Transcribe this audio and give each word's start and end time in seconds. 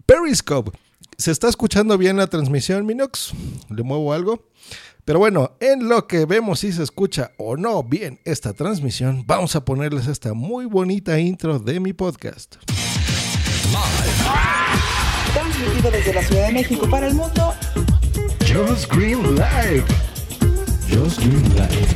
Periscope. 0.06 0.72
¿Se 1.16 1.30
está 1.30 1.48
escuchando 1.48 1.98
bien 1.98 2.16
la 2.16 2.28
transmisión, 2.28 2.86
Minox? 2.86 3.32
¿Le 3.70 3.82
muevo 3.82 4.12
algo? 4.12 4.48
Pero 5.04 5.18
bueno, 5.20 5.52
en 5.60 5.88
lo 5.88 6.06
que 6.06 6.26
vemos 6.26 6.60
si 6.60 6.72
se 6.72 6.82
escucha 6.82 7.32
o 7.38 7.56
no 7.56 7.82
bien 7.82 8.20
esta 8.24 8.52
transmisión, 8.52 9.24
vamos 9.26 9.56
a 9.56 9.64
ponerles 9.64 10.06
esta 10.06 10.34
muy 10.34 10.66
bonita 10.66 11.18
intro 11.18 11.58
de 11.58 11.80
mi 11.80 11.92
podcast. 11.92 12.56
Transmitido 15.32 15.90
desde 15.90 16.14
la 16.14 16.22
Ciudad 16.22 16.46
de 16.46 16.52
México 16.52 16.88
para 16.88 17.08
el 17.08 17.14
mundo. 17.14 17.54
Just 18.46 18.92
Green 18.92 19.34
Live. 19.34 19.84
Just 20.88 21.18
Green 21.18 21.54
Live. 21.54 21.88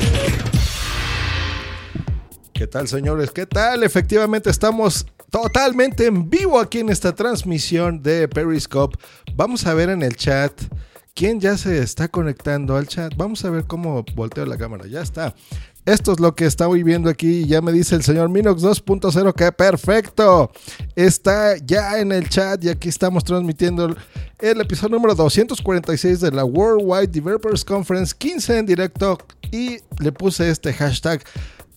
¿Qué 2.52 2.66
tal, 2.66 2.86
señores? 2.88 3.30
¿Qué 3.30 3.46
tal? 3.46 3.82
Efectivamente, 3.82 4.50
estamos 4.50 5.06
totalmente 5.30 6.06
en 6.06 6.28
vivo 6.28 6.60
aquí 6.60 6.80
en 6.80 6.90
esta 6.90 7.14
transmisión 7.14 8.02
de 8.02 8.28
Periscope. 8.28 8.98
Vamos 9.34 9.66
a 9.66 9.74
ver 9.74 9.88
en 9.88 10.02
el 10.02 10.14
chat 10.14 10.52
quién 11.14 11.40
ya 11.40 11.56
se 11.56 11.82
está 11.82 12.08
conectando 12.08 12.76
al 12.76 12.86
chat. 12.86 13.14
Vamos 13.16 13.44
a 13.44 13.50
ver 13.50 13.64
cómo 13.64 14.04
volteo 14.14 14.46
la 14.46 14.56
cámara. 14.56 14.86
Ya 14.86 15.02
está. 15.02 15.34
Esto 15.84 16.12
es 16.12 16.20
lo 16.20 16.34
que 16.34 16.44
estoy 16.44 16.84
viendo 16.84 17.10
aquí. 17.10 17.44
Ya 17.46 17.60
me 17.60 17.72
dice 17.72 17.96
el 17.96 18.02
señor 18.02 18.28
Minox 18.28 18.62
2.0 18.62 19.34
que 19.34 19.50
perfecto. 19.52 20.52
Está 20.94 21.56
ya 21.56 21.98
en 21.98 22.12
el 22.12 22.28
chat 22.28 22.62
y 22.64 22.68
aquí 22.68 22.88
estamos 22.88 23.24
transmitiendo 23.24 23.96
el 24.38 24.60
episodio 24.60 24.96
número 24.96 25.14
246 25.14 26.20
de 26.20 26.30
la 26.30 26.44
Worldwide 26.44 27.08
Developers 27.08 27.64
Conference 27.64 28.14
15 28.16 28.58
en 28.58 28.66
directo. 28.66 29.18
Y 29.50 29.78
le 29.98 30.12
puse 30.12 30.48
este 30.50 30.72
hashtag 30.72 31.22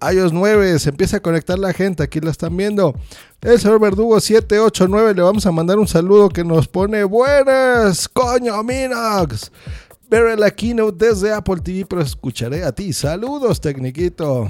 iOS 0.01 0.33
9. 0.33 0.79
Se 0.79 0.89
empieza 0.89 1.17
a 1.17 1.19
conectar 1.19 1.59
la 1.59 1.73
gente. 1.73 2.03
Aquí 2.03 2.19
la 2.19 2.31
están 2.31 2.55
viendo. 2.55 2.95
El 3.41 3.59
señor 3.59 3.79
Verdugo 3.79 4.19
789 4.19 5.13
le 5.13 5.21
vamos 5.21 5.45
a 5.45 5.51
mandar 5.51 5.77
un 5.77 5.87
saludo 5.87 6.29
que 6.29 6.43
nos 6.43 6.67
pone 6.67 7.03
buenas. 7.03 8.07
Coño, 8.09 8.63
Minox. 8.63 9.51
Veré 10.09 10.37
la 10.37 10.51
keynote 10.51 11.07
desde 11.07 11.33
Apple 11.33 11.61
TV, 11.63 11.85
pero 11.85 12.01
escucharé 12.01 12.63
a 12.63 12.71
ti. 12.71 12.93
Saludos, 12.93 13.59
Tecniquito. 13.59 14.49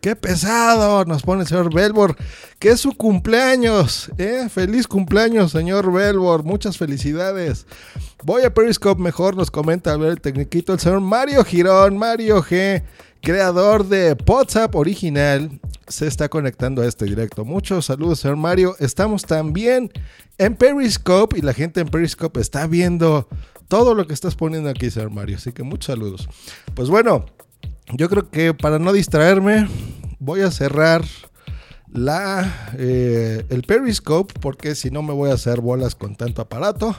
Qué 0.00 0.16
pesado, 0.16 1.04
nos 1.04 1.22
pone 1.22 1.42
el 1.42 1.48
señor 1.48 1.72
Belbor, 1.72 2.16
que 2.58 2.70
es 2.70 2.80
su 2.80 2.92
cumpleaños. 2.96 4.10
¿eh? 4.18 4.48
Feliz 4.50 4.88
cumpleaños, 4.88 5.52
señor 5.52 5.92
Belbor. 5.92 6.42
Muchas 6.42 6.76
felicidades. 6.76 7.66
Voy 8.24 8.44
a 8.44 8.52
Periscope 8.52 9.00
mejor, 9.00 9.36
nos 9.36 9.50
comenta 9.50 9.92
a 9.92 9.96
ver 9.96 10.10
el 10.10 10.20
Tecniquito, 10.20 10.72
el 10.72 10.80
señor 10.80 11.00
Mario 11.00 11.44
Girón, 11.44 11.96
Mario 11.96 12.42
G, 12.42 12.82
creador 13.20 13.86
de 13.86 14.16
WhatsApp 14.26 14.74
original. 14.74 15.60
Se 15.88 16.06
está 16.06 16.28
conectando 16.28 16.82
a 16.82 16.86
este 16.86 17.04
directo. 17.04 17.44
Muchos 17.44 17.86
saludos, 17.86 18.20
señor 18.20 18.36
Mario. 18.36 18.76
Estamos 18.78 19.24
también 19.24 19.90
en 20.38 20.54
Periscope 20.54 21.38
y 21.38 21.42
la 21.42 21.52
gente 21.52 21.80
en 21.80 21.88
Periscope 21.88 22.40
está 22.40 22.66
viendo 22.66 23.28
todo 23.68 23.94
lo 23.94 24.06
que 24.06 24.14
estás 24.14 24.34
poniendo 24.34 24.70
aquí, 24.70 24.90
señor 24.90 25.10
Mario. 25.10 25.36
Así 25.36 25.52
que 25.52 25.62
muchos 25.62 25.86
saludos. 25.86 26.28
Pues 26.74 26.88
bueno, 26.88 27.26
yo 27.92 28.08
creo 28.08 28.30
que 28.30 28.54
para 28.54 28.78
no 28.78 28.92
distraerme, 28.92 29.68
voy 30.18 30.42
a 30.42 30.50
cerrar 30.50 31.04
la, 31.92 32.72
eh, 32.78 33.44
el 33.48 33.62
Periscope 33.62 34.34
porque 34.40 34.74
si 34.74 34.90
no 34.90 35.02
me 35.02 35.12
voy 35.12 35.30
a 35.30 35.34
hacer 35.34 35.60
bolas 35.60 35.94
con 35.94 36.14
tanto 36.14 36.42
aparato 36.42 36.94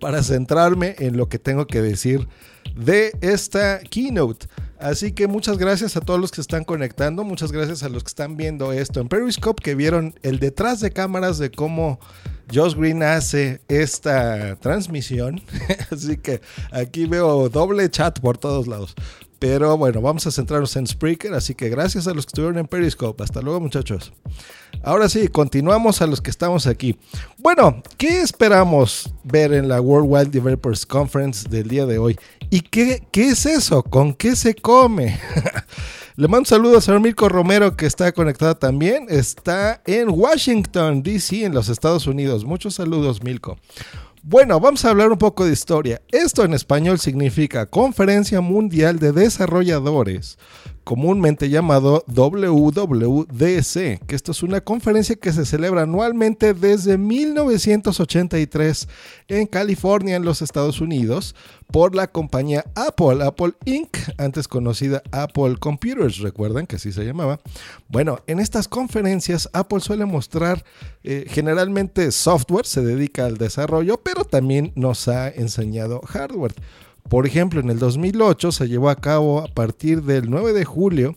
para 0.00 0.22
centrarme 0.22 0.96
en 0.98 1.16
lo 1.16 1.28
que 1.28 1.38
tengo 1.38 1.66
que 1.66 1.80
decir 1.80 2.28
de 2.74 3.12
esta 3.20 3.80
keynote. 3.80 4.46
Así 4.78 5.12
que 5.12 5.28
muchas 5.28 5.56
gracias 5.56 5.96
a 5.96 6.00
todos 6.00 6.20
los 6.20 6.30
que 6.30 6.40
están 6.40 6.64
conectando, 6.64 7.24
muchas 7.24 7.52
gracias 7.52 7.82
a 7.82 7.88
los 7.88 8.02
que 8.04 8.08
están 8.08 8.36
viendo 8.36 8.72
esto 8.72 9.00
en 9.00 9.08
Periscope, 9.08 9.62
que 9.62 9.74
vieron 9.74 10.14
el 10.22 10.40
detrás 10.40 10.80
de 10.80 10.90
cámaras 10.90 11.38
de 11.38 11.50
cómo 11.50 11.98
Josh 12.52 12.74
Green 12.74 13.02
hace 13.02 13.62
esta 13.68 14.56
transmisión. 14.56 15.40
Así 15.90 16.16
que 16.18 16.40
aquí 16.70 17.06
veo 17.06 17.48
doble 17.48 17.88
chat 17.90 18.20
por 18.20 18.36
todos 18.36 18.66
lados. 18.66 18.94
Pero 19.38 19.76
bueno, 19.76 20.00
vamos 20.00 20.26
a 20.26 20.30
centrarnos 20.30 20.74
en 20.76 20.86
Spreaker, 20.86 21.34
así 21.34 21.54
que 21.54 21.68
gracias 21.68 22.06
a 22.06 22.14
los 22.14 22.24
que 22.24 22.30
estuvieron 22.30 22.56
en 22.56 22.66
Periscope. 22.66 23.22
Hasta 23.22 23.42
luego 23.42 23.60
muchachos. 23.60 24.12
Ahora 24.82 25.08
sí, 25.08 25.28
continuamos 25.28 26.00
a 26.00 26.06
los 26.06 26.22
que 26.22 26.30
estamos 26.30 26.66
aquí. 26.66 26.96
Bueno, 27.36 27.82
¿qué 27.98 28.22
esperamos 28.22 29.12
ver 29.22 29.52
en 29.52 29.68
la 29.68 29.82
Worldwide 29.82 30.30
Developers 30.30 30.86
Conference 30.86 31.46
del 31.48 31.68
día 31.68 31.84
de 31.84 31.98
hoy? 31.98 32.18
¿Y 32.54 32.60
qué, 32.60 33.02
qué 33.10 33.30
es 33.30 33.46
eso? 33.46 33.82
¿Con 33.82 34.14
qué 34.14 34.36
se 34.36 34.54
come? 34.54 35.18
Le 36.14 36.28
mando 36.28 36.48
saludos 36.48 36.88
a 36.88 36.96
Mirko 37.00 37.28
Romero 37.28 37.76
que 37.76 37.84
está 37.84 38.12
conectado 38.12 38.54
también. 38.54 39.06
Está 39.08 39.82
en 39.84 40.08
Washington, 40.08 41.02
D.C., 41.02 41.46
en 41.46 41.52
los 41.52 41.68
Estados 41.68 42.06
Unidos. 42.06 42.44
Muchos 42.44 42.76
saludos, 42.76 43.24
Milko. 43.24 43.58
Bueno, 44.22 44.60
vamos 44.60 44.84
a 44.84 44.90
hablar 44.90 45.10
un 45.10 45.18
poco 45.18 45.44
de 45.44 45.52
historia. 45.52 46.00
Esto 46.12 46.44
en 46.44 46.54
español 46.54 47.00
significa 47.00 47.66
Conferencia 47.66 48.40
Mundial 48.40 49.00
de 49.00 49.10
Desarrolladores, 49.10 50.38
comúnmente 50.84 51.48
llamado 51.48 52.04
WWDC, 52.06 54.06
que 54.06 54.14
esto 54.14 54.32
es 54.32 54.42
una 54.42 54.60
conferencia 54.60 55.16
que 55.16 55.32
se 55.32 55.46
celebra 55.46 55.82
anualmente 55.82 56.54
desde 56.54 56.98
1983 56.98 58.88
en 59.28 59.46
California, 59.46 60.16
en 60.16 60.24
los 60.24 60.42
Estados 60.42 60.80
Unidos, 60.80 61.34
por 61.72 61.96
la 61.96 62.06
compañía 62.06 62.64
Apple, 62.74 63.24
Apple 63.24 63.54
Inc., 63.64 63.96
antes 64.18 64.46
conocida 64.46 65.02
Apple 65.10 65.56
Computers, 65.58 66.18
recuerdan 66.18 66.66
que 66.66 66.76
así 66.76 66.92
se 66.92 67.04
llamaba. 67.04 67.40
Bueno, 67.88 68.20
en 68.26 68.38
estas 68.38 68.68
conferencias 68.68 69.48
Apple 69.52 69.80
suele 69.80 70.04
mostrar 70.04 70.64
eh, 71.02 71.24
generalmente 71.28 72.12
software, 72.12 72.66
se 72.66 72.82
dedica 72.82 73.26
al 73.26 73.38
desarrollo, 73.38 74.00
pero 74.02 74.24
también 74.24 74.72
nos 74.76 75.08
ha 75.08 75.28
enseñado 75.28 76.00
hardware. 76.02 76.54
Por 77.08 77.26
ejemplo, 77.26 77.60
en 77.60 77.68
el 77.68 77.78
2008 77.78 78.50
se 78.50 78.66
llevó 78.66 78.88
a 78.88 78.96
cabo 78.96 79.40
a 79.40 79.48
partir 79.48 80.02
del 80.02 80.30
9 80.30 80.54
de 80.54 80.64
julio, 80.64 81.16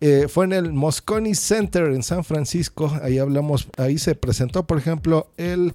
eh, 0.00 0.28
fue 0.28 0.46
en 0.46 0.52
el 0.54 0.72
Moscone 0.72 1.34
Center 1.34 1.84
en 1.84 2.02
San 2.02 2.24
Francisco, 2.24 2.90
ahí 3.02 3.18
hablamos, 3.18 3.68
ahí 3.76 3.98
se 3.98 4.14
presentó, 4.14 4.66
por 4.66 4.78
ejemplo, 4.78 5.28
el, 5.36 5.74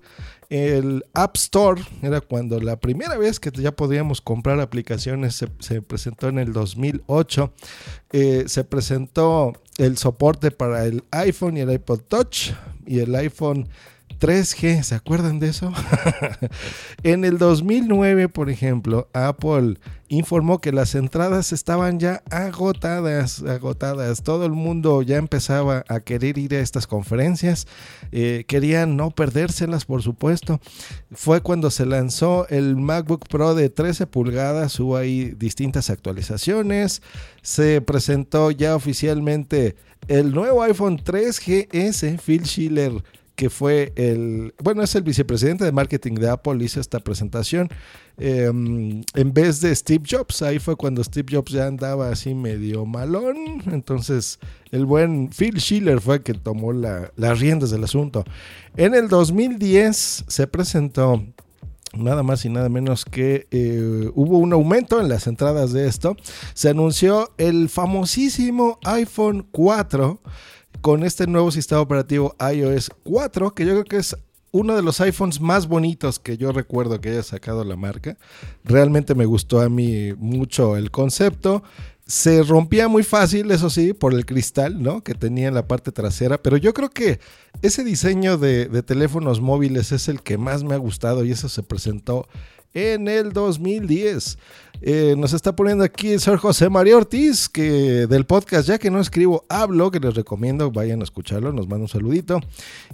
el 0.49 1.05
App 1.13 1.35
Store, 1.37 1.81
era 2.01 2.21
cuando 2.21 2.59
la 2.59 2.77
primera 2.77 3.17
vez 3.17 3.39
que 3.39 3.51
ya 3.51 3.71
podíamos 3.71 4.19
comprar 4.19 4.59
aplicaciones 4.59 5.35
se, 5.35 5.47
se 5.59 5.81
presentó 5.81 6.29
en 6.29 6.39
el 6.39 6.53
2008, 6.53 7.53
eh, 8.11 8.43
se 8.47 8.63
presentó 8.63 9.53
el 9.77 9.97
soporte 9.97 10.51
para 10.51 10.85
el 10.85 11.03
iPhone 11.11 11.57
y 11.57 11.61
el 11.61 11.71
iPod 11.71 12.01
Touch 12.01 12.51
y 12.85 12.99
el 12.99 13.13
iPhone 13.15 13.69
3G, 14.21 14.83
¿se 14.83 14.93
acuerdan 14.93 15.39
de 15.39 15.49
eso? 15.49 15.73
en 17.03 17.25
el 17.25 17.39
2009, 17.39 18.29
por 18.29 18.51
ejemplo, 18.51 19.09
Apple 19.13 19.79
informó 20.09 20.61
que 20.61 20.71
las 20.71 20.93
entradas 20.93 21.51
estaban 21.51 21.99
ya 21.99 22.21
agotadas, 22.29 23.41
agotadas. 23.41 24.21
Todo 24.21 24.45
el 24.45 24.51
mundo 24.51 25.01
ya 25.01 25.17
empezaba 25.17 25.83
a 25.87 26.01
querer 26.01 26.37
ir 26.37 26.53
a 26.53 26.59
estas 26.59 26.85
conferencias, 26.85 27.65
eh, 28.11 28.45
querían 28.47 28.95
no 28.95 29.09
perdérselas, 29.09 29.85
por 29.85 30.03
supuesto. 30.03 30.61
Fue 31.11 31.41
cuando 31.41 31.71
se 31.71 31.87
lanzó 31.87 32.47
el 32.49 32.75
MacBook 32.75 33.27
Pro 33.27 33.55
de 33.55 33.71
13 33.71 34.05
pulgadas, 34.05 34.79
hubo 34.79 34.97
ahí 34.97 35.33
distintas 35.35 35.89
actualizaciones, 35.89 37.01
se 37.41 37.81
presentó 37.81 38.51
ya 38.51 38.75
oficialmente 38.75 39.75
el 40.07 40.31
nuevo 40.31 40.61
iPhone 40.61 40.99
3GS, 40.99 42.19
Phil 42.19 42.45
Schiller 42.45 43.01
que 43.41 43.49
fue 43.49 43.91
el, 43.95 44.53
bueno, 44.61 44.83
es 44.83 44.93
el 44.93 45.01
vicepresidente 45.01 45.65
de 45.65 45.71
marketing 45.71 46.13
de 46.13 46.29
Apple, 46.29 46.63
hizo 46.63 46.79
esta 46.79 46.99
presentación 46.99 47.69
em, 48.19 49.01
en 49.15 49.33
vez 49.33 49.61
de 49.61 49.75
Steve 49.75 50.03
Jobs. 50.07 50.43
Ahí 50.43 50.59
fue 50.59 50.75
cuando 50.75 51.03
Steve 51.03 51.35
Jobs 51.35 51.51
ya 51.51 51.65
andaba 51.65 52.11
así 52.11 52.35
medio 52.35 52.85
malón. 52.85 53.63
Entonces, 53.71 54.37
el 54.69 54.85
buen 54.85 55.31
Phil 55.31 55.59
Schiller 55.59 55.99
fue 56.01 56.17
el 56.17 56.21
que 56.21 56.35
tomó 56.35 56.71
las 56.71 57.39
riendas 57.39 57.71
del 57.71 57.83
asunto. 57.83 58.25
En 58.77 58.93
el 58.93 59.07
2010 59.07 60.25
se 60.27 60.45
presentó 60.45 61.25
nada 61.97 62.21
más 62.21 62.45
y 62.45 62.49
nada 62.49 62.69
menos 62.69 63.05
que 63.05 63.47
eh, 63.49 64.11
hubo 64.13 64.37
un 64.37 64.53
aumento 64.53 65.01
en 65.01 65.09
las 65.09 65.25
entradas 65.25 65.73
de 65.73 65.87
esto. 65.87 66.15
Se 66.53 66.69
anunció 66.69 67.31
el 67.39 67.69
famosísimo 67.69 68.77
iPhone 68.83 69.47
4 69.49 70.21
con 70.81 71.03
este 71.03 71.27
nuevo 71.27 71.51
sistema 71.51 71.81
operativo 71.81 72.35
iOS 72.53 72.91
4, 73.03 73.53
que 73.53 73.65
yo 73.65 73.71
creo 73.71 73.85
que 73.85 73.97
es 73.97 74.15
uno 74.51 74.75
de 74.75 74.81
los 74.81 74.99
iPhones 74.99 75.39
más 75.39 75.67
bonitos 75.67 76.19
que 76.19 76.37
yo 76.37 76.51
recuerdo 76.51 76.99
que 76.99 77.09
haya 77.09 77.23
sacado 77.23 77.63
la 77.63 77.77
marca. 77.77 78.17
Realmente 78.65 79.15
me 79.15 79.25
gustó 79.25 79.61
a 79.61 79.69
mí 79.69 80.13
mucho 80.17 80.75
el 80.75 80.91
concepto. 80.91 81.63
Se 82.05 82.43
rompía 82.43 82.89
muy 82.89 83.03
fácil, 83.03 83.51
eso 83.51 83.69
sí, 83.69 83.93
por 83.93 84.13
el 84.13 84.25
cristal, 84.25 84.83
¿no? 84.83 85.01
Que 85.03 85.13
tenía 85.13 85.47
en 85.47 85.53
la 85.53 85.67
parte 85.67 85.93
trasera. 85.93 86.37
Pero 86.41 86.57
yo 86.57 86.73
creo 86.73 86.89
que 86.89 87.19
ese 87.61 87.85
diseño 87.85 88.37
de, 88.37 88.65
de 88.65 88.83
teléfonos 88.83 89.39
móviles 89.39 89.93
es 89.93 90.09
el 90.09 90.21
que 90.21 90.37
más 90.37 90.65
me 90.65 90.73
ha 90.73 90.77
gustado 90.77 91.23
y 91.23 91.31
eso 91.31 91.47
se 91.47 91.63
presentó 91.63 92.27
en 92.73 93.07
el 93.07 93.33
2010. 93.33 94.37
Eh, 94.83 95.15
nos 95.17 95.33
está 95.33 95.55
poniendo 95.55 95.83
aquí 95.83 96.13
el 96.13 96.19
señor 96.19 96.39
José 96.39 96.67
María 96.69 96.97
Ortiz, 96.97 97.47
que 97.47 98.07
del 98.07 98.25
podcast, 98.25 98.67
ya 98.67 98.79
que 98.79 98.89
no 98.89 98.99
escribo, 98.99 99.45
hablo, 99.47 99.91
que 99.91 99.99
les 99.99 100.15
recomiendo, 100.15 100.71
vayan 100.71 101.01
a 101.01 101.03
escucharlo, 101.03 101.53
nos 101.53 101.67
manda 101.67 101.83
un 101.83 101.87
saludito. 101.87 102.39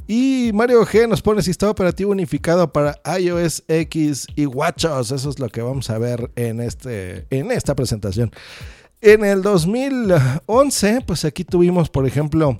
Y 0.05 0.51
Mario 0.53 0.85
G 0.85 1.07
nos 1.07 1.21
pone 1.21 1.41
sistema 1.41 1.71
operativo 1.71 2.11
unificado 2.11 2.73
para 2.73 2.99
iOS 3.19 3.63
X 3.67 4.27
y 4.35 4.45
WatchOS. 4.45 5.11
Eso 5.11 5.29
es 5.29 5.39
lo 5.39 5.47
que 5.49 5.61
vamos 5.61 5.89
a 5.89 5.97
ver 5.97 6.29
en, 6.35 6.59
este, 6.59 7.25
en 7.29 7.51
esta 7.51 7.73
presentación. 7.73 8.31
En 8.99 9.23
el 9.23 9.41
2011, 9.43 11.01
pues 11.05 11.23
aquí 11.23 11.43
tuvimos, 11.43 11.89
por 11.89 12.05
ejemplo, 12.05 12.59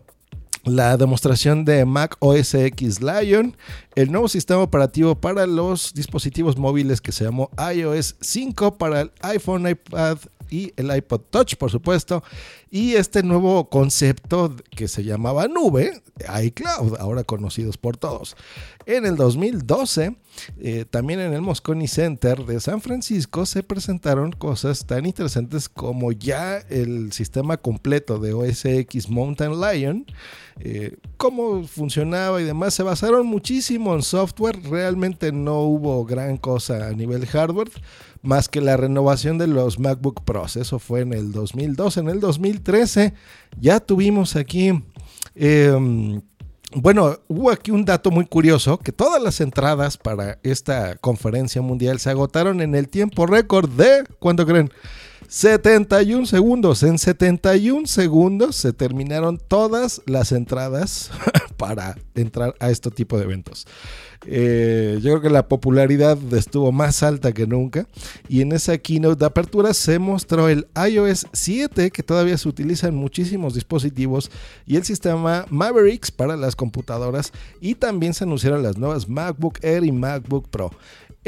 la 0.68 0.98
demostración 0.98 1.66
de 1.66 1.86
Mac 1.86 2.18
OS 2.20 2.54
X 2.54 3.02
Lion, 3.02 3.56
el 3.96 4.12
nuevo 4.12 4.28
sistema 4.28 4.62
operativo 4.62 5.16
para 5.16 5.48
los 5.48 5.94
dispositivos 5.94 6.58
móviles 6.58 7.02
que 7.02 7.12
se 7.12 7.24
llamó 7.24 7.50
iOS 7.74 8.16
5 8.22 8.78
para 8.78 9.02
el 9.02 9.12
iPhone, 9.22 9.68
iPad 9.68 10.18
y 10.50 10.74
el 10.76 10.96
iPod 10.96 11.22
Touch, 11.30 11.56
por 11.56 11.72
supuesto, 11.72 12.24
y 12.70 12.96
este 12.96 13.24
nuevo 13.24 13.70
concepto 13.70 14.56
que 14.72 14.88
se 14.88 15.04
llamaba 15.04 15.48
nube, 15.48 16.02
iCloud, 16.44 16.98
ahora 17.00 17.24
conocidos 17.24 17.78
por 17.78 17.98
todos. 17.98 18.36
En 18.86 19.06
el 19.06 19.18
2012, 19.18 20.16
eh, 20.60 20.86
también 20.90 21.20
en 21.20 21.34
el 21.34 21.42
Moscone 21.42 21.88
Center 21.88 22.46
de 22.46 22.60
San 22.60 22.82
Francisco 22.82 23.46
se 23.46 23.64
presentaron 23.64 24.32
cosas 24.32 24.86
tan 24.86 25.06
interesantes 25.06 25.68
como 25.68 26.12
ya 26.12 26.58
el 26.70 27.12
sistema 27.12 27.58
completo 27.58 28.20
de 28.20 28.34
OS 28.34 28.66
X 28.66 29.10
Mountain 29.10 29.60
Lion, 29.60 30.06
eh, 30.60 30.98
cómo 31.18 31.64
funcionaba 31.68 32.42
y 32.42 32.46
demás. 32.46 32.74
Se 32.74 32.84
basaron 32.84 33.28
muchísimo 33.28 33.94
en 33.94 34.04
software, 34.04 34.62
realmente 34.64 35.32
no 35.32 35.62
hubo 35.62 36.06
gran 36.06 36.38
cosa 36.38 36.88
a 36.88 36.94
nivel 36.94 37.26
hardware 37.26 37.70
más 38.22 38.50
que 38.50 38.62
la 38.62 38.78
renovación 38.78 39.38
de 39.38 39.48
los 39.48 39.80
MacBook 39.80 40.24
Pros. 40.24 40.56
Eso 40.56 40.80
fue 40.80 41.02
en 41.02 41.14
el 41.14 41.32
2012. 41.32 42.00
En 42.00 42.10
el 42.10 42.20
2013 42.20 43.14
ya 43.60 43.80
tuvimos 43.80 44.36
aquí... 44.36 44.84
Em, 45.36 46.22
bueno, 46.76 47.18
hubo 47.30 47.50
aquí 47.50 47.72
un 47.72 47.86
dato 47.86 48.12
muy 48.12 48.26
curioso, 48.26 48.78
que 48.78 48.92
todas 48.92 49.24
las 49.24 49.40
entradas 49.40 49.98
para 49.98 50.38
esta 50.44 50.98
conferencia 50.98 51.62
mundial 51.62 52.00
se 52.00 52.10
agotaron 52.10 52.60
en 52.62 52.76
el 52.76 52.90
tiempo 52.90 53.26
récord 53.26 53.70
de, 53.70 54.04
¿cuánto 54.20 54.46
creen? 54.46 54.70
71 55.28 56.26
segundos. 56.26 56.84
En 56.84 56.98
71 56.98 57.88
segundos 57.88 58.56
se 58.56 58.74
terminaron 58.74 59.38
todas 59.38 60.02
las 60.06 60.32
entradas 60.32 61.12
para 61.58 61.98
entrar 62.16 62.56
a 62.60 62.70
este 62.70 62.92
tipo 62.92 63.18
de 63.18 63.26
eventos. 63.26 63.68
Eh, 64.26 65.00
yo 65.02 65.12
creo 65.12 65.22
que 65.22 65.30
la 65.30 65.48
popularidad 65.48 66.18
estuvo 66.34 66.72
más 66.72 67.04
alta 67.04 67.34
que 67.34 67.46
nunca. 67.46 67.88
Y 68.28 68.42
en 68.42 68.52
esa 68.52 68.78
keynote 68.78 69.20
de 69.20 69.26
apertura 69.26 69.74
se 69.74 70.00
mostró 70.00 70.50
el 70.50 70.68
iOS 70.76 71.28
7, 71.34 71.92
que 71.92 72.04
todavía 72.04 72.38
se 72.38 72.50
utiliza 72.50 72.88
en 72.88 72.96
muchísimos 72.96 73.54
dispositivos, 73.54 74.32
y 74.66 74.78
el 74.78 74.84
sistema 74.84 75.46
Mavericks 75.50 76.12
para 76.12 76.36
las 76.36 76.56
computadoras. 76.56 77.32
Y 77.62 77.76
también 77.76 78.14
se 78.14 78.24
anunciaron 78.24 78.64
las 78.64 78.78
nuevas 78.78 79.08
MacBook 79.08 79.60
Air 79.62 79.84
y 79.84 79.92
MacBook 79.92 80.48
Pro. 80.50 80.72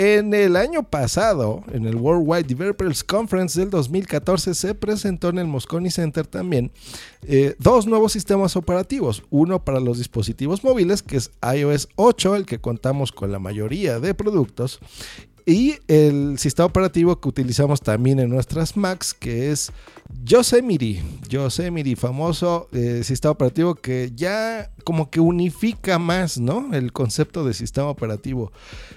En 0.01 0.34
el 0.34 0.56
año 0.56 0.84
pasado, 0.84 1.62
en 1.74 1.86
el 1.86 1.98
Worldwide 1.98 2.44
Developers 2.44 3.04
Conference 3.04 3.60
del 3.60 3.69
2014, 3.69 4.56
se 4.56 4.74
presentó 4.74 5.28
en 5.28 5.40
el 5.40 5.48
Moscone 5.48 5.92
Center 5.92 6.25
también 6.25 6.72
eh, 7.24 7.57
dos 7.60 7.86
nuevos 7.86 8.13
sistemas 8.13 8.56
operativos. 8.56 9.24
Uno 9.30 9.66
para 9.66 9.81
los 9.81 9.98
dispositivos 9.98 10.63
móviles, 10.63 11.04
que 11.04 11.18
es 11.18 11.31
iOS 11.44 11.90
8, 11.98 12.38
el 12.38 12.46
que 12.46 12.62
contamos 12.62 13.12
con 13.12 13.34
la 13.34 13.40
mayoría 13.40 14.00
de 14.00 14.13
productos, 14.13 14.80
y 15.50 15.80
el 15.88 16.38
sistema 16.38 16.68
operativo 16.68 17.19
que 17.19 17.28
utilizamos 17.28 17.81
también 17.81 18.19
en 18.19 18.30
nuestras 18.30 18.78
Macs, 18.78 19.16
que 19.16 19.50
es 19.50 19.72
Yosemite. 20.24 21.01
Yosemite, 21.28 21.96
famoso 21.96 22.68
eh, 22.72 23.01
sistema 23.04 23.31
operativo 23.31 23.74
que 23.74 24.12
ya 24.13 24.69
como 24.84 25.10
que 25.10 25.19
unifica 25.19 25.98
más, 25.98 26.40
¿no? 26.40 26.72
El 26.75 26.94
concepto 26.94 27.44
de 27.44 27.56
sistema 27.56 27.90
operativo 27.90 28.51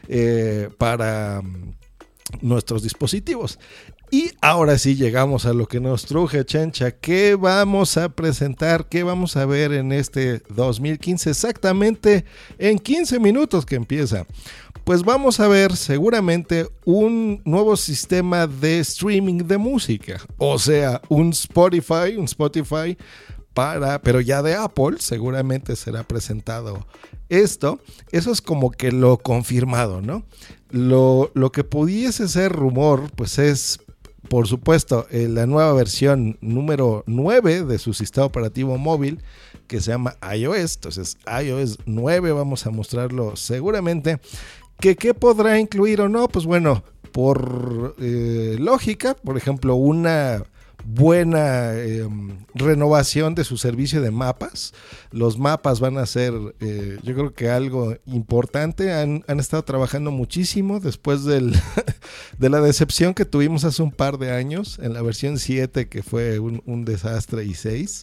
eh, 0.09 0.69
para 0.77 1.41
mm, 1.41 1.73
nuestros 2.43 2.83
dispositivos. 2.83 3.59
Y 4.15 4.31
ahora 4.43 4.77
sí 4.77 4.95
llegamos 4.95 5.47
a 5.47 5.55
lo 5.55 5.67
que 5.67 5.81
nos 5.81 6.05
truje, 6.05 6.45
Chencha. 6.45 6.91
¿Qué 6.91 7.35
vamos 7.35 7.97
a 7.97 8.11
presentar? 8.11 8.87
¿Qué 8.91 9.05
vamos 9.05 9.39
a 9.39 9.47
ver 9.47 9.73
en 9.73 9.91
este 9.91 10.43
2015? 10.51 11.31
Exactamente 11.31 12.27
en 12.59 12.79
15 12.79 13.19
minutos 13.19 13.65
que 13.65 13.75
empieza 13.75 14.27
pues 14.85 15.03
vamos 15.03 15.41
a 15.41 15.49
ver 15.49 15.77
seguramente 15.77 16.69
un 16.85 17.41
nuevo 17.47 17.75
sistema 17.77 18.47
de 18.47 18.81
streaming 18.81 19.39
de 19.39 19.57
música. 19.57 20.21
O 20.37 20.59
sea, 20.59 21.01
un 21.09 21.31
Spotify, 21.31 22.17
un 22.19 22.25
Spotify 22.25 22.99
para, 23.55 24.03
pero 24.03 24.21
ya 24.21 24.43
de 24.43 24.57
Apple, 24.57 24.97
seguramente 24.99 25.75
será 25.77 26.03
presentado 26.03 26.87
esto. 27.29 27.81
Eso 28.11 28.33
es 28.33 28.43
como 28.43 28.73
que 28.73 28.93
lo 28.93 29.19
confirmado, 29.19 30.03
¿no? 30.03 30.25
Lo, 30.71 31.31
lo 31.35 31.53
que 31.53 31.65
pudiese 31.65 32.29
ser 32.29 32.53
rumor, 32.53 33.11
pues 33.15 33.39
es 33.39 33.79
por 34.29 34.47
supuesto, 34.47 35.07
eh, 35.11 35.29
la 35.29 35.47
nueva 35.47 35.73
versión 35.73 36.39
número 36.41 37.05
9 37.07 37.65
de 37.65 37.79
su 37.79 37.93
sistema 37.93 38.27
operativo 38.27 38.79
móvil 38.79 39.23
que 39.67 39.81
se 39.81 39.91
llama 39.91 40.17
iOS. 40.35 40.77
Entonces, 40.77 41.19
iOS 41.27 41.79
9 41.87 42.33
vamos 42.33 42.67
a 42.67 42.71
mostrarlo 42.71 43.37
seguramente. 43.37 44.21
¿Que 44.81 44.97
qué 44.97 45.15
podrá 45.15 45.59
incluir 45.59 46.01
o 46.01 46.09
no? 46.09 46.29
Pues 46.29 46.47
bueno, 46.47 46.83
por 47.13 47.95
eh, 48.01 48.57
lógica, 48.59 49.15
por 49.15 49.37
ejemplo, 49.37 49.75
una 49.75 50.43
buena 50.85 51.75
em, 51.75 52.39
renovación 52.55 53.35
de 53.35 53.45
su 53.45 53.57
servicio 53.57 54.03
de 54.03 54.11
mapas. 54.11 54.75
Los 55.11 55.39
mapas 55.39 55.81
van 55.81 55.99
a 55.99 56.07
ser, 56.07 56.33
eh, 56.61 56.99
yo 57.03 57.15
creo 57.15 57.35
que 57.35 57.51
algo 57.51 57.97
importante. 58.07 58.93
Han, 58.93 59.23
estado 59.41 59.65
trabajando 59.65 60.11
muchísimo 60.11 60.79
después 60.79 61.25
del, 61.25 61.55
de 62.39 62.49
la 62.49 62.61
decepción 62.61 63.15
que 63.15 63.25
tuvimos 63.25 63.65
hace 63.65 63.83
un 63.83 63.91
par 63.91 64.19
de 64.19 64.31
años 64.31 64.79
en 64.81 64.93
la 64.93 65.03
versión 65.03 65.39
7, 65.39 65.89
que 65.89 66.03
fue 66.03 66.39
un, 66.39 66.85
desastre, 66.85 67.45
y 67.45 67.55
6. 67.55 68.03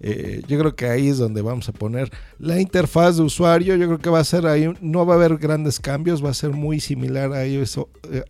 Eh, 0.00 0.42
yo 0.46 0.58
creo 0.58 0.74
que 0.76 0.86
ahí 0.86 1.08
es 1.08 1.18
donde 1.18 1.42
vamos 1.42 1.68
a 1.68 1.72
poner 1.72 2.10
la 2.38 2.60
interfaz 2.60 3.16
de 3.16 3.22
usuario. 3.22 3.76
Yo 3.76 3.86
creo 3.86 3.98
que 3.98 4.10
va 4.10 4.20
a 4.20 4.24
ser 4.24 4.46
ahí, 4.46 4.72
no 4.80 5.04
va 5.04 5.14
a 5.14 5.16
haber 5.16 5.36
grandes 5.36 5.80
cambios, 5.80 6.24
va 6.24 6.30
a 6.30 6.34
ser 6.34 6.50
muy 6.50 6.80
similar 6.80 7.32
a 7.32 7.46
iOS, 7.46 7.80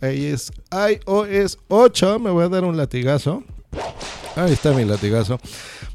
iOS, 0.02 0.52
iOS 0.72 1.58
8. 1.68 2.18
Me 2.18 2.30
voy 2.30 2.44
a 2.44 2.48
dar 2.48 2.64
un 2.64 2.76
latigazo. 2.76 3.44
Ahí 4.37 4.52
está 4.52 4.72
mi 4.72 4.84
latigazo. 4.84 5.38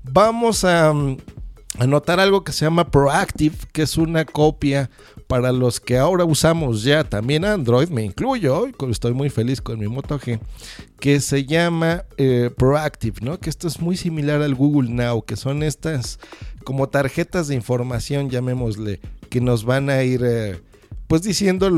Vamos 0.03 0.63
a, 0.63 0.93
anotar 1.79 2.19
algo 2.19 2.43
que 2.43 2.51
se 2.51 2.65
llama 2.65 2.89
Proactive, 2.89 3.55
que 3.71 3.83
es 3.83 3.97
una 3.97 4.25
copia 4.25 4.89
para 5.27 5.51
los 5.51 5.79
que 5.79 5.97
ahora 5.97 6.25
usamos 6.25 6.83
ya 6.83 7.03
también 7.03 7.45
Android, 7.45 7.89
me 7.89 8.03
incluyo, 8.03 8.67
estoy 8.89 9.13
muy 9.13 9.29
feliz 9.29 9.61
con 9.61 9.79
mi 9.79 9.87
Moto 9.87 10.19
G, 10.19 10.39
que 10.99 11.19
se 11.19 11.45
llama 11.45 12.03
eh, 12.17 12.51
Proactive, 12.55 13.17
¿no? 13.21 13.39
Que 13.39 13.49
esto 13.49 13.67
es 13.67 13.79
muy 13.79 13.97
similar 13.97 14.41
al 14.41 14.55
Google 14.55 14.91
Now, 14.91 15.23
que 15.23 15.35
son 15.35 15.63
estas 15.63 16.19
como 16.63 16.89
tarjetas 16.89 17.47
de 17.47 17.55
información, 17.55 18.29
llamémosle, 18.29 18.99
que 19.29 19.41
nos 19.41 19.65
van 19.65 19.89
a 19.89 20.03
ir... 20.03 20.21
Eh, 20.23 20.61
pues 21.13 21.21
diciendo 21.21 21.69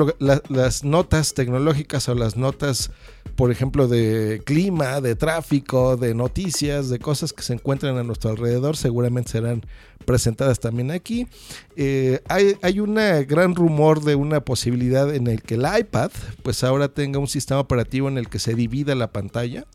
las 0.48 0.86
notas 0.86 1.34
tecnológicas 1.34 2.08
o 2.08 2.16
las 2.16 2.38
notas, 2.38 2.92
por 3.36 3.52
ejemplo, 3.52 3.90
de 3.90 4.42
clima, 4.46 5.02
de 5.02 5.18
tráfico, 5.18 5.98
de 5.98 6.16
noticias, 6.16 6.88
de 6.88 7.00
cosas 7.00 7.34
que 7.34 7.44
se 7.44 7.52
encuentran 7.52 7.98
a 7.98 8.04
nuestro 8.04 8.30
alrededor, 8.30 8.78
seguramente 8.78 9.32
serán 9.32 9.66
presentadas 10.06 10.62
también 10.62 10.90
aquí. 10.90 11.28
Eh, 11.76 12.22
hay, 12.30 12.56
hay 12.62 12.80
un 12.80 12.96
gran 13.28 13.56
rumor 13.56 14.06
de 14.06 14.16
una 14.16 14.40
posibilidad 14.40 15.14
en 15.14 15.28
el 15.28 15.42
que 15.42 15.56
el 15.56 15.66
iPad, 15.80 16.12
pues 16.42 16.64
ahora 16.64 16.88
tenga 16.88 17.20
un 17.20 17.28
sistema 17.28 17.60
operativo 17.60 18.08
en 18.08 18.18
el 18.18 18.30
que 18.30 18.40
se 18.40 18.56
divida 18.56 18.96
la 18.96 19.12
pantalla 19.12 19.66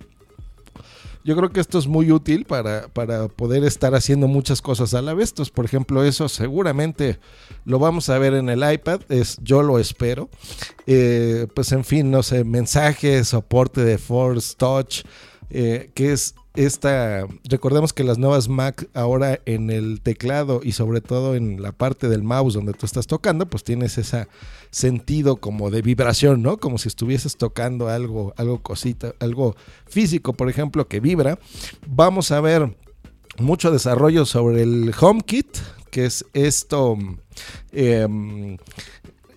yo 1.25 1.37
creo 1.37 1.50
que 1.50 1.61
esto 1.61 1.79
es 1.79 1.87
muy 1.87 2.11
útil 2.12 2.45
para, 2.45 2.89
poder 2.89 3.65
estar 3.65 3.95
haciendo 3.95 4.29
muchas 4.29 4.62
cosas 4.62 4.95
a 4.95 5.03
la 5.03 5.15
vez. 5.15 5.31
Entonces, 5.31 5.53
por 5.53 5.65
ejemplo, 5.65 6.05
eso 6.05 6.29
seguramente 6.29 7.19
lo 7.65 7.79
vamos 7.79 8.09
a 8.09 8.19
ver 8.19 8.35
en 8.35 8.49
el 8.49 8.71
iPad, 8.73 9.00
yo 9.43 9.62
lo 9.62 9.79
espero. 9.79 10.31
Eh, 10.87 11.47
pues 11.55 11.73
en 11.73 11.85
fin, 11.85 12.11
no 12.11 12.23
sé, 12.23 12.45
mensajes, 12.45 13.29
soporte 13.29 13.85
de 13.85 13.99
Force 13.99 14.55
Touch, 14.57 15.03
eh, 15.50 15.91
que 15.95 16.12
es 16.12 16.35
esta, 16.54 17.26
recordemos 17.45 17.92
que 17.92 18.02
las 18.02 18.19
nuevas 18.19 18.49
Mac 18.49 18.88
ahora 18.92 19.40
en 19.47 19.71
el 19.71 20.00
teclado 20.00 20.61
y 20.64 20.73
sobre 20.73 21.00
todo 21.00 21.37
en 21.37 21.62
la 21.62 21.73
parte 21.73 22.09
del 22.09 22.25
mouse 22.25 22.54
donde 22.54 22.73
tú 22.73 22.87
estás 22.87 23.07
tocando, 23.07 23.47
pues 23.47 23.62
tienes 23.62 23.99
ese 23.99 24.26
sentido 24.71 25.37
como 25.37 25.71
de 25.71 25.83
vibración, 25.83 26.42
¿no? 26.42 26.57
Como 26.57 26.78
si 26.78 26.88
estuvieses 26.88 27.37
tocando 27.37 27.88
algo, 27.88 28.35
algo 28.37 28.61
cosita, 28.62 29.14
algo 29.21 29.54
físico, 29.87 30.33
por 30.33 30.50
ejemplo, 30.50 30.88
que 30.88 30.99
vibra. 30.99 31.38
Vamos 31.87 32.33
a 32.33 32.40
ver 32.40 32.76
mucho 33.38 33.71
desarrollo 33.71 34.26
sobre 34.26 34.62
el 34.62 34.92
HomeKit, 34.99 35.57
que 35.90 36.07
es 36.07 36.25
esto. 36.33 36.97
Em, 37.73 38.57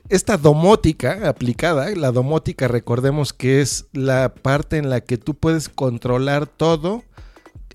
esta 0.10 0.38
domótica 0.38 1.30
aplicada, 1.30 1.90
la 1.96 2.12
domótica 2.12 2.68
recordemos 2.68 3.34
que 3.34 3.62
es 3.62 3.86
la 3.94 4.34
parte 4.34 4.78
en 4.78 4.90
la 4.90 5.02
que 5.02 5.18
tú 5.18 5.34
puedes 5.34 5.70
controlar 5.70 6.46
todo 6.48 7.04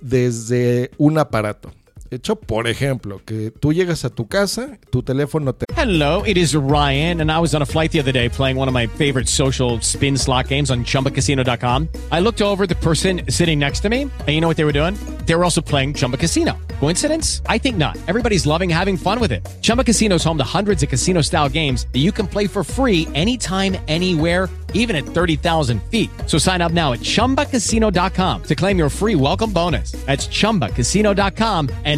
desde 0.00 0.90
un 0.98 1.18
aparato. 1.18 1.72
Hecho, 2.10 2.36
por 2.36 2.66
ejemplo, 2.66 3.20
que 3.24 3.50
tú 3.50 3.72
llegas 3.72 4.04
a 4.04 4.10
tu 4.10 4.26
casa, 4.26 4.78
tu 4.90 5.02
teléfono 5.02 5.54
te... 5.54 5.66
Hello, 5.76 6.22
it 6.24 6.36
is 6.36 6.54
Ryan, 6.54 7.20
and 7.20 7.30
I 7.30 7.38
was 7.38 7.54
on 7.54 7.62
a 7.62 7.66
flight 7.66 7.92
the 7.92 8.00
other 8.00 8.12
day 8.12 8.28
playing 8.28 8.56
one 8.56 8.68
of 8.68 8.74
my 8.74 8.86
favorite 8.86 9.28
social 9.28 9.80
spin 9.80 10.16
slot 10.16 10.48
games 10.48 10.70
on 10.70 10.84
ChumbaCasino.com. 10.84 11.88
I 12.10 12.20
looked 12.20 12.42
over 12.42 12.66
the 12.66 12.74
person 12.74 13.22
sitting 13.28 13.58
next 13.58 13.80
to 13.80 13.88
me, 13.88 14.02
and 14.02 14.28
you 14.28 14.40
know 14.40 14.48
what 14.48 14.56
they 14.56 14.64
were 14.64 14.72
doing? 14.72 14.94
They 15.26 15.36
were 15.36 15.44
also 15.44 15.60
playing 15.60 15.94
Chumba 15.94 16.16
Casino. 16.16 16.58
Coincidence? 16.80 17.42
I 17.46 17.58
think 17.58 17.76
not. 17.76 17.96
Everybody's 18.08 18.44
loving 18.44 18.68
having 18.68 18.96
fun 18.96 19.20
with 19.20 19.30
it. 19.30 19.46
Chumba 19.62 19.84
Casino 19.84 20.16
is 20.16 20.24
home 20.24 20.38
to 20.38 20.44
hundreds 20.58 20.82
of 20.82 20.88
casino-style 20.88 21.50
games 21.50 21.86
that 21.92 22.00
you 22.00 22.10
can 22.10 22.26
play 22.26 22.48
for 22.48 22.64
free 22.64 23.06
anytime, 23.14 23.76
anywhere 23.86 24.48
even 24.74 24.96
at 24.96 25.04
30,000 25.04 25.82
feet. 25.84 26.10
So 26.26 26.38
sign 26.38 26.60
up 26.60 26.72
now 26.72 26.92
at 26.92 27.00
ChumbaCasino.com 27.00 28.42
to 28.42 28.54
claim 28.54 28.78
your 28.78 28.90
free 28.90 29.14
welcome 29.14 29.52
bonus. 29.52 29.92
That's 30.06 30.26
ChumbaCasino.com 30.26 31.68
and 31.84 31.97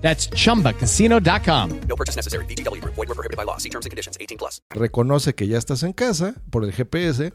That's 0.00 0.30
chumbacasino.com. 0.30 1.80
No 1.88 1.96
purchase 1.96 2.16
necessary. 2.16 2.46
BGW. 2.46 2.82
Void 2.82 2.96
were 2.96 3.14
prohibited 3.14 3.36
by 3.36 3.44
law. 3.44 3.58
See 3.58 3.68
terms 3.68 3.84
and 3.84 3.90
conditions 3.90 4.16
18 4.18 4.38
plus. 4.38 4.62
Reconoce 4.70 5.34
que 5.34 5.46
ya 5.46 5.58
estás 5.58 5.82
en 5.82 5.92
casa 5.92 6.34
por 6.50 6.64
el 6.64 6.72
GPS 6.72 7.32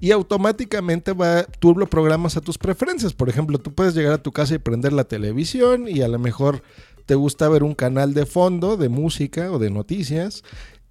y 0.00 0.10
automáticamente 0.10 1.12
va, 1.12 1.44
tú 1.44 1.74
lo 1.74 1.86
programas 1.88 2.36
a 2.36 2.40
tus 2.40 2.58
preferencias. 2.58 3.14
Por 3.14 3.28
ejemplo, 3.28 3.58
tú 3.58 3.72
puedes 3.72 3.94
llegar 3.94 4.12
a 4.12 4.22
tu 4.22 4.32
casa 4.32 4.54
y 4.54 4.58
prender 4.58 4.92
la 4.92 5.04
televisión 5.04 5.88
y 5.88 6.02
a 6.02 6.08
lo 6.08 6.18
mejor 6.18 6.62
te 7.06 7.14
gusta 7.14 7.48
ver 7.48 7.62
un 7.62 7.74
canal 7.74 8.14
de 8.14 8.26
fondo 8.26 8.76
de 8.76 8.88
música 8.88 9.50
o 9.50 9.58
de 9.58 9.70
noticias 9.70 10.44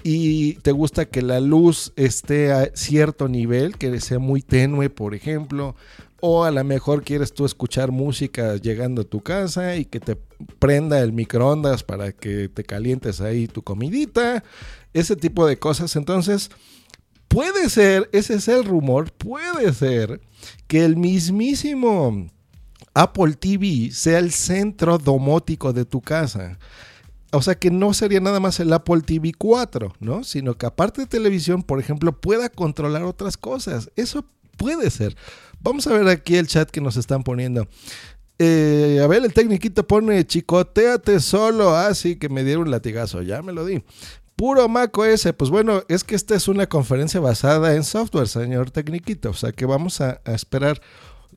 y 0.04 0.56
te 0.56 0.72
gusta 0.72 1.06
que 1.06 1.22
la 1.22 1.40
luz 1.40 1.94
esté 1.96 2.52
a 2.52 2.72
cierto 2.74 3.28
nivel, 3.28 3.78
que 3.78 4.00
sea 4.00 4.20
muy 4.20 4.42
tenue, 4.42 4.90
por 4.90 5.14
ejemplo, 5.14 5.76
o 6.22 6.44
a 6.44 6.52
lo 6.52 6.64
mejor 6.64 7.04
quieres 7.04 7.34
tú 7.34 7.46
escuchar 7.46 7.92
música 7.92 8.56
llegando 8.56 9.02
a 9.02 9.06
tu 9.06 9.22
casa 9.22 9.76
y 9.76 9.86
que 9.86 10.00
te 10.00 10.18
prenda 10.60 11.00
el 11.00 11.14
microondas 11.14 11.84
para 11.84 12.12
que 12.12 12.50
te 12.50 12.64
calientes 12.64 13.22
ahí 13.22 13.48
tu 13.48 13.62
comidita, 13.62 14.44
ese 14.94 15.16
tipo 15.16 15.46
de 15.48 15.58
cosas. 15.58 15.96
Entonces, 15.96 16.50
puede 17.28 17.70
ser, 17.70 18.10
ese 18.12 18.36
es 18.36 18.48
el 18.48 18.66
rumor, 18.66 19.12
puede 19.14 19.74
ser 19.74 20.22
que 20.68 20.84
el 20.84 20.98
mismísimo 20.98 22.28
Apple 22.94 23.34
TV 23.34 23.92
sea 23.92 24.20
el 24.20 24.32
centro 24.32 24.98
domótico 24.98 25.74
de 25.74 25.86
tu 25.86 26.02
casa. 26.02 26.58
O 27.32 27.42
sea 27.42 27.56
que 27.56 27.70
no 27.70 27.94
sería 27.94 28.20
nada 28.20 28.40
más 28.40 28.60
el 28.60 28.74
Apple 28.74 29.02
TV 29.02 29.34
4, 29.38 29.94
¿no? 30.00 30.24
Sino 30.24 30.58
que 30.58 30.66
aparte 30.66 31.02
de 31.02 31.08
televisión, 31.08 31.62
por 31.62 31.80
ejemplo, 31.80 32.20
pueda 32.20 32.50
controlar 32.50 33.04
otras 33.04 33.38
cosas. 33.38 33.92
Eso 33.96 34.26
puede 34.58 34.90
ser. 34.90 35.16
Vamos 35.62 35.88
a 35.88 35.94
ver 35.94 36.08
aquí 36.08 36.36
el 36.36 36.48
chat 36.48 36.70
que 36.70 36.82
nos 36.82 36.98
están 36.98 37.24
poniendo. 37.24 37.68
Eh, 38.38 39.02
a 39.04 39.08
ver, 39.08 39.24
el 39.24 39.34
tecniquito 39.34 39.86
pone 39.86 40.26
chicoteate 40.26 41.20
solo. 41.20 41.76
Ah, 41.76 41.94
sí, 41.94 42.16
que 42.16 42.30
me 42.30 42.44
dieron 42.44 42.64
un 42.64 42.72
latigazo. 42.72 43.22
Ya 43.22 43.42
me 43.42 43.52
lo 43.52 43.66
di. 43.66 43.84
Puro 44.36 44.68
Mac 44.70 44.98
OS. 44.98 45.28
Pues 45.38 45.50
bueno, 45.50 45.84
es 45.90 46.04
que 46.04 46.16
esta 46.16 46.36
es 46.36 46.48
una 46.48 46.68
conferencia 46.68 47.20
basada 47.20 47.76
en 47.76 47.84
software, 47.84 48.28
señor 48.28 48.72
tecniquito. 48.72 49.32
O 49.32 49.34
sea 49.34 49.52
que 49.52 49.66
vamos 49.66 50.00
a, 50.00 50.22
a 50.24 50.34
esperar 50.34 50.82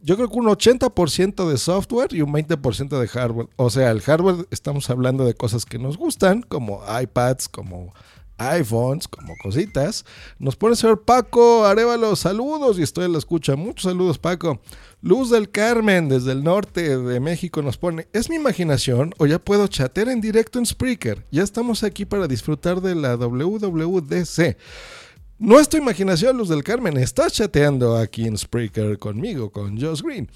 yo 0.02 0.16
creo 0.16 0.28
que 0.28 0.38
un 0.38 0.46
80% 0.46 1.48
de 1.48 1.58
software 1.58 2.12
y 2.12 2.22
un 2.22 2.32
20% 2.32 2.98
de 2.98 3.08
hardware. 3.08 3.48
O 3.56 3.70
sea, 3.70 3.90
el 3.90 4.00
hardware 4.00 4.46
estamos 4.50 4.90
hablando 4.90 5.24
de 5.24 5.34
cosas 5.34 5.64
que 5.64 5.78
nos 5.78 5.96
gustan, 5.96 6.42
como 6.42 6.82
iPads, 7.00 7.48
como 7.48 7.94
iPhones, 8.38 9.08
como 9.08 9.34
cositas. 9.42 10.04
Nos 10.38 10.56
pone 10.56 10.72
el 10.72 10.76
señor 10.76 11.02
Paco 11.04 11.64
Arevalo, 11.64 12.16
saludos 12.16 12.78
y 12.78 12.82
estoy 12.82 13.06
en 13.06 13.12
la 13.12 13.18
escucha. 13.18 13.56
Muchos 13.56 13.84
saludos, 13.84 14.18
Paco. 14.18 14.60
Luz 15.00 15.30
del 15.30 15.50
Carmen, 15.50 16.08
desde 16.08 16.32
el 16.32 16.44
norte 16.44 16.96
de 16.96 17.20
México, 17.20 17.62
nos 17.62 17.78
pone: 17.78 18.08
¿Es 18.12 18.30
mi 18.30 18.36
imaginación 18.36 19.14
o 19.18 19.26
ya 19.26 19.38
puedo 19.38 19.66
chatear 19.66 20.08
en 20.08 20.20
directo 20.20 20.58
en 20.58 20.66
Spreaker? 20.66 21.26
Ya 21.30 21.42
estamos 21.42 21.82
aquí 21.82 22.04
para 22.04 22.28
disfrutar 22.28 22.80
de 22.80 22.94
la 22.94 23.16
WWDC. 23.16 24.56
No 25.42 25.58
es 25.58 25.68
tu 25.68 25.76
imaginación, 25.76 26.36
Luz 26.36 26.48
del 26.48 26.62
Carmen. 26.62 26.96
Estás 26.96 27.32
chateando 27.32 27.96
aquí 27.96 28.28
en 28.28 28.38
Spreaker 28.38 28.96
conmigo, 28.96 29.50
con 29.50 29.76
Josh 29.76 30.00
Green. 30.00 30.30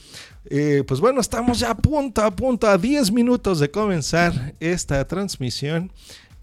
Eh, 0.46 0.82
pues 0.84 0.98
bueno, 0.98 1.20
estamos 1.20 1.60
ya 1.60 1.70
a 1.70 1.76
punto, 1.76 2.24
a 2.24 2.34
punto, 2.34 2.66
a 2.66 2.76
10 2.76 3.12
minutos 3.12 3.60
de 3.60 3.70
comenzar 3.70 4.54
esta 4.58 5.06
transmisión 5.06 5.92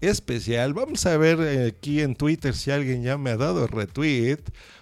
especial. 0.06 0.74
Vamos 0.74 1.04
a 1.06 1.16
ver 1.16 1.40
eh, 1.40 1.68
aquí 1.68 2.00
en 2.00 2.14
Twitter 2.14 2.54
si 2.54 2.70
alguien 2.70 3.02
ya 3.02 3.18
me 3.18 3.30
ha 3.30 3.36
dado 3.36 3.66
retweet. 3.66 4.38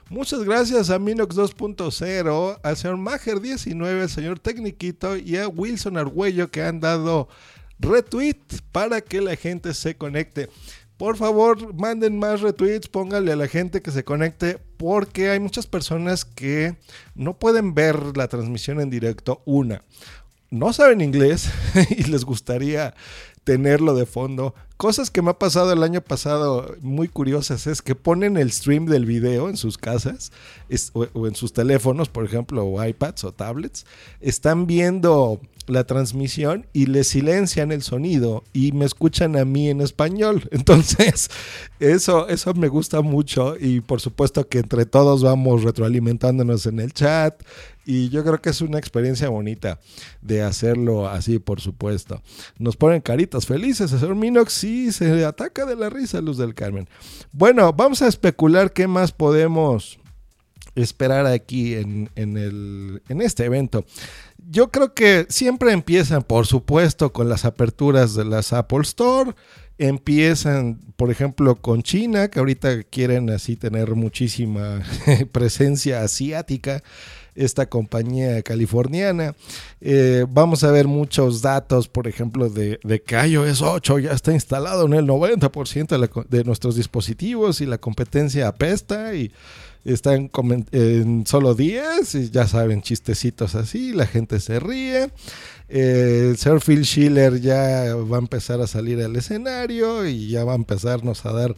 Muchas 0.08 0.44
gracias 0.44 0.90
a 0.90 0.98
Minox 0.98 1.36
2.0, 1.36 2.60
al 2.62 2.76
señor 2.76 2.98
Mager19, 2.98 4.02
al 4.02 4.10
señor 4.10 4.38
Tecniquito 4.38 5.16
y 5.16 5.38
a 5.38 5.48
Wilson 5.48 5.96
Argüello 5.96 6.50
que 6.50 6.62
han 6.62 6.80
dado 6.80 7.28
retweet 7.78 8.36
para 8.72 9.00
que 9.00 9.20
la 9.20 9.36
gente 9.36 9.72
se 9.74 9.96
conecte. 9.96 10.50
Por 10.96 11.16
favor, 11.16 11.74
manden 11.74 12.18
más 12.18 12.42
retweets, 12.42 12.88
pónganle 12.88 13.32
a 13.32 13.36
la 13.36 13.48
gente 13.48 13.82
que 13.82 13.90
se 13.90 14.04
conecte, 14.04 14.58
porque 14.76 15.30
hay 15.30 15.40
muchas 15.40 15.66
personas 15.66 16.24
que 16.24 16.76
no 17.14 17.38
pueden 17.38 17.74
ver 17.74 18.16
la 18.16 18.28
transmisión 18.28 18.80
en 18.80 18.90
directo. 18.90 19.42
Una, 19.44 19.82
no 20.50 20.72
saben 20.72 21.00
inglés 21.00 21.50
y 21.90 22.04
les 22.04 22.24
gustaría 22.24 22.94
tenerlo 23.44 23.94
de 23.94 24.06
fondo. 24.06 24.54
Cosas 24.82 25.12
que 25.12 25.22
me 25.22 25.30
ha 25.30 25.38
pasado 25.38 25.72
el 25.72 25.84
año 25.84 26.00
pasado 26.00 26.74
muy 26.80 27.06
curiosas 27.06 27.68
es 27.68 27.82
que 27.82 27.94
ponen 27.94 28.36
el 28.36 28.50
stream 28.50 28.86
del 28.86 29.06
video 29.06 29.48
en 29.48 29.56
sus 29.56 29.78
casas 29.78 30.32
o 30.92 31.28
en 31.28 31.36
sus 31.36 31.52
teléfonos, 31.52 32.08
por 32.08 32.24
ejemplo, 32.24 32.64
o 32.64 32.84
iPads 32.84 33.22
o 33.22 33.30
tablets. 33.30 33.86
Están 34.20 34.66
viendo 34.66 35.40
la 35.68 35.84
transmisión 35.84 36.66
y 36.72 36.86
le 36.86 37.04
silencian 37.04 37.70
el 37.70 37.82
sonido 37.82 38.42
y 38.52 38.72
me 38.72 38.84
escuchan 38.84 39.36
a 39.36 39.44
mí 39.44 39.68
en 39.68 39.80
español. 39.82 40.48
Entonces, 40.50 41.30
eso, 41.78 42.28
eso 42.28 42.52
me 42.54 42.66
gusta 42.66 43.02
mucho 43.02 43.54
y 43.56 43.82
por 43.82 44.00
supuesto 44.00 44.48
que 44.48 44.58
entre 44.58 44.84
todos 44.84 45.22
vamos 45.22 45.62
retroalimentándonos 45.62 46.66
en 46.66 46.80
el 46.80 46.92
chat 46.92 47.40
y 47.84 48.10
yo 48.10 48.22
creo 48.22 48.40
que 48.40 48.50
es 48.50 48.60
una 48.60 48.78
experiencia 48.78 49.28
bonita 49.28 49.80
de 50.20 50.42
hacerlo 50.42 51.08
así, 51.08 51.38
por 51.38 51.60
supuesto. 51.60 52.22
Nos 52.58 52.76
ponen 52.76 53.00
caritas 53.00 53.46
felices, 53.46 53.90
señor 53.90 54.14
Minox, 54.14 54.52
sí, 54.52 54.71
se 54.92 55.24
ataca 55.24 55.66
de 55.66 55.76
la 55.76 55.90
risa 55.90 56.20
Luz 56.20 56.38
del 56.38 56.54
Carmen. 56.54 56.88
Bueno, 57.32 57.72
vamos 57.72 58.02
a 58.02 58.08
especular 58.08 58.72
qué 58.72 58.86
más 58.86 59.12
podemos 59.12 59.98
esperar 60.74 61.26
aquí 61.26 61.74
en, 61.74 62.10
en, 62.16 62.36
el, 62.36 63.02
en 63.08 63.22
este 63.22 63.44
evento. 63.44 63.84
Yo 64.50 64.70
creo 64.70 64.94
que 64.94 65.26
siempre 65.28 65.72
empiezan, 65.72 66.22
por 66.22 66.46
supuesto, 66.46 67.12
con 67.12 67.28
las 67.28 67.44
aperturas 67.44 68.14
de 68.14 68.24
las 68.24 68.52
Apple 68.52 68.80
Store. 68.82 69.32
Empiezan, 69.78 70.80
por 70.96 71.10
ejemplo, 71.10 71.56
con 71.56 71.82
China, 71.82 72.28
que 72.28 72.38
ahorita 72.38 72.82
quieren 72.84 73.30
así 73.30 73.56
tener 73.56 73.94
muchísima 73.94 74.82
presencia 75.32 76.02
asiática, 76.02 76.82
esta 77.34 77.66
compañía 77.66 78.42
californiana. 78.42 79.34
Eh, 79.80 80.26
vamos 80.28 80.64
a 80.64 80.70
ver 80.70 80.86
muchos 80.86 81.42
datos, 81.42 81.88
por 81.88 82.06
ejemplo, 82.08 82.48
de, 82.48 82.78
de 82.82 83.02
que 83.02 83.16
iOS 83.26 83.62
8 83.62 83.98
ya 84.00 84.12
está 84.12 84.32
instalado 84.32 84.86
en 84.86 84.94
el 84.94 85.06
90% 85.06 85.98
de, 85.98 86.26
de 86.38 86.44
nuestros 86.44 86.76
dispositivos 86.76 87.60
y 87.60 87.66
la 87.66 87.78
competencia 87.78 88.48
apesta 88.48 89.14
y 89.14 89.32
está 89.84 90.14
en, 90.14 91.26
solo 91.26 91.54
10 91.54 92.14
y 92.14 92.30
ya 92.30 92.46
saben, 92.46 92.82
chistecitos 92.82 93.54
así, 93.54 93.92
la 93.92 94.06
gente 94.06 94.40
se 94.40 94.60
ríe. 94.60 95.10
Eh, 95.68 96.34
señor 96.36 96.60
Phil 96.60 96.84
Schiller 96.84 97.40
ya 97.40 97.94
va 97.96 98.16
a 98.16 98.20
empezar 98.20 98.60
a 98.60 98.66
salir 98.66 99.00
al 99.02 99.16
escenario 99.16 100.06
y 100.06 100.28
ya 100.28 100.44
va 100.44 100.52
a 100.52 100.56
empezarnos 100.56 101.24
a 101.26 101.32
dar, 101.32 101.56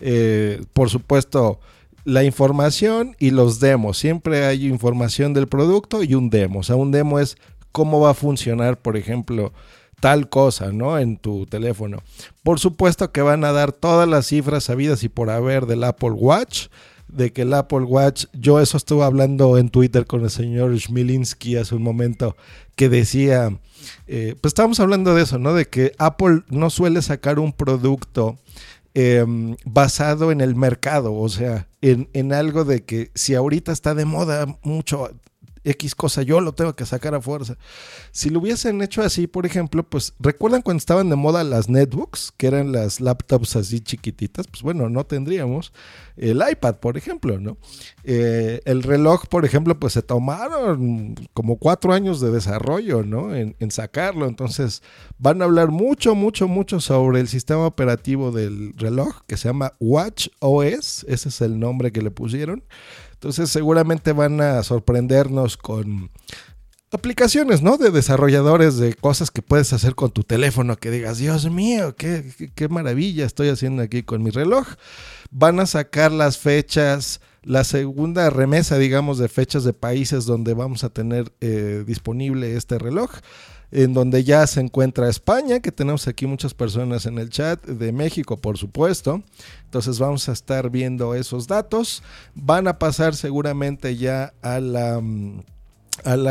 eh, 0.00 0.62
por 0.72 0.90
supuesto, 0.90 1.60
la 2.04 2.24
información 2.24 3.16
y 3.18 3.30
los 3.30 3.60
demos. 3.60 3.98
Siempre 3.98 4.44
hay 4.44 4.66
información 4.66 5.32
del 5.32 5.48
producto 5.48 6.02
y 6.02 6.14
un 6.14 6.30
demo. 6.30 6.60
O 6.60 6.62
sea, 6.62 6.76
un 6.76 6.90
demo 6.90 7.18
es 7.18 7.36
cómo 7.72 8.00
va 8.00 8.10
a 8.10 8.14
funcionar, 8.14 8.78
por 8.78 8.96
ejemplo, 8.96 9.52
tal 10.00 10.28
cosa, 10.28 10.70
¿no? 10.70 10.98
En 10.98 11.16
tu 11.16 11.46
teléfono. 11.46 12.02
Por 12.42 12.60
supuesto 12.60 13.10
que 13.10 13.22
van 13.22 13.44
a 13.44 13.52
dar 13.52 13.72
todas 13.72 14.08
las 14.08 14.26
cifras 14.26 14.64
sabidas 14.64 15.02
y 15.02 15.08
por 15.08 15.30
haber 15.30 15.66
del 15.66 15.84
Apple 15.84 16.10
Watch. 16.10 16.68
De 17.08 17.32
que 17.32 17.42
el 17.42 17.52
Apple 17.52 17.82
Watch, 17.82 18.26
yo 18.32 18.60
eso 18.60 18.76
estuve 18.76 19.04
hablando 19.04 19.56
en 19.58 19.68
Twitter 19.68 20.04
con 20.06 20.22
el 20.22 20.30
señor 20.30 20.76
Schmilinski 20.76 21.56
hace 21.56 21.74
un 21.74 21.82
momento, 21.82 22.34
que 22.76 22.88
decía, 22.88 23.56
eh, 24.06 24.34
pues 24.40 24.50
estábamos 24.50 24.80
hablando 24.80 25.14
de 25.14 25.22
eso, 25.22 25.38
¿no? 25.38 25.54
De 25.54 25.66
que 25.66 25.92
Apple 25.98 26.42
no 26.48 26.70
suele 26.70 27.02
sacar 27.02 27.38
un 27.38 27.52
producto 27.52 28.36
eh, 28.94 29.24
basado 29.64 30.32
en 30.32 30.40
el 30.40 30.56
mercado, 30.56 31.14
o 31.14 31.28
sea, 31.28 31.68
en, 31.90 32.08
en 32.14 32.32
algo 32.32 32.64
de 32.64 32.84
que 32.84 33.10
si 33.14 33.34
ahorita 33.34 33.70
está 33.70 33.94
de 33.94 34.06
moda 34.06 34.46
mucho 34.62 35.10
X 35.64 35.94
cosa, 35.94 36.22
yo 36.22 36.40
lo 36.40 36.52
tengo 36.52 36.74
que 36.74 36.86
sacar 36.86 37.14
a 37.14 37.20
fuerza. 37.20 37.56
Si 38.12 38.30
lo 38.30 38.40
hubiesen 38.40 38.82
hecho 38.82 39.02
así, 39.02 39.26
por 39.26 39.46
ejemplo, 39.46 39.82
pues 39.82 40.12
recuerdan 40.20 40.62
cuando 40.62 40.78
estaban 40.78 41.08
de 41.08 41.16
moda 41.16 41.42
las 41.42 41.68
netbooks, 41.68 42.32
que 42.36 42.46
eran 42.46 42.72
las 42.72 43.00
laptops 43.00 43.56
así 43.56 43.80
chiquititas, 43.80 44.46
pues 44.46 44.62
bueno, 44.62 44.88
no 44.88 45.04
tendríamos 45.04 45.72
el 46.16 46.42
iPad, 46.48 46.76
por 46.76 46.96
ejemplo, 46.96 47.40
¿no? 47.40 47.56
Eh, 48.04 48.60
el 48.66 48.82
reloj, 48.82 49.26
por 49.26 49.44
ejemplo, 49.44 49.78
pues 49.78 49.94
se 49.94 50.02
tomaron 50.02 51.14
como 51.32 51.56
cuatro 51.58 51.92
años 51.92 52.20
de 52.20 52.30
desarrollo, 52.30 53.02
¿no? 53.02 53.34
En, 53.34 53.56
en 53.58 53.70
sacarlo, 53.70 54.26
entonces 54.26 54.82
van 55.18 55.42
a 55.42 55.46
hablar 55.46 55.70
mucho, 55.70 56.14
mucho, 56.14 56.46
mucho 56.46 56.80
sobre 56.80 57.20
el 57.20 57.28
sistema 57.28 57.66
operativo 57.66 58.30
del 58.30 58.74
reloj 58.76 59.22
que 59.26 59.36
se 59.36 59.48
llama 59.48 59.72
Watch 59.80 60.28
OS, 60.40 61.04
ese 61.08 61.28
es 61.28 61.40
el 61.40 61.58
nombre 61.58 61.90
que 61.90 62.02
le 62.02 62.10
pusieron. 62.10 62.62
Entonces 63.24 63.48
seguramente 63.48 64.12
van 64.12 64.38
a 64.42 64.62
sorprendernos 64.62 65.56
con 65.56 66.10
aplicaciones, 66.92 67.62
¿no? 67.62 67.78
De 67.78 67.90
desarrolladores 67.90 68.76
de 68.76 68.92
cosas 68.92 69.30
que 69.30 69.40
puedes 69.40 69.72
hacer 69.72 69.94
con 69.94 70.10
tu 70.10 70.24
teléfono, 70.24 70.76
que 70.76 70.90
digas, 70.90 71.16
Dios 71.16 71.50
mío, 71.50 71.96
qué, 71.96 72.22
qué, 72.54 72.68
maravilla 72.68 73.24
estoy 73.24 73.48
haciendo 73.48 73.80
aquí 73.82 74.02
con 74.02 74.22
mi 74.22 74.28
reloj. 74.28 74.68
Van 75.30 75.58
a 75.58 75.64
sacar 75.64 76.12
las 76.12 76.36
fechas, 76.36 77.22
la 77.42 77.64
segunda 77.64 78.28
remesa, 78.28 78.76
digamos, 78.76 79.16
de 79.16 79.28
fechas 79.28 79.64
de 79.64 79.72
países 79.72 80.26
donde 80.26 80.52
vamos 80.52 80.84
a 80.84 80.90
tener 80.90 81.32
eh, 81.40 81.82
disponible 81.86 82.58
este 82.58 82.78
reloj 82.78 83.10
en 83.70 83.92
donde 83.92 84.24
ya 84.24 84.46
se 84.46 84.60
encuentra 84.60 85.08
España, 85.08 85.60
que 85.60 85.72
tenemos 85.72 86.06
aquí 86.06 86.26
muchas 86.26 86.54
personas 86.54 87.06
en 87.06 87.18
el 87.18 87.30
chat, 87.30 87.64
de 87.66 87.92
México, 87.92 88.36
por 88.36 88.58
supuesto. 88.58 89.22
Entonces 89.64 89.98
vamos 89.98 90.28
a 90.28 90.32
estar 90.32 90.70
viendo 90.70 91.14
esos 91.14 91.46
datos. 91.46 92.02
Van 92.34 92.68
a 92.68 92.78
pasar 92.78 93.16
seguramente 93.16 93.96
ya 93.96 94.32
a 94.42 94.60
la, 94.60 95.00
mm, 95.00 95.42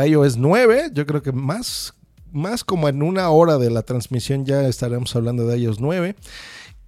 iOS 0.06 0.36
9. 0.36 0.90
Yo 0.92 1.06
creo 1.06 1.22
que 1.22 1.32
más, 1.32 1.94
más 2.32 2.64
como 2.64 2.88
en 2.88 3.02
una 3.02 3.28
hora 3.28 3.58
de 3.58 3.70
la 3.70 3.82
transmisión 3.82 4.46
ya 4.46 4.66
estaremos 4.66 5.14
hablando 5.14 5.46
de 5.46 5.58
iOS 5.58 5.80
9. 5.80 6.16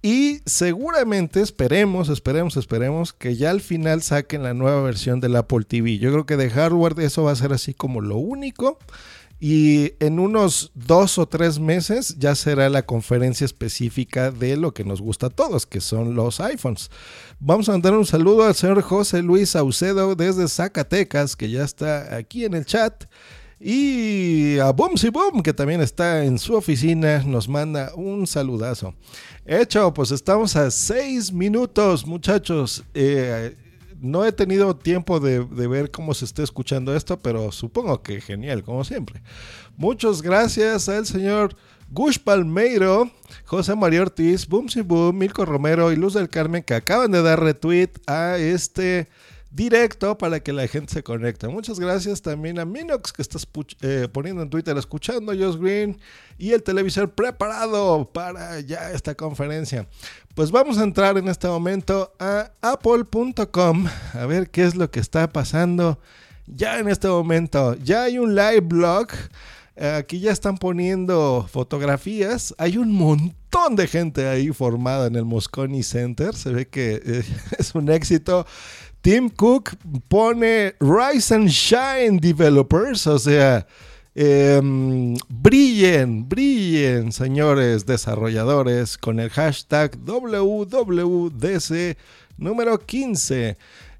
Y 0.01 0.41
seguramente 0.45 1.41
esperemos, 1.41 2.09
esperemos, 2.09 2.55
esperemos 2.55 3.13
que 3.13 3.35
ya 3.35 3.49
al 3.49 3.61
final 3.61 4.01
saquen 4.01 4.43
la 4.43 4.53
nueva 4.53 4.81
versión 4.81 5.19
del 5.19 5.35
Apple 5.35 5.65
TV. 5.67 5.97
Yo 5.97 6.11
creo 6.11 6.25
que 6.25 6.37
de 6.37 6.49
hardware 6.49 6.99
eso 6.99 7.23
va 7.23 7.31
a 7.31 7.35
ser 7.35 7.51
así 7.51 7.73
como 7.73 8.01
lo 8.01 8.17
único. 8.17 8.77
Y 9.39 9.93
en 9.99 10.19
unos 10.19 10.71
dos 10.73 11.19
o 11.19 11.27
tres 11.27 11.59
meses 11.59 12.15
ya 12.17 12.33
será 12.33 12.69
la 12.69 12.85
conferencia 12.85 13.45
específica 13.45 14.31
de 14.31 14.57
lo 14.57 14.73
que 14.73 14.83
nos 14.83 14.99
gusta 14.99 15.27
a 15.27 15.29
todos, 15.29 15.67
que 15.67 15.79
son 15.79 16.15
los 16.15 16.39
iPhones. 16.39 16.89
Vamos 17.39 17.69
a 17.69 17.73
mandar 17.73 17.93
un 17.93 18.05
saludo 18.05 18.45
al 18.45 18.55
señor 18.55 18.81
José 18.81 19.21
Luis 19.21 19.49
Saucedo 19.49 20.15
desde 20.15 20.47
Zacatecas, 20.47 21.35
que 21.35 21.51
ya 21.51 21.63
está 21.63 22.15
aquí 22.15 22.45
en 22.45 22.55
el 22.55 22.65
chat. 22.65 23.05
Y 23.59 24.59
a 24.59 24.71
Boomsy 24.71 25.09
Boom, 25.09 25.41
que 25.41 25.53
también 25.53 25.81
está 25.81 26.23
en 26.23 26.37
su 26.37 26.55
oficina, 26.55 27.23
nos 27.23 27.47
manda 27.47 27.91
un 27.95 28.25
saludazo. 28.27 28.93
Hecho, 29.45 29.93
pues 29.93 30.11
estamos 30.11 30.55
a 30.55 30.69
seis 30.71 31.31
minutos, 31.31 32.05
muchachos. 32.05 32.83
Eh, 32.93 33.55
no 33.99 34.25
he 34.25 34.31
tenido 34.31 34.75
tiempo 34.75 35.19
de, 35.19 35.39
ver 35.39 35.91
cómo 35.91 36.13
se 36.13 36.25
está 36.25 36.43
escuchando 36.43 36.95
esto, 36.95 37.17
pero 37.17 37.51
supongo 37.51 38.01
que 38.01 38.21
genial, 38.21 38.63
como 38.63 38.83
siempre. 38.83 39.21
Muchas 39.75 40.21
gracias 40.21 40.89
al 40.89 41.05
señor 41.05 41.55
Gush 41.89 42.19
Palmeiro, 42.19 43.09
José 43.45 43.75
María 43.75 44.01
Ortiz, 44.01 44.47
Boomsy 44.47 44.81
Boom, 44.81 45.17
Milko 45.17 45.45
Romero 45.45 45.91
y 45.91 45.95
Luz 45.95 46.13
del 46.13 46.29
Carmen, 46.29 46.63
que 46.63 46.73
acaban 46.73 47.11
de 47.11 47.21
dar 47.21 47.41
retweet 47.41 47.91
a 48.07 48.37
este 48.37 49.07
directo 49.51 50.17
para 50.17 50.39
que 50.39 50.53
la 50.53 50.67
gente 50.67 50.93
se 50.93 51.03
conecte. 51.03 51.47
Muchas 51.47 51.79
gracias 51.79 52.21
también 52.21 52.59
a 52.59 52.65
Minox 52.65 53.13
que 53.13 53.21
estás 53.21 53.47
eh, 53.81 54.07
poniendo 54.11 54.41
en 54.41 54.49
Twitter 54.49 54.77
escuchando 54.77 55.33
Josh 55.33 55.57
Green 55.57 55.99
y 56.37 56.51
el 56.51 56.63
televisor 56.63 57.11
preparado 57.11 58.09
para 58.11 58.59
ya 58.59 58.91
esta 58.91 59.15
conferencia. 59.15 59.87
Pues 60.35 60.51
vamos 60.51 60.77
a 60.77 60.83
entrar 60.83 61.17
en 61.17 61.27
este 61.27 61.47
momento 61.47 62.13
a 62.19 62.51
apple.com 62.61 63.87
a 64.13 64.25
ver 64.25 64.49
qué 64.49 64.63
es 64.63 64.75
lo 64.75 64.91
que 64.91 64.99
está 64.99 65.29
pasando 65.29 65.99
ya 66.47 66.79
en 66.79 66.87
este 66.87 67.07
momento. 67.07 67.75
Ya 67.75 68.03
hay 68.03 68.19
un 68.19 68.35
live 68.35 68.61
blog. 68.61 69.07
Aquí 69.79 70.19
ya 70.19 70.31
están 70.31 70.57
poniendo 70.57 71.47
fotografías. 71.51 72.55
Hay 72.57 72.77
un 72.77 72.91
montón 72.91 73.75
de 73.75 73.87
gente 73.87 74.27
ahí 74.27 74.49
formada 74.49 75.05
en 75.05 75.15
el 75.15 75.25
Moscone 75.25 75.83
Center. 75.83 76.33
Se 76.35 76.49
ve 76.49 76.67
que 76.67 77.01
eh, 77.05 77.23
es 77.59 77.75
un 77.75 77.89
éxito. 77.89 78.47
Tim 79.01 79.29
Cook 79.29 79.75
pone 80.07 80.73
Rise 80.79 81.35
and 81.35 81.49
Shine 81.49 82.19
Developers, 82.19 83.07
o 83.07 83.19
sea, 83.19 83.65
eh, 84.15 84.59
brillen, 85.29 86.27
brillen, 86.27 87.11
señores 87.11 87.85
desarrolladores, 87.85 88.97
con 88.97 89.19
el 89.19 89.29
hashtag 89.29 89.95
WWDC 90.03 91.97
número 92.37 92.79
15. 92.79 93.57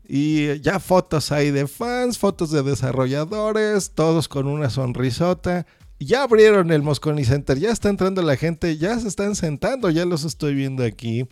Y 0.10 0.60
ya 0.62 0.80
fotos 0.80 1.32
ahí 1.32 1.52
de 1.52 1.68
fans, 1.68 2.18
fotos 2.18 2.50
de 2.50 2.64
desarrolladores, 2.64 3.92
todos 3.92 4.28
con 4.28 4.48
una 4.48 4.70
sonrisota. 4.70 5.68
Ya 6.00 6.24
abrieron 6.24 6.72
el 6.72 6.82
Moscone 6.82 7.26
Center, 7.26 7.60
ya 7.60 7.72
está 7.72 7.90
entrando 7.90 8.22
la 8.22 8.38
gente, 8.38 8.78
ya 8.78 9.00
se 9.00 9.08
están 9.08 9.36
sentando, 9.36 9.90
ya 9.90 10.06
los 10.06 10.24
estoy 10.24 10.56
viendo 10.56 10.84
aquí. 10.84 11.28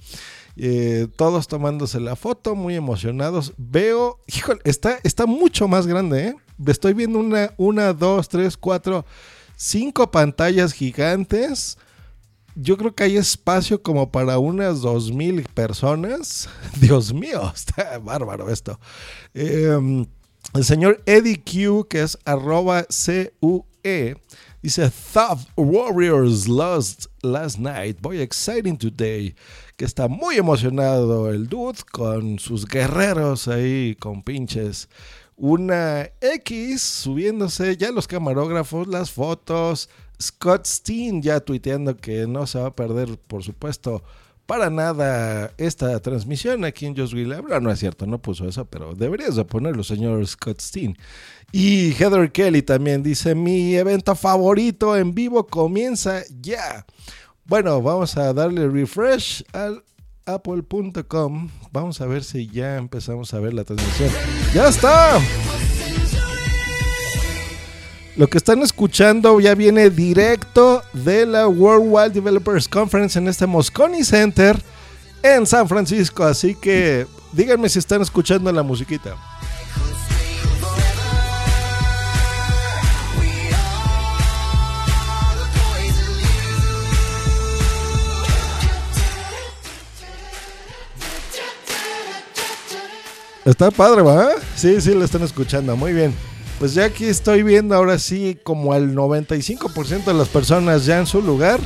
Eh, 0.58 1.08
todos 1.18 1.48
tomándose 1.48 2.00
la 2.00 2.16
foto, 2.16 2.56
muy 2.56 2.76
emocionados. 2.76 3.54
Veo, 3.58 4.20
híjole, 4.28 4.62
está, 4.64 5.00
está 5.04 5.26
mucho 5.26 5.68
más 5.68 5.86
grande, 5.86 6.28
¿eh? 6.28 6.36
Estoy 6.66 6.94
viendo 6.94 7.20
una, 7.20 7.54
una, 7.58 7.92
dos, 7.94 8.30
tres, 8.30 8.56
cuatro, 8.56 9.06
cinco 9.58 10.10
pantallas 10.10 10.72
gigantes. 10.72 11.78
yo 12.56 12.78
creo 12.78 12.96
que 12.96 13.04
hay 13.04 13.18
espacio 13.18 13.84
como 13.84 14.10
para 14.10 14.40
unas 14.40 14.82
dos 14.82 15.12
mil 15.12 15.44
personas. 15.54 16.48
Dios 16.80 17.14
mío, 17.14 17.52
está 17.56 18.00
bárbaro 18.00 18.50
esto. 18.50 18.80
Eh, 19.34 20.06
el 20.54 20.64
señor 20.64 21.02
Eddie 21.06 21.42
Q, 21.44 21.88
que 21.90 22.02
es 22.02 22.18
arroba 22.24 22.86
CUE, 22.86 24.16
dice 24.62 24.90
Thought 25.14 25.50
Warriors 25.58 26.48
lost 26.48 27.08
last 27.22 27.60
night. 27.60 28.00
Boy, 28.02 28.22
exciting 28.22 28.78
today. 28.78 29.36
Que 29.76 29.86
está 29.86 30.08
muy 30.08 30.38
emocionado 30.38 31.30
el 31.30 31.48
dude 31.48 31.80
con 31.92 32.40
sus 32.40 32.66
guerreros 32.66 33.48
ahí, 33.48 33.96
con 33.96 34.24
pinches. 34.24 34.88
Una 35.36 36.10
X 36.22 36.82
subiéndose 36.82 37.76
ya 37.76 37.92
los 37.92 38.08
camarógrafos, 38.08 38.88
las 38.88 39.12
fotos. 39.12 39.90
Scott 40.22 40.66
Steen 40.66 41.22
ya 41.22 41.42
tuiteando 41.42 41.98
que 41.98 42.26
no 42.26 42.48
se 42.48 42.60
va 42.60 42.68
a 42.68 42.76
perder, 42.76 43.18
por 43.28 43.44
supuesto, 43.44 44.02
para 44.46 44.70
nada 44.70 45.52
esta 45.58 46.00
transmisión 46.00 46.66
aquí 46.66 46.86
en 46.86 46.96
Just 46.96 47.14
Will 47.14 47.34
No 47.62 47.72
es 47.72 47.80
cierto, 47.80 48.06
no 48.06 48.20
puso 48.20 48.48
eso, 48.48 48.66
pero 48.66 48.94
deberías 48.94 49.36
de 49.36 49.44
ponerlo, 49.44 49.84
señor 49.84 50.26
Scott 50.28 50.62
Steen. 50.62 50.98
Y 51.52 51.94
Heather 51.94 52.32
Kelly 52.32 52.62
también 52.62 53.02
dice, 53.04 53.34
mi 53.36 53.76
evento 53.76 54.16
favorito 54.16 54.96
en 54.98 55.14
vivo 55.14 55.48
comienza 55.48 56.22
ya. 56.42 56.86
Bueno, 57.48 57.80
vamos 57.80 58.18
a 58.18 58.34
darle 58.34 58.68
refresh 58.68 59.44
al 59.54 59.84
apple.com. 60.26 61.50
Vamos 61.72 62.02
a 62.02 62.08
ver 62.08 62.24
si 62.24 62.48
ya 62.48 62.78
empezamos 62.78 63.36
a 63.36 63.40
ver 63.40 63.54
la 63.54 63.64
transmisión. 63.64 64.10
¡Ya 64.52 64.68
está! 64.68 65.20
Lo 68.16 68.28
que 68.28 68.40
están 68.40 68.64
escuchando 68.64 69.40
ya 69.40 69.54
viene 69.54 69.92
directo 69.92 70.82
de 70.94 71.28
la 71.28 71.48
Worldwide 71.48 72.10
Developers 72.10 72.68
Conference 72.68 73.20
en 73.20 73.28
este 73.28 73.46
Moscone 73.46 74.04
Center 74.04 74.60
en 75.22 75.46
San 75.46 75.68
Francisco. 75.68 76.24
Así 76.24 76.56
que 76.56 77.06
díganme 77.32 77.70
si 77.70 77.78
están 77.78 78.02
escuchando 78.02 78.52
la 78.52 78.64
musiquita. 78.64 79.16
Está 93.46 93.70
padre, 93.70 94.02
¿va? 94.02 94.30
Sí, 94.56 94.82
sí, 94.82 94.96
lo 94.96 95.06
están 95.06 95.22
escuchando. 95.22 95.78
Muy 95.78 95.94
bien. 95.94 96.16
Pues 96.58 96.74
ya 96.74 96.86
aquí 96.86 97.06
estoy 97.06 97.44
viendo 97.44 97.76
ahora 97.76 98.00
sí 98.00 98.40
como 98.44 98.74
al 98.74 98.96
95% 98.96 100.06
de 100.06 100.14
las 100.16 100.30
personas 100.30 100.88
ya 100.88 100.98
en 100.98 101.06
su 101.06 101.22
lugar. 101.22 101.60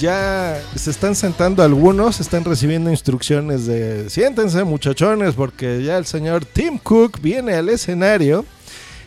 Ya 0.00 0.60
se 0.74 0.90
están 0.90 1.14
sentando 1.14 1.62
algunos, 1.62 2.18
están 2.18 2.44
recibiendo 2.44 2.90
instrucciones 2.90 3.66
de 3.66 4.10
siéntense 4.10 4.64
muchachones 4.64 5.34
porque 5.34 5.84
ya 5.84 5.96
el 5.96 6.06
señor 6.06 6.44
Tim 6.44 6.76
Cook 6.76 7.20
viene 7.20 7.54
al 7.54 7.68
escenario 7.68 8.44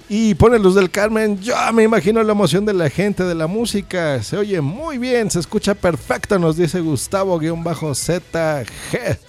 y 0.07 0.35
pone 0.35 0.57
luz 0.57 0.75
del 0.75 0.89
Carmen. 0.89 1.41
Yo 1.41 1.53
me 1.73 1.83
imagino 1.83 2.23
la 2.23 2.31
emoción 2.31 2.65
de 2.65 2.73
la 2.73 2.89
gente, 2.89 3.25
de 3.25 3.35
la 3.35 3.47
música. 3.47 4.23
Se 4.23 4.38
oye 4.38 4.62
muy 4.62 4.97
bien, 4.97 5.29
se 5.29 5.39
escucha 5.39 5.75
perfecto, 5.75 6.39
nos 6.39 6.55
dice 6.55 6.79
Gustavo-ZG. 6.79 9.19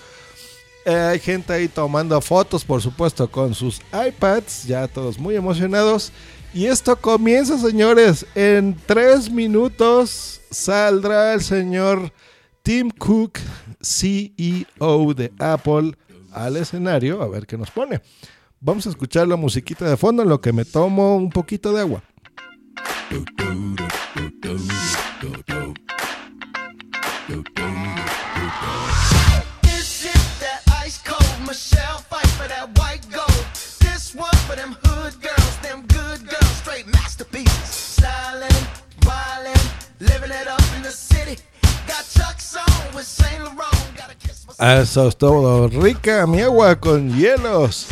Hay 0.97 1.21
gente 1.21 1.53
ahí 1.53 1.69
tomando 1.69 2.21
fotos, 2.21 2.65
por 2.65 2.83
supuesto, 2.83 3.31
con 3.31 3.55
sus 3.55 3.81
iPads, 3.93 4.65
ya 4.65 4.89
todos 4.89 5.19
muy 5.19 5.37
emocionados. 5.37 6.13
Y 6.53 6.67
esto 6.67 6.97
comienza, 6.97 7.57
señores. 7.59 8.27
En 8.35 8.77
tres 8.87 9.31
minutos 9.31 10.41
saldrá 10.51 11.35
el 11.35 11.43
señor 11.43 12.13
Tim 12.63 12.91
Cook, 12.91 13.39
CEO 13.81 15.15
de 15.15 15.33
Apple, 15.39 15.97
al 16.33 16.57
escenario 16.57 17.23
a 17.23 17.29
ver 17.29 17.47
qué 17.47 17.57
nos 17.57 17.71
pone. 17.71 18.01
Vamos 18.61 18.87
a 18.87 18.91
escuchar 18.91 19.29
la 19.29 19.37
musiquita 19.37 19.89
de 19.89 19.97
fondo 19.97 20.23
en 20.23 20.29
lo 20.29 20.41
que 20.41 20.53
me 20.53 20.65
tomo 20.65 21.17
un 21.17 21.31
poquito 21.31 21.73
de 21.73 21.81
agua. 21.81 22.03
Eso 44.61 45.09
es 45.09 45.17
todo. 45.17 45.69
Rica 45.69 46.27
mi 46.27 46.43
agua 46.43 46.79
con 46.79 47.17
hielos. 47.17 47.87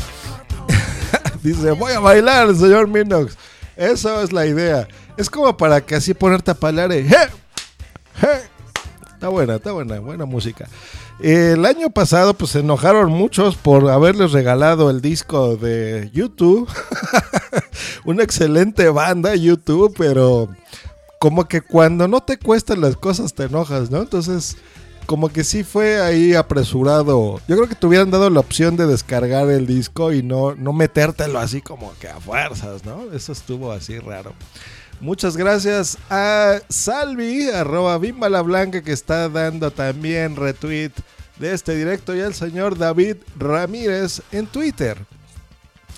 Dice, 1.42 1.70
voy 1.70 1.92
a 1.92 2.00
bailar, 2.00 2.54
señor 2.54 2.88
Minox. 2.88 3.38
Eso 3.74 4.22
es 4.22 4.32
la 4.32 4.44
idea. 4.44 4.86
Es 5.16 5.30
como 5.30 5.56
para 5.56 5.80
que 5.80 5.94
así 5.94 6.12
ponerte 6.12 6.50
a. 6.50 6.92
¡eh! 6.92 7.28
Está 9.14 9.28
buena, 9.28 9.54
está 9.56 9.72
buena, 9.72 9.98
buena 9.98 10.26
música. 10.26 10.68
El 11.20 11.64
año 11.64 11.88
pasado, 11.88 12.34
pues 12.34 12.50
se 12.50 12.60
enojaron 12.60 13.10
muchos 13.10 13.56
por 13.56 13.88
haberles 13.88 14.32
regalado 14.32 14.90
el 14.90 15.00
disco 15.00 15.56
de 15.56 16.10
YouTube. 16.12 16.68
Una 18.04 18.22
excelente 18.22 18.90
banda, 18.90 19.34
YouTube, 19.34 19.94
pero 19.96 20.50
como 21.18 21.48
que 21.48 21.60
cuando 21.60 22.08
no 22.08 22.20
te 22.22 22.38
cuestan 22.38 22.80
las 22.80 22.96
cosas 22.96 23.34
te 23.34 23.44
enojas, 23.44 23.90
¿no? 23.90 24.02
Entonces, 24.02 24.56
como 25.06 25.30
que 25.30 25.42
sí 25.42 25.64
fue 25.64 26.00
ahí 26.00 26.34
apresurado. 26.34 27.40
Yo 27.48 27.56
creo 27.56 27.68
que 27.68 27.74
te 27.74 27.86
hubieran 27.86 28.10
dado 28.10 28.28
la 28.30 28.40
opción 28.40 28.76
de 28.76 28.86
descargar 28.86 29.48
el 29.48 29.66
disco 29.66 30.12
y 30.12 30.22
no, 30.22 30.54
no 30.54 30.72
metértelo 30.72 31.38
así 31.38 31.62
como 31.62 31.92
que 31.98 32.08
a 32.08 32.20
fuerzas, 32.20 32.84
¿no? 32.84 33.10
Eso 33.12 33.32
estuvo 33.32 33.72
así 33.72 33.98
raro. 33.98 34.34
Muchas 35.00 35.36
gracias 35.36 35.96
a 36.10 36.58
Salvi, 36.68 37.48
arroba 37.50 37.96
Bimba 37.98 38.28
la 38.28 38.42
Blanca, 38.42 38.82
que 38.82 38.92
está 38.92 39.28
dando 39.28 39.70
también 39.70 40.36
retweet 40.36 40.90
de 41.38 41.54
este 41.54 41.76
directo, 41.76 42.16
y 42.16 42.20
al 42.20 42.34
señor 42.34 42.76
David 42.76 43.16
Ramírez 43.38 44.22
en 44.32 44.46
Twitter. 44.46 44.98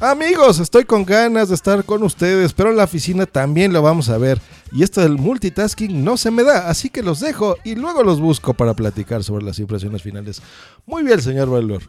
Amigos, 0.00 0.60
estoy 0.60 0.84
con 0.84 1.04
ganas 1.04 1.50
de 1.50 1.54
estar 1.54 1.84
con 1.84 2.02
ustedes, 2.02 2.54
pero 2.54 2.70
en 2.70 2.78
la 2.78 2.84
oficina 2.84 3.26
también 3.26 3.70
lo 3.74 3.82
vamos 3.82 4.08
a 4.08 4.16
ver. 4.16 4.40
Y 4.72 4.82
esto 4.82 5.02
del 5.02 5.18
multitasking 5.18 6.02
no 6.02 6.16
se 6.16 6.30
me 6.30 6.42
da, 6.42 6.70
así 6.70 6.88
que 6.88 7.02
los 7.02 7.20
dejo 7.20 7.58
y 7.64 7.74
luego 7.74 8.02
los 8.02 8.18
busco 8.18 8.54
para 8.54 8.72
platicar 8.72 9.22
sobre 9.22 9.44
las 9.44 9.58
impresiones 9.58 10.00
finales. 10.00 10.40
Muy 10.86 11.02
bien, 11.02 11.20
señor 11.20 11.50
Belbor. 11.50 11.82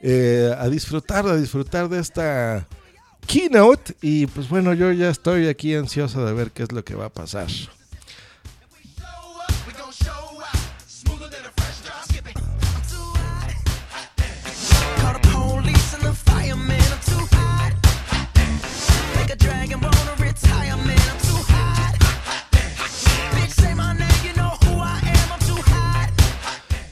Eh, 0.00 0.52
a 0.58 0.68
disfrutar, 0.68 1.24
a 1.28 1.36
disfrutar 1.36 1.88
de 1.88 2.00
esta 2.00 2.66
keynote. 3.28 3.94
Y 4.02 4.26
pues 4.26 4.48
bueno, 4.48 4.74
yo 4.74 4.90
ya 4.90 5.08
estoy 5.08 5.46
aquí 5.46 5.76
ansioso 5.76 6.26
de 6.26 6.32
ver 6.32 6.50
qué 6.50 6.64
es 6.64 6.72
lo 6.72 6.84
que 6.84 6.96
va 6.96 7.06
a 7.06 7.12
pasar. 7.12 7.46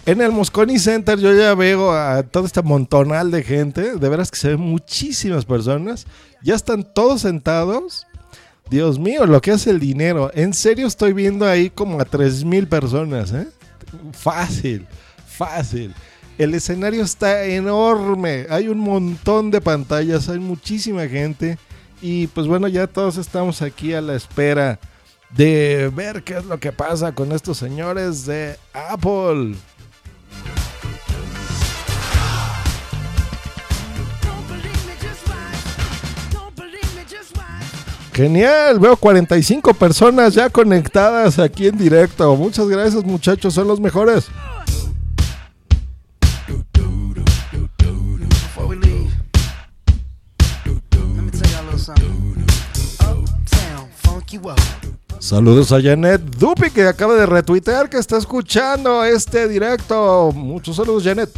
En 0.06 0.20
el 0.22 0.32
Mosconi 0.32 0.78
Center 0.78 1.18
yo 1.18 1.34
ya 1.34 1.54
veo 1.54 1.92
a 1.92 2.22
todo 2.22 2.46
este 2.46 2.62
montonal 2.62 3.30
de 3.30 3.42
gente. 3.42 3.96
De 3.96 4.08
veras 4.08 4.30
que 4.30 4.38
se 4.38 4.48
ven 4.50 4.60
muchísimas 4.60 5.44
personas. 5.44 6.06
Ya 6.42 6.54
están 6.54 6.84
todos 6.94 7.22
sentados. 7.22 8.06
Dios 8.70 8.98
mío, 8.98 9.26
lo 9.26 9.40
que 9.40 9.50
hace 9.50 9.70
el 9.70 9.78
dinero. 9.78 10.30
En 10.34 10.54
serio 10.54 10.86
estoy 10.86 11.12
viendo 11.12 11.46
ahí 11.46 11.70
como 11.70 12.00
a 12.00 12.06
3.000 12.06 12.66
personas. 12.68 13.32
¿eh? 13.32 13.48
Fácil, 14.12 14.86
fácil. 15.26 15.94
El 16.38 16.54
escenario 16.54 17.02
está 17.04 17.44
enorme. 17.44 18.46
Hay 18.48 18.68
un 18.68 18.78
montón 18.78 19.50
de 19.50 19.60
pantallas. 19.60 20.28
Hay 20.30 20.38
muchísima 20.38 21.06
gente. 21.08 21.58
Y 22.00 22.28
pues 22.28 22.46
bueno, 22.46 22.68
ya 22.68 22.86
todos 22.86 23.18
estamos 23.18 23.60
aquí 23.60 23.92
a 23.92 24.00
la 24.00 24.14
espera 24.14 24.80
de 25.36 25.90
ver 25.94 26.22
qué 26.22 26.38
es 26.38 26.44
lo 26.46 26.58
que 26.58 26.72
pasa 26.72 27.12
con 27.12 27.32
estos 27.32 27.58
señores 27.58 28.24
de 28.24 28.56
Apple. 28.72 29.56
Genial, 38.20 38.78
veo 38.78 38.98
45 38.98 39.72
personas 39.72 40.34
ya 40.34 40.50
conectadas 40.50 41.38
aquí 41.38 41.68
en 41.68 41.78
directo. 41.78 42.36
Muchas 42.36 42.68
gracias 42.68 43.02
muchachos, 43.02 43.54
son 43.54 43.66
los 43.66 43.80
mejores. 43.80 44.26
Saludos 55.18 55.72
a 55.72 55.80
Janet 55.80 56.20
Dupi 56.20 56.70
que 56.70 56.86
acaba 56.86 57.14
de 57.14 57.24
retuitear 57.24 57.88
que 57.88 57.96
está 57.96 58.18
escuchando 58.18 59.02
este 59.02 59.48
directo. 59.48 60.30
Muchos 60.32 60.76
saludos 60.76 61.04
Janet. 61.04 61.30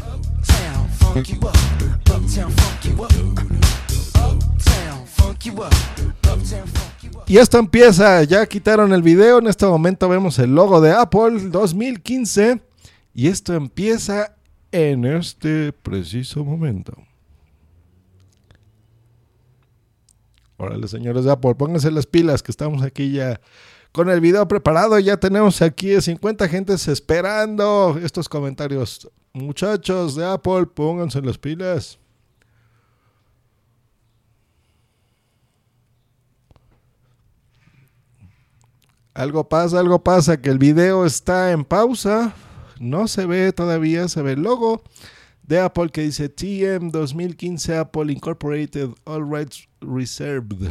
Y 7.33 7.39
esto 7.39 7.59
empieza, 7.59 8.23
ya 8.25 8.45
quitaron 8.45 8.93
el 8.93 9.01
video, 9.01 9.39
en 9.39 9.47
este 9.47 9.65
momento 9.65 10.07
vemos 10.07 10.39
el 10.39 10.55
logo 10.55 10.83
de 10.83 10.93
Apple 10.93 11.49
2015 11.49 12.61
y 13.15 13.29
esto 13.29 13.55
empieza 13.55 14.37
en 14.71 15.07
este 15.07 15.73
preciso 15.73 16.45
momento. 16.45 16.93
Órale, 20.59 20.87
señores 20.87 21.25
de 21.25 21.33
Apple, 21.33 21.55
pónganse 21.55 21.91
las 21.91 22.05
pilas 22.05 22.43
que 22.43 22.51
estamos 22.51 22.83
aquí 22.83 23.13
ya 23.13 23.41
con 23.93 24.11
el 24.11 24.21
video 24.21 24.47
preparado. 24.47 24.99
Ya 24.99 25.17
tenemos 25.17 25.63
aquí 25.63 25.99
50 25.99 26.47
gentes 26.51 26.87
esperando 26.87 27.99
estos 28.05 28.29
comentarios. 28.29 29.11
Muchachos 29.33 30.17
de 30.17 30.27
Apple, 30.27 30.67
pónganse 30.67 31.23
las 31.23 31.39
pilas. 31.39 31.99
Algo 39.15 39.49
pasa, 39.49 39.79
algo 39.79 40.03
pasa, 40.03 40.41
que 40.41 40.51
el 40.51 40.59
video 40.59 41.05
está 41.05 41.53
en 41.53 41.65
pausa. 41.65 42.35
No 42.81 43.09
se 43.09 43.27
ve 43.27 43.53
todavía, 43.53 44.09
se 44.09 44.23
ve 44.23 44.33
el 44.33 44.43
logo 44.43 44.83
de 45.43 45.61
Apple 45.61 45.91
que 45.91 46.03
dice 46.03 46.29
TM 46.29 46.91
2015 46.91 47.77
Apple 47.77 48.13
Incorporated 48.13 48.91
All 49.05 49.31
Rights 49.31 49.69
Reserved. 49.81 50.71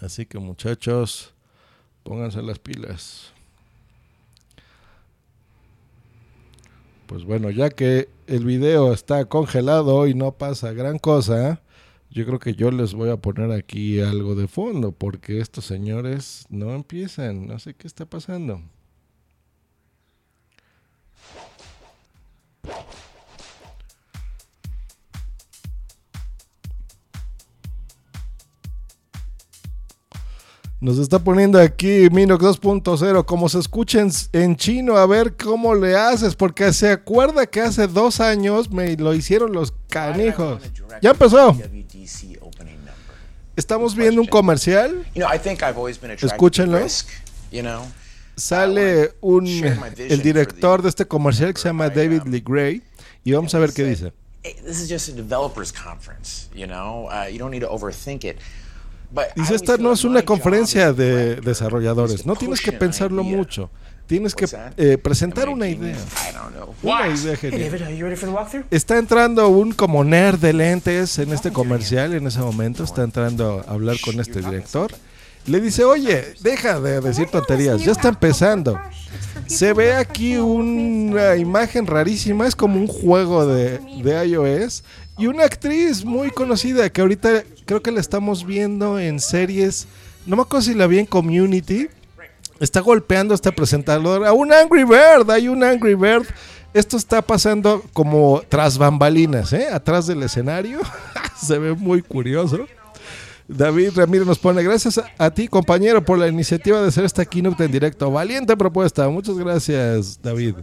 Así 0.00 0.26
que 0.26 0.38
muchachos, 0.38 1.32
pónganse 2.02 2.42
las 2.42 2.58
pilas. 2.58 3.32
Pues 7.06 7.24
bueno, 7.24 7.50
ya 7.50 7.70
que 7.70 8.08
el 8.26 8.44
video 8.44 8.92
está 8.92 9.24
congelado 9.24 10.06
y 10.06 10.14
no 10.14 10.32
pasa 10.32 10.72
gran 10.72 10.98
cosa, 10.98 11.61
yo 12.12 12.26
creo 12.26 12.38
que 12.38 12.54
yo 12.54 12.70
les 12.70 12.92
voy 12.92 13.08
a 13.08 13.16
poner 13.16 13.52
aquí 13.52 14.00
algo 14.00 14.34
de 14.34 14.46
fondo 14.46 14.92
porque 14.92 15.40
estos 15.40 15.64
señores 15.64 16.44
no 16.50 16.74
empiezan, 16.74 17.46
no 17.46 17.58
sé 17.58 17.74
qué 17.74 17.86
está 17.86 18.04
pasando. 18.04 18.60
Nos 30.80 30.98
está 30.98 31.20
poniendo 31.20 31.60
aquí 31.60 32.08
Minox 32.10 32.44
2.0, 32.44 33.24
como 33.24 33.48
se 33.48 33.60
escucha 33.60 34.00
en, 34.00 34.10
en 34.32 34.56
chino, 34.56 34.96
a 34.96 35.06
ver 35.06 35.36
cómo 35.36 35.76
le 35.76 35.94
haces, 35.96 36.34
porque 36.34 36.72
se 36.72 36.90
acuerda 36.90 37.46
que 37.46 37.60
hace 37.60 37.86
dos 37.86 38.18
años 38.18 38.68
me 38.68 38.96
lo 38.96 39.14
hicieron 39.14 39.52
los 39.52 39.72
canijos. 39.88 40.60
Ya 41.00 41.12
empezó. 41.12 41.56
Estamos 43.62 43.94
viendo 43.94 44.20
un 44.20 44.26
comercial, 44.26 45.06
Escúchenlo. 46.32 46.78
Sale 48.34 49.12
un, 49.20 49.46
el 49.46 50.20
director 50.20 50.82
de 50.82 50.88
este 50.88 51.06
comercial 51.06 51.54
que 51.54 51.60
se 51.60 51.68
llama 51.68 51.88
David 51.88 52.22
Lee 52.24 52.42
Gray, 52.44 52.82
y 53.22 53.30
vamos 53.32 53.54
a 53.54 53.60
ver 53.60 53.72
qué 53.72 53.84
dice. 53.84 54.12
Dice, 59.36 59.54
esta 59.54 59.76
no 59.76 59.92
es 59.92 60.02
una 60.02 60.24
conferencia 60.24 60.92
de 60.92 61.36
desarrolladores, 61.36 62.26
no 62.26 62.34
tienes 62.34 62.60
que 62.60 62.72
pensarlo 62.72 63.22
mucho, 63.22 63.70
tienes 64.06 64.34
que 64.34 64.46
eh, 64.76 64.98
presentar 64.98 65.48
una 65.48 65.68
idea. 65.68 65.96
I 65.96 66.34
don't 66.34 66.54
know. 66.54 66.74
Una 66.82 67.08
idea 67.08 67.36
genial. 67.36 67.70
David, 67.70 67.82
are 67.82 67.96
you 67.96 68.04
ready 68.04 68.16
for 68.16 68.28
the 68.28 68.34
walkthrough? 68.34 68.64
Está 68.70 68.98
entrando 68.98 69.48
un 69.48 69.72
como 69.72 70.04
nerd 70.04 70.38
de 70.38 70.52
lentes 70.52 71.18
en 71.18 71.32
este 71.32 71.52
comercial, 71.52 72.14
en 72.14 72.26
ese 72.26 72.40
momento 72.40 72.84
está 72.84 73.02
entrando 73.02 73.64
a 73.66 73.72
hablar 73.72 73.96
con 74.04 74.20
este 74.20 74.40
director. 74.40 74.92
Le 75.46 75.60
dice, 75.60 75.82
oye, 75.84 76.34
deja 76.40 76.78
de 76.80 77.00
decir 77.00 77.26
tonterías, 77.28 77.84
ya 77.84 77.90
está 77.90 78.08
empezando. 78.08 78.80
Se 79.46 79.72
ve 79.72 79.92
aquí 79.92 80.36
una 80.36 81.36
imagen 81.36 81.86
rarísima, 81.86 82.46
es 82.46 82.54
como 82.54 82.76
un 82.76 82.86
juego 82.86 83.44
de, 83.46 83.78
de 83.78 84.26
iOS. 84.28 84.84
Y 85.18 85.26
una 85.26 85.44
actriz 85.44 86.04
muy 86.04 86.30
conocida 86.30 86.90
que 86.90 87.00
ahorita 87.00 87.42
creo 87.66 87.82
que 87.82 87.90
la 87.90 88.00
estamos 88.00 88.46
viendo 88.46 88.98
en 89.00 89.20
series, 89.20 89.86
no 90.26 90.36
me 90.36 90.42
acuerdo 90.42 90.62
si 90.62 90.74
la 90.74 90.86
vi 90.86 91.00
en 91.00 91.06
Community. 91.06 91.88
Está 92.60 92.80
golpeando 92.80 93.34
a 93.34 93.36
este 93.36 93.52
presentador. 93.52 94.24
A 94.24 94.32
un 94.32 94.52
Angry 94.52 94.84
Bird, 94.84 95.30
hay 95.30 95.48
un 95.48 95.64
Angry 95.64 95.94
Bird. 95.94 96.26
Esto 96.74 96.96
está 96.96 97.20
pasando 97.20 97.82
como 97.92 98.42
tras 98.48 98.78
bambalinas, 98.78 99.52
¿eh? 99.52 99.68
Atrás 99.72 100.06
del 100.06 100.22
escenario. 100.22 100.80
Se 101.40 101.58
ve 101.58 101.74
muy 101.74 102.02
curioso. 102.02 102.66
David 103.48 103.90
Ramírez 103.96 104.26
nos 104.26 104.38
pone, 104.38 104.62
gracias 104.62 104.98
a, 104.98 105.10
a 105.18 105.30
ti 105.30 105.48
compañero 105.48 106.02
por 106.04 106.18
la 106.18 106.28
iniciativa 106.28 106.80
de 106.80 106.88
hacer 106.88 107.04
esta 107.04 107.24
keynote 107.24 107.64
en 107.64 107.72
directo. 107.72 108.10
Valiente 108.10 108.56
propuesta. 108.56 109.08
Muchas 109.08 109.36
gracias, 109.36 110.20
David. 110.22 110.54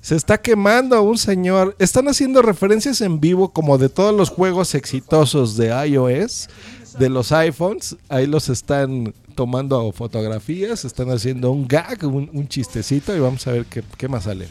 Se 0.00 0.16
está 0.16 0.38
quemando 0.38 1.00
un 1.02 1.18
señor. 1.18 1.76
Están 1.78 2.08
haciendo 2.08 2.40
referencias 2.40 3.02
en 3.02 3.20
vivo 3.20 3.50
como 3.50 3.76
de 3.76 3.90
todos 3.90 4.14
los 4.14 4.30
juegos 4.30 4.74
exitosos 4.74 5.56
de 5.58 5.68
iOS, 5.86 6.48
de 6.98 7.08
los 7.08 7.32
iPhones. 7.32 7.96
Ahí 8.08 8.26
los 8.26 8.48
están 8.48 9.14
tomando 9.34 9.90
fotografías, 9.92 10.84
están 10.84 11.10
haciendo 11.10 11.50
un 11.50 11.66
gag, 11.66 12.04
un, 12.04 12.28
un 12.32 12.48
chistecito 12.48 13.16
y 13.16 13.20
vamos 13.20 13.46
a 13.46 13.52
ver 13.52 13.64
qué, 13.66 13.82
qué 13.96 14.08
más 14.08 14.24
sale. 14.24 14.48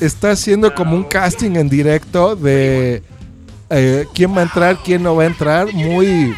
Está 0.00 0.30
haciendo 0.30 0.74
como 0.74 0.96
un 0.96 1.04
casting 1.04 1.56
en 1.56 1.68
directo 1.68 2.36
de 2.36 3.02
eh, 3.70 4.06
quién 4.14 4.34
va 4.34 4.40
a 4.40 4.42
entrar, 4.42 4.78
quién 4.84 5.02
no 5.02 5.16
va 5.16 5.24
a 5.24 5.26
entrar. 5.26 5.72
Muy, 5.72 6.34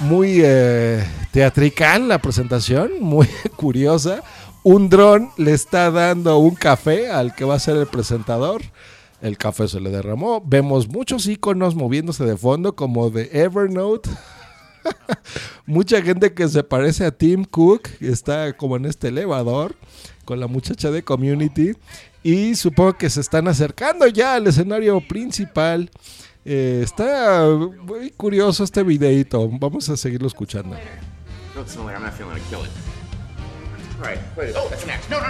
muy 0.00 0.40
eh, 0.42 1.04
teatrical 1.30 2.08
la 2.08 2.18
presentación, 2.18 2.92
muy 3.00 3.28
curiosa. 3.56 4.22
Un 4.62 4.88
dron 4.88 5.30
le 5.36 5.52
está 5.52 5.90
dando 5.90 6.38
un 6.38 6.54
café 6.54 7.10
al 7.10 7.34
que 7.34 7.44
va 7.44 7.56
a 7.56 7.58
ser 7.58 7.76
el 7.76 7.86
presentador. 7.86 8.62
El 9.22 9.38
café 9.38 9.68
se 9.68 9.80
le 9.80 9.90
derramó. 9.90 10.42
Vemos 10.44 10.88
muchos 10.88 11.28
iconos 11.28 11.76
moviéndose 11.76 12.24
de 12.24 12.36
fondo, 12.36 12.74
como 12.74 13.08
de 13.08 13.30
Evernote. 13.32 14.10
Mucha 15.66 16.02
gente 16.02 16.34
que 16.34 16.48
se 16.48 16.64
parece 16.64 17.06
a 17.06 17.12
Tim 17.12 17.44
Cook, 17.44 17.88
está 18.00 18.52
como 18.56 18.76
en 18.76 18.84
este 18.84 19.08
elevador 19.08 19.76
con 20.24 20.40
la 20.40 20.48
muchacha 20.48 20.90
de 20.90 21.04
Community. 21.04 21.74
Y 22.24 22.56
supongo 22.56 22.94
que 22.94 23.08
se 23.10 23.20
están 23.20 23.46
acercando 23.46 24.08
ya 24.08 24.34
al 24.34 24.48
escenario 24.48 25.00
principal. 25.00 25.88
Eh, 26.44 26.80
está 26.82 27.46
muy 27.46 28.10
curioso 28.10 28.64
este 28.64 28.82
videito. 28.82 29.48
Vamos 29.48 29.88
a 29.88 29.96
seguirlo 29.96 30.26
escuchando. 30.26 30.74
Oh. 30.74 30.78
No, 35.10 35.20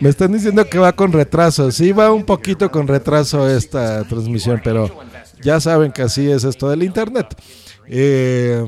Me 0.00 0.08
están 0.08 0.32
diciendo 0.32 0.68
que 0.68 0.78
va 0.78 0.92
con 0.92 1.12
retraso. 1.12 1.70
Sí, 1.70 1.92
va 1.92 2.12
un 2.12 2.24
poquito 2.24 2.70
con 2.70 2.88
retraso 2.88 3.48
esta 3.48 4.04
transmisión, 4.04 4.60
pero 4.62 4.90
ya 5.42 5.60
saben 5.60 5.92
que 5.92 6.02
así 6.02 6.30
es 6.30 6.44
esto 6.44 6.68
del 6.68 6.82
internet. 6.82 7.34
Eh, 7.86 8.64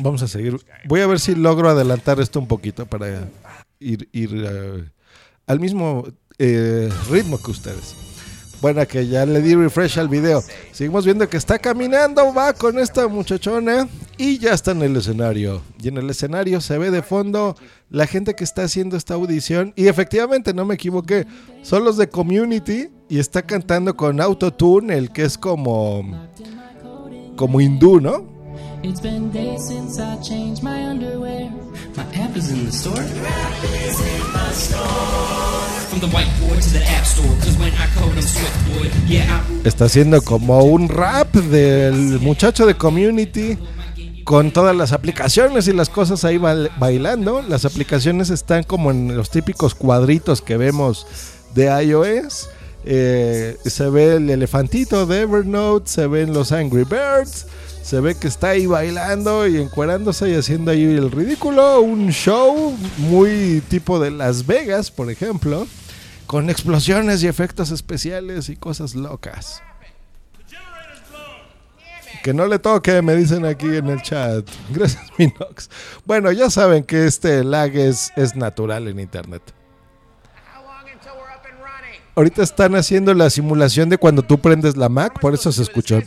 Vamos 0.00 0.22
a 0.22 0.28
seguir. 0.28 0.56
Voy 0.86 1.00
a 1.00 1.06
ver 1.06 1.20
si 1.20 1.34
logro 1.34 1.68
adelantar 1.68 2.20
esto 2.20 2.40
un 2.40 2.48
poquito 2.48 2.86
para 2.86 3.28
ir, 3.78 4.08
eh, 4.12 4.84
al 5.46 5.60
mismo 5.60 6.06
eh, 6.38 6.90
ritmo 7.10 7.40
que 7.40 7.50
ustedes. 7.50 7.94
Bueno, 8.60 8.86
que 8.86 9.06
ya 9.06 9.26
le 9.26 9.42
di 9.42 9.54
refresh 9.54 9.98
al 9.98 10.08
video. 10.08 10.42
Seguimos 10.72 11.04
viendo 11.04 11.28
que 11.28 11.36
está 11.36 11.58
caminando, 11.58 12.32
va 12.32 12.54
con 12.54 12.78
esta 12.78 13.08
muchachona 13.08 13.88
y 14.16 14.38
ya 14.38 14.54
está 14.54 14.70
en 14.70 14.82
el 14.82 14.96
escenario. 14.96 15.62
Y 15.82 15.88
en 15.88 15.98
el 15.98 16.08
escenario 16.08 16.60
se 16.60 16.78
ve 16.78 16.90
de 16.90 17.02
fondo 17.02 17.56
la 17.94 18.08
gente 18.08 18.34
que 18.34 18.42
está 18.42 18.64
haciendo 18.64 18.96
esta 18.96 19.14
audición. 19.14 19.72
Y 19.76 19.86
efectivamente, 19.86 20.52
no 20.52 20.64
me 20.64 20.74
equivoqué, 20.74 21.26
son 21.62 21.84
los 21.84 21.96
de 21.96 22.08
Community 22.08 22.88
y 23.08 23.18
está 23.20 23.42
cantando 23.42 23.96
con 23.96 24.20
Autotune, 24.20 24.98
el 24.98 25.10
que 25.10 25.22
es 25.22 25.38
como, 25.38 26.02
como 27.36 27.60
hindú, 27.60 28.00
¿no? 28.00 28.34
It's 28.82 29.00
been 29.00 29.30
days 29.32 29.66
since 29.68 29.98
I 29.98 30.20
changed 30.20 30.62
my 30.62 30.84
underwear. 30.84 31.50
My 31.96 32.02
app 32.20 32.36
is 32.36 32.50
in 32.50 32.66
the 32.66 32.72
store. 32.72 33.02
From 35.88 36.00
the 36.00 36.06
whiteboard 36.08 36.60
to 36.60 36.70
the 36.70 36.84
app 36.84 37.06
store. 37.06 37.34
Cause 37.40 37.56
when 37.58 37.72
I 37.72 37.86
code, 37.94 38.12
I'm 38.14 38.20
swift, 38.20 38.66
boy. 38.68 38.90
Yeah, 39.06 39.22
I 39.24 39.66
Está 39.66 39.86
haciendo 39.86 40.20
como 40.20 40.62
un 40.64 40.88
rap 40.88 41.32
del 41.34 42.20
muchacho 42.20 42.66
de 42.66 42.74
Community 42.74 43.56
con 44.24 44.50
todas 44.50 44.74
las 44.74 44.92
aplicaciones 44.92 45.68
y 45.68 45.72
las 45.72 45.88
cosas 45.90 46.24
ahí 46.24 46.38
bail- 46.38 46.70
bailando. 46.78 47.42
Las 47.42 47.64
aplicaciones 47.64 48.30
están 48.30 48.64
como 48.64 48.90
en 48.90 49.16
los 49.16 49.30
típicos 49.30 49.74
cuadritos 49.74 50.40
que 50.42 50.56
vemos 50.56 51.06
de 51.54 51.66
iOS. 51.84 52.48
Eh, 52.86 53.56
se 53.64 53.88
ve 53.88 54.16
el 54.16 54.28
elefantito 54.28 55.06
de 55.06 55.22
Evernote, 55.22 55.88
se 55.90 56.06
ven 56.06 56.32
los 56.34 56.52
Angry 56.52 56.84
Birds, 56.84 57.46
se 57.82 58.00
ve 58.00 58.14
que 58.14 58.28
está 58.28 58.50
ahí 58.50 58.66
bailando 58.66 59.46
y 59.46 59.56
encuerándose 59.58 60.30
y 60.30 60.34
haciendo 60.34 60.70
ahí 60.70 60.82
el 60.84 61.10
ridículo. 61.10 61.80
Un 61.80 62.10
show 62.10 62.76
muy 62.98 63.62
tipo 63.68 63.98
de 63.98 64.10
Las 64.10 64.46
Vegas, 64.46 64.90
por 64.90 65.10
ejemplo, 65.10 65.66
con 66.26 66.50
explosiones 66.50 67.22
y 67.22 67.26
efectos 67.26 67.70
especiales 67.70 68.48
y 68.48 68.56
cosas 68.56 68.94
locas. 68.94 69.62
Que 72.24 72.32
no 72.32 72.46
le 72.46 72.58
toque, 72.58 73.02
me 73.02 73.14
dicen 73.14 73.44
aquí 73.44 73.66
en 73.66 73.86
el 73.90 74.00
chat. 74.00 74.48
Gracias, 74.70 75.04
Minox. 75.18 75.68
Bueno, 76.06 76.32
ya 76.32 76.48
saben 76.48 76.82
que 76.82 77.04
este 77.04 77.44
lag 77.44 77.76
es, 77.76 78.12
es 78.16 78.34
natural 78.34 78.88
en 78.88 78.98
internet. 78.98 79.42
Ahorita 82.16 82.42
están 82.42 82.76
haciendo 82.76 83.12
la 83.12 83.28
simulación 83.28 83.90
de 83.90 83.98
cuando 83.98 84.22
tú 84.22 84.38
prendes 84.38 84.74
la 84.74 84.88
Mac, 84.88 85.20
por 85.20 85.34
eso 85.34 85.52
se 85.52 85.60
escuchó 85.60 85.98
el 85.98 86.04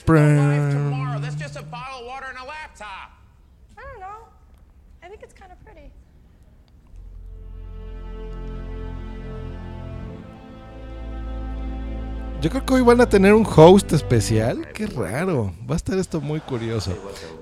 Yo 12.39 12.51
creo 12.51 12.63
que 12.63 12.73
hoy 12.75 12.81
van 12.81 13.01
a 13.01 13.09
tener 13.09 13.33
un 13.33 13.45
host 13.45 13.93
especial. 13.93 14.67
Qué 14.71 14.85
raro. 14.85 15.53
Va 15.67 15.73
a 15.73 15.77
estar 15.77 15.97
esto 15.97 16.21
muy 16.21 16.39
curioso. 16.39 16.91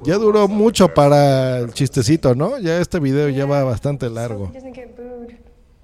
Ya 0.03 0.15
duró 0.15 0.47
mucho 0.47 0.88
para 0.88 1.60
el 1.60 1.73
chistecito, 1.73 2.34
¿no? 2.34 2.58
Ya 2.60 2.79
este 2.79 2.99
video 2.99 3.27
ya 3.27 3.45
va 3.45 3.65
bastante 3.65 4.10
largo. 4.10 4.49
He 4.53 4.53
doesn't 4.53 4.73
get 4.73 4.95
booed. 4.95 5.36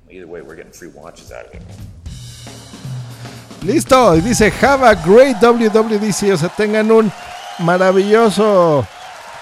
Either 0.09 0.25
way, 0.25 0.41
we're 0.41 0.55
getting 0.55 0.73
free 0.73 0.89
watches 0.93 1.29
out 1.31 1.45
of 1.47 1.53
it. 1.55 1.61
Listo, 3.63 4.15
y 4.15 4.21
dice 4.21 4.51
Have 4.61 4.87
a 4.87 4.95
great 4.95 5.37
WWDC, 5.41 6.31
o 6.33 6.37
sea, 6.37 6.49
tengan 6.49 6.89
un 6.89 7.11
maravilloso 7.59 8.87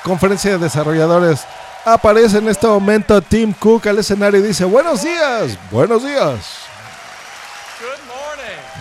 conferencia 0.03 0.51
de 0.51 0.57
desarrolladores. 0.57 1.45
Aparece 1.85 2.39
en 2.39 2.49
este 2.49 2.67
momento 2.67 3.21
Tim 3.21 3.53
Cook 3.53 3.87
al 3.87 3.99
escenario 3.99 4.39
y 4.39 4.43
dice, 4.47 4.65
buenos 4.65 5.03
días, 5.03 5.57
buenos 5.71 6.03
días. 6.03 6.68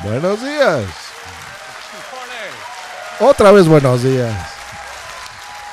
Buenos 0.02 0.42
días. 0.42 0.84
Otra 3.20 3.50
vez 3.50 3.66
buenos 3.66 4.02
días. 4.02 4.34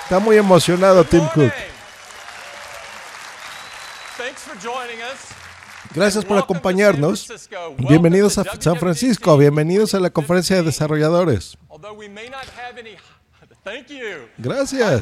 Está 0.03 0.19
muy 0.19 0.37
emocionado 0.37 1.03
Tim 1.03 1.27
Cook. 1.33 1.51
Gracias 5.93 6.25
por 6.25 6.37
acompañarnos. 6.37 7.27
Bienvenidos 7.77 8.37
a 8.37 8.43
San 8.59 8.77
Francisco, 8.77 9.37
bienvenidos 9.37 9.93
a 9.93 9.99
la 9.99 10.09
conferencia 10.09 10.57
de 10.57 10.63
desarrolladores. 10.63 11.57
Thank 13.65 13.87
you. 13.87 14.29
Gracias. 14.37 15.01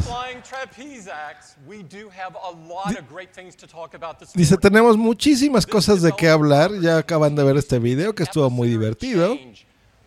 Dice, 4.34 4.58
tenemos 4.58 4.96
muchísimas 4.96 5.68
cosas 5.68 6.02
de 6.02 6.14
qué 6.14 6.30
hablar. 6.30 6.72
Ya 6.80 6.98
acaban 6.98 7.36
de 7.36 7.44
ver 7.44 7.58
este 7.58 7.78
video 7.78 8.16
que 8.16 8.24
estuvo 8.24 8.50
muy 8.50 8.70
divertido. 8.70 9.38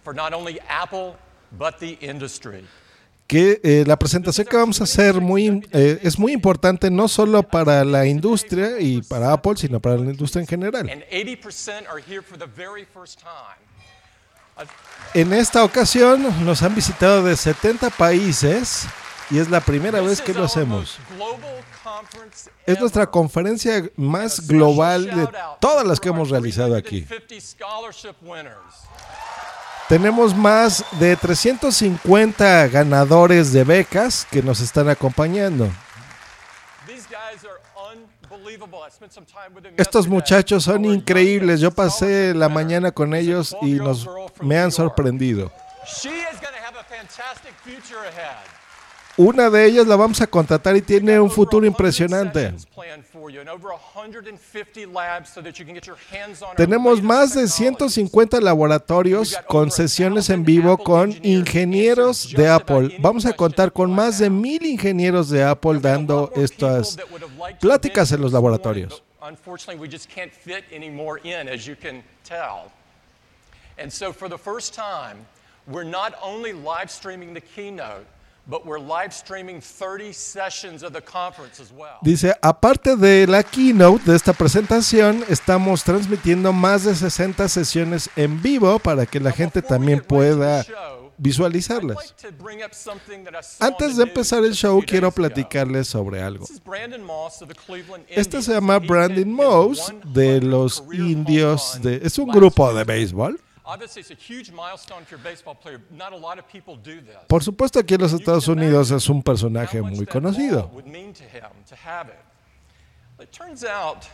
for 0.03 0.15
not 0.15 0.33
only 0.33 0.59
Apple 0.71 1.17
but 1.59 1.79
the 1.79 1.99
industry. 2.01 2.65
Que 3.27 3.61
eh, 3.63 3.85
la 3.87 3.99
presentación 3.99 4.47
que 4.47 4.57
vamos 4.57 4.81
a 4.81 4.85
hacer 4.85 5.21
muy, 5.21 5.61
eh, 5.73 5.99
es 6.03 6.17
muy 6.17 6.33
importante 6.33 6.91
no 6.91 7.09
solo 7.09 7.43
para 7.43 7.85
la 7.85 8.07
industria 8.07 8.79
y 8.81 9.03
para 9.03 9.33
Apple, 9.33 9.57
sino 9.57 9.81
para 9.81 9.97
la 9.97 10.13
industria 10.13 10.43
en 10.43 10.47
general. 10.47 10.89
And 15.17 15.33
80% 15.33 15.33
are 15.33 15.37
here 15.37 15.45
for 15.45 15.47
the 15.47 15.47
very 15.47 15.47
first 15.47 15.53
time. 15.53 15.63
En 15.63 15.65
esta 15.65 15.65
ocasión 15.65 16.45
nos 16.45 16.63
han 16.63 16.75
visitado 16.75 17.25
de 17.25 17.37
70 17.37 17.91
países 17.91 18.87
y 19.31 19.39
es 19.39 19.49
la 19.49 19.61
primera 19.61 20.01
vez 20.01 20.21
que 20.21 20.35
lo 20.35 20.45
hacemos. 20.45 20.99
Es 22.67 22.79
nuestra 22.79 23.07
conferencia 23.07 23.91
más 23.97 24.47
global 24.47 25.07
de 25.07 25.29
todas 25.61 25.87
las 25.87 26.01
que 26.01 26.11
hemos 26.11 26.29
realizado 26.29 26.77
aquí. 26.77 27.07
50 27.07 27.35
scholarship 27.41 28.15
winners. 28.23 28.57
Tenemos 29.89 30.35
más 30.35 30.85
de 30.99 31.17
350 31.17 32.69
ganadores 32.69 33.53
de 33.53 33.65
becas 33.65 34.27
que 34.31 34.43
nos 34.43 34.61
están 34.61 34.89
acompañando. 34.89 35.71
These 36.87 37.07
guys 37.09 37.45
are 37.45 37.61
unbelievable. 37.75 38.07
I 38.07 38.21
spent 38.21 38.21
some 38.21 38.29
time 38.29 38.29
with 38.29 38.33
them 38.33 38.36
Estos 39.77 40.07
muchachos 40.07 40.65
son 40.65 40.85
increíbles. 40.85 41.61
Yo 41.61 41.71
pasé 41.71 42.35
la 42.35 42.49
mañana 42.49 42.93
con 42.93 43.15
ellos 43.15 43.57
y 43.63 43.75
nos 43.75 44.09
me 44.41 44.59
han 44.59 44.73
sorprendido. 44.73 45.53
Una 49.19 49.49
de 49.49 49.65
ellas 49.65 49.87
la 49.87 49.97
vamos 49.97 50.21
a 50.21 50.27
contratar 50.27 50.77
y 50.77 50.83
tiene 50.83 51.19
un 51.19 51.31
futuro 51.31 51.67
impresionante. 51.67 52.53
Planned 52.75 53.03
for 53.03 53.31
you 53.31 53.41
and 53.41 53.49
over 53.49 53.71
150 53.71 54.85
labs 54.85 55.31
so 55.31 55.43
that 55.43 55.59
you 55.59 55.65
can 55.65 55.75
get 55.75 55.87
your 55.87 55.97
hands 56.13 56.43
on 56.43 56.51
our 56.51 56.55
Tenemos 56.55 57.01
más 57.03 57.35
de 57.35 57.49
150 57.49 58.41
laboratorios 58.43 59.35
con 59.49 59.71
sesiones 59.71 60.29
en 60.29 60.45
vivo 60.45 60.77
con 60.77 61.15
ingenieros 61.25 62.31
de 62.35 62.47
Apple. 62.47 62.99
Vamos 63.01 63.25
a 63.25 63.33
contar 63.33 63.73
con 63.73 63.91
más 63.91 64.19
de 64.19 64.29
mil 64.29 64.67
ingenieros 64.67 65.31
de 65.31 65.43
Apple 65.43 65.81
dando 65.81 66.31
estas 66.37 66.99
pláticas 67.59 68.13
en 68.13 68.21
los 68.21 68.33
laboratorios. 68.33 69.03
And 73.79 73.93
so, 73.93 74.13
for 74.13 74.29
the 74.29 74.39
first 74.39 74.75
time, 74.75 75.27
we're 75.67 75.85
not 75.85 76.15
only 76.23 76.53
live 76.55 76.91
streaming 76.91 77.35
the 77.35 77.43
keynote, 77.43 78.07
but 78.47 78.65
we're 78.65 78.79
live 78.79 79.13
streaming 79.13 79.61
30 79.61 80.13
sessions 80.13 80.83
of 80.83 80.93
the 80.93 81.01
conference 81.01 81.61
as 81.61 81.73
well. 81.73 81.99
Dice, 82.03 82.35
aparte 82.41 82.97
de 82.97 83.27
la 83.27 83.43
keynote 83.43 84.05
de 84.05 84.17
esta 84.17 84.33
presentación, 84.33 85.25
estamos 85.29 85.83
transmitiendo 85.83 86.53
más 86.53 86.85
de 86.85 86.95
60 86.95 87.49
sesiones 87.49 88.09
en 88.17 88.41
vivo 88.41 88.79
para 88.79 89.07
que 89.07 89.21
la 89.21 89.33
gente 89.33 89.63
también 89.63 90.01
pueda 90.01 90.65
visualizarlas. 91.19 92.15
Antes 93.59 93.97
de 93.97 94.03
empezar 94.05 94.45
el 94.45 94.55
show, 94.55 94.81
quiero 94.87 95.11
platicarles 95.11 95.89
sobre 95.89 96.23
algo. 96.23 96.47
Este 98.09 98.43
se 98.43 98.53
llama 98.53 98.79
Brandon 98.79 99.33
Moss 99.33 99.93
de 100.05 100.41
los 100.41 100.85
indios 100.93 101.81
de... 101.83 102.01
Es 102.03 102.19
un 102.19 102.29
grupo 102.29 102.73
de 102.73 102.85
béisbol. 102.85 103.41
Obviously, 103.67 104.01
it's 104.01 104.13
a 104.13 104.15
huge 104.15 104.53
milestone 104.53 105.03
if 105.03 105.11
you're 105.11 105.19
a 105.19 105.23
baseball 105.25 105.55
player. 105.55 105.81
Not 105.91 106.13
a 106.13 106.17
lot 106.17 106.39
of 106.39 106.47
people 106.47 106.77
do 106.77 107.01
this. 107.01 107.17
Por 107.29 107.43
supuesto, 107.43 107.81
aquí 107.81 107.95
en 107.95 108.01
los 108.01 108.13
Estados 108.13 108.47
Unidos 108.47 108.93
es 108.93 109.09
un 109.09 109.23
personaje 109.23 109.83
muy 109.83 110.07
conocido. 110.07 110.71
would 110.73 110.87
mean 110.87 111.13
to 111.13 111.25
him 111.25 111.51
to 111.69 111.75
have 111.75 112.09
it. 112.09 112.19
It 113.21 113.33
turns 113.33 113.65
out 113.65 114.09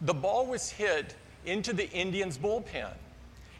the 0.00 0.14
ball 0.14 0.46
was 0.46 0.70
hit 0.70 1.14
into 1.44 1.74
the 1.74 1.90
Indians' 1.92 2.38
bullpen, 2.38 2.88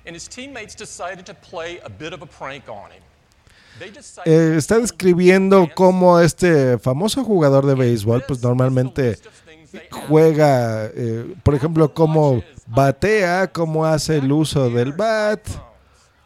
and 0.06 0.16
his 0.16 0.26
teammates 0.28 0.74
decided 0.74 1.26
to 1.26 1.34
play 1.34 1.78
a 1.84 1.90
bit 1.90 2.14
of 2.14 2.22
a 2.22 2.26
prank 2.26 2.68
on 2.68 2.90
him. 2.90 3.02
They 3.78 3.90
decided 3.90 4.32
Eh, 4.32 4.56
está 4.56 4.78
describiendo 4.78 5.68
cómo 5.74 6.20
este 6.20 6.78
famoso 6.78 7.22
jugador 7.24 7.66
de 7.66 7.74
béisbol, 7.74 8.24
pues 8.26 8.40
normalmente 8.42 9.18
juega, 9.90 10.86
eh, 10.86 11.34
por 11.42 11.54
ejemplo, 11.54 11.92
cómo 11.92 12.42
batea, 12.66 13.48
cómo 13.48 13.84
hace 13.84 14.18
el 14.18 14.32
uso 14.32 14.70
del 14.70 14.92
bat. 14.92 15.40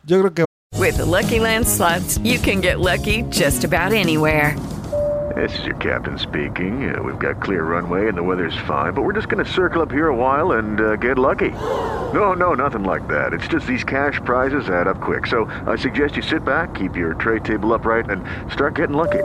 Yo 0.04 0.20
creo 0.20 0.34
que 0.34 0.44
With 0.78 0.96
the 0.96 1.04
Lucky 1.04 1.40
Land 1.40 1.66
slots, 1.66 2.18
you 2.18 2.38
can 2.38 2.60
get 2.60 2.78
lucky 2.78 3.22
just 3.30 3.64
about 3.64 3.92
anywhere. 3.92 4.54
This 5.34 5.56
is 5.58 5.66
your 5.66 5.76
captain 5.76 6.18
speaking. 6.18 6.94
Uh, 6.94 7.02
we've 7.02 7.18
got 7.18 7.42
clear 7.42 7.62
runway 7.62 8.08
and 8.08 8.16
the 8.16 8.22
weather's 8.22 8.56
fine, 8.66 8.92
but 8.92 9.02
we're 9.02 9.12
just 9.12 9.28
going 9.28 9.44
to 9.44 9.50
circle 9.50 9.82
up 9.82 9.90
here 9.90 10.08
a 10.08 10.16
while 10.16 10.52
and 10.52 10.80
uh, 10.80 10.96
get 10.96 11.18
lucky. 11.18 11.50
No, 12.12 12.32
no, 12.32 12.54
nothing 12.54 12.84
like 12.84 13.06
that. 13.08 13.32
It's 13.32 13.46
just 13.46 13.66
these 13.66 13.84
cash 13.84 14.20
prizes 14.24 14.68
add 14.70 14.88
up 14.88 15.00
quick. 15.00 15.26
So 15.26 15.44
I 15.66 15.76
suggest 15.76 16.16
you 16.16 16.22
sit 16.22 16.44
back, 16.44 16.74
keep 16.74 16.96
your 16.96 17.14
tray 17.14 17.40
table 17.40 17.74
upright, 17.74 18.08
and 18.08 18.24
start 18.50 18.74
getting 18.74 18.96
lucky. 18.96 19.24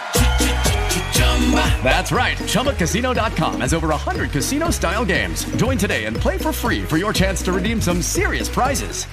That's 1.83 2.11
right. 2.13 2.37
ChumbaCasino.com 2.37 3.61
has 3.61 3.73
over 3.73 3.89
100 3.89 4.31
casino 4.31 4.69
style 4.69 5.03
games. 5.03 5.43
Join 5.57 5.77
today 5.77 6.05
and 6.05 6.15
play 6.15 6.37
for 6.37 6.53
free 6.53 6.83
for 6.83 6.97
your 6.97 7.11
chance 7.11 7.41
to 7.43 7.51
redeem 7.51 7.81
some 7.81 8.01
serious 8.01 8.47
prizes. 8.47 9.05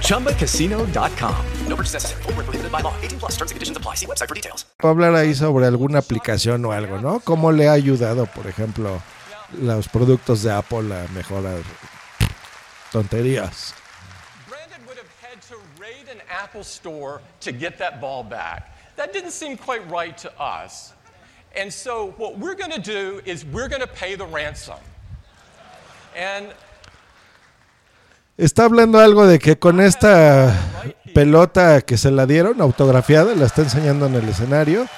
ChumbaCasino.com. 0.00 1.46
No 1.68 1.76
purchase 1.76 1.94
necessary. 1.94 2.22
Prohibited 2.22 2.72
by 2.72 2.80
law. 2.80 2.94
18 3.02 3.18
plus 3.18 3.32
terms 3.32 3.50
and 3.50 3.56
conditions 3.56 3.76
apply. 3.76 3.96
See 3.96 4.06
website 4.06 4.28
for 4.28 4.34
details. 4.34 4.64
Hablar 4.80 5.14
ahí 5.14 5.34
sobre 5.34 5.66
alguna 5.66 5.98
aplicación 5.98 6.64
o 6.64 6.72
algo, 6.72 6.98
¿no? 6.98 7.20
¿Cómo 7.20 7.52
le 7.52 7.68
ha 7.68 7.72
ayudado, 7.72 8.26
por 8.26 8.46
ejemplo, 8.46 9.02
los 9.60 9.88
productos 9.88 10.42
de 10.42 10.52
Apple 10.52 10.94
a 10.94 11.06
mejorar 11.12 11.62
tonterías? 12.92 13.74
had 15.34 15.42
to 15.42 15.56
raid 15.80 16.08
an 16.10 16.20
Apple 16.30 16.62
store 16.62 17.20
to 17.40 17.50
get 17.50 17.78
that 17.78 18.00
ball 18.00 18.22
back. 18.22 18.73
That 18.96 19.12
didn't 19.12 19.32
seem 19.32 19.56
quite 19.56 19.82
right 19.90 20.16
to 20.18 20.30
us. 20.40 20.92
And 21.56 21.72
so 21.72 22.12
what 22.16 22.38
we're 22.38 22.54
going 22.54 22.72
to 22.72 22.80
do 22.80 23.20
is 23.24 23.44
we're 23.44 23.68
going 23.68 23.82
to 23.82 23.86
pay 23.86 24.16
the 24.16 24.26
ransom. 24.26 24.78
And 26.16 26.54
Está 28.36 28.64
hablando 28.64 28.98
algo 28.98 29.28
de 29.28 29.38
que 29.38 29.56
con 29.56 29.80
esta 29.80 30.52
pelota 31.14 31.82
que 31.82 31.96
se 31.96 32.10
la 32.10 32.26
dieron, 32.26 32.60
autografiada, 32.60 33.32
la 33.36 33.46
está 33.46 33.62
enseñando 33.62 34.06
en 34.06 34.16
el 34.16 34.28
escenario. 34.28 34.88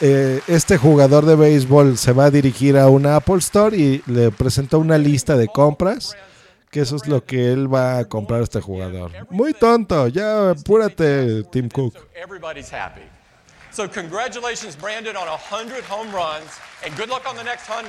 eh, 0.00 0.40
este 0.48 0.78
jugador 0.78 1.24
de 1.26 1.36
béisbol 1.36 1.96
se 1.96 2.12
va 2.12 2.24
a 2.24 2.30
dirigir 2.32 2.76
a 2.76 2.88
una 2.88 3.14
Apple 3.14 3.36
Store 3.38 3.76
y 3.76 4.02
le 4.06 4.32
presentó 4.32 4.80
una 4.80 4.98
lista 4.98 5.36
de 5.36 5.46
compras, 5.46 6.16
que 6.70 6.80
eso 6.80 6.96
es 6.96 7.06
lo 7.06 7.24
que 7.24 7.52
él 7.52 7.72
va 7.72 7.98
a 7.98 8.04
comprar 8.06 8.40
a 8.40 8.42
este 8.42 8.60
jugador. 8.60 9.12
Muy 9.30 9.54
tonto, 9.54 10.08
ya 10.08 10.50
apúrate, 10.50 11.44
Tim 11.44 11.68
Cook. 11.68 11.94
So 13.72 13.88
congratulations, 13.88 14.76
Brandon, 14.76 15.16
on 15.16 15.26
100 15.26 15.82
home 15.84 16.12
runs, 16.12 16.60
and 16.84 16.94
good 16.94 17.08
luck 17.08 17.26
on 17.26 17.36
the 17.36 17.42
next 17.42 17.68
100. 17.70 17.88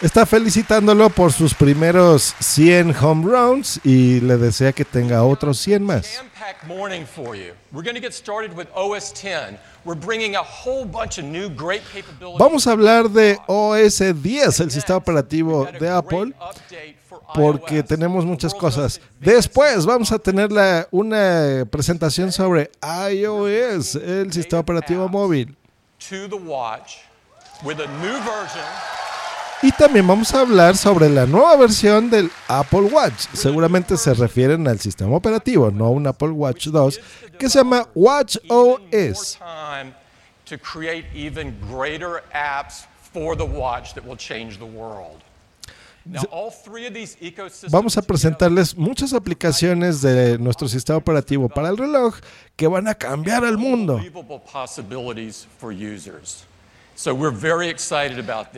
Está 0.00 0.24
felicitándolo 0.26 1.10
por 1.10 1.30
sus 1.30 1.54
primeros 1.54 2.34
100 2.40 2.96
home 3.00 3.24
runs 3.24 3.78
y 3.84 4.20
le 4.20 4.36
desea 4.38 4.72
que 4.72 4.84
tenga 4.84 5.22
otros 5.24 5.58
100 5.58 5.82
más. 5.82 6.22
Packed 6.34 6.66
morning 6.66 7.04
for 7.04 7.36
you. 7.36 7.52
We're 7.70 7.84
going 7.84 7.94
to 7.94 8.00
get 8.00 8.14
started 8.14 8.56
with 8.56 8.66
OS 8.74 9.12
10. 9.12 9.58
We're 9.84 9.98
bringing 9.98 10.36
a 10.36 10.42
whole 10.42 10.84
bunch 10.84 11.18
of 11.18 11.24
new 11.24 11.48
great 11.48 11.82
capabilities. 11.92 12.38
Vamos 12.38 12.66
a 12.66 12.70
hablar 12.72 13.08
de 13.10 13.36
OS 13.48 13.98
10, 14.22 14.60
el 14.60 14.70
sistema 14.70 14.98
operativo 14.98 15.66
de 15.80 15.88
Apple, 15.88 16.32
porque 17.34 17.82
tenemos 17.82 18.24
muchas 18.24 18.54
cosas. 18.54 19.00
Después 19.20 19.84
vamos 19.84 20.12
a 20.12 20.18
tener 20.20 20.52
la- 20.52 20.86
una 20.92 21.64
presentación 21.70 22.30
sobre 22.30 22.70
iOS, 23.10 23.96
el 23.96 24.32
sistema 24.32 24.60
operativo 24.60 25.08
móvil. 25.08 25.56
Y 29.62 29.70
también 29.70 30.04
vamos 30.06 30.34
a 30.34 30.40
hablar 30.40 30.76
sobre 30.76 31.08
la 31.08 31.24
nueva 31.24 31.56
versión 31.56 32.10
del 32.10 32.30
Apple 32.48 32.80
Watch. 32.80 33.28
Seguramente 33.32 33.96
se 33.96 34.12
refieren 34.12 34.66
al 34.66 34.80
sistema 34.80 35.14
operativo, 35.14 35.70
no 35.70 35.84
a 35.86 35.90
un 35.90 36.04
Apple 36.04 36.30
Watch 36.30 36.66
2, 36.66 37.00
que 37.38 37.48
se 37.48 37.58
llama 37.58 37.86
Watch 37.94 38.38
OS. 38.48 39.38
Vamos 47.70 47.96
a 47.96 48.02
presentarles 48.02 48.76
muchas 48.76 49.12
aplicaciones 49.12 50.02
de 50.02 50.38
nuestro 50.38 50.66
sistema 50.66 50.98
operativo 50.98 51.48
para 51.48 51.68
el 51.68 51.78
reloj 51.78 52.16
que 52.56 52.66
van 52.66 52.88
a 52.88 52.94
cambiar 52.96 53.44
al 53.44 53.56
mundo. 53.56 54.00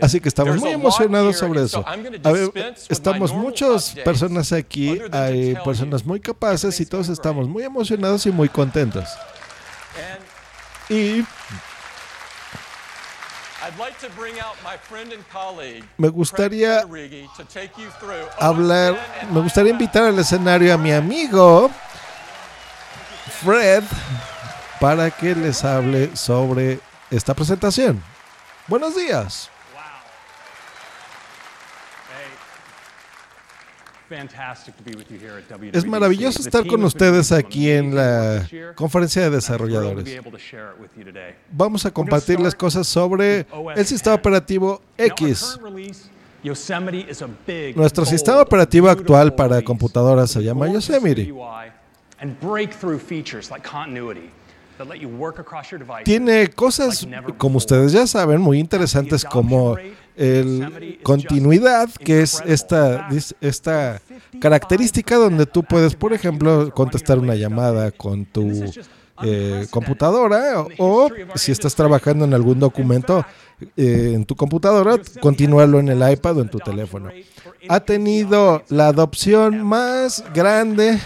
Así 0.03 0.20
que 0.20 0.28
estamos 0.28 0.57
muy 0.57 0.70
emocionados 0.70 1.38
sobre 1.38 1.62
eso. 1.62 1.84
A 1.86 2.32
ver, 2.32 2.74
estamos 2.88 3.32
muchas 3.32 3.95
personas 4.05 4.53
aquí, 4.53 5.01
hay 5.12 5.55
personas 5.64 6.05
muy 6.05 6.20
capaces 6.20 6.78
y 6.80 6.86
todos 6.86 7.09
estamos 7.09 7.49
muy 7.49 7.64
emocionados 7.64 8.26
y 8.26 8.30
muy 8.30 8.49
contentos. 8.49 9.09
Y 10.88 11.24
me 15.97 16.09
gustaría 16.09 16.84
hablar, 18.38 18.99
me 19.30 19.40
gustaría 19.40 19.72
invitar 19.72 20.05
al 20.05 20.18
escenario 20.18 20.74
a 20.74 20.76
mi 20.76 20.92
amigo 20.92 21.70
Fred 23.42 23.82
para 24.80 25.11
que 25.11 25.34
les 25.34 25.64
hable 25.64 26.14
sobre 26.14 26.78
esta 27.11 27.32
presentación. 27.32 28.13
Buenos 28.66 28.96
días. 28.96 29.50
Fantastic 34.08 34.76
to 34.76 34.82
be 34.82 34.94
with 34.96 35.10
you 35.10 35.18
here 35.18 35.38
at 35.38 35.48
WWDC. 35.48 35.76
Es 35.76 35.86
maravilloso 35.86 36.40
estar 36.40 36.66
con 36.66 36.84
ustedes 36.84 37.32
aquí 37.32 37.70
en 37.70 37.94
la 37.94 38.46
conferencia 38.74 39.22
de 39.22 39.30
desarrolladores. 39.30 40.20
Vamos 41.50 41.86
a 41.86 41.90
compartirles 41.90 42.52
start 42.52 42.60
cosas 42.60 42.86
sobre 42.86 43.46
el 43.74 43.86
sistema 43.86 44.16
10. 44.16 44.20
operativo 44.20 44.82
X. 44.98 45.58
Nuestro 47.74 48.04
sistema 48.04 48.42
operativo 48.42 48.88
actual 48.90 49.34
para 49.34 49.62
computadoras 49.62 50.30
se 50.30 50.42
llama 50.42 50.70
Yosemite. 50.70 51.32
Tiene 56.05 56.49
cosas, 56.49 57.07
como 57.39 57.59
ustedes 57.59 57.93
ya 57.93 58.07
saben, 58.07 58.41
muy 58.41 58.59
interesantes 58.59 59.25
como 59.25 59.77
el 60.16 60.99
continuidad, 61.03 61.91
que 61.91 62.22
es 62.22 62.43
esta, 62.47 63.09
esta 63.41 64.01
característica 64.41 65.16
donde 65.16 65.47
tú 65.47 65.62
puedes, 65.62 65.95
por 65.95 66.12
ejemplo, 66.12 66.70
contestar 66.72 67.18
una 67.18 67.35
llamada 67.35 67.91
con 67.91 68.25
tu 68.25 68.64
eh, 69.22 69.66
computadora 69.70 70.61
o, 70.61 70.68
o 70.79 71.11
si 71.37 71.53
estás 71.53 71.75
trabajando 71.75 72.25
en 72.25 72.35
algún 72.35 72.59
documento 72.59 73.25
eh, 73.77 74.12
en 74.14 74.25
tu 74.25 74.35
computadora, 74.35 74.97
continuarlo 75.20 75.79
en 75.79 75.89
el 75.89 76.12
iPad 76.12 76.39
o 76.39 76.43
en 76.43 76.49
tu 76.49 76.59
teléfono. 76.59 77.11
Ha 77.68 77.81
tenido 77.81 78.62
la 78.68 78.89
adopción 78.89 79.64
más 79.64 80.25
grande 80.35 80.99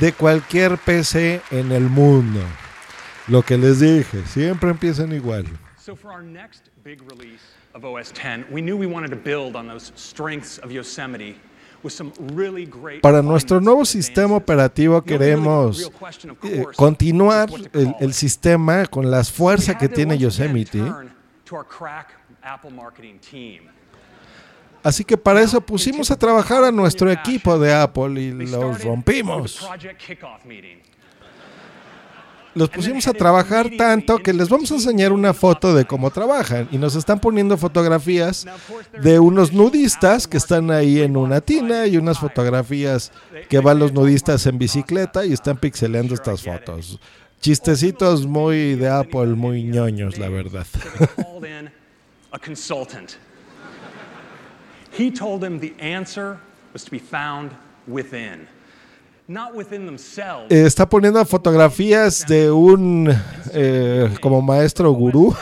de 0.00 0.12
cualquier 0.12 0.78
PC 0.78 1.40
en 1.50 1.72
el 1.72 1.88
mundo. 1.88 2.40
Lo 3.26 3.42
que 3.42 3.56
les 3.56 3.80
dije, 3.80 4.24
siempre 4.26 4.70
empiezan 4.70 5.12
igual. 5.12 5.46
So 5.78 5.94
for 5.94 6.10
our 6.12 6.22
next 6.22 6.70
big 6.82 7.00
release 7.02 7.42
of 7.74 7.84
OS 7.84 8.12
10, 8.12 8.46
we 8.50 8.60
knew 8.60 8.76
we 8.76 8.86
wanted 8.86 9.10
to 9.10 9.16
build 9.16 9.56
on 9.56 9.66
those 9.66 9.92
strengths 9.96 10.58
of 10.58 10.70
Yosemite 10.70 11.36
with 11.82 11.92
some 11.92 12.12
really 12.34 12.66
great 12.66 13.02
Para 13.02 13.22
nuestro 13.22 13.60
nuevo 13.60 13.84
sistema 13.84 14.36
operativo 14.36 15.02
queremos 15.02 15.90
eh, 16.42 16.64
continuar 16.76 17.48
el, 17.72 17.94
el 18.00 18.12
sistema 18.14 18.86
con 18.86 19.10
las 19.10 19.30
fuerzas 19.30 19.76
que 19.76 19.88
tiene 19.88 20.18
Yosemite. 20.18 20.82
Así 24.82 25.04
que 25.04 25.16
para 25.16 25.40
eso 25.40 25.60
pusimos 25.60 26.10
a 26.10 26.18
trabajar 26.18 26.64
a 26.64 26.70
nuestro 26.70 27.10
equipo 27.10 27.58
de 27.58 27.72
Apple 27.72 28.20
y 28.20 28.32
los 28.32 28.82
rompimos. 28.84 29.66
Los 32.54 32.68
pusimos 32.70 33.06
a 33.08 33.12
trabajar 33.12 33.70
tanto 33.76 34.18
que 34.18 34.32
les 34.32 34.48
vamos 34.48 34.70
a 34.70 34.74
enseñar 34.74 35.12
una 35.12 35.34
foto 35.34 35.74
de 35.74 35.84
cómo 35.84 36.10
trabajan. 36.10 36.68
Y 36.70 36.78
nos 36.78 36.94
están 36.94 37.18
poniendo 37.20 37.56
fotografías 37.56 38.46
de 39.00 39.18
unos 39.18 39.52
nudistas 39.52 40.28
que 40.28 40.36
están 40.36 40.70
ahí 40.70 41.00
en 41.00 41.16
una 41.16 41.40
tina 41.40 41.86
y 41.86 41.96
unas 41.96 42.18
fotografías 42.18 43.12
que 43.48 43.58
van 43.58 43.78
los 43.78 43.92
nudistas 43.92 44.46
en 44.46 44.58
bicicleta 44.58 45.26
y 45.26 45.32
están 45.32 45.56
pixeleando 45.56 46.14
estas 46.14 46.42
fotos. 46.42 47.00
Chistecitos 47.40 48.26
muy 48.26 48.74
de 48.74 48.88
Apple, 48.88 49.26
muy 49.26 49.64
ñoños, 49.64 50.18
la 50.18 50.28
verdad. 50.28 50.66
He 54.96 55.10
told 55.10 55.42
him 55.42 55.58
the 55.58 55.74
answer 55.80 56.38
was 56.72 56.84
to 56.84 56.90
be 56.90 57.00
found 57.00 57.50
within, 57.88 58.46
not 58.46 58.46
within 58.46 58.46
themselves. 58.46 58.46
Eh, 58.46 59.13
está 60.50 60.86
poniendo 60.86 61.24
fotografías 61.24 62.26
de 62.26 62.50
un 62.50 63.10
eh, 63.52 64.14
como 64.20 64.42
maestro 64.42 64.90
gurú 64.92 65.34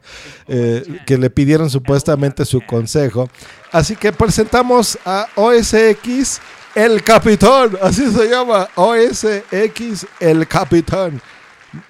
eh, 0.48 1.00
que 1.06 1.16
le 1.16 1.30
pidieron 1.30 1.70
supuestamente 1.70 2.44
su 2.44 2.60
consejo. 2.60 3.30
Así 3.72 3.96
que 3.96 4.12
presentamos 4.12 4.98
a 5.06 5.26
OSX 5.36 6.40
el 6.74 7.02
Capitán, 7.02 7.78
así 7.80 8.10
se 8.10 8.28
llama, 8.28 8.68
OSX 8.74 10.06
el 10.20 10.46
Capitán. 10.46 11.20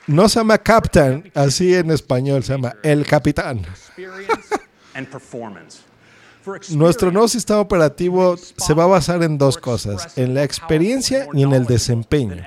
No 0.06 0.28
se 0.28 0.38
llama 0.40 0.58
Captain, 0.58 1.32
así 1.34 1.74
en 1.74 1.90
español 1.90 2.44
se 2.44 2.52
llama 2.52 2.76
el 2.82 3.04
Capitán. 3.04 3.66
Nuestro 6.70 7.10
nuevo 7.10 7.28
sistema 7.28 7.60
operativo 7.60 8.36
se 8.36 8.74
va 8.74 8.84
a 8.84 8.86
basar 8.86 9.22
en 9.22 9.38
dos 9.38 9.58
cosas, 9.58 10.16
en 10.16 10.34
la 10.34 10.42
experiencia 10.44 11.26
y 11.32 11.42
en 11.42 11.52
el 11.52 11.66
desempeño. 11.66 12.42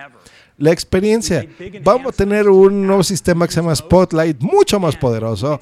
La 0.58 0.72
experiencia, 0.72 1.48
vamos 1.84 2.14
a 2.14 2.16
tener 2.16 2.48
un 2.48 2.86
nuevo 2.86 3.04
sistema 3.04 3.48
que 3.48 3.54
se 3.54 3.62
llama 3.62 3.76
Spotlight, 3.76 4.39
mucho 4.39 4.80
más 4.80 4.96
poderoso, 4.96 5.60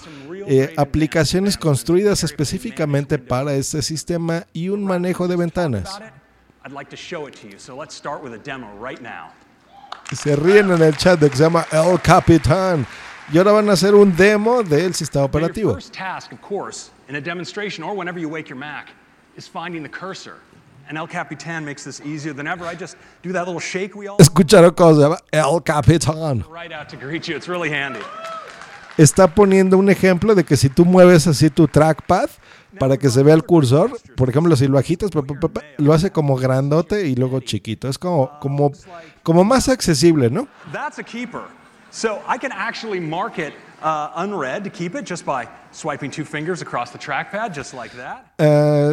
eh, 0.47 0.73
aplicaciones 0.75 1.57
construidas 1.57 2.23
específicamente 2.23 3.17
para 3.17 3.53
este 3.53 3.81
sistema 3.81 4.45
y 4.53 4.69
un 4.69 4.83
manejo 4.83 5.27
de 5.27 5.37
ventanas. 5.37 5.99
I'd 6.63 6.73
like 6.73 6.89
to 6.91 6.97
show 6.97 7.27
it 7.27 7.35
to 7.41 7.47
you, 7.47 7.57
so 7.57 7.75
let's 7.75 7.95
start 7.95 8.21
with 8.23 8.33
a 8.33 8.37
demo 8.37 8.67
right 8.79 9.01
now. 9.01 9.31
Se 10.13 10.35
ríen 10.35 10.71
en 10.71 10.81
el 10.81 10.95
chat 10.95 11.19
de 11.19 11.29
que 11.29 11.37
se 11.37 11.43
llama 11.43 11.65
El 11.71 11.99
Capitán. 12.01 12.85
Y 13.33 13.37
ahora 13.37 13.53
van 13.53 13.69
a 13.69 13.73
hacer 13.73 13.95
un 13.95 14.13
demo 14.13 14.61
del 14.61 14.93
sistema 14.93 15.23
operativo. 15.23 15.77
Capitan 21.07 21.65
Escucharon 24.19 24.73
cómo 24.73 24.95
se 24.95 25.01
llama 25.01 25.17
El 25.31 25.59
handy. 27.73 27.99
Está 28.97 29.33
poniendo 29.33 29.77
un 29.77 29.89
ejemplo 29.89 30.35
de 30.35 30.43
que 30.43 30.57
si 30.57 30.67
tú 30.67 30.83
mueves 30.83 31.25
así 31.25 31.49
tu 31.49 31.69
trackpad 31.69 32.29
para 32.77 32.97
que 32.97 33.09
se 33.09 33.23
vea 33.23 33.33
el 33.33 33.43
cursor, 33.43 33.97
por 34.17 34.29
ejemplo, 34.29 34.57
si 34.57 34.67
lo 34.67 34.77
agitas, 34.77 35.09
lo 35.77 35.93
hace 35.93 36.11
como 36.11 36.35
grandote 36.35 37.07
y 37.07 37.15
luego 37.15 37.39
chiquito. 37.39 37.87
Es 37.87 37.97
como, 37.97 38.37
como, 38.41 38.73
como 39.23 39.45
más 39.45 39.69
accesible, 39.69 40.29
¿no? 40.29 40.49
That's 40.73 40.99
a 40.99 41.03
keeper. 41.03 41.60
So 41.91 42.21
I 42.27 42.37
can 42.37 42.51
actually 42.53 43.01
mark 43.01 43.37
it 43.37 43.53
uh, 43.83 44.11
unread 44.15 44.63
to 44.63 44.69
keep 44.69 44.95
it 44.95 45.05
just 45.05 45.25
by 45.25 45.45
swiping 45.71 46.09
two 46.09 46.23
fingers 46.23 46.61
across 46.61 46.91
the 46.91 46.97
trackpad, 46.97 47.53
just 47.53 47.73
like 47.73 47.93
that. 47.97 48.31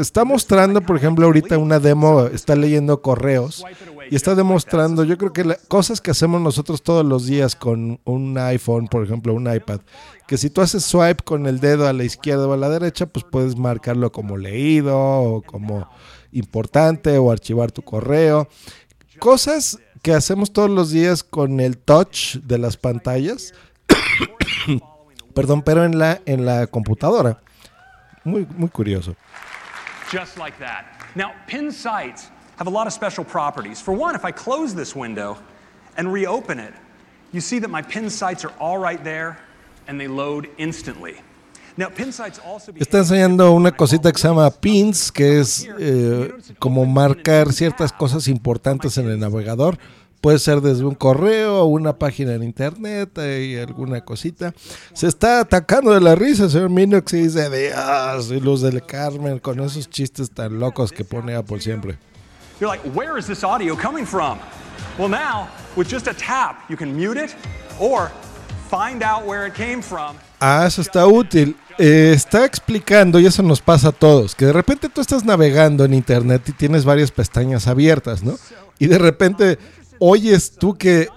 Está 0.00 0.24
mostrando, 0.24 0.80
por 0.80 0.96
ejemplo, 0.96 1.26
ahorita 1.26 1.58
una 1.58 1.78
demo, 1.78 2.26
está 2.26 2.56
leyendo 2.56 3.00
correos 3.00 3.64
y 4.10 4.16
está 4.16 4.34
demostrando, 4.34 5.04
yo 5.04 5.16
creo 5.16 5.32
que 5.32 5.44
la- 5.44 5.56
cosas 5.68 6.00
que 6.00 6.10
hacemos 6.10 6.40
nosotros 6.40 6.82
todos 6.82 7.04
los 7.04 7.26
días 7.26 7.54
con 7.54 8.00
un 8.04 8.36
iPhone, 8.38 8.88
por 8.88 9.04
ejemplo, 9.04 9.32
un 9.32 9.52
iPad, 9.52 9.80
que 10.26 10.36
si 10.36 10.50
tú 10.50 10.60
haces 10.60 10.84
swipe 10.84 11.22
con 11.22 11.46
el 11.46 11.60
dedo 11.60 11.86
a 11.86 11.92
la 11.92 12.02
izquierda 12.04 12.48
o 12.48 12.52
a 12.52 12.56
la 12.56 12.68
derecha, 12.68 13.06
pues 13.06 13.24
puedes 13.30 13.56
marcarlo 13.56 14.10
como 14.10 14.36
leído 14.36 14.98
o 14.98 15.42
como 15.42 15.88
importante 16.32 17.16
o 17.18 17.30
archivar 17.30 17.70
tu 17.70 17.82
correo. 17.82 18.48
Cosas 19.18 19.78
que 20.08 20.14
hacemos 20.14 20.50
todos 20.50 20.70
los 20.70 20.90
días 20.90 21.22
con 21.22 21.60
el 21.60 21.76
touch 21.76 22.36
de 22.36 22.56
las 22.56 22.78
pantallas, 22.78 23.52
perdón, 25.34 25.60
pero 25.60 25.84
en 25.84 25.98
la, 25.98 26.22
en 26.24 26.46
la 26.46 26.66
computadora. 26.66 27.42
Muy, 28.24 28.46
muy 28.56 28.70
curioso. 28.70 29.14
Just 30.10 30.38
like 30.38 30.58
that. 30.60 30.86
Now, 31.14 31.32
pin 31.46 31.70
sites 31.70 32.30
have 32.56 32.68
a 32.68 32.70
lot 32.70 32.86
of 32.86 32.94
special 32.94 33.22
properties. 33.22 33.82
For 33.82 33.92
one, 33.92 34.14
if 34.14 34.24
I 34.24 34.32
close 34.32 34.74
this 34.74 34.96
window 34.96 35.36
and 35.98 36.10
reopen 36.10 36.58
it, 36.58 36.72
you 37.32 37.42
see 37.42 37.58
that 37.58 37.68
my 37.68 37.82
pin 37.82 38.08
sites 38.08 38.46
are 38.46 38.54
all 38.58 38.78
right 38.78 39.04
there 39.04 39.36
and 39.88 40.00
they 40.00 40.08
load 40.08 40.48
instantly. 40.56 41.16
Está 42.76 42.98
enseñando 42.98 43.52
una 43.52 43.72
cosita 43.72 44.10
que 44.10 44.18
se 44.18 44.26
llama 44.26 44.50
pins, 44.50 45.12
que 45.12 45.40
es 45.40 45.68
eh, 45.78 46.32
como 46.58 46.84
marcar 46.86 47.52
ciertas 47.52 47.92
cosas 47.92 48.26
importantes 48.26 48.98
en 48.98 49.08
el 49.08 49.20
navegador. 49.20 49.78
Puede 50.20 50.40
ser 50.40 50.60
desde 50.60 50.84
un 50.84 50.96
correo 50.96 51.60
o 51.62 51.66
una 51.66 51.96
página 51.96 52.34
en 52.34 52.42
internet 52.42 53.16
y 53.18 53.56
alguna 53.56 54.04
cosita. 54.04 54.52
Se 54.92 55.06
está 55.06 55.40
atacando 55.40 55.92
de 55.92 56.00
la 56.00 56.16
risa, 56.16 56.48
señor 56.48 56.70
Minox, 56.70 57.12
y 57.12 57.22
dice 57.22 57.48
Dios, 57.48 58.32
y 58.32 58.40
Luz 58.40 58.62
del 58.62 58.84
Carmen, 58.84 59.38
con 59.38 59.60
esos 59.60 59.88
chistes 59.88 60.28
tan 60.32 60.58
locos 60.58 60.90
que 60.90 61.04
pone 61.04 61.36
Apple 61.36 61.60
siempre. 61.60 61.98
You're 62.60 62.68
like, 62.68 62.82
where 62.92 63.16
is 63.16 63.26
this 63.28 63.44
audio 63.44 63.76
coming 63.76 64.04
from? 64.04 64.40
Well, 64.98 65.08
now, 65.08 65.48
with 65.76 65.88
just 65.88 66.08
a 66.08 66.14
tap, 66.14 66.68
you 66.68 66.76
can 66.76 66.96
mute 66.96 67.16
it 67.16 67.36
or 67.78 68.10
find 68.68 69.04
out 69.04 69.24
where 69.24 69.46
it 69.46 69.54
came 69.54 69.80
from. 69.80 70.16
Ah, 70.40 70.64
eso 70.66 70.80
está 70.80 71.06
útil. 71.06 71.56
Eh, 71.78 72.12
está 72.14 72.44
explicando, 72.44 73.20
y 73.20 73.26
eso 73.26 73.42
nos 73.42 73.60
pasa 73.60 73.88
a 73.88 73.92
todos, 73.92 74.34
que 74.34 74.46
de 74.46 74.52
repente 74.52 74.88
tú 74.88 75.00
estás 75.00 75.24
navegando 75.24 75.84
en 75.84 75.94
internet 75.94 76.42
y 76.48 76.52
tienes 76.52 76.84
varias 76.84 77.12
pestañas 77.12 77.68
abiertas, 77.68 78.24
¿no? 78.24 78.36
Y 78.80 78.88
de 78.88 78.98
repente 78.98 79.58
oyes 80.00 80.52
tú 80.58 80.76
que 80.76 81.08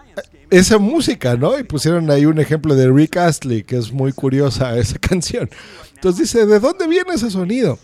esa 0.52 0.78
música, 0.78 1.36
¿no? 1.36 1.58
Y 1.58 1.64
pusieron 1.64 2.12
ahí 2.12 2.26
un 2.26 2.40
ejemplo 2.40 2.76
de 2.76 2.92
Rick 2.92 3.18
Astley, 3.18 3.64
que 3.64 3.78
es 3.78 3.92
muy 3.92 4.12
curiosa 4.12 4.78
esa 4.78 5.00
canción. 5.00 5.50
Entonces 5.96 6.32
dice, 6.32 6.46
¿de 6.46 6.60
dónde 6.60 6.88
viene 6.88 7.14
ese 7.16 7.32
sonido? 7.32 7.80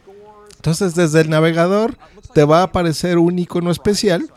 Entonces 0.58 0.94
desde 0.94 1.22
el 1.22 1.30
navegador 1.30 1.98
te 2.34 2.44
va 2.44 2.60
a 2.60 2.64
aparecer 2.64 3.18
un 3.18 3.40
icono 3.40 3.72
especial, 3.72 4.30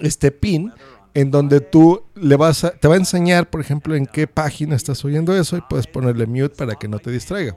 este 0.00 0.30
pin, 0.30 0.72
en 1.14 1.30
donde 1.30 1.60
tú 1.60 2.02
le 2.14 2.36
vas 2.36 2.64
a, 2.64 2.70
te 2.70 2.88
va 2.88 2.94
a 2.94 2.98
enseñar, 2.98 3.48
por 3.48 3.60
ejemplo, 3.60 3.94
en 3.94 4.06
qué 4.06 4.26
página 4.26 4.76
estás 4.76 5.04
oyendo 5.04 5.36
eso 5.36 5.56
y 5.56 5.62
puedes 5.68 5.86
ponerle 5.86 6.26
mute 6.26 6.54
para 6.56 6.74
que 6.74 6.88
no 6.88 6.98
te 6.98 7.10
distraiga. 7.10 7.56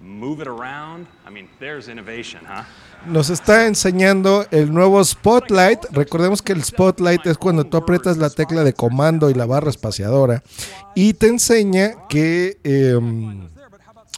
Move 0.00 0.42
it 0.42 0.48
around. 0.48 1.06
I 1.26 1.32
mean, 1.32 1.48
there's 1.58 1.88
innovation, 1.88 2.42
huh? 2.44 2.64
Nos 3.06 3.30
está 3.30 3.66
enseñando 3.66 4.46
el 4.50 4.72
nuevo 4.72 5.02
Spotlight. 5.02 5.84
Recordemos 5.92 6.42
que 6.42 6.52
el 6.52 6.62
Spotlight 6.62 7.26
es 7.26 7.38
cuando 7.38 7.64
tú 7.64 7.76
aprietas 7.76 8.16
la 8.18 8.30
tecla 8.30 8.64
de 8.64 8.72
comando 8.72 9.30
y 9.30 9.34
la 9.34 9.46
barra 9.46 9.70
espaciadora 9.70 10.42
y 10.94 11.14
te 11.14 11.28
enseña 11.28 12.06
que, 12.08 12.58
em, 12.64 13.48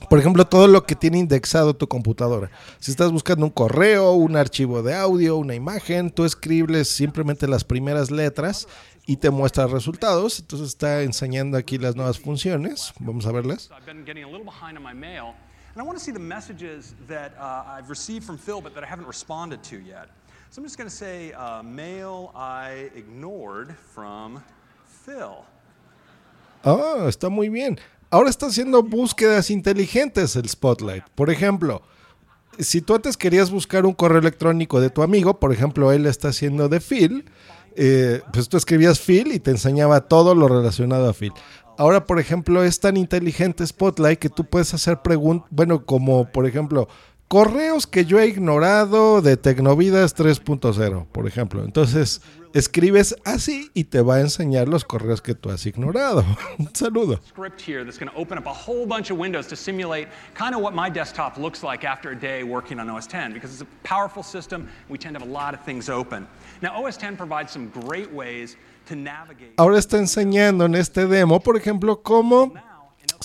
por 0.08 0.18
ejemplo, 0.18 0.46
todo 0.46 0.68
lo 0.68 0.84
que 0.84 0.94
tiene 0.94 1.18
indexado 1.18 1.74
tu 1.74 1.88
computadora. 1.88 2.50
Si 2.78 2.90
estás 2.90 3.10
buscando 3.10 3.46
un 3.46 3.50
correo, 3.50 4.12
un 4.12 4.36
archivo 4.36 4.82
de 4.82 4.94
audio, 4.94 5.36
una 5.36 5.54
imagen, 5.54 6.10
tú 6.10 6.24
escribes 6.24 6.88
simplemente 6.88 7.48
las 7.48 7.64
primeras 7.64 8.10
letras 8.10 8.68
y 9.06 9.16
te 9.16 9.30
muestra 9.30 9.66
resultados. 9.66 10.38
Entonces 10.40 10.68
está 10.68 11.02
enseñando 11.02 11.56
aquí 11.56 11.78
las 11.78 11.96
nuevas 11.96 12.18
funciones. 12.18 12.92
Vamos 13.00 13.26
a 13.26 13.32
verlas. 13.32 13.70
I've 13.70 13.86
been 13.86 14.04
getting 14.04 14.24
a 14.24 14.28
little 14.28 14.44
behind 14.44 14.76
on 14.76 14.82
my 14.82 14.94
mail, 14.94 15.34
and 15.74 15.82
I 15.82 15.86
want 15.86 15.98
to 15.98 16.04
see 16.04 16.12
the 16.12 16.18
messages 16.18 16.94
that 17.08 17.32
uh, 17.38 17.64
I've 17.66 17.88
received 17.88 18.24
from 18.24 18.36
Phil, 18.38 18.60
but 18.60 18.74
that 18.74 18.84
I 18.84 18.86
haven't 18.86 19.08
responded 19.08 19.62
to 19.70 19.78
yet. 19.78 20.08
So 20.50 20.60
I'm 20.60 20.64
just 20.64 20.78
going 20.78 20.88
to 20.88 20.94
say 20.94 21.32
uh, 21.32 21.62
mail 21.62 22.32
I 22.34 22.90
ignored 22.94 23.74
from 23.94 24.42
Phil. 25.04 25.44
Ah, 26.64 27.06
está 27.08 27.28
muy 27.30 27.48
bien. 27.48 27.78
Ahora 28.10 28.30
está 28.30 28.46
haciendo 28.46 28.82
búsquedas 28.82 29.50
inteligentes 29.50 30.36
el 30.36 30.48
Spotlight. 30.48 31.04
Por 31.14 31.30
ejemplo, 31.30 31.82
si 32.58 32.80
tú 32.80 32.94
antes 32.94 33.16
querías 33.16 33.50
buscar 33.50 33.84
un 33.84 33.94
correo 33.94 34.18
electrónico 34.18 34.80
de 34.80 34.90
tu 34.90 35.02
amigo, 35.02 35.40
por 35.40 35.52
ejemplo, 35.52 35.92
él 35.92 36.06
está 36.06 36.28
haciendo 36.28 36.68
de 36.68 36.80
Phil, 36.80 37.24
eh, 37.74 38.22
pues 38.32 38.48
tú 38.48 38.56
escribías 38.56 39.00
Phil 39.00 39.32
y 39.32 39.40
te 39.40 39.50
enseñaba 39.50 40.02
todo 40.02 40.34
lo 40.34 40.48
relacionado 40.48 41.08
a 41.08 41.12
Phil. 41.12 41.32
Ahora, 41.78 42.06
por 42.06 42.18
ejemplo, 42.18 42.64
es 42.64 42.80
tan 42.80 42.96
inteligente 42.96 43.66
Spotlight 43.66 44.18
que 44.18 44.30
tú 44.30 44.44
puedes 44.44 44.72
hacer 44.72 45.02
preguntas, 45.02 45.48
bueno, 45.50 45.84
como 45.84 46.30
por 46.30 46.46
ejemplo, 46.46 46.88
correos 47.28 47.86
que 47.86 48.04
yo 48.04 48.18
he 48.18 48.26
ignorado 48.26 49.20
de 49.20 49.36
Tecnovidas 49.36 50.14
3.0, 50.16 51.06
por 51.06 51.26
ejemplo. 51.26 51.64
Entonces, 51.64 52.22
escribes 52.54 53.14
así 53.24 53.70
y 53.74 53.84
te 53.84 54.00
va 54.00 54.16
a 54.16 54.20
enseñar 54.20 54.68
los 54.68 54.84
correos 54.84 55.20
que 55.20 55.34
tú 55.34 55.50
has 55.50 55.66
ignorado. 55.66 56.24
Un 56.58 56.74
saludo. 56.74 57.20
Script 57.26 57.60
here 57.60 57.84
that's 57.84 57.98
going 57.98 58.10
to 58.10 58.16
open 58.16 58.38
up 58.38 58.46
a 58.46 58.52
whole 58.52 58.86
bunch 58.86 59.10
of 59.10 59.18
windows 59.18 59.46
to 59.46 59.56
simulate 59.56 60.08
kind 60.34 60.54
of 60.54 60.62
what 60.62 60.72
my 60.72 60.88
desktop 60.88 61.36
looks 61.36 61.62
like 61.62 61.84
after 61.84 62.10
a 62.12 62.16
day 62.16 62.42
working 62.44 62.78
on 62.78 62.88
OS 62.88 63.06
10 63.06 63.32
because 63.32 63.52
it's 63.52 63.62
a 63.62 63.86
powerful 63.86 64.22
system. 64.22 64.68
We 64.88 64.98
tend 64.98 65.14
to 65.16 65.20
have 65.20 65.28
a 65.28 65.32
lot 65.32 65.54
of 65.54 65.64
things 65.64 65.88
open. 65.88 66.26
Now, 66.62 66.82
OS 66.82 66.96
10 66.96 67.16
provides 67.16 67.52
some 67.52 67.68
great 67.68 68.10
ways 68.12 68.56
to 68.86 68.94
navigate. 68.94 69.54
Ahora 69.58 69.78
está 69.78 69.98
enseñando 69.98 70.64
en 70.64 70.76
este 70.76 71.06
demo, 71.06 71.40
por 71.40 71.56
ejemplo, 71.56 72.02
cómo 72.02 72.52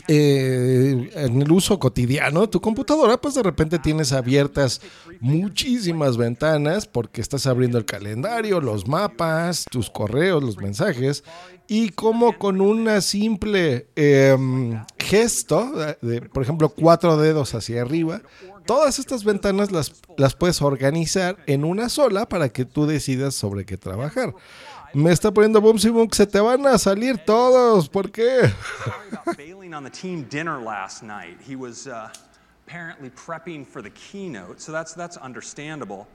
eh, 0.07 1.11
en 1.13 1.41
el 1.41 1.51
uso 1.51 1.79
cotidiano 1.79 2.41
de 2.41 2.47
tu 2.47 2.61
computadora, 2.61 3.19
pues 3.19 3.35
de 3.35 3.43
repente 3.43 3.79
tienes 3.79 4.11
abiertas 4.11 4.81
muchísimas 5.19 6.17
ventanas 6.17 6.85
porque 6.87 7.21
estás 7.21 7.45
abriendo 7.47 7.77
el 7.77 7.85
calendario, 7.85 8.61
los 8.61 8.87
mapas, 8.87 9.65
tus 9.69 9.89
correos, 9.89 10.43
los 10.43 10.57
mensajes. 10.57 11.23
y 11.67 11.89
como 11.89 12.37
con 12.37 12.59
una 12.59 12.99
simple 12.99 13.87
em, 13.95 14.83
gesto, 14.97 15.71
por 16.33 16.43
ejemplo, 16.43 16.69
cuatro 16.69 17.15
dedos 17.15 17.53
hacia 17.55 17.81
arriba, 17.81 18.21
todas 18.65 18.99
estas 18.99 19.23
ventanas 19.23 19.69
las 19.71 20.35
puedes 20.35 20.61
organizar 20.61 21.37
en 21.47 21.63
una 21.63 21.87
sola 21.87 22.27
para 22.27 22.49
que 22.49 22.65
tú 22.65 22.85
decidas 22.85 23.35
sobre 23.35 23.65
qué 23.65 23.77
trabajar. 23.77 24.33
Me 24.93 25.11
está 25.11 25.31
poniendo 25.31 25.61
Boom 25.61 25.77
Boom, 25.77 26.09
se 26.11 26.25
te 26.25 26.39
van 26.41 26.65
a 26.67 26.77
salir 26.77 27.17
todos, 27.25 27.87
¿por 27.87 28.11
qué? 28.11 28.51
bailing 29.37 29.73
on 29.73 29.83
the 29.83 29.89
team 29.89 30.23
dinner 30.23 30.59
last 30.59 31.01
night. 31.01 31.37
He 31.41 31.55
was 31.55 31.87
uh, 31.87 32.09
apparently 32.67 33.09
prepping 33.11 33.65
for 33.65 33.81
the 33.81 33.91
keynote, 33.91 34.59
so 34.59 34.73
that's 34.73 34.93
that's 34.93 35.15
understandable. 35.15 36.07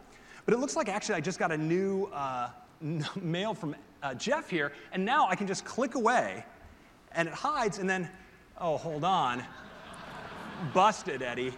But 0.45 0.53
it 0.53 0.59
looks 0.59 0.77
like 0.77 0.91
actually 0.91 1.15
I 1.15 1.21
just 1.21 1.39
got 1.39 1.53
a 1.53 1.57
new 1.57 2.11
uh, 2.13 2.51
n- 2.83 3.07
mail 3.23 3.55
from 3.55 3.75
uh, 4.03 4.13
Jeff 4.15 4.51
here, 4.51 4.73
and 4.93 5.05
now 5.05 5.27
I 5.27 5.37
can 5.37 5.47
just 5.47 5.65
click 5.65 5.95
away, 5.95 6.45
and 7.13 7.29
it 7.29 7.35
hides, 7.35 7.79
and 7.79 7.89
then, 7.89 8.11
oh, 8.61 8.77
hold 8.77 9.05
on, 9.05 9.43
busted, 10.75 11.23
Eddie. 11.23 11.55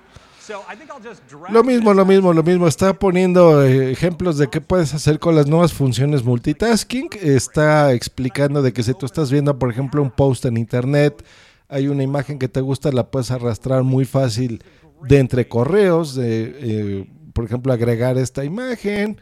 Lo 1.50 1.62
mismo, 1.62 1.94
lo 1.94 2.04
mismo, 2.04 2.32
lo 2.32 2.42
mismo. 2.42 2.66
Está 2.66 2.94
poniendo 2.94 3.64
eh, 3.64 3.90
ejemplos 3.90 4.38
de 4.38 4.48
qué 4.48 4.60
puedes 4.60 4.94
hacer 4.94 5.18
con 5.18 5.34
las 5.34 5.46
nuevas 5.46 5.72
funciones 5.72 6.24
multitasking. 6.24 7.10
Está 7.20 7.92
explicando 7.92 8.62
de 8.62 8.72
que 8.72 8.82
si 8.82 8.94
tú 8.94 9.06
estás 9.06 9.30
viendo, 9.30 9.58
por 9.58 9.70
ejemplo, 9.70 10.02
un 10.02 10.10
post 10.10 10.44
en 10.46 10.56
internet, 10.56 11.24
hay 11.68 11.88
una 11.88 12.02
imagen 12.02 12.38
que 12.38 12.48
te 12.48 12.60
gusta, 12.60 12.90
la 12.92 13.10
puedes 13.10 13.30
arrastrar 13.30 13.82
muy 13.82 14.04
fácil 14.04 14.62
de 15.02 15.18
entre 15.18 15.48
correos, 15.48 16.14
de, 16.14 16.56
eh, 16.58 17.10
por 17.32 17.44
ejemplo, 17.44 17.72
agregar 17.72 18.18
esta 18.18 18.44
imagen, 18.44 19.20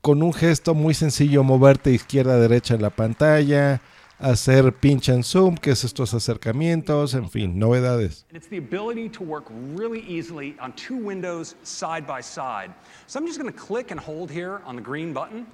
con 0.00 0.22
un 0.22 0.32
gesto 0.32 0.74
muy 0.74 0.94
sencillo, 0.94 1.42
moverte 1.42 1.92
izquierda 1.92 2.34
a 2.34 2.38
derecha 2.38 2.74
en 2.74 2.82
la 2.82 2.90
pantalla, 2.90 3.80
hacer 4.18 4.72
pinch 4.72 5.08
and 5.08 5.24
zoom, 5.24 5.56
que 5.56 5.72
es 5.72 5.84
estos 5.84 6.14
acercamientos, 6.14 7.14
en 7.14 7.28
fin, 7.28 7.58
novedades. 7.58 8.24
And 8.28 8.36
it's 8.36 8.48
the 8.48 8.58
ability 8.58 9.08
to 9.10 9.22
work 9.22 9.44
really 9.74 10.00
easily 10.00 10.56
on 10.60 10.72
two 10.72 10.96
windows 10.96 11.54
side 11.62 12.06
by 12.06 12.20
side. 12.20 12.72
So 13.06 13.18
I'm 13.18 13.26
just 13.26 13.38
going 13.38 13.52
to 13.52 13.58
click 13.58 13.90
and 13.90 14.00
hold 14.00 14.30
here 14.30 14.60
on 14.64 14.76
the 14.76 14.82
green 14.82 15.12
button. 15.12 15.46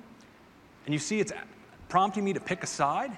And 0.86 0.92
you 0.92 0.98
see 0.98 1.20
it's 1.20 1.32
prompting 1.88 2.24
me 2.24 2.32
to 2.32 2.40
pick 2.40 2.62
a 2.62 2.66
side. 2.66 3.12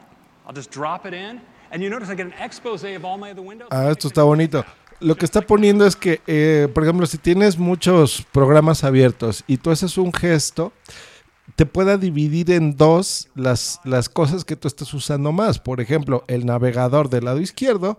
I'll 0.47 0.55
just 0.55 0.71
drop 0.71 1.07
it 1.07 1.15
in. 1.15 1.41
And 1.71 1.83
you 1.83 1.91
notice 1.91 2.09
I 2.09 2.15
get 2.15 2.27
an 2.27 2.35
expose 2.39 2.85
of 2.85 3.05
all 3.05 3.19
my 3.19 3.31
other 3.31 3.43
windows. 3.43 3.69
Ah, 3.71 3.91
esto 3.91 4.09
está 4.09 4.23
bonito. 4.23 4.65
Lo 5.01 5.17
que 5.17 5.25
está 5.25 5.43
poniendo 5.43 5.87
es 5.87 5.97
que, 5.97 6.21
eh, 6.27 6.69
por 6.73 6.85
ejemplo, 6.85 7.07
si 7.07 7.19
tienes 7.19 7.59
muchos 7.59 8.25
programas 8.33 8.85
abiertos 8.85 9.43
y 9.47 9.57
tú 9.57 9.71
haces 9.71 9.99
un 9.99 10.13
gesto, 10.13 10.73
te 11.57 11.67
pueda 11.67 11.97
dividir 11.99 12.51
en 12.51 12.77
dos 12.77 13.29
las, 13.35 13.81
las 13.85 14.09
cosas 14.09 14.45
que 14.45 14.57
tú 14.57 14.69
estás 14.69 14.93
usando 14.95 15.33
más. 15.33 15.59
Por 15.59 15.81
ejemplo, 15.81 16.25
el 16.27 16.47
navegador 16.47 17.11
del 17.11 17.27
lado 17.27 17.41
izquierdo 17.41 17.99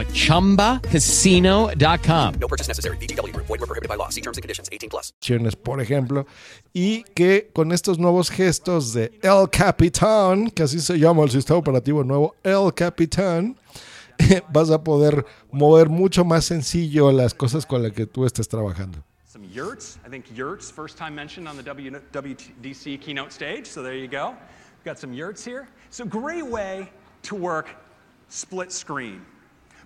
at 0.00 0.08
chumbacasino.com. 0.08 2.34
No 2.38 2.48
purchase 2.48 2.68
necessary. 2.68 2.98
VGW 2.98 3.32
Group. 3.32 3.46
Void 3.46 3.60
were 3.60 3.66
prohibited 3.66 3.88
by 3.88 3.96
law. 3.96 4.10
See 4.10 4.20
terms 4.20 4.36
and 4.36 4.42
conditions. 4.42 4.68
18 4.70 4.90
plus. 4.90 5.14
por 5.62 5.80
ejemplo, 5.80 6.26
y 6.74 7.04
que 7.14 7.50
con 7.54 7.72
estos 7.72 7.98
nuevos 7.98 8.30
gestos 8.30 8.92
de 8.92 9.18
El 9.22 9.48
Capitán, 9.50 10.50
que 10.50 10.64
así 10.64 10.80
se 10.80 10.98
llama 10.98 11.22
el 11.22 11.30
sistema 11.30 11.58
operativo 11.58 12.04
nuevo, 12.04 12.34
El 12.42 12.74
Capitán, 12.74 13.56
vas 14.52 14.70
a 14.70 14.82
poder 14.82 15.24
mover 15.50 15.88
mucho 15.88 16.24
más 16.24 16.44
sencillo 16.44 17.12
las 17.12 17.34
cosas 17.34 17.66
con 17.66 17.82
las 17.82 17.92
que 17.92 18.06
tú 18.06 18.26
estés 18.26 18.48
trabajando. 18.48 18.98
Some 19.26 19.46
yurts. 19.52 19.98
I 20.06 20.10
think 20.10 20.26
yurts, 20.36 20.70
first 20.70 20.96
time 20.96 21.14
mentioned 21.14 21.48
on 21.48 21.56
the 21.56 21.62
w, 21.62 21.90
WDC 22.12 23.00
keynote 23.00 23.32
stage. 23.32 23.66
So 23.66 23.82
there 23.82 23.96
you 23.96 24.06
go. 24.06 24.30
We've 24.30 24.84
got 24.84 24.98
some 24.98 25.12
yurts 25.12 25.44
here. 25.44 25.66
So 25.90 26.04
great 26.04 26.46
way 26.46 26.88
to 27.22 27.34
work 27.34 27.68
split 28.28 28.70
screen. 28.70 29.22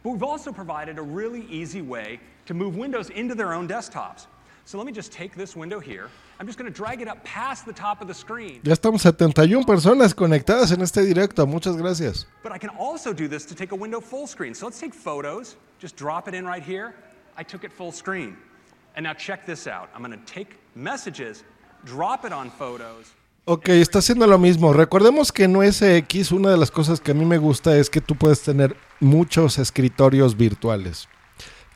But 0.08 0.12
we've 0.14 0.22
also 0.22 0.52
provided 0.52 0.98
a 0.98 1.02
really 1.02 1.44
easy 1.50 1.82
way 1.82 2.18
to 2.46 2.54
move 2.54 2.78
windows 2.78 3.10
into 3.10 3.34
their 3.34 3.52
own 3.52 3.68
desktops. 3.68 4.26
So 4.64 4.78
let 4.78 4.86
me 4.86 4.92
just 4.92 5.12
take 5.12 5.34
this 5.34 5.54
window 5.54 5.80
here. 5.80 6.08
I'm 6.40 6.46
just 6.46 6.58
going 6.58 6.72
to 6.72 6.74
drag 6.74 7.02
it 7.02 7.08
up 7.08 7.22
past 7.24 7.66
the 7.66 7.74
top 7.74 8.00
of 8.00 8.08
the 8.08 8.14
screen. 8.14 8.62
Ya 8.62 8.72
estamos 8.72 9.02
71 9.02 9.64
personas 9.64 10.14
conectadas 10.14 10.72
en 10.72 10.80
este 10.80 11.04
directo, 11.04 11.46
muchas 11.46 11.76
gracias. 11.76 12.24
But 12.42 12.52
I 12.52 12.58
can 12.58 12.70
also 12.78 13.12
do 13.12 13.28
this 13.28 13.44
to 13.46 13.54
take 13.54 13.72
a 13.72 13.76
window 13.76 14.00
full 14.00 14.26
screen. 14.26 14.54
So 14.54 14.64
let's 14.64 14.80
take 14.80 14.94
photos, 14.94 15.56
just 15.78 15.94
drop 15.94 16.26
it 16.26 16.34
in 16.34 16.46
right 16.46 16.62
here. 16.62 16.94
I 17.36 17.42
took 17.42 17.62
it 17.64 17.70
full 17.70 17.92
screen. 17.92 18.34
And 18.96 19.04
now 19.04 19.12
check 19.12 19.44
this 19.44 19.66
out. 19.66 19.90
I'm 19.94 20.02
going 20.02 20.18
to 20.18 20.24
take 20.24 20.56
messages, 20.74 21.44
drop 21.84 22.24
it 22.24 22.32
on 22.32 22.50
photos. 22.50 23.12
Ok, 23.44 23.68
está 23.68 23.98
haciendo 23.98 24.26
lo 24.26 24.38
mismo. 24.38 24.72
Recordemos 24.72 25.32
que 25.32 25.44
en 25.44 25.54
USX 25.56 26.32
una 26.32 26.50
de 26.50 26.56
las 26.56 26.70
cosas 26.70 26.98
que 26.98 27.10
a 27.10 27.14
mí 27.14 27.26
me 27.26 27.36
gusta 27.36 27.76
es 27.76 27.90
que 27.90 28.00
tú 28.00 28.14
puedes 28.14 28.42
tener 28.42 28.74
muchos 29.00 29.58
escritorios 29.58 30.36
virtuales, 30.36 31.08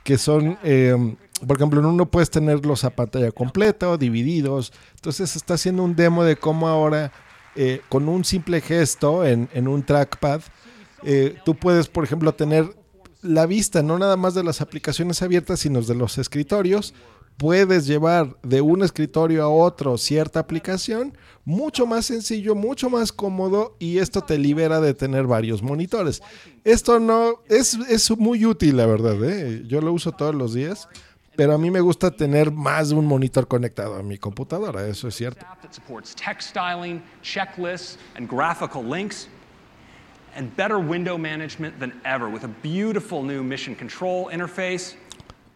que 0.04 0.18
son, 0.18 0.58
eh, 0.62 1.16
por 1.46 1.56
ejemplo, 1.56 1.80
en 1.80 1.86
uno 1.86 2.06
puedes 2.06 2.30
tenerlos 2.30 2.84
a 2.84 2.90
pantalla 2.90 3.30
completa 3.32 3.88
o 3.88 3.98
divididos. 3.98 4.72
Entonces 4.94 5.36
está 5.36 5.54
haciendo 5.54 5.82
un 5.82 5.96
demo 5.96 6.24
de 6.24 6.36
cómo 6.36 6.68
ahora, 6.68 7.12
eh, 7.56 7.80
con 7.88 8.08
un 8.08 8.24
simple 8.24 8.60
gesto 8.60 9.24
en, 9.24 9.48
en 9.52 9.68
un 9.68 9.82
trackpad, 9.82 10.40
eh, 11.04 11.36
tú 11.44 11.54
puedes, 11.54 11.88
por 11.88 12.04
ejemplo, 12.04 12.32
tener 12.32 12.74
la 13.22 13.46
vista 13.46 13.82
no 13.82 13.98
nada 13.98 14.16
más 14.16 14.34
de 14.34 14.44
las 14.44 14.60
aplicaciones 14.60 15.22
abiertas, 15.22 15.60
sino 15.60 15.80
de 15.80 15.94
los 15.94 16.18
escritorios. 16.18 16.94
Puedes 17.36 17.86
llevar 17.86 18.36
de 18.42 18.60
un 18.60 18.82
escritorio 18.82 19.42
a 19.42 19.48
otro 19.48 19.98
cierta 19.98 20.40
aplicación, 20.40 21.16
mucho 21.44 21.86
más 21.86 22.06
sencillo, 22.06 22.54
mucho 22.54 22.88
más 22.88 23.12
cómodo 23.12 23.76
y 23.78 23.98
esto 23.98 24.20
te 24.20 24.38
libera 24.38 24.80
de 24.80 24.94
tener 24.94 25.26
varios 25.26 25.62
monitores. 25.62 26.22
Esto 26.64 27.00
no 27.00 27.40
es, 27.48 27.74
es 27.88 28.16
muy 28.16 28.46
útil, 28.46 28.76
la 28.76 28.86
verdad. 28.86 29.22
¿eh? 29.24 29.62
Yo 29.66 29.80
lo 29.80 29.92
uso 29.92 30.12
todos 30.12 30.34
los 30.34 30.54
días, 30.54 30.88
pero 31.34 31.54
a 31.54 31.58
mí 31.58 31.70
me 31.70 31.80
gusta 31.80 32.10
tener 32.10 32.52
más 32.52 32.90
de 32.90 32.94
un 32.94 33.06
monitor 33.06 33.48
conectado 33.48 33.96
a 33.96 34.02
mi 34.02 34.18
computadora, 34.18 34.86
eso 34.86 35.08
es 35.08 35.14
cierto. 35.16 35.44
and 40.34 40.54
better 40.56 40.78
window 40.78 41.18
management 41.18 41.78
than 41.78 42.00
ever 42.04 42.28
with 42.28 42.44
a 42.44 42.48
beautiful 42.48 43.22
new 43.22 43.42
mission 43.42 43.74
control 43.74 44.28
interface. 44.28 44.96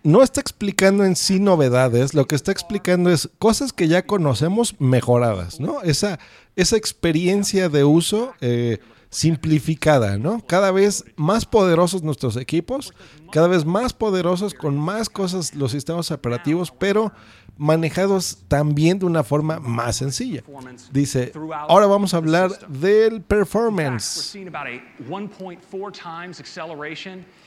No 0.06 0.22
está 0.22 0.40
explicando 0.40 1.04
en 1.04 1.16
sí 1.16 1.40
novedades, 1.40 2.14
lo 2.14 2.26
que 2.26 2.36
está 2.36 2.52
explicando 2.52 3.10
es 3.10 3.28
cosas 3.40 3.72
que 3.72 3.88
ya 3.88 4.06
conocemos 4.06 4.76
mejoradas, 4.78 5.58
¿no? 5.58 5.82
Esa, 5.82 6.20
esa 6.54 6.76
experiencia 6.76 7.68
de 7.68 7.82
uso 7.82 8.32
eh, 8.40 8.78
simplificada, 9.10 10.16
¿no? 10.16 10.46
Cada 10.46 10.70
vez 10.70 11.04
más 11.16 11.44
poderosos 11.44 12.04
nuestros 12.04 12.36
equipos, 12.36 12.94
cada 13.32 13.48
vez 13.48 13.64
más 13.64 13.92
poderosos 13.92 14.54
con 14.54 14.78
más 14.78 15.08
cosas 15.08 15.56
los 15.56 15.72
sistemas 15.72 16.12
operativos, 16.12 16.70
pero 16.70 17.12
manejados 17.56 18.44
también 18.46 19.00
de 19.00 19.06
una 19.06 19.24
forma 19.24 19.58
más 19.58 19.96
sencilla. 19.96 20.44
Dice, 20.92 21.32
ahora 21.68 21.86
vamos 21.86 22.14
a 22.14 22.18
hablar 22.18 22.56
del 22.68 23.22
performance. 23.22 24.36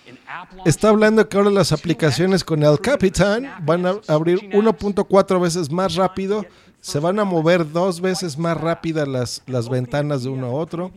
Seeing 0.09 0.17
about 0.17 0.17
a 0.17 0.17
1.4 0.17 0.17
times 0.17 0.17
acceleration 0.17 0.17
in 0.17 0.17
app 0.27 0.53
launch. 0.53 0.67
Está 0.67 0.89
hablando 0.89 1.29
que 1.29 1.37
ahora 1.37 1.49
las 1.49 1.71
aplicaciones 1.71 2.43
con 2.43 2.63
el 2.63 2.79
Capitán 2.79 3.51
van 3.65 3.85
a 3.85 3.99
abrir 4.07 4.39
1.4 4.51 5.41
veces 5.41 5.71
más 5.71 5.95
rápido, 5.95 6.45
se 6.81 6.99
van 6.99 7.19
a 7.19 7.25
mover 7.25 7.71
dos 7.71 8.01
veces 8.01 8.37
más 8.37 8.57
rápidas 8.57 9.07
las, 9.07 9.43
las 9.47 9.69
ventanas 9.69 10.23
de 10.23 10.29
uno 10.29 10.47
a 10.47 10.51
otro. 10.51 10.91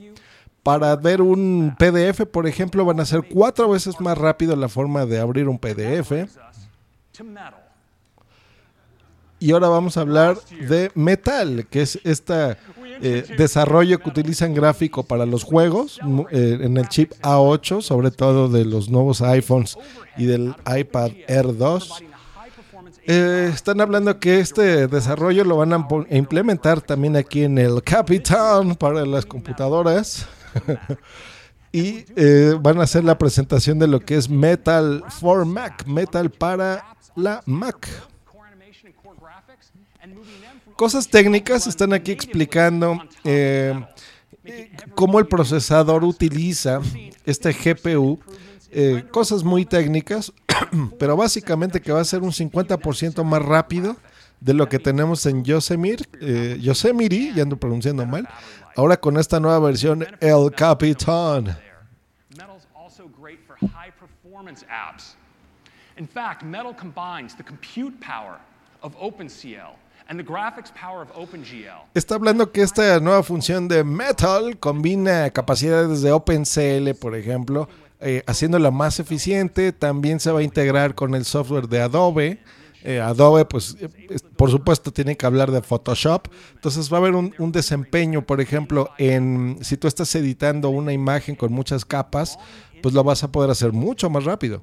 Para 0.62 0.94
ver 0.94 1.20
un 1.22 1.74
PDF, 1.76 2.24
por 2.26 2.46
ejemplo, 2.46 2.84
van 2.84 3.00
a 3.00 3.04
ser 3.04 3.22
cuatro 3.28 3.68
veces 3.70 4.00
más 4.00 4.16
rápido 4.16 4.54
la 4.54 4.68
forma 4.68 5.06
de 5.06 5.18
abrir 5.18 5.48
un 5.48 5.58
PDF. 5.58 6.12
Y 9.40 9.50
ahora 9.50 9.68
vamos 9.68 9.96
a 9.96 10.02
hablar 10.02 10.38
de 10.44 10.92
Metal, 10.94 11.66
que 11.68 11.82
es 11.82 11.98
este 13.02 13.34
desarrollo 13.36 13.98
que 13.98 14.08
utilizan 14.08 14.54
gráfico 14.54 15.02
para 15.02 15.26
los 15.26 15.42
juegos 15.42 15.98
eh, 16.30 16.58
en 16.60 16.76
el 16.76 16.88
chip 16.88 17.12
A8, 17.22 17.82
sobre 17.82 18.10
todo 18.10 18.48
de 18.48 18.64
los 18.64 18.88
nuevos 18.88 19.20
iPhones 19.22 19.76
y 20.16 20.26
del 20.26 20.54
iPad 20.66 21.10
Air 21.26 21.56
2. 21.56 22.04
Eh, 23.04 23.50
están 23.52 23.80
hablando 23.80 24.20
que 24.20 24.38
este 24.38 24.86
desarrollo 24.86 25.44
lo 25.44 25.56
van 25.56 25.72
a 25.72 25.86
implementar 26.10 26.80
también 26.80 27.16
aquí 27.16 27.42
en 27.42 27.58
el 27.58 27.82
Capitan 27.82 28.76
para 28.76 29.04
las 29.04 29.26
computadoras. 29.26 30.28
y 31.72 32.04
eh, 32.14 32.54
van 32.60 32.78
a 32.78 32.84
hacer 32.84 33.02
la 33.02 33.18
presentación 33.18 33.78
de 33.78 33.88
lo 33.88 34.00
que 34.00 34.16
es 34.16 34.28
Metal 34.28 35.02
for 35.08 35.44
Mac, 35.44 35.84
Metal 35.86 36.30
para 36.30 36.96
la 37.16 37.42
Mac. 37.46 37.88
Cosas 40.76 41.08
técnicas 41.08 41.66
están 41.66 41.92
aquí 41.92 42.12
explicando 42.12 43.02
eh, 43.24 43.74
cómo 44.94 45.18
el 45.18 45.26
procesador 45.26 46.04
utiliza 46.04 46.80
este 47.24 47.52
GPU. 47.52 48.18
eh, 48.70 49.04
cosas 49.10 49.44
muy 49.44 49.66
técnicas, 49.66 50.32
pero 50.98 51.16
básicamente 51.16 51.80
que 51.80 51.92
va 51.92 52.00
a 52.00 52.04
ser 52.04 52.22
un 52.22 52.32
50% 52.32 53.22
más 53.22 53.42
rápido 53.42 53.96
de 54.40 54.54
lo 54.54 54.68
que 54.68 54.78
tenemos 54.78 55.26
en 55.26 55.44
Yosemite, 55.44 56.04
eh, 56.20 56.58
Yosemite, 56.60 57.32
ya 57.34 57.42
ando 57.42 57.56
pronunciando 57.56 58.06
mal. 58.06 58.28
Ahora 58.74 58.96
con 58.98 59.18
esta 59.18 59.38
nueva 59.38 59.58
versión, 59.60 60.06
El 60.20 60.50
apps. 64.68 65.16
In 65.98 66.06
fact, 66.06 66.42
Metal 66.42 66.74
combines 66.74 67.34
the 67.34 67.42
compute 67.42 68.00
power 68.00 68.40
of 68.82 68.96
OpenCL 68.96 69.76
and 70.08 70.18
the 70.18 70.24
graphics 70.24 70.72
power 70.72 71.02
of 71.02 71.10
OpenGL. 71.16 71.88
Está 71.94 72.16
hablando 72.16 72.52
que 72.52 72.62
esta 72.62 73.00
nueva 73.00 73.22
función 73.22 73.68
de 73.68 73.84
Metal 73.84 74.58
combina 74.58 75.30
capacidades 75.30 76.02
de 76.02 76.12
OpenCL, 76.12 76.94
por 77.00 77.14
ejemplo, 77.14 77.68
eh, 78.00 78.22
haciéndola 78.26 78.70
más 78.70 79.00
eficiente. 79.00 79.72
También 79.72 80.20
se 80.20 80.30
va 80.32 80.40
a 80.40 80.42
integrar 80.42 80.94
con 80.94 81.14
el 81.14 81.24
software 81.24 81.68
de 81.68 81.80
Adobe. 81.80 82.40
Eh, 82.84 83.00
Adobe, 83.00 83.44
pues, 83.44 83.76
eh, 83.80 83.88
por 84.36 84.50
supuesto, 84.50 84.92
tiene 84.92 85.16
que 85.16 85.24
hablar 85.24 85.50
de 85.50 85.62
Photoshop. 85.62 86.28
Entonces 86.54 86.92
va 86.92 86.96
a 86.96 87.00
haber 87.00 87.14
un, 87.14 87.32
un 87.38 87.52
desempeño, 87.52 88.22
por 88.22 88.40
ejemplo, 88.40 88.90
en 88.98 89.58
si 89.62 89.76
tú 89.76 89.86
estás 89.86 90.12
editando 90.14 90.70
una 90.70 90.92
imagen 90.92 91.36
con 91.36 91.52
muchas 91.52 91.84
capas, 91.84 92.38
pues 92.82 92.94
lo 92.94 93.04
vas 93.04 93.22
a 93.22 93.30
poder 93.30 93.50
hacer 93.50 93.72
mucho 93.72 94.10
más 94.10 94.24
rápido. 94.24 94.60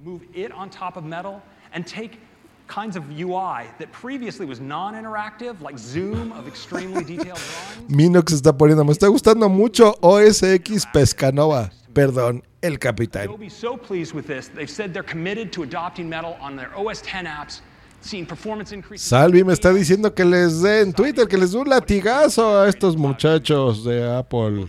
Kinds 2.70 2.96
of 2.96 3.04
UI 3.10 3.66
that 3.80 3.92
previously 3.92 4.46
was 4.46 4.60
non-interactive, 4.60 5.60
like 5.60 5.76
zoom 5.80 6.32
of 6.34 6.48
extremely 6.48 7.04
detailed 7.04 7.40
drawings. 7.40 7.90
Minox 7.90 8.32
está 8.32 8.56
poniendo, 8.56 8.86
me 8.86 8.92
está 8.92 9.08
gustando 9.08 9.50
mucho 9.50 9.96
OSX 10.02 10.86
Pescanova. 10.94 11.72
Perdón, 11.94 12.44
el 12.62 12.78
capitán. 12.78 13.24
Adobe's 13.24 13.56
so 13.56 13.76
pleased 13.76 14.14
with 14.14 14.28
this, 14.28 14.50
they've 14.50 14.70
said 14.70 14.94
they're 14.94 15.02
committed 15.02 15.52
to 15.52 15.64
adopting 15.64 16.08
Metal 16.08 16.38
on 16.40 16.56
their 16.56 16.70
OS 16.78 17.02
10 17.02 17.26
apps, 17.26 17.62
seeing 18.02 18.24
performance 18.24 18.72
increases. 18.72 19.08
Salvi 19.08 19.44
me 19.44 19.54
está 19.54 19.74
diciendo 19.74 20.14
que 20.14 20.24
les 20.24 20.62
dé 20.62 20.82
en 20.82 20.94
Twitter, 20.94 21.28
que 21.28 21.40
les 21.40 21.54
dé 21.54 21.58
un 21.58 21.68
latigazo 21.68 22.60
a 22.62 22.70
estos 22.70 22.96
muchachos 22.96 23.84
de 23.84 24.16
Apple. 24.16 24.68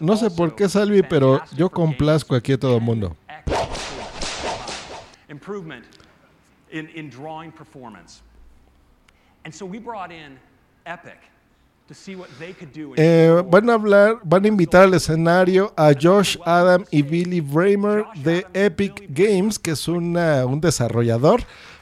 No 0.00 0.16
sé 0.16 0.30
por 0.30 0.54
qué 0.54 0.66
Salvi, 0.66 1.02
pero 1.02 1.42
yo 1.54 1.68
complazco 1.68 2.34
aquí 2.34 2.54
a 2.54 2.58
todo 2.58 2.76
el 2.76 2.82
mundo. 2.82 3.14
In, 6.70 6.88
in 6.94 7.10
drawing 7.10 7.50
performance. 7.52 8.22
And 9.44 9.52
so 9.54 9.64
we 9.66 9.78
brought 9.78 10.10
in 10.12 10.38
Epic 10.84 11.18
Eh, 12.96 13.42
van 13.50 13.70
a 13.70 13.72
hablar, 13.72 14.18
van 14.22 14.44
a 14.44 14.48
invitar 14.48 14.82
al 14.84 14.92
escenario 14.94 15.72
a 15.74 15.92
Josh 15.98 16.36
Adam 16.44 16.84
y 16.90 17.00
Billy 17.00 17.40
Bramer 17.40 18.04
de 18.22 18.44
Epic 18.52 19.06
Games, 19.08 19.58
que 19.58 19.70
es 19.70 19.88
una- 19.88 20.44
un 20.44 20.60
desarrollador, 20.60 21.40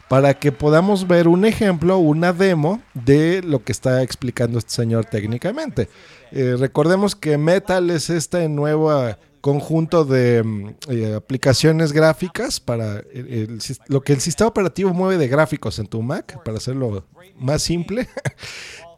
para 0.08 0.32
que 0.34 0.52
podamos 0.52 1.08
ver 1.08 1.26
un 1.26 1.44
ejemplo, 1.44 1.98
una 1.98 2.32
demo 2.32 2.80
de 2.94 3.42
lo 3.42 3.64
que 3.64 3.72
está 3.72 4.00
explicando 4.04 4.58
este 4.58 4.70
señor 4.70 5.06
técnicamente. 5.06 5.88
Eh, 6.30 6.54
recordemos 6.56 7.16
que 7.16 7.36
Metal 7.36 7.90
es 7.90 8.08
nuevo 8.48 8.92
ah, 8.92 9.18
conjunto 9.46 10.04
de 10.04 10.42
mm, 10.42 10.68
eh, 10.88 11.14
aplicaciones 11.14 11.92
gráficas 11.92 12.58
para 12.58 12.98
el- 13.12 13.32
el 13.32 13.60
lo 13.86 14.00
que 14.00 14.12
el 14.12 14.20
sistema 14.20 14.48
operativo 14.48 14.92
mueve 14.92 15.18
de 15.18 15.28
gráficos 15.28 15.78
en 15.78 15.86
tu 15.86 16.02
Mac, 16.02 16.42
para 16.42 16.56
hacerlo 16.58 17.04
más 17.38 17.62
simple. 17.62 18.08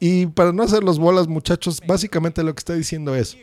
Y 0.01 0.27
para 0.27 0.53
no 0.53 0.63
hacer 0.63 0.85
los 0.85 0.99
bolas, 1.01 1.27
muchachos, 1.27 1.81
básicamente 1.85 2.45
lo 2.45 2.55
que 2.55 2.61
está 2.61 2.73
diciendo 2.75 3.17
es, 3.17 3.37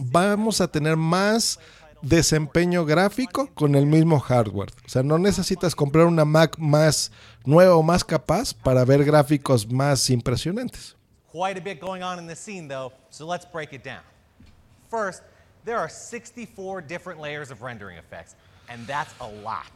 vamos 0.00 0.62
a 0.62 0.68
tener 0.68 0.96
más 0.96 1.58
desempeño 2.00 2.86
gráfico 2.86 3.50
con 3.54 3.74
el 3.74 3.84
mismo 3.84 4.18
hardware. 4.18 4.70
O 4.86 4.88
sea, 4.88 5.02
no 5.02 5.18
necesitas 5.18 5.74
comprar 5.74 6.06
una 6.06 6.24
Mac 6.24 6.56
más 6.58 7.12
nueva 7.44 7.76
o 7.76 7.82
más 7.82 8.04
capaz 8.04 8.54
para 8.54 8.84
ver 8.86 9.04
gráficos 9.04 9.70
más 9.70 10.08
impresionantes. 10.08 10.96
Quite 11.30 11.60
a 11.60 11.62
bit 11.62 11.78
going 11.80 12.02
on 12.02 12.18
in 12.18 12.26
this 12.26 12.38
scene, 12.38 12.66
though, 12.68 12.90
so 13.10 13.26
let's 13.26 13.46
break 13.52 13.72
it 13.74 13.84
down. 13.84 14.00
First, 14.90 15.22
there 15.64 15.78
are 15.78 15.88
64 15.88 16.82
different 16.82 17.20
layers 17.20 17.50
of 17.50 17.62
rendering 17.62 17.98
effects, 17.98 18.34
and 18.68 18.86
that's 18.86 19.14
a 19.20 19.26
lot. 19.42 19.70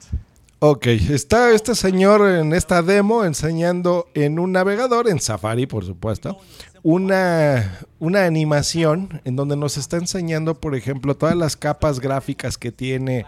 Ok, 0.59 0.87
está 0.87 1.53
este 1.53 1.75
señor 1.75 2.27
en 2.27 2.55
esta 2.55 2.81
demo 2.81 3.25
enseñando 3.25 4.09
en 4.15 4.39
un 4.39 4.53
navegador, 4.53 5.07
en 5.07 5.21
Safari 5.21 5.67
por 5.67 5.85
supuesto, 5.85 6.39
una, 6.83 7.79
una 7.99 8.25
animación 8.25 9.21
en 9.25 9.37
donde 9.37 9.55
nos 9.57 9.77
está 9.77 9.99
enseñando, 9.99 10.55
por 10.59 10.75
ejemplo, 10.75 11.15
todas 11.15 11.37
las 11.37 11.59
capas 11.59 12.01
gráficas 12.01 12.57
que 12.57 12.73
tiene 12.73 13.27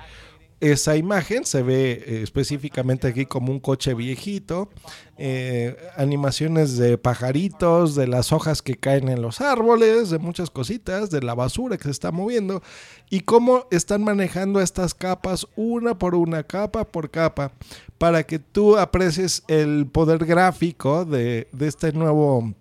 esa 0.61 0.97
imagen. 0.97 1.45
Se 1.45 1.63
ve 1.63 1.93
eh, 1.93 2.21
específicamente 2.23 3.09
aquí 3.09 3.27
como 3.27 3.53
un 3.53 3.61
coche 3.61 3.95
viejito, 3.95 4.69
eh, 5.17 5.77
animaciones 5.97 6.77
de 6.77 6.99
pajaritos, 6.99 7.95
de 7.95 8.07
las 8.07 8.33
hojas 8.33 8.63
que 8.63 8.77
caen 8.77 9.09
en 9.09 9.23
los 9.23 9.41
árboles, 9.41 10.11
de 10.11 10.19
muchas 10.19 10.51
cositas, 10.51 11.11
de 11.11 11.23
la 11.23 11.35
basura 11.35 11.77
que 11.77 11.85
se 11.85 11.91
está 11.91 12.11
moviendo 12.11 12.63
y 13.11 13.21
cómo 13.21 13.67
están 13.71 14.03
manejando 14.03 14.61
estas 14.61 14.95
capas 14.95 15.47
una 15.57 15.99
por 15.99 16.15
una, 16.15 16.43
capa 16.43 16.85
por 16.85 17.11
capa, 17.11 17.53
para 17.99 18.23
que 18.25 18.39
tú 18.39 18.77
aprecies 18.77 19.43
el 19.49 19.87
poder 19.87 20.25
gráfico 20.25 21.05
de, 21.05 21.49
de 21.53 21.67
este 21.67 21.93
nuevo 21.93 22.55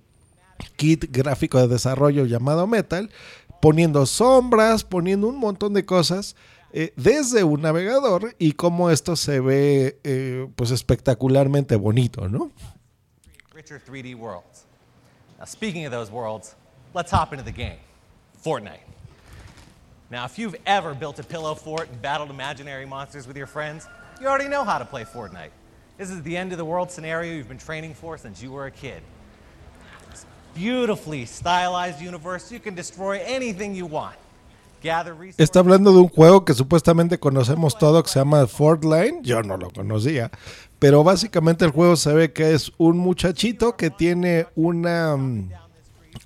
kit 0.75 1.05
gráfico 1.11 1.59
de 1.59 1.67
desarrollo 1.67 2.25
llamado 2.25 2.67
Metal, 2.67 3.09
poniendo 3.61 4.05
sombras, 4.05 4.83
poniendo 4.83 5.27
un 5.27 5.37
montón 5.37 5.73
de 5.73 5.85
cosas 5.85 6.35
eh, 6.79 6.93
desde 6.95 7.43
un 7.43 7.63
navegador 7.63 8.35
y 8.37 8.51
cómo 8.51 8.91
esto 8.91 9.15
se 9.15 9.39
ve 9.39 9.99
eh, 10.03 10.47
pues 10.55 10.69
espectacularmente 10.69 11.75
bonito, 11.75 12.29
¿no? 12.29 12.51
Richer 13.51 13.81
3D 13.83 14.15
worlds. 14.15 14.67
Now, 15.39 15.45
speaking 15.45 15.87
of 15.87 15.91
those 15.91 16.11
worlds, 16.11 16.55
let's 16.93 17.11
hop 17.11 17.33
into 17.33 17.43
the 17.43 17.51
game 17.51 17.79
Fortnite. 18.45 18.85
Now, 20.11 20.25
if 20.25 20.37
you've 20.37 20.55
ever 20.67 20.93
built 20.93 21.17
a 21.17 21.23
pillow 21.23 21.55
fort 21.55 21.89
and 21.89 21.99
battled 21.99 22.29
imaginary 22.29 22.85
monsters 22.85 23.25
with 23.25 23.37
your 23.37 23.47
friends, 23.47 23.87
you 24.21 24.27
already 24.27 24.47
know 24.47 24.63
how 24.63 24.77
to 24.77 24.85
play 24.85 25.03
Fortnite. 25.03 25.49
This 25.97 26.11
is 26.11 26.21
the 26.21 26.37
end 26.37 26.51
of 26.51 26.59
the 26.59 26.65
world 26.65 26.91
scenario 26.91 27.33
you've 27.33 27.49
been 27.49 27.57
training 27.57 27.95
for 27.95 28.19
since 28.19 28.39
you 28.43 28.51
were 28.51 28.67
a 28.67 28.71
kid. 28.71 29.01
It's 30.11 30.27
beautifully 30.53 31.25
stylized 31.25 31.99
universe. 31.99 32.51
You 32.51 32.59
can 32.59 32.75
destroy 32.75 33.19
anything 33.25 33.73
you 33.73 33.87
want. 33.87 34.15
Está 35.37 35.59
hablando 35.59 35.91
de 35.91 35.99
un 35.99 36.09
juego 36.09 36.45
que 36.45 36.53
supuestamente 36.53 37.19
conocemos 37.19 37.77
todo 37.77 38.03
que 38.03 38.09
se 38.09 38.19
llama 38.19 38.47
Fortnite. 38.47 39.19
Yo 39.23 39.41
no 39.43 39.57
lo 39.57 39.69
conocía. 39.71 40.31
Pero 40.79 41.03
básicamente 41.03 41.65
el 41.65 41.71
juego 41.71 41.95
se 41.95 42.13
ve 42.13 42.31
que 42.31 42.53
es 42.53 42.71
un 42.77 42.97
muchachito 42.97 43.75
que 43.75 43.89
tiene 43.89 44.47
una 44.55 45.17
mm, 45.17 45.49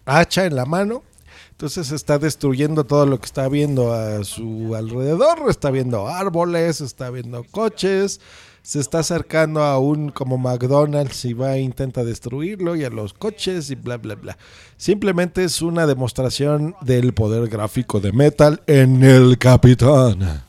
hacha 0.05 0.45
en 0.45 0.55
la 0.55 0.65
mano. 0.65 1.03
Entonces 1.51 1.91
está 1.91 2.17
destruyendo 2.17 2.85
todo 2.85 3.05
lo 3.05 3.19
que 3.19 3.25
está 3.25 3.47
viendo 3.47 3.93
a 3.93 4.23
su 4.23 4.75
alrededor. 4.75 5.49
Está 5.49 5.71
viendo 5.71 6.07
árboles, 6.07 6.81
está 6.81 7.09
viendo 7.09 7.45
coches. 7.51 8.19
Se 8.63 8.79
está 8.79 8.99
acercando 8.99 9.63
a 9.63 9.79
un 9.79 10.09
como 10.09 10.37
McDonald's 10.37 11.25
y 11.25 11.33
va 11.33 11.55
e 11.55 11.61
intenta 11.61 12.03
destruirlo 12.03 12.75
y 12.75 12.83
a 12.83 12.89
los 12.89 13.13
coches 13.13 13.71
y 13.71 13.75
bla 13.75 13.97
bla 13.97 14.15
bla. 14.15 14.37
Simplemente 14.77 15.43
es 15.43 15.61
una 15.61 15.87
demostración 15.87 16.75
del 16.81 17.13
poder 17.13 17.49
gráfico 17.49 17.99
de 17.99 18.11
Metal 18.11 18.61
en 18.67 19.03
el 19.03 19.37
Capitán. 19.37 20.43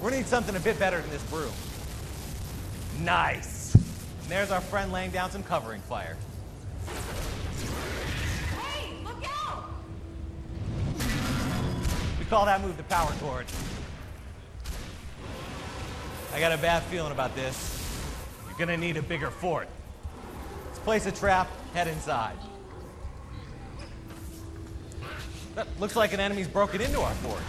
We're 0.00 0.10
gonna 0.10 0.18
need 0.18 0.28
something 0.28 0.54
a 0.54 0.60
bit 0.60 0.78
better 0.78 1.00
than 1.00 1.10
this 1.10 1.22
broom. 1.24 1.50
Nice. 3.02 3.74
And 3.74 4.30
there's 4.30 4.52
our 4.52 4.60
friend 4.60 4.92
laying 4.92 5.10
down 5.10 5.30
some 5.32 5.42
covering 5.42 5.80
fire. 5.88 6.16
Call 12.28 12.44
that 12.44 12.60
move 12.60 12.76
the 12.76 12.82
power 12.84 13.10
chord. 13.20 13.46
I 16.34 16.40
got 16.40 16.52
a 16.52 16.58
bad 16.58 16.82
feeling 16.84 17.12
about 17.12 17.34
this. 17.34 17.74
You're 18.46 18.58
gonna 18.58 18.76
need 18.76 18.96
a 18.98 19.02
bigger 19.02 19.30
fort. 19.30 19.68
Let's 20.66 20.78
place 20.80 21.06
a 21.06 21.12
trap, 21.12 21.48
head 21.72 21.88
inside. 21.88 22.36
That 25.54 25.66
looks 25.80 25.96
like 25.96 26.12
an 26.12 26.20
enemy's 26.20 26.48
broken 26.48 26.80
into 26.80 27.00
our 27.00 27.14
fort. 27.14 27.42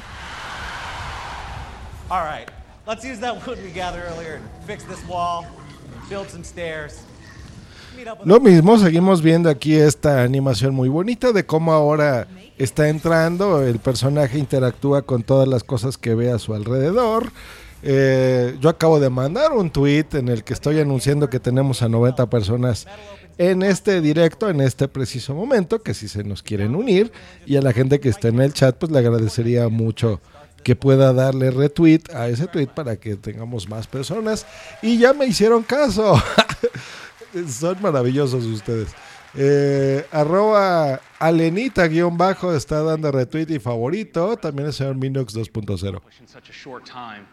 All 2.10 2.24
right, 2.24 2.50
let's 2.88 3.04
use 3.04 3.20
that 3.20 3.46
wood 3.46 3.62
we 3.62 3.72
gathered 3.72 4.04
earlier 4.04 4.36
and 4.36 4.64
fix 4.66 4.84
this 4.86 5.06
wall, 5.06 5.46
build 6.10 6.30
some 6.30 6.44
stairs. 6.44 7.04
Lo 8.24 8.40
mismo, 8.40 8.78
seguimos 8.78 9.22
viendo 9.22 9.50
aquí 9.50 9.76
esta 9.76 10.24
animación 10.24 10.74
muy 10.74 10.88
bonita 10.88 11.34
de 11.34 11.46
cómo 11.46 11.74
ahora 11.74 12.28
está 12.60 12.90
entrando, 12.90 13.64
el 13.64 13.80
personaje 13.80 14.38
interactúa 14.38 15.02
con 15.02 15.24
todas 15.24 15.48
las 15.48 15.64
cosas 15.64 15.98
que 15.98 16.14
ve 16.14 16.32
a 16.32 16.38
su 16.38 16.54
alrededor. 16.54 17.32
Eh, 17.82 18.58
yo 18.60 18.70
acabo 18.70 19.00
de 19.00 19.10
mandar 19.10 19.54
un 19.54 19.72
tweet 19.72 20.08
en 20.12 20.28
el 20.28 20.44
que 20.44 20.54
estoy 20.54 20.80
anunciando 20.80 21.30
que 21.30 21.40
tenemos 21.40 21.82
a 21.82 21.88
90 21.88 22.30
personas 22.30 22.86
en 23.38 23.64
este 23.64 24.02
directo, 24.02 24.50
en 24.50 24.60
este 24.60 24.90
preciso 24.90 25.34
momento, 25.34 25.82
que 25.82 25.94
si 25.94 26.10
se 26.10 26.26
nos 26.26 26.44
quieren 26.44 26.76
unir, 26.76 27.14
y 27.46 27.56
a 27.56 27.62
la 27.62 27.72
gente 27.72 28.02
que 28.02 28.10
está 28.10 28.28
en 28.28 28.42
el 28.42 28.54
chat, 28.54 28.76
pues 28.76 28.92
le 28.92 29.00
agradecería 29.00 29.70
mucho 29.70 30.20
que 30.62 30.76
pueda 30.76 31.14
darle 31.14 31.52
retweet 31.52 32.02
a 32.14 32.28
ese 32.28 32.48
tweet 32.48 32.68
para 32.68 32.98
que 32.98 33.16
tengamos 33.16 33.70
más 33.70 33.88
personas. 33.88 34.46
Y 34.82 34.98
ya 34.98 35.14
me 35.14 35.26
hicieron 35.26 35.64
caso. 35.64 36.22
Son 37.48 37.82
maravillosos 37.82 38.44
ustedes. 38.44 38.90
Eh, 39.36 40.06
arroba 40.12 41.00
Alenita 41.20 41.88
guion 41.88 42.18
bajo 42.18 42.54
está 42.54 42.82
dando 42.82 43.12
retweet 43.12 43.50
y 43.50 43.60
favorito. 43.60 44.38
También 44.38 44.68
el 44.68 44.74
señor 44.74 44.96
Minox 44.96 45.34
2.0. 45.34 46.02
in 46.20 46.28
such 46.28 46.50
a 46.50 46.54
short 46.54 46.86
time. 46.86 47.28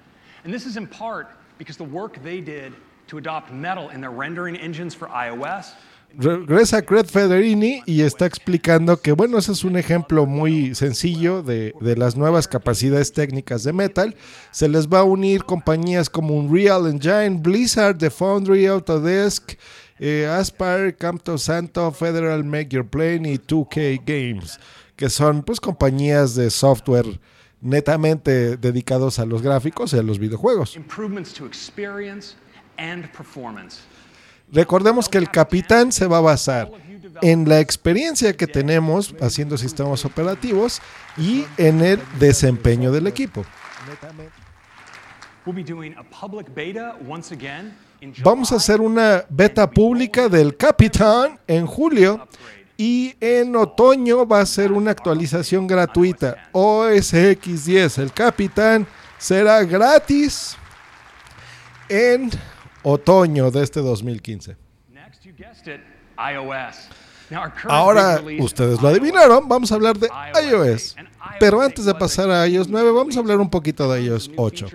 And 0.45 0.53
this 0.53 0.67
is 0.67 0.77
in 0.77 0.87
part 0.87 1.29
because 1.59 1.77
the 1.77 1.85
work 1.85 2.23
they 2.23 2.41
did 2.41 2.73
to 3.09 3.19
adopt 3.19 3.53
Metal 3.53 3.91
in 3.91 4.01
their 4.01 4.11
rendering 4.11 4.57
engines 4.57 4.95
for 4.95 5.09
iOS 5.09 5.75
Regresa 6.19 6.83
Craig 6.83 7.07
Federini 7.07 7.83
y 7.85 8.01
está 8.01 8.25
explicando 8.25 8.97
que, 9.03 9.13
bueno, 9.13 9.37
ese 9.37 9.53
es 9.53 9.65
un 9.65 9.77
ejemplo 9.77 10.25
muy 10.25 10.75
sencillo 10.75 11.43
de, 11.43 11.75
de 11.79 11.97
las 11.97 12.17
nuevas 12.17 12.49
capacidades 12.49 13.13
técnicas 13.13 13.65
de 13.65 13.75
Metal. 13.75 14.17
Se 14.51 14.67
les 14.69 14.89
va 14.89 15.01
a 15.01 15.05
unir 15.05 15.45
compañías 15.45 16.09
como 16.09 16.35
Unreal 16.35 16.87
Engine, 16.87 17.41
Blizzard, 17.43 17.99
The 17.99 18.09
Foundry, 18.09 18.67
Autodesk, 18.67 19.59
eh, 19.99 20.27
Aspire, 20.27 20.95
Camto 20.95 21.39
Santo, 21.39 21.91
Federal 21.93 22.45
Make 22.45 22.69
Your 22.69 22.87
Plane 22.87 23.31
y 23.31 23.39
2K 23.39 24.03
Games, 24.05 24.59
que 24.97 25.09
son 25.09 25.43
pues 25.43 25.61
compañías 25.61 26.35
de 26.35 26.51
software 26.51 27.21
netamente 27.61 28.57
dedicados 28.57 29.19
a 29.19 29.25
los 29.25 29.43
gráficos 29.43 29.93
y 29.93 29.99
a 29.99 30.03
los 30.03 30.19
videojuegos. 30.19 30.77
improvements 30.77 31.33
to 31.33 31.47
experience 31.47 32.35
and 32.79 33.11
performance. 33.13 33.81
Recordemos 34.53 35.09
que 35.09 35.19
el 35.19 35.31
capitán 35.31 35.91
se 35.91 36.07
va 36.07 36.19
a 36.19 36.21
basar 36.21 36.71
en 37.23 37.49
la 37.49 37.61
experiencia 37.61 38.37
que 38.37 38.47
tenemos 38.47 39.15
haciendo 39.21 39.57
sistemas 39.59 40.05
operativos 40.05 40.81
y 41.17 41.45
en 41.57 41.81
el 41.81 42.01
desempeño 42.21 42.93
del 42.93 43.07
equipo. 43.07 43.45
We'll 45.45 45.55
be 45.55 45.65
doing 45.65 45.95
a 45.97 46.05
public 46.05 46.53
beta 46.55 46.97
once 47.09 47.33
again. 47.33 47.73
Vamos 48.23 48.53
a 48.53 48.57
hacer 48.57 48.81
una 48.81 49.25
beta 49.29 49.69
pública 49.69 50.29
del 50.29 50.57
capitán 50.57 51.39
en 51.47 51.67
julio 51.67 52.27
y 52.77 53.15
en 53.21 53.57
otoño 53.57 54.27
va 54.27 54.41
a 54.41 54.47
ser 54.47 54.73
una 54.73 54.91
actualización 54.91 55.67
gratuita. 55.67 56.49
OS 56.53 57.15
X10, 57.15 58.03
el 58.03 58.13
capitán 58.13 58.87
será 59.19 59.65
gratis 59.65 60.57
en 61.89 62.31
otoño 62.83 63.51
de 63.51 63.63
este 63.63 63.81
2015. 63.81 64.57
Next, 64.93 65.23
you 65.25 65.33
guessed 65.37 65.67
it, 65.67 65.81
iOS. 66.19 66.89
Now, 67.31 67.43
our 67.43 67.51
current 67.51 67.71
Ahora, 67.73 68.23
ustedes 68.39 68.81
lo 68.81 68.89
adivinaron, 68.89 69.49
vamos 69.49 69.73
a 69.73 69.75
hablar 69.75 69.99
de 69.99 70.09
iOS. 70.49 70.97
Pero 71.41 71.61
antes 71.61 71.85
de 71.85 71.95
pasar 71.95 72.31
a 72.31 72.47
iOS 72.47 72.69
9, 72.69 72.93
vamos 72.93 73.17
a 73.17 73.21
hablar 73.21 73.41
un 73.41 73.51
poquito 73.51 73.91
de 73.91 74.03
iOS 74.03 74.31
8. 74.37 74.67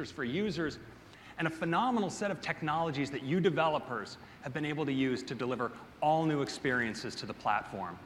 And 1.42 1.48
a 1.48 1.58
phenomenal 1.58 2.12
set 2.12 2.30
of 2.30 2.40
technologies 2.40 3.10
that 3.10 3.24
you 3.24 3.40
developers 3.40 4.20
have 4.44 4.54
been 4.54 4.64
able 4.64 4.86
to 4.86 4.94
use 4.94 5.24
to 5.24 5.34
deliver 5.34 5.72
all 6.00 6.24
new 6.24 6.44
experiences 6.44 7.16
to 7.16 7.26
the 7.26 7.34
platform. 7.34 7.98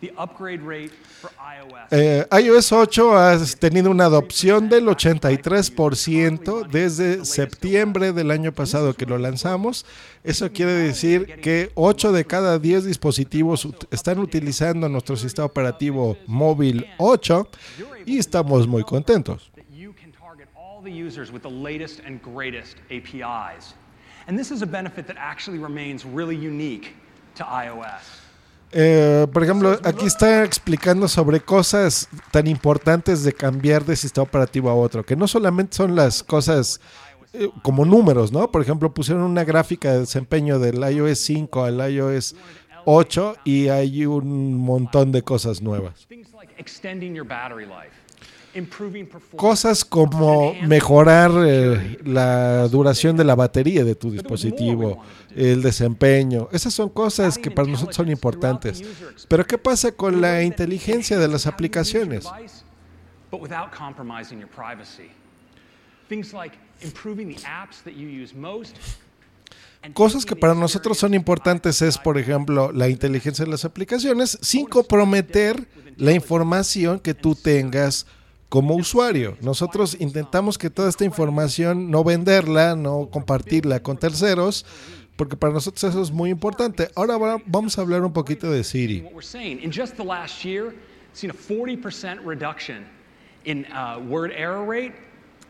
The 0.00 0.12
upgrade 0.16 0.62
rate 0.62 0.92
for 1.20 1.30
iOS 1.40 1.88
Eh, 1.90 2.24
iOS 2.30 2.72
8 2.72 3.18
ha 3.18 3.36
tenido 3.58 3.90
una 3.90 4.04
adopción 4.04 4.68
del 4.68 4.86
83% 4.86 6.68
desde 6.70 7.24
septiembre 7.24 8.12
del 8.12 8.30
año 8.30 8.52
pasado 8.52 8.94
que 8.94 9.04
lo 9.04 9.18
lanzamos. 9.18 9.84
Eso 10.22 10.52
quiere 10.52 10.72
decir 10.72 11.40
que 11.42 11.72
8 11.74 12.12
de 12.12 12.24
cada 12.24 12.60
10 12.60 12.84
dispositivos 12.84 13.66
están 13.90 14.20
utilizando 14.20 14.88
nuestro 14.88 15.16
sistema 15.16 15.46
operativo 15.46 16.16
móvil 16.28 16.86
8 16.98 17.48
y 18.06 18.18
estamos 18.18 18.68
muy 18.68 18.84
contentos. 18.84 19.50
that 19.56 19.64
you 19.70 19.92
can 19.92 20.12
target 20.12 20.46
all 20.80 20.84
the 20.84 20.90
users 20.90 21.30
with 21.30 21.42
the 21.42 21.50
latest 21.50 22.00
and 22.06 22.20
greatest 22.22 22.76
APIs. 22.90 23.74
And 24.26 24.38
this 24.38 24.50
is 24.50 24.62
a 24.62 24.66
benefit 24.66 25.06
that 25.08 25.16
actually 25.18 25.58
remains 25.58 26.04
really 26.04 26.36
unique 26.36 26.94
to 27.36 27.44
iOS. 27.44 28.02
Eh, 28.72 29.26
por 29.32 29.42
ejemplo, 29.42 29.78
aquí 29.82 30.06
está 30.06 30.44
explicando 30.44 31.08
sobre 31.08 31.40
cosas 31.40 32.08
tan 32.30 32.46
importantes 32.46 33.24
de 33.24 33.32
cambiar 33.32 33.84
de 33.84 33.96
sistema 33.96 34.22
operativo 34.22 34.70
a 34.70 34.74
otro, 34.74 35.04
que 35.04 35.16
no 35.16 35.26
solamente 35.26 35.76
son 35.76 35.96
las 35.96 36.22
cosas 36.22 36.80
eh, 37.32 37.50
como 37.62 37.84
números, 37.84 38.30
¿no? 38.30 38.50
Por 38.50 38.62
ejemplo, 38.62 38.94
pusieron 38.94 39.24
una 39.24 39.42
gráfica 39.42 39.92
de 39.92 40.00
desempeño 40.00 40.60
del 40.60 40.76
iOS 40.76 41.18
5 41.18 41.64
al 41.64 41.92
iOS 41.92 42.36
8 42.84 43.36
y 43.44 43.68
hay 43.68 44.06
un 44.06 44.56
montón 44.56 45.10
de 45.10 45.22
cosas 45.22 45.60
nuevas. 45.60 46.06
Cosas 49.36 49.84
como 49.84 50.54
mejorar 50.62 51.30
eh, 51.46 51.98
la 52.04 52.66
duración 52.68 53.16
de 53.16 53.24
la 53.24 53.36
batería 53.36 53.84
de 53.84 53.94
tu 53.94 54.10
dispositivo, 54.10 55.02
el 55.36 55.62
desempeño. 55.62 56.48
Esas 56.50 56.74
son 56.74 56.88
cosas 56.88 57.38
que 57.38 57.50
para 57.50 57.68
nosotros 57.68 57.96
son 57.96 58.08
importantes. 58.10 58.82
Pero 59.28 59.46
¿qué 59.46 59.56
pasa 59.56 59.92
con 59.92 60.20
la 60.20 60.42
inteligencia 60.42 61.18
de 61.18 61.28
las 61.28 61.46
aplicaciones? 61.46 62.26
Cosas 69.94 70.26
que 70.26 70.36
para 70.36 70.54
nosotros 70.54 70.98
son 70.98 71.14
importantes 71.14 71.80
es, 71.82 71.96
por 71.96 72.18
ejemplo, 72.18 72.70
la 72.72 72.88
inteligencia 72.88 73.44
de 73.44 73.50
las 73.50 73.64
aplicaciones 73.64 74.38
sin 74.42 74.66
comprometer 74.66 75.68
la 75.96 76.12
información 76.12 76.98
que 76.98 77.14
tú 77.14 77.34
tengas 77.34 78.06
como 78.50 78.74
usuario. 78.74 79.38
Nosotros 79.40 79.96
intentamos 79.98 80.58
que 80.58 80.68
toda 80.68 80.90
esta 80.90 81.04
información 81.06 81.90
no 81.90 82.04
venderla, 82.04 82.76
no 82.76 83.08
compartirla 83.10 83.80
con 83.82 83.96
terceros, 83.96 84.66
porque 85.16 85.36
para 85.36 85.52
nosotros 85.54 85.82
eso 85.84 86.02
es 86.02 86.10
muy 86.10 86.28
importante. 86.30 86.90
Ahora 86.94 87.16
va- 87.16 87.40
vamos 87.46 87.78
a 87.78 87.80
hablar 87.80 88.02
un 88.04 88.12
poquito 88.12 88.50
de 88.50 88.62
Siri. 88.64 89.02
seen 91.12 91.30
a 91.30 91.34
40% 91.34 92.20
reduction 92.24 92.84
in 93.44 93.66
uh, 93.72 93.98
word 94.08 94.30
error 94.32 94.64
rate 94.64 94.94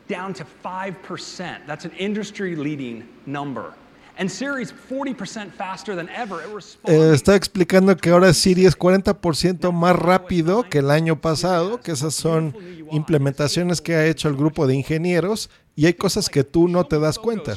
down 0.09 0.33
to 0.33 0.45
5%. 0.65 1.67
That's 1.67 1.85
an 1.85 1.93
industry 1.99 2.57
leading 2.57 3.05
number. 3.27 3.75
And 4.19 4.31
Siri's 4.31 4.73
40% 4.91 5.53
faster 5.53 5.97
than 5.97 6.09
ever. 6.11 6.43
It 6.43 6.55
responds 6.55 6.91
Eh, 6.91 7.15
está 7.15 7.37
explicando 7.37 7.97
que 7.97 8.11
ahora 8.11 8.33
Siri 8.35 8.67
es 8.67 8.77
40% 8.77 9.73
más 9.73 9.97
rápido 9.97 10.65
que 10.69 10.79
el 10.79 10.91
año 10.91 11.21
pasado, 11.21 11.81
que 11.81 11.93
esas 11.93 12.15
son 12.15 12.55
implementaciones 12.91 13.81
que 13.81 13.95
ha 13.95 14.07
hecho 14.07 14.29
el 14.29 14.37
grupo 14.37 14.67
de 14.67 14.75
ingenieros 14.75 15.51
y 15.77 15.87
hay 15.87 15.95
cosas 15.95 16.29
que 16.29 16.45
tú 16.45 16.69
no 16.69 16.85
te 16.85 16.99
das 16.99 17.19
cuenta. 17.19 17.57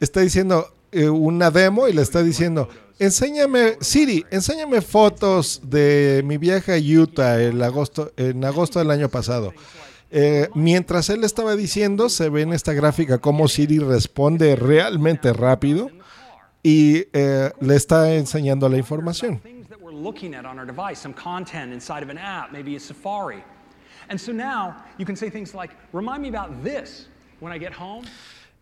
Está 0.00 0.20
diciendo 0.20 0.74
eh, 0.92 1.08
una 1.08 1.50
demo 1.50 1.88
y 1.88 1.92
le 1.92 2.02
está 2.02 2.22
diciendo, 2.22 2.68
enséñame, 2.98 3.76
Siri, 3.80 4.24
enséñame 4.30 4.80
fotos 4.82 5.60
de 5.64 6.22
mi 6.24 6.36
viaje 6.36 6.72
a 6.72 7.00
Utah 7.00 7.40
el 7.40 7.62
agosto, 7.62 8.12
en 8.16 8.44
agosto 8.44 8.78
del 8.78 8.90
año 8.90 9.08
pasado. 9.08 9.52
Eh, 10.10 10.48
mientras 10.54 11.08
él 11.08 11.22
estaba 11.24 11.54
diciendo, 11.54 12.08
se 12.08 12.28
ve 12.28 12.42
en 12.42 12.52
esta 12.52 12.72
gráfica 12.72 13.18
cómo 13.18 13.46
Siri 13.46 13.78
responde 13.78 14.56
realmente 14.56 15.32
rápido 15.32 15.90
y 16.62 17.06
eh, 17.12 17.52
le 17.60 17.76
está 17.76 18.12
enseñando 18.14 18.68
la 18.68 18.76
información. 18.76 19.40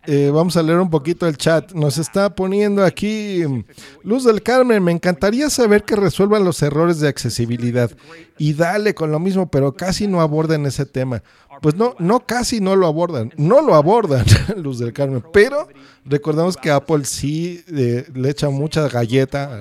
Eh, 0.06 0.30
vamos 0.32 0.56
a 0.56 0.62
leer 0.62 0.78
un 0.78 0.90
poquito 0.90 1.26
el 1.26 1.36
chat. 1.36 1.72
Nos 1.72 1.98
está 1.98 2.34
poniendo 2.34 2.84
aquí 2.84 3.44
mm, 3.46 3.64
Luz 4.04 4.24
del 4.24 4.42
Carmen. 4.42 4.82
Me 4.82 4.92
encantaría 4.92 5.50
saber 5.50 5.84
que 5.84 5.96
resuelvan 5.96 6.44
los 6.44 6.62
errores 6.62 7.00
de 7.00 7.08
accesibilidad. 7.08 7.90
Y 8.38 8.54
dale 8.54 8.94
con 8.94 9.10
lo 9.10 9.18
mismo, 9.18 9.50
pero 9.50 9.74
casi 9.74 10.06
no 10.06 10.20
abordan 10.20 10.64
ese 10.66 10.86
tema. 10.86 11.22
Pues 11.60 11.74
no, 11.74 11.94
no 11.98 12.20
casi 12.20 12.60
no 12.60 12.76
lo 12.76 12.86
abordan. 12.86 13.32
No 13.36 13.60
lo 13.62 13.74
abordan, 13.74 14.24
Luz 14.56 14.78
del 14.78 14.92
Carmen. 14.92 15.24
Pero 15.32 15.68
recordemos 16.04 16.56
que 16.56 16.70
Apple 16.70 17.04
sí 17.04 17.64
eh, 17.74 18.06
le 18.14 18.30
echa 18.30 18.48
mucha 18.50 18.88
galleta 18.88 19.60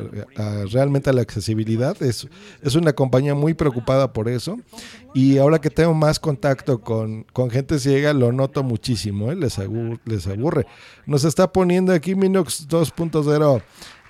realmente 0.72 1.10
a 1.10 1.14
la 1.14 1.22
accesibilidad. 1.22 2.02
Es, 2.04 2.28
es 2.62 2.76
una 2.76 2.93
compañía 2.93 3.34
muy 3.36 3.54
preocupada 3.54 4.14
por 4.14 4.30
eso. 4.30 4.58
Y 5.14 5.39
ahora 5.39 5.60
que 5.60 5.72
tengo 5.72 5.95
más 5.95 6.20
contacto 6.20 6.80
con, 6.82 7.24
con 7.34 7.50
gente 7.50 7.80
ciega, 7.80 8.14
lo 8.14 8.32
noto 8.32 8.62
muchísimo. 8.62 9.32
¿eh? 9.32 9.36
Les, 9.36 9.58
abu- 9.58 9.98
les 10.06 10.28
aburre. 10.28 10.68
Nos 11.08 11.24
está 11.24 11.52
poniendo 11.52 11.91
aquí 11.93 12.14
Minox 12.14 12.68
2.0. 12.70 13.62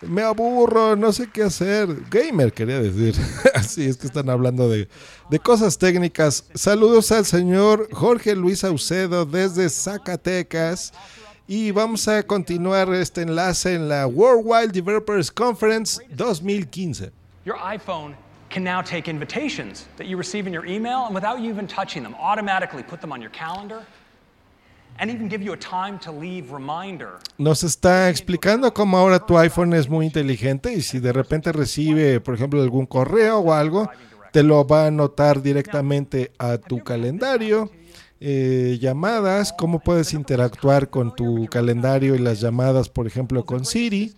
Me 0.02 0.22
aburro, 0.22 0.95
no 0.95 1.12
sé 1.12 1.28
qué 1.32 1.43
hacer. 1.43 1.88
Gamer, 2.10 2.54
quería 2.54 2.80
decir. 2.80 3.16
Así 3.56 3.86
es 3.88 3.98
que 3.98 4.08
están 4.08 4.30
hablando 4.30 4.70
de, 4.70 4.88
de 5.30 5.39
cosas 5.39 5.78
técnicas. 5.78 6.45
Saludos 6.54 7.12
al 7.12 7.26
señor 7.26 7.89
Jorge 7.91 8.36
Luis 8.36 8.64
Aucedo 8.64 9.26
desde 9.26 9.70
Zacatecas. 9.70 10.93
Y 11.48 11.72
vamos 11.72 12.08
a 12.08 12.22
continuar 12.24 12.93
este 12.93 13.22
enlace 13.22 13.74
en 13.74 13.88
la 13.89 14.06
Worldwide 14.06 14.68
Developers 14.68 15.32
Conference 15.32 16.00
2015. 16.10 17.12
Your 17.45 17.58
iPhone 17.58 18.14
can 18.50 18.64
now 18.64 18.82
take 18.82 19.10
invitations 19.10 19.88
that 19.98 20.08
you 20.08 20.18
receive 20.18 20.45
in 20.45 20.54
your 20.54 20.66
email 20.66 21.06
and 21.06 21.16
without 21.16 21.39
you 21.39 21.50
even 21.50 21.66
touching 21.66 22.04
them, 22.04 22.14
automatically 22.20 22.84
put 22.84 23.00
them 23.02 23.12
on 23.12 23.22
your 23.22 23.32
calendar 23.32 23.84
Nos 27.38 27.64
está 27.64 28.10
explicando 28.10 28.74
cómo 28.74 28.98
ahora 28.98 29.20
tu 29.20 29.38
iPhone 29.38 29.74
es 29.74 29.88
muy 29.88 30.06
inteligente 30.06 30.74
y 30.74 30.82
si 30.82 31.00
de 31.00 31.14
repente 31.14 31.52
recibe, 31.52 32.20
por 32.20 32.34
ejemplo, 32.34 32.62
algún 32.62 32.86
correo 32.86 33.39
o 33.39 33.54
algo, 33.54 33.89
te 34.32 34.43
lo 34.43 34.66
va 34.66 34.84
a 34.84 34.88
anotar 34.88 35.41
directamente 35.41 36.32
a 36.38 36.58
tu 36.58 36.84
calendario. 36.84 37.70
eh, 38.20 38.80
llamadas, 38.82 39.54
cómo 39.54 39.80
puedes 39.80 40.14
interactuar 40.14 40.89
con 40.89 41.14
tu 41.16 41.45
calendario 41.52 42.16
y 42.16 42.18
las 42.18 42.39
llamadas, 42.41 42.89
por 42.89 43.06
ejemplo, 43.06 43.45
con 43.45 43.64
Siri. 43.64 44.16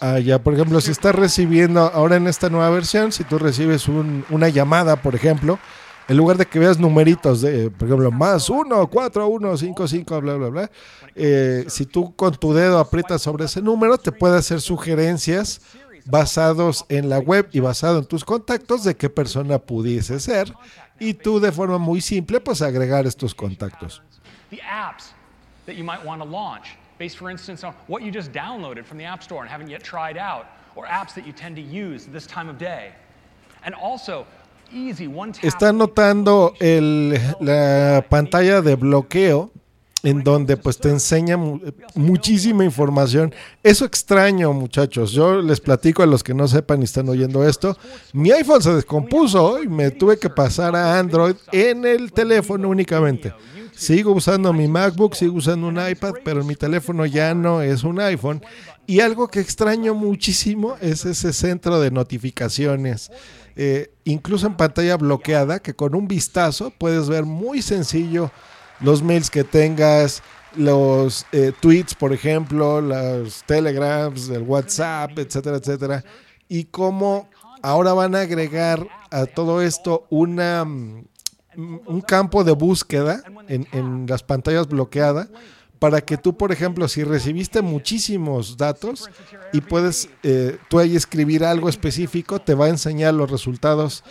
Ah, 0.00 0.18
ya, 0.18 0.38
por 0.38 0.54
ejemplo, 0.54 0.80
si 0.80 0.90
estás 0.90 1.14
recibiendo 1.14 1.80
ahora 1.80 2.16
en 2.16 2.26
esta 2.26 2.50
nueva 2.50 2.70
versión, 2.70 3.10
si 3.12 3.24
tú 3.24 3.38
recibes 3.38 3.88
un- 3.88 4.24
una 4.30 4.48
llamada, 4.48 4.96
por 4.96 5.14
ejemplo, 5.14 5.58
en 6.06 6.16
lugar 6.18 6.36
de 6.36 6.44
que 6.46 6.58
veas 6.58 6.78
numeritos 6.78 7.40
de, 7.40 7.70
por 7.70 7.88
ejemplo, 7.88 8.10
más 8.10 8.50
1, 8.50 8.86
4, 8.88 9.26
1, 9.26 9.56
5, 9.56 9.88
5, 9.88 10.20
bla, 10.20 10.34
bla, 10.34 10.48
bla, 10.48 10.70
eh, 11.14 11.64
si 11.68 11.86
tú 11.86 12.14
con 12.14 12.34
tu 12.34 12.52
dedo 12.52 12.78
aprietas 12.78 13.22
sobre 13.22 13.46
ese 13.46 13.62
número, 13.62 13.96
te 13.96 14.12
puede 14.12 14.36
hacer 14.36 14.60
sugerencias 14.60 15.62
basados 16.04 16.84
en 16.90 17.08
la 17.08 17.18
web 17.18 17.48
y 17.52 17.60
basado 17.60 17.98
en 18.00 18.04
tus 18.04 18.24
contactos 18.24 18.84
de 18.84 18.94
qué 18.94 19.08
persona 19.08 19.58
pudiese 19.58 20.20
ser. 20.20 20.52
Y 21.00 21.14
tú 21.14 21.40
de 21.40 21.50
forma 21.50 21.78
muy 21.78 22.00
simple 22.02 22.40
pues 22.40 22.60
agregar 22.60 23.06
estos 23.06 23.34
contactos. 23.34 24.02
The 24.50 24.60
apps 24.62 25.14
that 25.66 25.72
you 25.74 25.82
might 25.84 26.04
want 26.04 26.22
to 26.22 26.28
launch 26.28 26.76
based, 26.98 27.16
for 27.16 27.30
instance, 27.30 27.64
on 27.64 27.74
what 27.88 28.02
you 28.02 28.10
just 28.10 28.32
downloaded 28.32 28.84
from 28.84 28.98
the 28.98 29.04
App 29.04 29.22
Store 29.22 29.42
and 29.42 29.50
haven't 29.50 29.68
yet 29.70 29.82
tried 29.82 30.16
out, 30.16 30.46
or 30.76 30.86
apps 30.86 31.14
that 31.14 31.26
you 31.26 31.32
tend 31.32 31.56
to 31.56 31.62
use 31.62 32.06
this 32.06 32.26
time 32.26 32.48
of 32.48 32.58
day. 32.58 32.92
And 33.64 33.74
also, 33.74 34.26
easy 34.72 35.06
one 35.06 35.32
tap. 35.32 35.44
Notando 35.72 36.54
el, 36.60 37.14
la 37.40 38.02
pantalla 38.08 38.60
de 38.60 38.76
bloqueo 38.76 39.50
en 40.02 40.22
donde 40.22 40.58
pues 40.58 40.76
te 40.76 40.90
enseña 40.90 41.38
mu- 41.38 41.60
muchísima 41.94 42.62
información. 42.62 43.32
Eso 43.62 43.86
extraño, 43.86 44.52
muchachos. 44.52 45.12
Yo 45.12 45.40
les 45.40 45.60
platico 45.60 46.02
a 46.02 46.06
los 46.06 46.22
que 46.22 46.34
no 46.34 46.46
sepan 46.46 46.82
y 46.82 46.84
están 46.84 47.08
oyendo 47.08 47.48
esto. 47.48 47.74
Mi 48.12 48.30
iPhone 48.30 48.60
se 48.60 48.74
descompuso 48.74 49.62
y 49.62 49.66
me 49.68 49.90
tuve 49.92 50.18
que 50.18 50.28
pasar 50.28 50.76
a 50.76 50.98
Android 50.98 51.36
en 51.52 51.86
el 51.86 52.12
teléfono 52.12 52.68
únicamente. 52.68 53.32
Sigo 53.76 54.12
usando 54.12 54.52
mi 54.52 54.68
MacBook, 54.68 55.14
sigo 55.14 55.36
usando 55.36 55.66
un 55.66 55.78
iPad, 55.88 56.14
pero 56.24 56.44
mi 56.44 56.54
teléfono 56.54 57.06
ya 57.06 57.34
no 57.34 57.60
es 57.60 57.84
un 57.84 58.00
iPhone. 58.00 58.42
Y 58.86 59.00
algo 59.00 59.28
que 59.28 59.40
extraño 59.40 59.94
muchísimo 59.94 60.76
es 60.80 61.04
ese 61.04 61.32
centro 61.32 61.80
de 61.80 61.90
notificaciones. 61.90 63.10
Eh, 63.56 63.92
incluso 64.04 64.46
en 64.46 64.56
pantalla 64.56 64.96
bloqueada, 64.96 65.60
que 65.60 65.74
con 65.74 65.94
un 65.94 66.08
vistazo 66.08 66.70
puedes 66.70 67.08
ver 67.08 67.24
muy 67.24 67.62
sencillo 67.62 68.30
los 68.80 69.02
mails 69.02 69.30
que 69.30 69.44
tengas, 69.44 70.22
los 70.56 71.26
eh, 71.32 71.52
tweets, 71.60 71.94
por 71.94 72.12
ejemplo, 72.12 72.80
los 72.80 73.42
telegrams, 73.44 74.28
el 74.28 74.42
WhatsApp, 74.42 75.18
etcétera, 75.18 75.56
etcétera. 75.56 76.04
Y 76.48 76.64
cómo 76.64 77.28
ahora 77.62 77.92
van 77.94 78.14
a 78.14 78.20
agregar 78.20 78.86
a 79.10 79.26
todo 79.26 79.62
esto 79.62 80.06
una, 80.10 80.64
mm, 80.64 81.04
un 81.56 82.00
campo 82.00 82.44
de 82.44 82.52
búsqueda 82.52 83.22
en, 83.48 83.66
en 83.72 84.06
las 84.06 84.22
pantallas 84.22 84.68
bloqueadas 84.68 85.28
para 85.78 86.00
que 86.00 86.16
tú, 86.16 86.36
por 86.36 86.50
ejemplo, 86.50 86.88
si 86.88 87.04
recibiste 87.04 87.60
muchísimos 87.60 88.56
datos 88.56 89.10
y 89.52 89.60
puedes 89.60 90.08
eh, 90.22 90.58
tú 90.70 90.78
ahí 90.78 90.96
escribir 90.96 91.44
algo 91.44 91.68
específico, 91.68 92.40
te 92.40 92.54
va 92.54 92.66
a 92.66 92.68
enseñar 92.70 93.12
los 93.12 93.30
resultados 93.30 94.02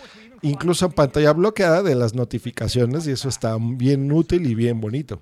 incluso 0.43 0.85
en 0.85 0.91
pantalla 0.91 1.33
bloqueada 1.33 1.81
de 1.81 1.95
las 1.95 2.13
notificaciones 2.13 3.07
y 3.07 3.11
eso 3.11 3.27
está 3.27 3.57
bien 3.59 4.11
útil 4.11 4.45
y 4.45 4.53
bien 4.53 4.79
bonito. 4.81 5.21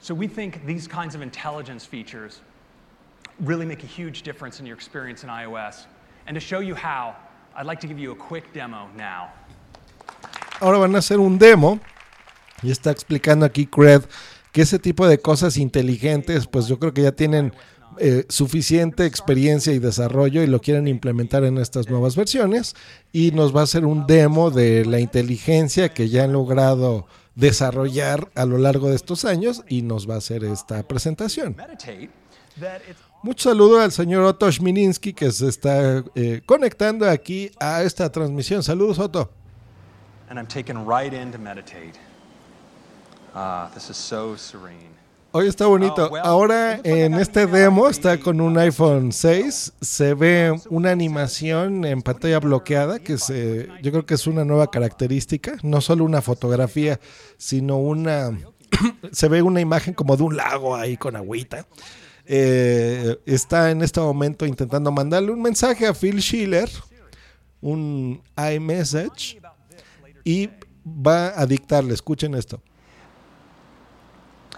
So 0.00 0.14
we 0.14 0.28
think 0.28 0.64
these 0.66 0.86
kinds 0.86 1.14
of 1.14 1.20
intelligence 1.20 1.84
features 1.84 2.40
really 3.40 3.66
make 3.66 3.82
a 3.82 3.88
huge 3.88 4.22
difference 4.22 4.60
in 4.60 4.66
your 4.66 4.76
experience 4.76 5.24
in 5.24 5.30
iOS. 5.30 5.86
And 6.26 6.34
to 6.34 6.40
show 6.40 6.60
you 6.60 6.74
how, 6.74 7.16
I'd 7.56 7.66
like 7.66 7.80
to 7.80 7.88
give 7.88 7.98
you 7.98 8.12
a 8.12 8.16
quick 8.16 8.52
demo 8.52 8.88
now. 8.96 9.32
Ahora 10.60 10.78
van 10.78 10.94
a 10.94 10.98
hacer 10.98 11.18
un 11.18 11.38
demo 11.38 11.80
y 12.62 12.70
está 12.70 12.90
explicando 12.90 13.46
aquí 13.46 13.66
Cred 13.66 14.02
que 14.52 14.62
ese 14.62 14.78
tipo 14.78 15.06
de 15.06 15.18
cosas 15.18 15.56
inteligentes, 15.56 16.46
pues 16.46 16.66
yo 16.66 16.78
creo 16.78 16.92
que 16.92 17.02
ya 17.02 17.12
tienen 17.12 17.52
eh, 17.98 18.24
suficiente 18.28 19.04
experiencia 19.06 19.72
y 19.72 19.78
desarrollo 19.78 20.42
y 20.42 20.46
lo 20.46 20.60
quieren 20.60 20.86
implementar 20.86 21.44
en 21.44 21.58
estas 21.58 21.88
nuevas 21.88 22.16
versiones 22.16 22.74
y 23.12 23.32
nos 23.32 23.54
va 23.54 23.60
a 23.60 23.64
hacer 23.64 23.84
un 23.84 24.06
demo 24.06 24.50
de 24.50 24.84
la 24.84 25.00
inteligencia 25.00 25.92
que 25.92 26.08
ya 26.08 26.24
han 26.24 26.32
logrado 26.32 27.06
desarrollar 27.34 28.30
a 28.34 28.44
lo 28.44 28.58
largo 28.58 28.90
de 28.90 28.96
estos 28.96 29.24
años 29.24 29.64
y 29.68 29.82
nos 29.82 30.08
va 30.08 30.14
a 30.14 30.18
hacer 30.18 30.44
esta 30.44 30.86
presentación. 30.86 31.56
Mucho 33.22 33.50
saludo 33.50 33.80
al 33.80 33.92
señor 33.92 34.24
Otto 34.24 34.50
Schmininski 34.50 35.12
que 35.12 35.30
se 35.30 35.48
está 35.48 36.04
eh, 36.14 36.42
conectando 36.46 37.08
aquí 37.08 37.50
a 37.58 37.82
esta 37.82 38.10
transmisión. 38.10 38.62
Saludos 38.62 38.98
Otto. 38.98 39.39
Hoy 45.32 45.48
está 45.48 45.66
bonito. 45.66 46.08
Ahora 46.22 46.78
en 46.84 47.14
este 47.14 47.48
demo 47.48 47.88
está 47.88 48.20
con 48.20 48.40
un 48.40 48.56
iPhone 48.56 49.10
6. 49.10 49.72
Se 49.80 50.14
ve 50.14 50.56
una 50.68 50.92
animación 50.92 51.84
en 51.84 52.00
pantalla 52.02 52.38
bloqueada 52.38 53.00
que 53.00 53.18
se, 53.18 53.68
yo 53.82 53.90
creo 53.90 54.06
que 54.06 54.14
es 54.14 54.28
una 54.28 54.44
nueva 54.44 54.70
característica. 54.70 55.56
No 55.64 55.80
solo 55.80 56.04
una 56.04 56.22
fotografía, 56.22 57.00
sino 57.36 57.78
una... 57.78 58.30
se 59.10 59.28
ve 59.28 59.42
una 59.42 59.60
imagen 59.60 59.94
como 59.94 60.16
de 60.16 60.22
un 60.22 60.36
lago 60.36 60.76
ahí 60.76 60.96
con 60.96 61.16
agüita. 61.16 61.66
Eh, 62.24 63.18
está 63.26 63.72
en 63.72 63.82
este 63.82 63.98
momento 63.98 64.46
intentando 64.46 64.92
mandarle 64.92 65.32
un 65.32 65.42
mensaje 65.42 65.88
a 65.88 65.92
Phil 65.92 66.22
Schiller, 66.22 66.70
un 67.60 68.22
iMessage, 68.36 69.40
y 70.30 70.48
va 70.84 71.32
a 71.36 71.46
dictarle. 71.46 71.92
Escuchen 71.92 72.36
esto. 72.36 72.60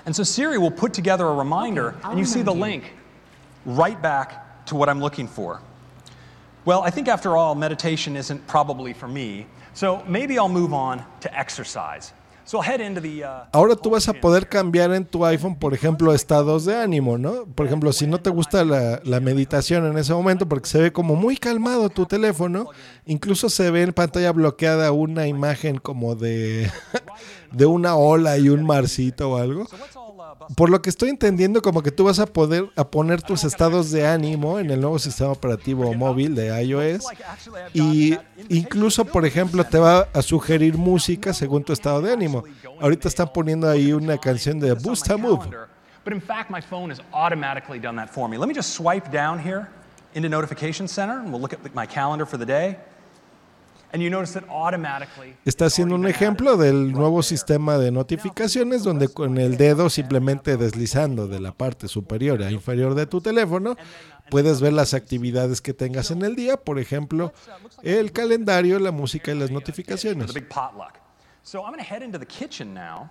And 0.05 0.15
so 0.15 0.23
Siri 0.23 0.59
will 0.59 0.71
put 0.71 0.93
together 0.93 1.27
a 1.27 1.35
reminder, 1.35 1.95
and 2.05 2.19
you 2.19 2.25
see 2.25 2.43
the 2.43 2.55
link 2.55 2.93
right 3.65 4.01
back 4.03 4.67
to 4.67 4.75
what 4.75 4.89
I'm 4.89 5.01
looking 5.01 5.29
for. 5.29 5.61
Well, 6.65 6.83
I 6.83 6.91
think 6.91 7.09
after 7.09 7.37
all, 7.37 7.55
meditation 7.55 8.17
isn't 8.17 8.47
probably 8.47 8.93
for 8.93 9.07
me, 9.09 9.47
so 9.75 10.03
maybe 10.07 10.39
I'll 10.39 10.49
move 10.49 10.73
on 10.73 11.05
to 11.21 11.39
exercise. 11.39 12.13
Uh, 12.53 13.49
Ahora 13.53 13.77
tú 13.77 13.91
vas 13.91 14.09
a 14.09 14.13
poder 14.13 14.49
cambiar 14.49 14.93
en 14.93 15.05
tu 15.05 15.25
iPhone, 15.25 15.57
por 15.57 15.73
ejemplo, 15.75 16.13
estados 16.13 16.65
de 16.65 16.77
ánimo, 16.77 17.17
¿no? 17.17 17.47
Por 17.47 17.67
ejemplo, 17.67 17.93
si 17.93 18.07
no 18.07 18.21
te 18.21 18.31
gusta 18.31 18.65
la, 18.65 19.01
la 19.05 19.21
meditación 19.21 19.87
en 19.87 19.97
ese 19.97 20.13
momento, 20.13 20.49
porque 20.49 20.69
se 20.69 20.81
ve 20.81 20.93
como 20.93 21.17
muy 21.17 21.37
calmado 21.37 21.89
tu 21.89 22.07
teléfono, 22.07 22.69
incluso 23.07 23.49
se 23.49 23.71
ve 23.71 23.83
en 23.83 23.93
pantalla 23.93 24.33
bloqueada 24.33 24.93
una 24.93 25.27
imagen 25.27 25.79
como 25.79 26.15
de, 26.15 26.71
de 27.53 27.67
una 27.67 27.97
ola 27.97 28.37
y 28.37 28.49
un 28.49 28.65
marcito 28.65 29.31
o 29.31 29.37
algo. 29.37 29.67
Por 30.57 30.71
lo 30.71 30.83
que 30.83 30.91
estoy 30.91 31.11
entendiendo, 31.11 31.63
como 31.63 31.83
que 31.83 31.91
tú 31.91 32.05
vas 32.05 32.19
a 32.19 32.27
poder 32.27 32.71
a 32.77 32.85
poner 32.85 33.23
tus 33.23 33.45
estados 33.45 33.91
de 33.91 34.07
ánimo 34.07 34.59
en 34.59 34.71
el 34.71 34.81
nuevo 34.81 34.99
sistema 34.99 35.31
operativo 35.31 35.93
móvil 35.95 36.35
de 36.35 36.63
iOS 36.65 37.05
y 37.73 38.17
incluso, 38.49 39.05
por 39.05 39.25
ejemplo, 39.25 39.65
te 39.65 39.79
va 39.79 40.09
a 40.13 40.23
sugerir 40.23 40.77
música 40.77 41.33
según 41.33 41.65
tu 41.65 41.73
estado 41.73 42.01
de 42.03 42.13
ánimo. 42.13 42.45
Ahorita 42.81 43.09
están 43.09 43.33
poniendo 43.33 43.69
ahí 43.69 43.93
una 43.93 44.19
canción 44.19 44.59
de 44.61 44.73
Boost 44.75 45.11
a 45.11 45.17
Move. 45.17 45.49
But 46.05 46.13
in 46.13 46.21
fact, 46.21 46.51
my 46.51 46.61
phone 46.61 46.91
has 46.91 47.01
automatically 47.13 47.79
done 47.79 47.97
that 47.97 48.11
for 48.11 48.29
me. 48.29 48.37
Let 48.37 48.49
me 48.49 48.55
just 48.55 48.75
swipe 48.75 49.13
down 49.13 49.39
here 49.39 49.69
into 50.15 50.29
Notification 50.29 50.89
Center, 50.89 51.21
and 51.21 51.31
we'll 51.31 51.41
look 51.41 51.53
at 51.53 51.75
my 51.75 51.87
calendar 51.87 52.27
for 52.27 52.37
the 52.37 52.47
day. 52.47 52.77
And 52.77 52.77
you 52.77 52.77
notice 52.77 52.77
that 52.77 52.79
automatically 52.81 53.82
Está 55.45 55.67
haciendo 55.67 55.95
un 55.95 56.07
ejemplo 56.07 56.57
del 56.57 56.93
nuevo 56.93 57.23
sistema 57.23 57.79
de 57.79 57.91
notificaciones 57.91 58.83
donde 58.83 59.09
con 59.09 59.39
el 59.39 59.57
dedo 59.57 59.91
simplemente 59.91 60.57
deslizando 60.57 61.29
de 61.29 61.41
la 61.41 61.53
parte 61.53 61.89
superior 61.89 62.43
a 62.43 62.51
inferior 62.51 62.95
de 62.95 63.07
tu 63.07 63.21
teléfono 63.21 63.77
puedes 64.31 64.61
ver 64.61 64.73
las 64.73 64.95
actividades 64.95 65.61
que 65.61 65.75
tengas 65.75 66.11
en 66.11 66.23
el 66.23 66.35
día, 66.35 66.57
por 66.57 66.79
ejemplo, 66.79 67.33
el 67.83 68.13
calendario, 68.13 68.79
la 68.79 68.93
música 68.93 69.33
y 69.33 69.39
las 69.39 69.51
notificaciones. 69.51 70.33
big 70.33 70.49
potluck. 70.49 70.99
So 71.43 71.63
I'm 71.63 71.73
going 71.73 71.79
to 71.79 71.85
head 71.85 72.03
into 72.03 72.19
the 72.19 72.27
kitchen 72.27 72.73
now, 72.73 73.11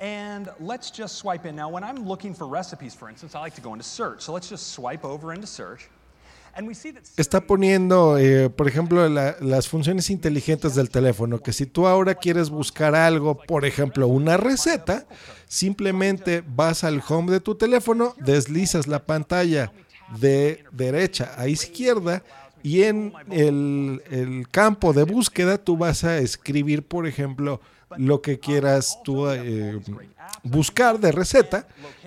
and 0.00 0.50
let's 0.58 0.90
just 0.90 1.16
swipe 1.16 1.46
in. 1.46 1.54
Now, 1.54 1.68
when 1.68 1.84
I'm 1.84 2.04
looking 2.04 2.34
for 2.34 2.46
recipes, 2.48 2.94
for 2.94 3.08
instance, 3.08 3.34
I 3.34 3.40
like 3.40 3.54
to 3.54 3.62
go 3.62 3.72
into 3.72 3.84
search. 3.84 4.22
So 4.22 4.32
let's 4.32 4.48
just 4.48 4.72
swipe 4.72 5.04
over 5.04 5.32
into 5.32 5.46
search. 5.46 5.64
And 5.72 5.72
we 5.72 5.88
see 5.88 5.88
that 5.88 6.43
Está 7.16 7.40
poniendo, 7.40 8.16
eh, 8.18 8.48
por 8.50 8.68
ejemplo, 8.68 9.08
la- 9.08 9.36
las 9.40 9.68
funciones 9.68 10.10
inteligentes 10.10 10.74
del 10.74 10.88
teléfono, 10.90 11.40
que 11.40 11.52
si 11.52 11.66
tú 11.66 11.86
ahora 11.86 12.14
quieres 12.14 12.50
buscar 12.50 12.94
algo, 12.94 13.36
por 13.36 13.64
ejemplo, 13.64 14.06
una 14.08 14.36
receta, 14.36 15.06
simplemente 15.48 16.42
vas 16.46 16.84
al 16.84 17.02
home 17.08 17.32
de 17.32 17.40
tu 17.40 17.54
teléfono, 17.54 18.14
deslizas 18.18 18.86
la 18.86 19.04
pantalla 19.04 19.72
de 20.20 20.64
derecha 20.72 21.32
a 21.36 21.48
izquierda 21.48 22.22
y 22.62 22.82
en 22.82 23.12
el, 23.30 24.02
el 24.10 24.48
campo 24.50 24.92
de 24.92 25.04
búsqueda 25.04 25.58
tú 25.58 25.76
vas 25.76 26.04
a 26.04 26.18
escribir, 26.18 26.82
por 26.82 27.06
ejemplo, 27.06 27.60
lo 27.98 28.22
que 28.22 28.38
quieras 28.38 28.98
tú 29.02 29.28
eh, 29.28 29.80
buscar 30.42 30.98
de 30.98 31.12
receta 31.12 31.66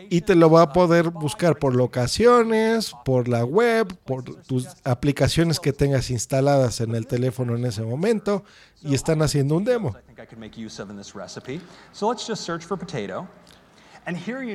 y 0.10 0.22
te 0.22 0.36
lo 0.36 0.50
va 0.50 0.64
a 0.64 0.74
poder 0.74 1.10
buscar 1.10 1.58
por 1.58 1.76
locaciones, 1.76 2.94
por 3.04 3.28
la 3.28 3.44
web, 3.44 3.96
por 4.06 4.24
tus 4.24 4.68
aplicaciones 4.84 5.60
que 5.60 5.74
tengas 5.74 6.10
instaladas 6.10 6.82
en 6.82 6.96
el 6.96 7.08
teléfono 7.08 7.56
en 7.56 7.66
ese 7.66 7.84
momento 7.84 8.44
y 8.82 8.96
están 8.96 9.22
haciendo 9.22 9.56
un 9.56 9.64
demo. 9.64 9.96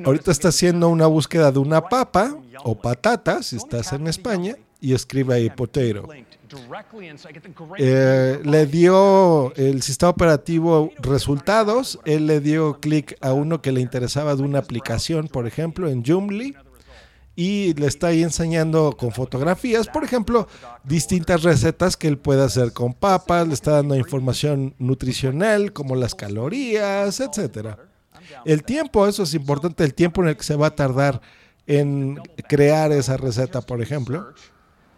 Ahorita 0.05 0.31
está 0.31 0.49
haciendo 0.49 0.89
una 0.89 1.07
búsqueda 1.07 1.53
de 1.53 1.59
una 1.59 1.83
papa 1.83 2.35
o 2.65 2.75
patata, 2.75 3.43
si 3.43 3.57
estás 3.57 3.93
en 3.93 4.07
España, 4.07 4.57
y 4.81 4.95
escribe 4.95 5.35
ahí 5.35 5.51
potato. 5.51 6.09
Eh, 7.79 8.41
le 8.45 8.67
dio 8.67 9.55
el 9.55 9.83
sistema 9.83 10.11
operativo 10.11 10.91
resultados, 11.01 11.99
él 12.05 12.27
le 12.27 12.41
dio 12.41 12.81
clic 12.81 13.17
a 13.21 13.33
uno 13.33 13.63
que 13.63 13.73
le 13.73 13.81
interesaba 13.81 14.35
de 14.37 14.43
una 14.43 14.59
aplicación, 14.59 15.29
por 15.29 15.47
ejemplo, 15.47 15.89
en 15.89 16.05
Joomla, 16.05 16.63
y 17.35 17.73
le 17.75 17.87
está 17.87 18.09
ahí 18.09 18.23
enseñando 18.23 18.95
con 18.99 19.13
fotografías, 19.13 19.89
por 19.89 20.05
ejemplo, 20.05 20.49
distintas 20.85 21.43
recetas 21.43 21.97
que 21.97 22.09
él 22.09 22.19
puede 22.19 22.43
hacer 22.45 22.73
con 22.73 22.93
papas, 22.93 23.49
le 23.49 23.55
está 23.55 23.73
dando 23.73 23.97
información 23.97 24.75
nutricional 24.79 25.73
como 25.73 25.97
las 25.97 26.15
calorías, 26.15 27.21
etcétera. 27.21 27.79
El 28.45 28.65
tiempo, 28.65 29.07
eso 29.07 29.23
es 29.23 29.35
importante, 29.35 29.85
el 29.85 29.95
tiempo 29.95 30.23
en 30.23 30.29
el 30.29 30.37
que 30.37 30.45
se 30.45 30.57
va 30.57 30.69
a 30.69 30.75
tardar 30.75 31.21
en 31.67 32.17
crear 32.49 32.93
esa 32.93 33.17
receta, 33.17 33.61
por 33.63 33.81
ejemplo. 33.81 34.35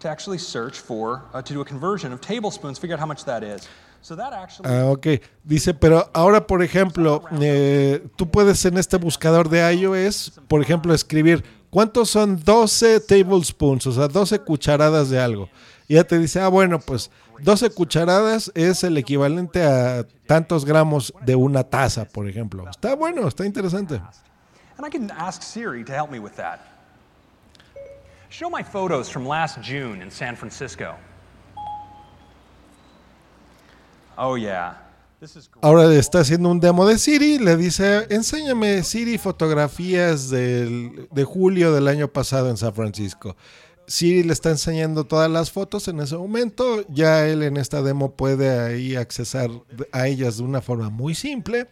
To 0.05 0.11
actually 0.11 0.39
search 0.39 0.79
for, 0.79 1.23
uh, 1.33 1.43
to 1.43 1.55
do 1.55 1.61
a 1.63 1.65
conversion 1.65 2.13
of 2.13 2.21
tablespoons, 2.21 2.79
figure 2.79 2.95
out 2.95 3.01
how 3.01 3.07
much 3.07 3.25
that 3.25 3.43
is. 3.43 3.67
So 4.03 4.15
that 4.17 4.35
actually 4.35 4.69
Ah, 4.69 4.91
ok. 4.91 5.23
Dice, 5.43 5.73
pero 5.73 6.11
ahora, 6.13 6.47
por 6.47 6.63
ejemplo, 6.63 7.23
eh, 7.41 8.07
tú 8.17 8.31
puedes 8.31 8.63
en 8.67 8.77
este 8.77 8.99
buscador 8.99 9.49
de 9.49 9.61
iOS, 9.75 10.41
por 10.47 10.61
ejemplo, 10.61 10.93
escribir 10.93 11.43
cuántos 11.71 12.11
son 12.11 12.39
12 12.45 13.01
tablespoons, 13.01 13.87
o 13.87 13.93
sea, 13.93 14.07
12 14.09 14.41
cucharadas 14.41 15.09
de 15.09 15.19
algo. 15.19 15.49
Y 15.89 15.95
ya 15.95 16.05
te 16.05 16.19
dice, 16.19 16.39
ah, 16.39 16.49
bueno, 16.49 16.79
pues 16.81 17.11
12 17.41 17.71
cucharadas 17.71 18.53
es 18.55 18.85
el 18.85 18.99
equivalente 18.99 19.63
a 19.65 20.07
tantos 20.27 20.67
gramos 20.67 21.15
de 21.25 21.35
una 21.35 21.65
taza, 21.65 22.05
por 22.05 22.29
ejemplo. 22.29 22.69
Está 22.69 22.95
bueno, 22.95 23.27
está 23.27 23.47
interesante. 23.47 24.03
And 24.77 24.87
I 24.87 24.91
can 24.91 25.11
ask 25.11 25.43
Siri 25.43 25.83
to 25.85 25.93
help 25.93 26.11
me 26.11 26.19
with 26.19 26.33
that. 26.37 26.74
Show 28.37 28.51
my 28.51 28.65
photos 28.65 29.09
from 29.09 29.27
last 29.29 29.61
June 29.63 30.03
in 30.03 30.11
San 30.11 30.35
Francisco. 30.35 30.97
Oh, 34.19 34.37
yeah. 34.37 34.81
Ahora 35.63 35.85
está 35.95 36.19
haciendo 36.19 36.51
un 36.51 36.59
demo 36.59 36.85
de 36.85 36.99
Siri, 36.99 37.39
le 37.39 37.57
dice, 37.57 38.07
enséñame 38.11 38.83
Siri 38.83 39.19
fotografías 39.19 40.31
del- 40.31 41.09
de 41.13 41.25
julio 41.25 41.73
del 41.73 41.87
año 41.87 42.09
pasado 42.09 42.51
en 42.51 42.57
San 42.57 42.75
Francisco. 42.75 43.37
Siri 43.87 44.23
le 44.25 44.33
está 44.33 44.51
enseñando 44.51 45.05
todas 45.05 45.31
las 45.31 45.51
fotos 45.53 45.87
en 45.89 46.01
ese 46.01 46.17
momento, 46.17 46.85
ya 46.89 47.27
él 47.29 47.43
en 47.43 47.57
esta 47.57 47.83
demo 47.83 48.11
puede 48.17 48.51
ahí 48.59 48.97
accesar 48.97 49.49
a 49.93 50.09
ellas 50.09 50.39
de 50.39 50.43
una 50.43 50.61
forma 50.61 50.91
muy 50.91 51.15
simple 51.15 51.69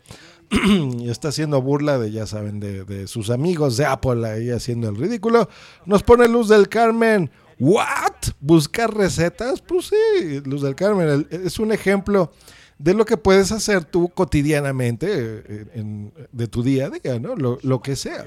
y 0.52 1.08
está 1.10 1.28
haciendo 1.28 1.60
burla 1.62 1.98
de, 1.98 2.10
ya 2.12 2.26
saben, 2.26 2.60
de, 2.60 2.84
de 2.84 3.06
sus 3.06 3.30
amigos 3.30 3.76
de 3.76 3.86
Apple 3.86 4.26
ahí 4.28 4.50
haciendo 4.50 4.88
el 4.88 4.96
ridículo. 4.96 5.48
Nos 5.86 6.02
pone 6.02 6.28
Luz 6.28 6.48
del 6.48 6.68
Carmen. 6.68 7.30
¿What? 7.58 8.12
¿Buscar 8.40 8.92
recetas? 8.94 9.60
Pues 9.60 9.86
sí, 9.86 10.40
Luz 10.44 10.62
del 10.62 10.74
Carmen. 10.74 11.26
es 11.30 11.58
un 11.58 11.72
ejemplo 11.72 12.32
de 12.78 12.94
lo 12.94 13.04
que 13.04 13.16
puedes 13.16 13.52
hacer 13.52 13.84
tú 13.84 14.08
cotidianamente 14.08 15.06
eh, 15.10 15.66
en- 15.74 16.12
de 16.32 16.48
tu 16.48 16.62
día 16.62 16.86
a 16.86 16.90
día, 16.90 17.18
¿no? 17.20 17.36
Lo, 17.36 17.58
lo 17.62 17.80
que 17.80 17.94
sea. 17.94 18.24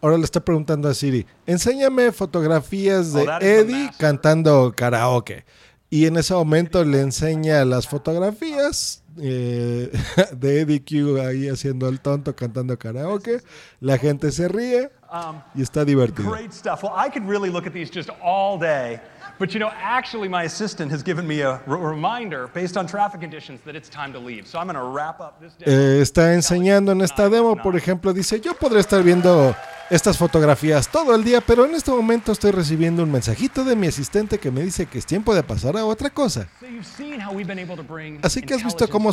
Ahora 0.00 0.18
le 0.18 0.24
está 0.24 0.40
preguntando 0.44 0.88
a 0.88 0.94
Siri, 0.94 1.26
enséñame 1.46 2.12
fotografías 2.12 3.12
de 3.12 3.24
Eddie 3.60 3.90
cantando 3.98 4.72
karaoke. 4.76 5.44
Y 5.88 6.06
en 6.06 6.16
ese 6.16 6.34
momento 6.34 6.84
le 6.84 7.00
enseña 7.00 7.64
las 7.64 7.86
fotografías 7.86 9.02
eh, 9.18 9.90
de 10.32 10.60
Eddie 10.60 10.82
Q 10.82 11.20
ahí 11.20 11.48
haciendo 11.48 11.88
el 11.88 12.00
tonto 12.00 12.34
cantando 12.34 12.76
karaoke. 12.78 13.40
La 13.80 13.96
gente 13.96 14.32
se 14.32 14.48
ríe 14.48 14.90
y 15.54 15.62
está 15.62 15.84
divertido. 15.84 16.30
Great 16.30 16.52
stuff. 16.52 16.82
Well, 16.82 16.92
I 16.96 17.08
could 17.08 17.26
really 17.28 17.50
look 17.50 17.66
at 17.66 17.72
these 17.72 17.90
just 17.90 18.10
all 18.22 18.58
day. 18.58 19.00
But 19.38 19.52
you 19.52 19.60
know, 19.60 19.70
actually, 19.80 20.28
my 20.28 20.44
assistant 20.44 20.90
has 20.92 21.02
given 21.02 21.26
me 21.26 21.42
a 21.42 21.60
reminder 21.66 22.48
based 22.54 22.76
on 22.76 22.86
traffic 22.86 23.20
conditions 23.20 23.60
that 23.66 23.76
it's 23.76 23.88
time 23.88 24.12
to 24.12 24.18
leave. 24.18 24.46
So 24.46 24.58
I'm 24.58 24.66
going 24.66 24.76
to 24.76 24.82
wrap 24.82 25.20
up 25.20 25.40
this 25.40 25.52
day. 25.54 25.66
Eh, 25.66 26.00
está 26.00 26.32
enseñando 26.32 26.92
en 26.92 27.02
esta 27.02 27.28
demo, 27.28 27.56
por 27.56 27.76
ejemplo, 27.76 28.12
dice, 28.12 28.40
yo 28.40 28.54
estar 28.78 29.02
viendo 29.02 29.54
estas 29.90 30.18
fotografías 30.18 30.88
todo 30.88 31.14
el 31.14 31.24
día, 31.24 31.40
pero 31.40 31.64
en 31.64 31.74
este 31.74 31.90
momento 31.90 32.32
estoy 32.32 32.50
recibiendo 32.50 33.02
un 33.02 33.10
mensajito 33.10 33.64
de 33.64 33.76
mi 33.76 33.86
asistente 33.86 34.38
que 34.38 34.50
me 34.50 34.62
dice 34.62 34.86
que 34.86 34.98
es 34.98 35.06
tiempo 35.06 35.34
de 35.34 35.42
pasar 35.42 35.76
a 35.76 35.84
otra 35.84 36.10
cosa. 36.10 36.48
So 36.60 36.66
you've 36.66 36.84
seen 36.84 37.20
how 37.20 37.32
we've 37.32 37.46
been 37.46 37.58
able 37.58 37.76
to 37.76 37.82
bring 37.82 38.18
Así 38.22 38.42
que 38.42 38.54
has 38.54 38.64
visto 38.64 38.88
cómo, 38.88 39.12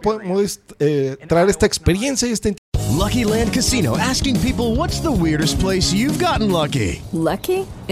podemos 0.00 0.60
eh, 0.78 1.16
traer 1.28 1.48
esta 1.50 1.66
experiencia 1.66 2.28
y 2.28 2.32
esta 2.32 2.50
Lucky 2.90 3.24
Land 3.24 3.52
Casino 3.52 3.96
asking 3.96 4.38
people 4.40 4.76
what's 4.76 5.00
the 5.00 5.10
weirdest 5.10 5.58
place 5.58 5.92
you've 5.92 6.18
gotten 6.18 6.50
lucky? 6.50 7.00
Lucky? 7.12 7.66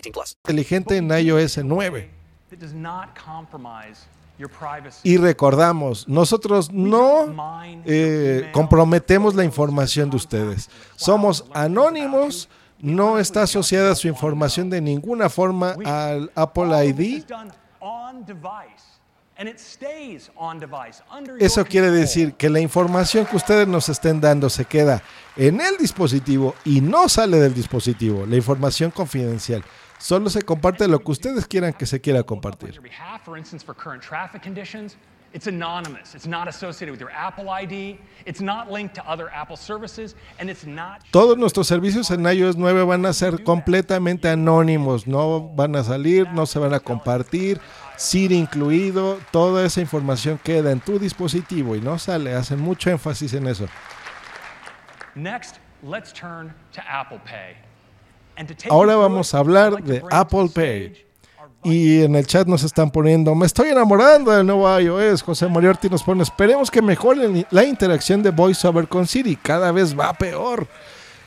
18 0.00 0.12
plus. 0.12 0.36
Inteligente 0.44 0.96
en 0.96 1.10
iOS 1.10 1.58
9. 1.58 2.10
That 2.50 2.58
does 2.58 2.72
not 2.72 3.14
compromise 3.14 4.06
your 4.38 4.48
privacy. 4.48 5.00
Y 5.02 5.16
recordamos, 5.18 6.08
nosotros 6.08 6.70
no 6.72 7.26
eh, 7.84 8.50
comprometemos 8.52 9.34
la 9.34 9.44
información 9.44 10.10
de 10.10 10.16
ustedes. 10.16 10.70
Somos 10.96 11.44
anónimos, 11.52 12.48
no 12.78 13.18
está 13.18 13.42
asociada 13.42 13.94
su 13.94 14.08
información 14.08 14.70
de 14.70 14.80
ninguna 14.80 15.28
forma 15.28 15.76
al 15.84 16.30
Apple 16.34 16.70
ID. 16.86 17.24
done 17.26 17.50
on 17.80 18.24
device, 18.24 18.98
and 19.36 19.48
it 19.48 19.58
stays 19.58 20.30
on 20.36 20.58
device 20.58 21.02
under 21.10 21.36
Eso 21.42 21.64
quiere 21.64 21.90
decir 21.90 22.34
que 22.34 22.48
la 22.48 22.60
información 22.60 23.26
que 23.26 23.36
ustedes 23.36 23.68
nos 23.68 23.88
estén 23.88 24.20
dando 24.20 24.48
se 24.48 24.64
queda 24.64 25.02
en 25.36 25.60
el 25.60 25.76
dispositivo 25.76 26.54
y 26.64 26.80
no 26.80 27.08
sale 27.08 27.38
del 27.38 27.54
dispositivo, 27.54 28.26
la 28.26 28.36
información 28.36 28.90
confidencial. 28.90 29.62
Solo 29.98 30.30
se 30.30 30.42
comparte 30.42 30.86
lo 30.88 31.00
que 31.00 31.10
ustedes 31.10 31.46
quieran 31.46 31.72
que 31.72 31.86
se 31.86 32.00
quiera 32.00 32.22
compartir. 32.22 32.80
It's 35.34 35.46
anonymous. 35.46 36.14
It's 36.14 36.26
not 36.26 36.48
associated 36.48 36.90
with 36.90 37.00
your 37.00 37.10
Apple 37.10 37.50
ID. 37.50 37.98
It's 38.24 38.40
not 38.40 38.70
linked 38.70 38.94
to 38.94 39.06
other 39.06 39.28
Apple 39.28 39.56
services, 39.56 40.14
and 40.40 40.48
it's 40.48 40.64
not 40.64 41.02
Todos 41.10 41.36
nuestros 41.36 41.68
servicios 41.68 42.10
en 42.10 42.24
iOS 42.24 42.56
9 42.56 42.84
van 42.84 43.04
a 43.04 43.12
ser 43.12 43.44
completamente 43.44 44.30
anónimos, 44.30 45.06
no 45.06 45.50
van 45.54 45.76
a 45.76 45.84
salir, 45.84 46.32
no 46.32 46.46
se 46.46 46.58
van 46.58 46.72
a 46.72 46.80
compartir, 46.80 47.60
Siri 47.96 48.36
incluido, 48.36 49.18
toda 49.30 49.66
esa 49.66 49.82
información 49.82 50.40
queda 50.42 50.72
en 50.72 50.80
tu 50.80 50.98
dispositivo 50.98 51.76
y 51.76 51.80
no 51.82 51.98
sale, 51.98 52.34
hacen 52.34 52.60
mucho 52.60 52.88
énfasis 52.90 53.34
en 53.34 53.48
eso. 53.48 53.66
Next, 55.14 55.58
let's 55.82 56.10
turn 56.10 56.54
to 56.72 56.80
Apple 56.88 57.20
Pay. 57.26 57.67
Ahora 58.70 58.96
vamos 58.96 59.34
a 59.34 59.38
hablar 59.38 59.82
de 59.82 60.02
Apple 60.10 60.50
Pay. 60.52 61.04
Y 61.64 62.02
en 62.02 62.14
el 62.14 62.26
chat 62.26 62.46
nos 62.46 62.62
están 62.62 62.90
poniendo, 62.90 63.34
me 63.34 63.44
estoy 63.44 63.70
enamorando 63.70 64.30
del 64.30 64.46
nuevo 64.46 64.78
iOS. 64.78 65.22
José 65.22 65.48
Moriarty 65.48 65.90
nos 65.90 66.04
pone, 66.04 66.22
esperemos 66.22 66.70
que 66.70 66.80
mejore 66.80 67.46
la 67.50 67.64
interacción 67.64 68.22
de 68.22 68.30
VoiceOver 68.30 68.86
con 68.86 69.06
Siri, 69.06 69.34
cada 69.36 69.72
vez 69.72 69.98
va 69.98 70.12
peor. 70.14 70.68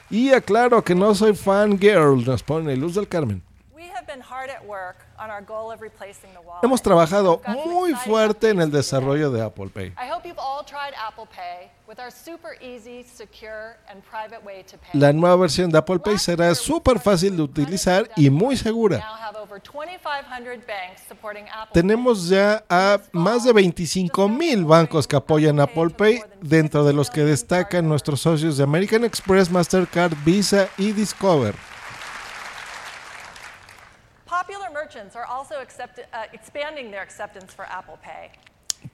Y 0.09 0.31
aclaro 0.31 0.83
que 0.83 0.95
no 0.95 1.13
soy 1.15 1.35
fan 1.35 1.77
girl, 1.77 2.23
nos 2.25 2.43
pone 2.43 2.75
Luz 2.77 2.95
del 2.95 3.07
Carmen. 3.07 3.43
Hemos 6.63 6.81
trabajado 6.81 7.41
muy 7.47 7.93
fuerte 7.93 8.49
en 8.49 8.61
el 8.61 8.71
desarrollo 8.71 9.31
de 9.31 9.41
Apple 9.41 9.69
Pay. 9.73 9.93
La 14.93 15.13
nueva 15.13 15.35
versión 15.35 15.69
de 15.69 15.77
Apple 15.77 15.99
Pay 15.99 16.17
será 16.17 16.55
súper 16.55 16.99
fácil 16.99 17.35
de 17.35 17.43
utilizar 17.43 18.09
y 18.15 18.29
muy 18.29 18.57
segura. 18.57 18.97
now 18.97 19.15
have 19.15 19.35
over 19.37 19.59
2,500 19.59 20.65
banks 20.65 21.01
supporting 21.07 21.45
Apple 21.49 21.73
Tenemos 21.73 22.29
ya 22.29 22.63
a 22.69 22.99
más 23.11 23.43
de 23.43 23.53
25 23.53 24.29
mil 24.29 24.65
bancos 24.65 25.07
que 25.07 25.15
apoyan 25.15 25.59
Apple 25.59 25.89
Pay, 25.89 26.23
dentro 26.41 26.83
de 26.83 26.93
los 26.93 27.09
que 27.09 27.23
destacan 27.23 27.87
nuestros 27.87 28.21
socios 28.21 28.57
de 28.57 28.63
American 28.63 29.03
Express, 29.03 29.49
Mastercard, 29.49 30.13
Visa 30.23 30.67
y 30.77 30.91
Discover. 30.91 31.70
Popular 34.41 34.71
merchants 34.73 35.15
are 35.15 35.25
also 35.25 35.55
accept, 35.61 35.99
uh, 35.99 36.23
expanding 36.33 36.89
their 36.89 37.03
acceptance 37.03 37.53
for 37.53 37.65
Apple 37.69 37.97
Pay. 38.01 38.31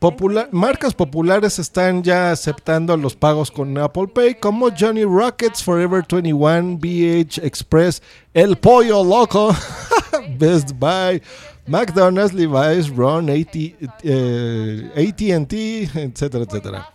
Popula- 0.02 0.49
marcas 0.52 0.94
populares 0.94 1.57
están 1.60 2.03
ya 2.03 2.32
aceptando 2.32 2.98
los 2.98 3.15
pagos 3.15 3.49
con 3.49 3.78
Apple 3.78 4.07
Pay, 4.14 4.36
como 4.36 4.69
Johnny 4.69 5.06
Rockets, 5.06 5.64
Forever 5.64 6.03
21, 6.06 6.78
BH 6.78 7.38
Express, 7.41 8.02
El 8.34 8.57
Pollo 8.57 9.02
Loco, 9.06 9.56
Best 10.38 10.74
Buy, 10.78 11.22
McDonald's, 11.65 12.34
Levi's, 12.34 12.90
Ron, 12.90 13.30
AT, 13.30 13.56
eh, 14.03 14.91
AT&T, 14.98 15.90
etcétera, 15.95 16.44
etcétera. 16.44 16.90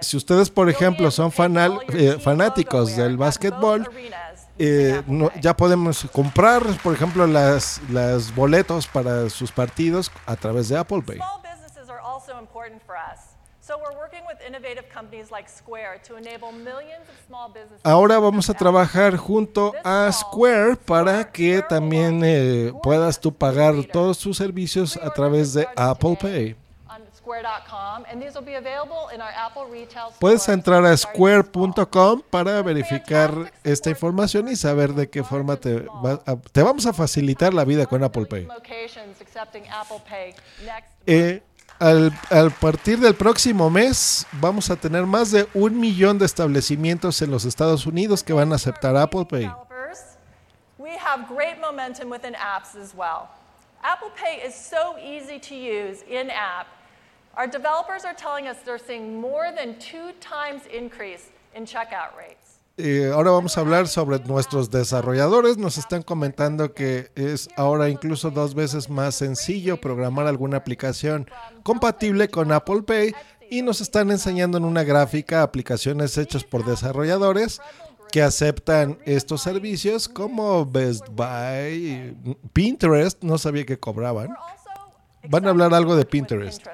Si 0.00 0.16
ustedes, 0.16 0.48
por 0.48 0.70
ejemplo, 0.70 1.10
son 1.10 1.30
fanal- 1.30 1.80
eh, 1.88 2.18
fanáticos 2.18 2.96
del 2.96 3.16
básquetbol, 3.16 3.86
eh, 4.58 5.02
no- 5.06 5.30
ya 5.40 5.54
podemos 5.56 6.06
comprar, 6.12 6.62
por 6.82 6.94
ejemplo, 6.94 7.26
las, 7.26 7.80
las 7.90 8.34
boletos 8.34 8.86
para 8.86 9.28
sus 9.30 9.52
partidos 9.52 10.10
a 10.26 10.36
través 10.36 10.68
de 10.68 10.78
Apple 10.78 11.02
Pay. 11.06 11.18
Ahora 17.82 18.18
vamos 18.20 18.48
a 18.48 18.54
trabajar 18.54 19.16
junto 19.16 19.72
a 19.84 20.10
Square 20.12 20.76
para 20.76 21.30
que 21.32 21.62
también 21.62 22.20
eh, 22.24 22.72
puedas 22.82 23.18
tú 23.20 23.32
pagar 23.34 23.74
todos 23.92 24.18
tus 24.18 24.36
servicios 24.36 24.96
a 24.96 25.10
través 25.10 25.52
de 25.54 25.66
Apple 25.76 26.16
Pay. 26.20 26.56
Puedes 30.20 30.48
entrar 30.48 30.84
a 30.84 30.96
square.com 30.96 32.22
para 32.30 32.62
verificar 32.62 33.52
esta 33.64 33.90
información 33.90 34.48
y 34.48 34.56
saber 34.56 34.92
de 34.94 35.08
qué 35.10 35.22
forma 35.24 35.56
te, 35.56 35.80
va 35.80 36.20
a- 36.26 36.36
te 36.52 36.62
vamos 36.62 36.86
a 36.86 36.92
facilitar 36.92 37.52
la 37.52 37.64
vida 37.64 37.86
con 37.86 38.02
Apple 38.04 38.26
Pay. 38.26 38.46
Eh, 41.06 41.42
al, 41.78 42.12
al 42.30 42.50
partir 42.52 42.98
del 43.00 43.14
próximo 43.14 43.68
mes 43.70 44.26
vamos 44.32 44.70
a 44.70 44.76
tener 44.76 45.04
más 45.04 45.30
de 45.30 45.46
un 45.52 45.78
millón 45.78 46.18
de 46.18 46.24
establecimientos 46.26 47.20
en 47.22 47.30
los 47.30 47.44
Estados 47.44 47.86
Unidos 47.86 48.22
que 48.22 48.32
van 48.32 48.52
a 48.52 48.54
aceptar 48.54 48.96
Apple 48.96 49.26
Pay. 49.28 49.50
Apple 53.82 54.10
Pay 54.20 54.46
is 54.48 54.54
so 54.54 54.96
easy 54.98 55.38
to 55.38 55.54
use 55.54 56.02
in 56.08 56.30
app. 56.30 56.66
Our 57.36 57.46
developers 57.46 58.06
are 58.06 58.14
telling 58.14 58.48
us 58.48 58.56
they're 58.64 58.78
seeing 58.78 59.20
more 59.20 59.52
than 59.54 59.78
two 59.78 60.12
times 60.20 60.62
increase 60.72 61.30
in 61.54 61.66
checkout 61.66 62.16
rates. 62.16 62.60
Eh, 62.78 63.10
ahora 63.12 63.30
vamos 63.30 63.56
a 63.56 63.60
hablar 63.60 63.88
sobre 63.88 64.18
nuestros 64.20 64.70
desarrolladores. 64.70 65.58
Nos 65.58 65.76
están 65.76 66.02
comentando 66.02 66.72
que 66.72 67.10
es 67.14 67.48
ahora 67.56 67.90
incluso 67.90 68.30
dos 68.30 68.54
veces 68.54 68.88
más 68.88 69.16
sencillo 69.16 69.78
programar 69.78 70.26
alguna 70.26 70.58
aplicación 70.58 71.28
compatible 71.62 72.28
con 72.28 72.52
Apple 72.52 72.82
Pay 72.82 73.14
y 73.50 73.60
nos 73.60 73.82
están 73.82 74.10
enseñando 74.10 74.56
en 74.56 74.64
una 74.64 74.82
gráfica 74.82 75.42
aplicaciones 75.42 76.16
hechas 76.16 76.44
por 76.44 76.64
desarrolladores 76.64 77.60
que 78.12 78.22
aceptan 78.22 78.98
estos 79.04 79.42
servicios 79.42 80.08
como 80.08 80.64
Best 80.64 81.06
Buy, 81.10 82.16
Pinterest, 82.52 83.22
no 83.22 83.36
sabía 83.36 83.66
que 83.66 83.78
cobraban. 83.78 84.34
Van 85.28 85.46
a 85.46 85.50
hablar 85.50 85.74
algo 85.74 85.96
de 85.96 86.04
Pinterest. 86.04 86.66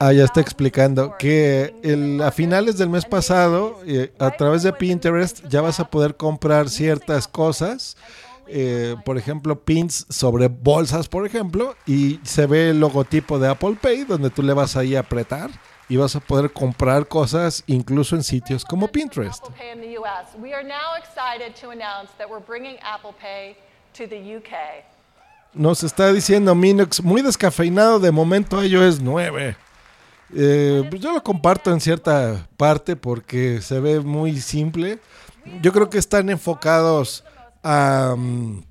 Ah, 0.00 0.12
ya 0.12 0.24
está 0.24 0.40
explicando 0.40 1.16
que 1.16 1.74
el- 1.82 2.20
a 2.22 2.30
finales 2.32 2.76
del 2.76 2.88
mes 2.90 3.04
pasado, 3.04 3.80
eh, 3.86 4.12
a 4.18 4.30
través 4.32 4.62
de 4.62 4.72
Pinterest, 4.72 5.46
ya 5.48 5.60
vas 5.60 5.78
a 5.80 5.88
poder 5.88 6.16
comprar 6.16 6.68
ciertas 6.68 7.28
cosas. 7.28 7.96
eh, 8.48 8.94
por 9.04 9.18
ejemplo, 9.18 9.58
pins 9.58 10.06
sobre 10.08 10.46
bolsas, 10.46 11.08
por 11.08 11.26
ejemplo, 11.26 11.74
y 11.84 12.20
se 12.22 12.46
ve 12.46 12.70
el 12.70 12.78
logotipo 12.78 13.40
de 13.40 13.48
Apple 13.48 13.76
Pay, 13.82 14.04
donde 14.04 14.30
tú 14.30 14.40
le 14.40 14.52
vas 14.52 14.76
ahí 14.76 14.94
a 14.94 15.00
apretar 15.00 15.50
y 15.88 15.96
vas 15.96 16.14
a 16.14 16.20
poder 16.20 16.52
comprar 16.52 17.08
cosas 17.08 17.64
incluso 17.66 18.14
en 18.14 18.22
sitios 18.22 18.64
como 18.64 18.86
Pinterest. 18.86 19.44
Apple 22.84 23.14
Pay 23.20 23.56
Nos 25.54 25.82
está 25.82 26.12
diciendo 26.12 26.54
Minox, 26.54 27.02
muy 27.02 27.22
descafeinado 27.22 27.98
de 27.98 28.10
momento 28.10 28.62
iOS 28.62 29.00
9. 29.00 29.56
Eh, 30.34 30.86
pues 30.90 31.00
yo 31.00 31.12
lo 31.12 31.22
comparto 31.22 31.72
en 31.72 31.80
cierta 31.80 32.46
parte 32.56 32.96
porque 32.96 33.62
se 33.62 33.80
ve 33.80 34.00
muy 34.00 34.38
simple. 34.40 34.98
Yo 35.62 35.72
creo 35.72 35.88
que 35.88 35.98
están 35.98 36.28
enfocados 36.28 37.24
a, 37.62 38.14
mm, 38.16 38.62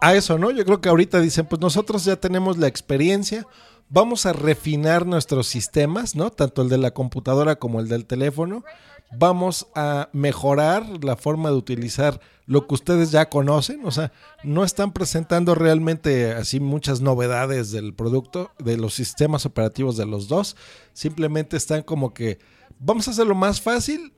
a 0.00 0.14
eso, 0.14 0.36
¿no? 0.38 0.50
Yo 0.50 0.64
creo 0.64 0.80
que 0.80 0.88
ahorita 0.88 1.20
dicen, 1.20 1.46
pues 1.46 1.60
nosotros 1.60 2.04
ya 2.04 2.16
tenemos 2.16 2.58
la 2.58 2.66
experiencia, 2.66 3.46
vamos 3.88 4.26
a 4.26 4.32
refinar 4.32 5.06
nuestros 5.06 5.46
sistemas, 5.46 6.16
¿no? 6.16 6.30
Tanto 6.30 6.62
el 6.62 6.68
de 6.68 6.78
la 6.78 6.90
computadora 6.92 7.56
como 7.56 7.80
el 7.80 7.88
del 7.88 8.04
teléfono. 8.04 8.64
Vamos 9.12 9.66
a 9.74 10.08
mejorar 10.12 11.04
la 11.04 11.16
forma 11.16 11.50
de 11.50 11.56
utilizar 11.56 12.20
lo 12.46 12.66
que 12.66 12.74
ustedes 12.74 13.10
ya 13.10 13.28
conocen. 13.28 13.84
O 13.84 13.90
sea, 13.90 14.12
no 14.42 14.64
están 14.64 14.92
presentando 14.92 15.54
realmente 15.54 16.32
así 16.32 16.60
muchas 16.60 17.00
novedades 17.00 17.70
del 17.70 17.94
producto, 17.94 18.50
de 18.58 18.76
los 18.76 18.94
sistemas 18.94 19.46
operativos 19.46 19.96
de 19.96 20.06
los 20.06 20.28
dos. 20.28 20.56
Simplemente 20.92 21.56
están 21.56 21.82
como 21.82 22.14
que 22.14 22.38
vamos 22.78 23.08
a 23.08 23.12
hacerlo 23.12 23.34
más 23.34 23.60
fácil 23.60 24.12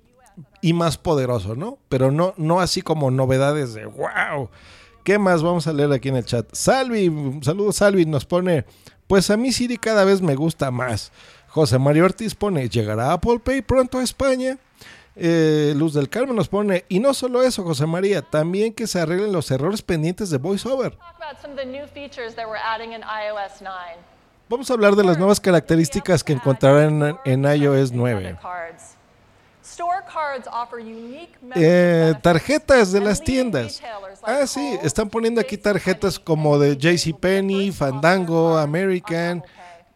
y 0.61 0.73
más 0.73 0.97
poderoso, 0.97 1.55
¿no? 1.55 1.79
Pero 1.89 2.11
no, 2.11 2.35
no 2.37 2.61
así 2.61 2.83
como 2.83 3.11
novedades 3.11 3.75
de 3.75 3.87
wow. 3.87 4.49
¿Qué 5.05 5.19
más 5.19 5.43
vamos 5.43 5.67
a 5.67 5.73
leer 5.73 5.93
aquí 5.93 6.09
en 6.09 6.17
el 6.17 6.25
chat? 6.25 6.49
Salvi, 6.53 7.13
saludos 7.43 7.77
Salvi, 7.77 8.07
nos 8.07 8.25
pone, 8.25 8.65
pues 9.07 9.29
a 9.31 9.37
mí 9.37 9.53
Siri 9.53 9.77
cada 9.77 10.05
vez 10.05 10.23
me 10.23 10.35
gusta 10.35 10.71
más. 10.71 11.13
José 11.49 11.79
Mario 11.79 12.07
Ortiz 12.07 12.35
pone, 12.35 12.69
¿llegará 12.69 13.13
Apple 13.13 13.39
Pay 13.39 13.63
pronto 13.63 13.99
a 13.99 14.03
España? 14.03 14.59
Eh, 15.17 15.73
Luz 15.77 15.95
del 15.95 16.09
Carmen 16.09 16.35
nos 16.35 16.49
pone, 16.49 16.85
y 16.89 16.99
no 16.99 17.15
solo 17.15 17.43
eso, 17.43 17.63
José 17.63 17.87
María, 17.87 18.23
también 18.23 18.73
que 18.73 18.87
se 18.87 19.01
arreglen 19.01 19.33
los 19.33 19.51
errores 19.51 19.81
pendientes 19.83 20.31
de 20.31 20.39
VoiceOver. 20.39 20.97
Talk 20.97 21.15
about 21.17 21.41
some 21.41 21.53
of 21.55 21.59
the 21.59 21.67
new 21.67 21.87
features 21.87 22.35
that 22.35 22.47
we're 22.49 22.57
adding 22.57 22.93
in 22.93 23.03
iOS 23.03 23.61
9. 23.61 23.73
Vamos 24.49 24.71
a 24.71 24.75
hablar 24.75 24.97
de 24.97 25.05
las 25.05 25.17
nuevas 25.19 25.41
características 25.41 26.23
que 26.25 26.33
encontrarán 26.33 27.19
en, 27.25 27.45
en 27.45 27.63
iOS 27.63 27.93
9. 27.93 28.37
Cards. 28.43 28.95
Store 29.63 30.05
cards 30.13 30.47
offer 30.53 30.81
unique 30.81 31.33
Eh, 31.55 32.13
tarjetas 32.21 32.93
de 32.93 33.01
las 33.01 33.21
tiendas. 33.23 33.81
Ah, 34.23 34.47
sí, 34.47 34.79
están 34.83 35.09
poniendo 35.09 35.41
aquí 35.41 35.57
tarjetas 35.57 36.19
como 36.19 36.59
de 36.59 36.77
JCPenney, 36.77 37.73
Fandango, 37.73 38.59
American, 38.59 39.43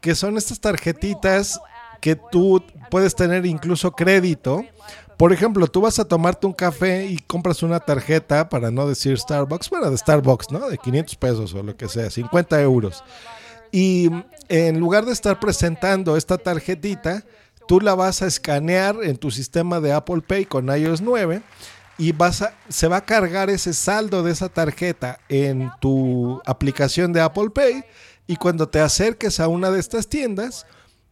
que 0.00 0.14
son 0.14 0.38
estas 0.38 0.58
tarjetitas 0.60 1.60
que 2.00 2.16
tú 2.16 2.64
puedes 2.90 3.14
tener 3.14 3.44
incluso 3.44 3.90
crédito. 3.92 4.64
Por 5.18 5.32
ejemplo, 5.32 5.66
tú 5.66 5.80
vas 5.80 5.98
a 5.98 6.04
tomarte 6.04 6.46
un 6.46 6.52
café 6.52 7.06
y 7.06 7.18
compras 7.18 7.64
una 7.64 7.80
tarjeta, 7.80 8.48
para 8.48 8.70
no 8.70 8.88
decir 8.88 9.18
Starbucks, 9.18 9.68
bueno, 9.68 9.90
de 9.90 9.98
Starbucks, 9.98 10.52
¿no? 10.52 10.70
De 10.70 10.78
500 10.78 11.16
pesos 11.16 11.54
o 11.54 11.62
lo 11.64 11.76
que 11.76 11.88
sea, 11.88 12.08
50 12.08 12.62
euros. 12.62 13.02
Y 13.72 14.10
en 14.48 14.78
lugar 14.78 15.04
de 15.04 15.12
estar 15.12 15.40
presentando 15.40 16.16
esta 16.16 16.38
tarjetita, 16.38 17.24
tú 17.66 17.80
la 17.80 17.96
vas 17.96 18.22
a 18.22 18.26
escanear 18.28 18.96
en 19.02 19.16
tu 19.16 19.32
sistema 19.32 19.80
de 19.80 19.92
Apple 19.92 20.22
Pay 20.24 20.44
con 20.44 20.68
iOS 20.68 21.00
9 21.00 21.42
y 21.98 22.14
se 22.68 22.86
va 22.86 22.98
a 22.98 23.04
cargar 23.04 23.50
ese 23.50 23.74
saldo 23.74 24.22
de 24.22 24.30
esa 24.30 24.48
tarjeta 24.48 25.18
en 25.28 25.68
tu 25.80 26.40
aplicación 26.46 27.12
de 27.12 27.22
Apple 27.22 27.50
Pay 27.50 27.82
y 28.28 28.36
cuando 28.36 28.68
te 28.68 28.78
acerques 28.78 29.40
a 29.40 29.48
una 29.48 29.72
de 29.72 29.80
estas 29.80 30.06
tiendas, 30.06 30.64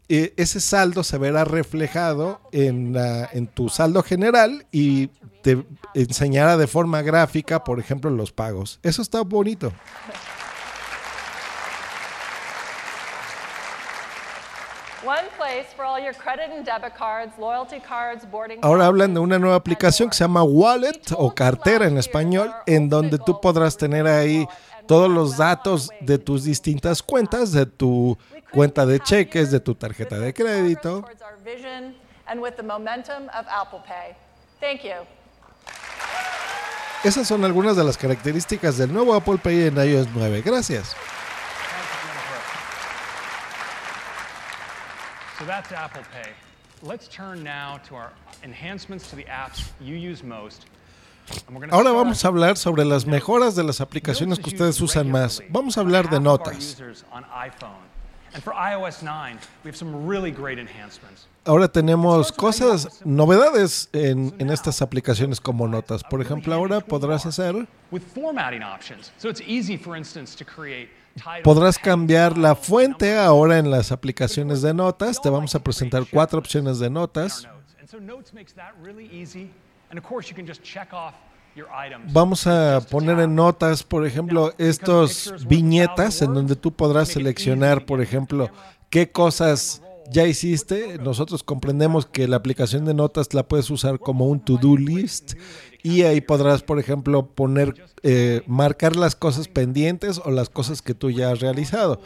eh, 0.09 0.33
ese 0.37 0.61
saldo 0.61 1.03
se 1.03 1.19
verá 1.19 1.45
reflejado 1.45 2.41
en, 2.53 2.93
la- 2.93 3.29
en 3.33 3.47
tu 3.47 3.69
saldo 3.69 4.03
general 4.03 4.67
y 4.71 5.09
te 5.43 5.65
enseñará 5.95 6.57
de 6.57 6.67
forma 6.67 7.03
gráfica, 7.03 7.63
por 7.65 7.79
ejemplo, 7.81 8.11
los 8.11 8.33
pagos. 8.33 8.79
Eso 8.83 9.03
está 9.03 9.21
bonito. 9.23 9.73
Ahora 18.63 18.87
hablan 18.87 19.15
de 19.15 19.21
una 19.21 19.39
nueva 19.39 19.55
aplicación 19.57 20.09
que 20.11 20.17
se 20.17 20.25
llama 20.25 20.43
Wallet 20.43 21.01
o 21.17 21.33
cartera 21.35 21.87
en 21.87 21.97
español, 21.99 22.53
en 22.67 22.89
donde 22.89 23.19
tú 23.19 23.41
podrás 23.41 23.77
tener 23.77 24.07
ahí 24.07 24.49
todos 24.87 25.09
los 25.11 25.37
datos 25.37 25.91
de 26.01 26.19
tus 26.19 26.45
distintas 26.45 27.03
cuentas, 27.03 27.53
de 27.53 27.67
tu 27.67 28.17
cuenta 28.53 28.87
de 28.87 29.01
cheques, 29.01 29.51
de 29.51 29.61
tu 29.61 29.75
tarjeta 29.75 30.19
de 30.19 30.33
crédito. 30.33 31.05
Esas 37.05 37.29
son 37.29 37.45
algunas 37.45 37.77
de 37.77 37.85
las 37.85 37.97
características 37.97 38.79
del 38.79 38.93
nuevo 38.93 39.15
Apple 39.15 39.39
Pay 39.39 39.69
en 39.69 39.77
iOS 39.77 40.09
9. 40.15 40.43
Gracias. 40.43 40.97
So 45.39 45.45
that's 45.45 45.71
Apple 45.73 46.03
Pay. 46.13 46.33
Let's 46.83 47.09
turn 47.09 47.45
now 47.45 47.79
to 47.89 47.95
our 47.95 48.11
enhancements 48.43 49.09
to 49.11 49.17
the 49.17 49.25
apps 49.25 49.71
you 49.81 49.95
use 49.95 50.25
most. 50.25 50.67
Ahora 51.71 51.91
vamos 51.91 52.25
a 52.25 52.29
hablar 52.29 52.57
sobre 52.57 52.85
las 52.85 53.07
mejoras 53.07 53.57
de 53.57 53.65
las 53.65 53.81
aplicaciones 53.81 54.39
que 54.39 54.51
ustedes 54.51 54.81
usan 54.81 55.11
más. 55.11 55.43
Vamos 55.49 55.77
a 55.77 55.81
hablar 55.81 56.09
de 56.09 56.21
notas. 56.21 56.77
Ahora 61.45 61.69
tenemos 61.69 62.33
cosas, 62.33 63.01
novedades 63.05 63.89
en, 63.93 64.35
en 64.39 64.51
estas 64.51 64.83
aplicaciones 64.83 65.41
como 65.41 65.69
notas. 65.69 66.03
Por 66.05 66.21
ejemplo, 66.21 66.53
ahora 66.55 66.81
podrás 66.81 67.25
hacer, 67.25 67.67
with 67.91 68.03
formatting 68.03 68.63
options. 68.63 69.13
So 69.19 69.29
it's 69.29 69.41
easy, 69.47 69.79
for 69.79 69.97
instance, 69.97 70.37
to 70.37 70.45
create 70.45 70.91
titles. 71.17 71.45
podrás 71.45 71.79
cambiar 71.79 72.37
la 72.37 72.55
fuente 72.55 73.17
ahora 73.17 73.59
en 73.59 73.71
las 73.71 73.93
aplicaciones 73.93 74.61
de 74.61 74.75
notas. 74.75 75.21
Te 75.23 75.31
vamos 75.31 75.55
a 75.55 75.61
presentar 75.61 76.05
cuatro 76.11 76.39
opciones 76.39 76.79
de 76.79 76.91
notas. 76.91 77.49
Vamos 82.13 82.47
a 82.47 82.81
poner 82.91 83.19
en 83.21 83.35
notas, 83.35 83.83
por 83.83 84.07
ejemplo, 84.07 84.53
estos 84.59 85.47
viñetas 85.47 86.23
en 86.23 86.35
donde 86.35 86.57
tú 86.57 86.73
podrás 86.73 87.09
seleccionar, 87.09 87.87
por 87.87 88.01
ejemplo, 88.01 88.51
qué 88.91 89.11
cosas 89.11 89.83
ya 90.11 90.27
hiciste. 90.27 90.99
Nosotros 90.99 91.43
comprendemos 91.43 92.07
que 92.07 92.29
la 92.29 92.37
aplicación 92.37 92.85
de 92.85 92.95
notas 92.95 93.33
la 93.35 93.47
puedes 93.49 93.71
usar 93.71 93.99
como 93.99 94.27
un 94.27 94.41
to-do 94.41 94.77
list 94.77 95.35
y 95.83 96.03
ahí 96.03 96.21
podrás, 96.21 96.63
por 96.63 96.79
ejemplo, 96.79 97.27
poner, 97.27 97.75
eh, 98.03 98.43
marcar 98.47 98.97
las 98.97 99.17
cosas 99.17 99.49
pendientes 99.49 100.21
o 100.25 100.31
las 100.31 100.49
cosas 100.49 100.83
que 100.83 100.95
tú 100.95 101.11
ya 101.11 101.31
has 101.31 101.41
realizado. 101.41 102.01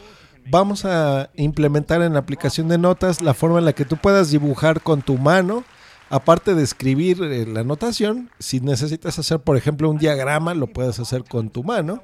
Vamos 0.49 0.85
a 0.85 1.29
implementar 1.35 2.01
en 2.01 2.13
la 2.13 2.19
aplicación 2.19 2.67
de 2.67 2.77
notas 2.77 3.21
la 3.21 3.33
forma 3.33 3.59
en 3.59 3.65
la 3.65 3.73
que 3.73 3.85
tú 3.85 3.97
puedas 3.97 4.31
dibujar 4.31 4.81
con 4.81 5.01
tu 5.01 5.17
mano 5.17 5.63
aparte 6.11 6.53
de 6.53 6.63
escribir 6.63 7.21
eh, 7.23 7.45
la 7.47 7.61
anotación, 7.61 8.29
si 8.39 8.59
necesitas 8.59 9.17
hacer, 9.17 9.39
por 9.39 9.57
ejemplo, 9.57 9.89
un 9.89 9.97
diagrama, 9.97 10.53
lo 10.53 10.67
puedes 10.67 10.99
hacer 10.99 11.23
con 11.23 11.49
tu 11.49 11.63
mano. 11.63 12.01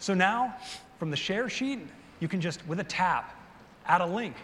So 0.00 0.14
now, 0.14 0.54
from 0.98 1.10
the 1.10 1.16
share 1.16 1.48
sheet, 1.48 1.80
you 2.20 2.28
can 2.28 2.40
just, 2.40 2.60
with 2.68 2.78
a 2.78 2.84
tap, 2.84 3.32
add 3.84 4.00
a 4.00 4.06
link 4.06 4.34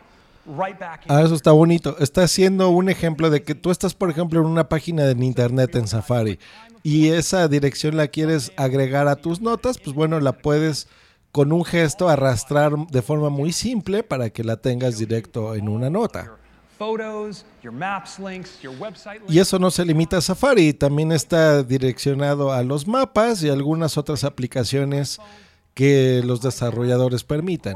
right 0.46 0.78
back 0.78 1.06
in. 1.06 1.12
Ah, 1.12 1.22
eso 1.22 1.34
está 1.34 1.52
bonito. 1.52 1.96
Está 2.00 2.24
haciendo 2.24 2.70
un 2.70 2.88
ejemplo 2.88 3.30
de 3.30 3.42
que 3.42 3.54
tú 3.54 3.70
estás, 3.70 3.94
por 3.94 4.10
ejemplo, 4.10 4.40
en 4.40 4.46
una 4.46 4.68
página 4.68 5.04
de 5.04 5.24
internet 5.24 5.74
en 5.76 5.86
Safari 5.86 6.38
y 6.82 7.08
esa 7.08 7.48
dirección 7.48 7.96
la 7.96 8.08
quieres 8.08 8.52
agregar 8.56 9.08
a 9.08 9.16
tus 9.16 9.40
notas, 9.40 9.78
pues 9.78 9.94
bueno, 9.94 10.20
la 10.20 10.32
puedes 10.32 10.86
con 11.34 11.52
un 11.52 11.64
gesto 11.64 12.08
arrastrar 12.08 12.76
de 12.92 13.02
forma 13.02 13.28
muy 13.28 13.50
simple 13.50 14.04
para 14.04 14.30
que 14.30 14.44
la 14.44 14.56
tengas 14.56 14.98
directo 14.98 15.56
en 15.56 15.68
una 15.68 15.90
nota. 15.90 16.30
Y 19.28 19.38
eso 19.40 19.58
no 19.58 19.70
se 19.72 19.84
limita 19.84 20.18
a 20.18 20.20
Safari, 20.20 20.72
también 20.74 21.10
está 21.10 21.64
direccionado 21.64 22.52
a 22.52 22.62
los 22.62 22.86
mapas 22.86 23.42
y 23.42 23.50
algunas 23.50 23.98
otras 23.98 24.22
aplicaciones 24.22 25.18
que 25.74 26.22
los 26.24 26.40
desarrolladores 26.40 27.24
permitan. 27.24 27.74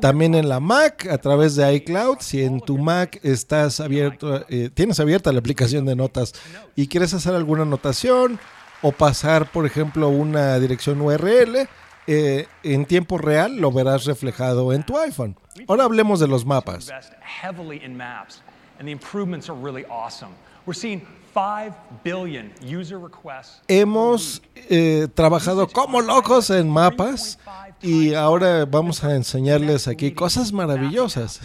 También 0.00 0.34
en 0.34 0.48
la 0.48 0.58
Mac 0.58 1.06
a 1.06 1.18
través 1.18 1.54
de 1.54 1.72
iCloud, 1.74 2.18
si 2.18 2.42
en 2.42 2.60
tu 2.60 2.76
Mac 2.76 3.20
estás 3.22 3.78
abierto, 3.78 4.44
eh, 4.48 4.68
tienes 4.74 4.98
abierta 4.98 5.32
la 5.32 5.38
aplicación 5.38 5.84
de 5.84 5.94
notas 5.94 6.34
y 6.74 6.88
quieres 6.88 7.14
hacer 7.14 7.36
alguna 7.36 7.62
anotación 7.62 8.40
o 8.82 8.92
pasar, 8.92 9.50
por 9.50 9.66
ejemplo, 9.66 10.08
una 10.08 10.58
dirección 10.58 11.00
URL, 11.00 11.68
eh, 12.06 12.46
en 12.62 12.86
tiempo 12.86 13.18
real 13.18 13.56
lo 13.56 13.70
verás 13.70 14.04
reflejado 14.04 14.72
en 14.72 14.82
tu 14.82 14.98
iPhone. 14.98 15.36
Ahora 15.68 15.84
hablemos 15.84 16.20
de 16.20 16.26
los 16.26 16.44
mapas. 16.44 16.88
invest 16.88 17.12
heavily 17.22 17.84
in 17.84 17.96
maps, 17.96 18.42
and 18.78 18.86
the 18.86 18.92
improvements 18.92 19.48
are 19.48 19.58
really 19.58 19.84
awesome. 19.86 20.30
We're 20.66 20.74
seeing 20.74 21.06
5 21.34 21.72
billion 22.02 22.52
user 22.60 22.98
requests. 22.98 23.60
Hemos 23.68 24.42
eh, 24.56 25.08
trabajado 25.14 25.68
como 25.68 26.00
locos 26.00 26.50
en 26.50 26.68
mapas 26.68 27.38
y 27.80 28.14
ahora 28.14 28.66
vamos 28.66 29.04
a 29.04 29.14
enseñarles 29.14 29.86
aquí 29.86 30.12
cosas 30.12 30.52
maravillosas. 30.52 31.40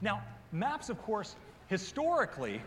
Maps, 0.52 0.90
of 0.90 0.98
course, 1.06 1.36
historically 1.68 2.60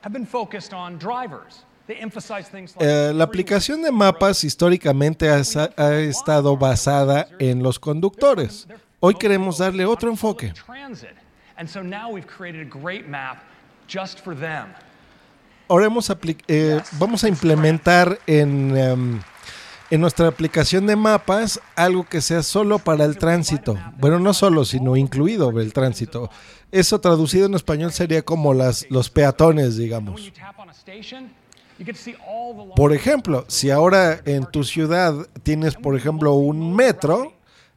have 0.00 0.12
been 0.14 0.24
focused 0.24 0.72
on 0.72 0.96
drivers. 0.98 1.66
Eh, 1.88 3.12
la 3.14 3.24
aplicación 3.24 3.82
de 3.82 3.92
mapas 3.92 4.42
históricamente 4.44 5.30
ha, 5.30 5.42
ha 5.76 5.94
estado 5.96 6.56
basada 6.56 7.28
en 7.38 7.62
los 7.62 7.78
conductores. 7.78 8.66
Hoy 9.00 9.14
queremos 9.14 9.58
darle 9.58 9.84
otro 9.84 10.10
enfoque. 10.10 10.52
Ahora 15.68 15.86
hemos 15.86 16.12
eh, 16.48 16.80
vamos 16.92 17.24
a 17.24 17.28
implementar 17.28 18.18
en, 18.26 18.76
em, 18.76 19.20
en 19.90 20.00
nuestra 20.00 20.28
aplicación 20.28 20.86
de 20.86 20.96
mapas 20.96 21.60
algo 21.74 22.04
que 22.04 22.20
sea 22.20 22.42
solo 22.42 22.78
para 22.78 23.04
el 23.04 23.18
tránsito. 23.18 23.78
Bueno, 23.98 24.18
no 24.18 24.34
solo, 24.34 24.64
sino 24.64 24.96
incluido 24.96 25.50
el 25.60 25.72
tránsito. 25.72 26.30
Eso 26.72 27.00
traducido 27.00 27.46
en 27.46 27.54
español 27.54 27.92
sería 27.92 28.22
como 28.22 28.54
las, 28.54 28.86
los 28.90 29.10
peatones, 29.10 29.76
digamos. 29.76 30.32
Por 32.74 32.92
ejemplo, 32.92 33.44
si 33.48 33.70
ahora 33.70 34.20
en 34.24 34.46
tu 34.46 34.64
ciudad 34.64 35.14
tienes, 35.42 35.74
por 35.74 35.96
ejemplo, 35.96 36.34
un 36.34 36.74
metro, 36.74 37.32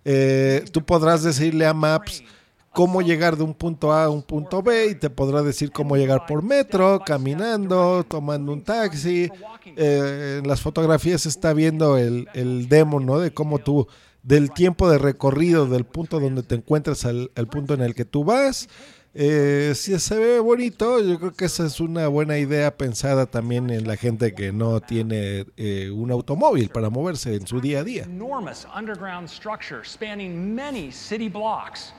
eh, 0.05 0.63
tú 0.71 0.84
podrás 0.84 1.23
decirle 1.23 1.65
a 1.65 1.73
Maps 1.73 2.23
cómo 2.71 3.01
llegar 3.01 3.35
de 3.35 3.43
un 3.43 3.53
punto 3.53 3.91
A 3.91 4.05
a 4.05 4.09
un 4.09 4.21
punto 4.21 4.61
B 4.61 4.88
y 4.91 4.95
te 4.95 5.09
podrá 5.09 5.41
decir 5.41 5.71
cómo 5.71 5.97
llegar 5.97 6.26
por 6.26 6.43
metro, 6.43 7.01
caminando, 7.05 8.05
tomando 8.07 8.53
un 8.53 8.63
taxi. 8.63 9.30
Eh, 9.76 10.39
en 10.41 10.47
las 10.47 10.61
fotografías 10.61 11.21
se 11.21 11.30
está 11.30 11.53
viendo 11.53 11.97
el, 11.97 12.27
el 12.34 12.69
demo, 12.69 12.99
¿no? 12.99 13.19
De 13.19 13.31
cómo 13.31 13.59
tú, 13.59 13.88
del 14.23 14.51
tiempo 14.51 14.89
de 14.89 14.97
recorrido 14.97 15.65
del 15.65 15.85
punto 15.85 16.19
donde 16.19 16.43
te 16.43 16.55
encuentras 16.55 17.05
al, 17.05 17.31
al 17.35 17.47
punto 17.47 17.73
en 17.73 17.81
el 17.81 17.95
que 17.95 18.05
tú 18.05 18.23
vas. 18.23 18.69
Eh, 19.15 19.73
si 19.76 19.98
se 19.99 20.18
ve 20.19 20.40
bonito, 20.40 20.99
yo 21.02 21.18
creo 21.18 21.34
que 21.34 21.45
esa 21.45 21.65
es 21.65 21.80
una 21.80 22.07
buena 22.07 22.38
idea 22.38 22.77
pensada 22.77 23.26
también 23.26 23.72
en 23.72 23.88
la 23.88 23.95
gente 23.95 24.36
que 24.36 24.52
no 24.52 24.80
tiene 24.81 25.48
eh, 25.57 25.90
un 25.90 26.11
automóvil 26.11 26.69
para 26.69 26.91
moverse 26.91 27.34
en 27.36 27.48
su 27.48 27.60
día 27.60 27.80
a 27.80 27.84
día. 27.84 28.03
enormous 28.03 28.68
underground 28.76 29.27
structure 29.27 29.84
spanning 29.84 30.53
many 30.53 30.91
city 30.91 31.27
blocks. 31.27 31.94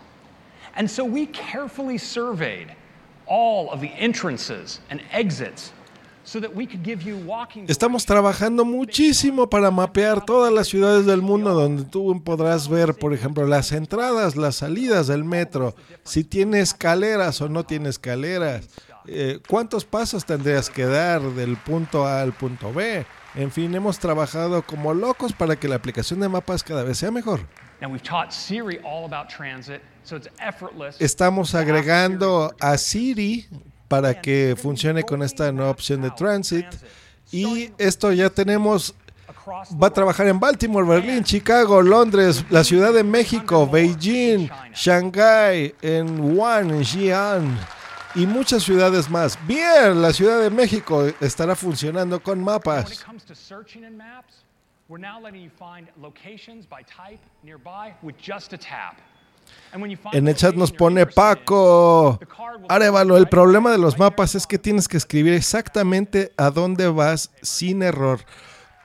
And 0.77 0.89
so 0.89 1.05
we 1.05 1.27
carefully 1.27 1.99
surveyed 1.99 2.69
all 3.27 3.71
of 3.71 3.81
the 3.81 3.91
entrances 3.99 4.81
and 4.89 5.03
exits 5.11 5.73
Estamos 7.67 8.07
trabajando 8.07 8.65
muchísimo 8.65 9.51
para 9.51 9.71
mapear 9.71 10.25
todas 10.25 10.53
las 10.53 10.69
ciudades 10.69 11.07
del 11.07 11.23
mundo 11.23 11.55
donde 11.55 11.85
tú 11.85 12.23
podrás 12.23 12.69
ver, 12.69 12.95
por 12.95 13.13
ejemplo, 13.13 13.47
las 13.47 13.73
entradas, 13.73 14.37
las 14.37 14.57
salidas 14.57 15.09
del 15.09 15.25
metro, 15.25 15.75
si 16.05 16.23
tiene 16.23 16.61
escaleras 16.61 17.41
o 17.41 17.49
no 17.49 17.65
tiene 17.65 17.89
escaleras, 17.89 18.69
eh, 19.07 19.41
cuántos 19.49 19.85
pasos 19.85 20.25
tendrías 20.25 20.71
que 20.71 20.85
dar 20.85 21.21
del 21.21 21.57
punto 21.57 22.07
A 22.07 22.21
al 22.21 22.33
punto 22.33 22.73
B. 22.73 23.05
En 23.35 23.51
fin, 23.51 23.75
hemos 23.75 23.99
trabajado 23.99 24.63
como 24.63 24.93
locos 24.95 25.33
para 25.33 25.57
que 25.57 25.69
la 25.69 25.77
aplicación 25.77 26.21
de 26.21 26.29
mapas 26.29 26.63
cada 26.63 26.85
vez 26.85 26.99
sea 26.99 27.11
mejor. 27.11 27.41
Now 27.81 27.89
we've 27.91 28.03
taught 28.03 28.31
Siri 28.31 28.79
all 28.85 29.05
about 29.05 29.29
transit, 29.35 29.81
so 30.05 30.17
it's 30.17 30.29
effortless. 30.39 31.01
Estamos 31.01 31.55
agregando 31.55 32.55
a 32.61 32.77
Siri 32.77 33.49
para 33.91 34.21
que 34.21 34.55
funcione 34.57 35.03
con 35.03 35.21
esta 35.21 35.51
nueva 35.51 35.73
opción 35.73 36.01
de 36.01 36.13
Transit. 36.13 36.65
Y 37.33 37.73
esto 37.77 38.13
ya 38.13 38.31
tenemos, 38.31 38.95
va 39.83 39.89
a 39.89 39.93
trabajar 39.93 40.29
en 40.29 40.39
Baltimore, 40.39 40.87
Berlín, 40.87 41.25
Chicago, 41.25 41.83
Londres, 41.83 42.45
la 42.51 42.63
Ciudad 42.63 42.93
de 42.93 43.03
México, 43.03 43.67
Beijing, 43.67 44.49
Shanghai, 44.73 45.75
en 45.83 46.21
Wuhan, 46.21 46.85
Xi'an 46.85 47.59
y 48.15 48.27
muchas 48.27 48.63
ciudades 48.63 49.11
más. 49.11 49.37
Bien, 49.45 50.01
la 50.01 50.13
Ciudad 50.13 50.41
de 50.41 50.51
México 50.51 51.07
estará 51.21 51.57
funcionando 51.57 52.23
con 52.23 52.45
mapas. 52.45 53.05
we're 54.89 54.99
now 54.99 55.21
letting 55.21 55.41
you 55.41 55.51
find 55.51 55.87
locations 56.03 56.67
by 56.67 56.83
type 56.83 57.21
nearby 57.45 57.95
with 58.03 58.19
just 58.19 58.53
a 58.53 58.59
tap. 58.59 59.01
En 60.13 60.29
el 60.29 60.35
chat 60.35 60.55
nos 60.55 60.73
pone 60.73 61.07
Paco. 61.07 62.19
Arevalo, 62.69 63.17
el 63.17 63.29
problema 63.29 63.71
de 63.71 63.79
los 63.79 63.99
mapas 63.99 64.35
es 64.35 64.47
que 64.47 64.59
tienes 64.59 64.89
que 64.89 64.97
escribir 64.97 65.33
exactamente 65.33 66.33
a 66.37 66.51
dónde 66.51 66.89
vas 66.89 67.31
sin 67.43 67.83
error. 67.83 68.21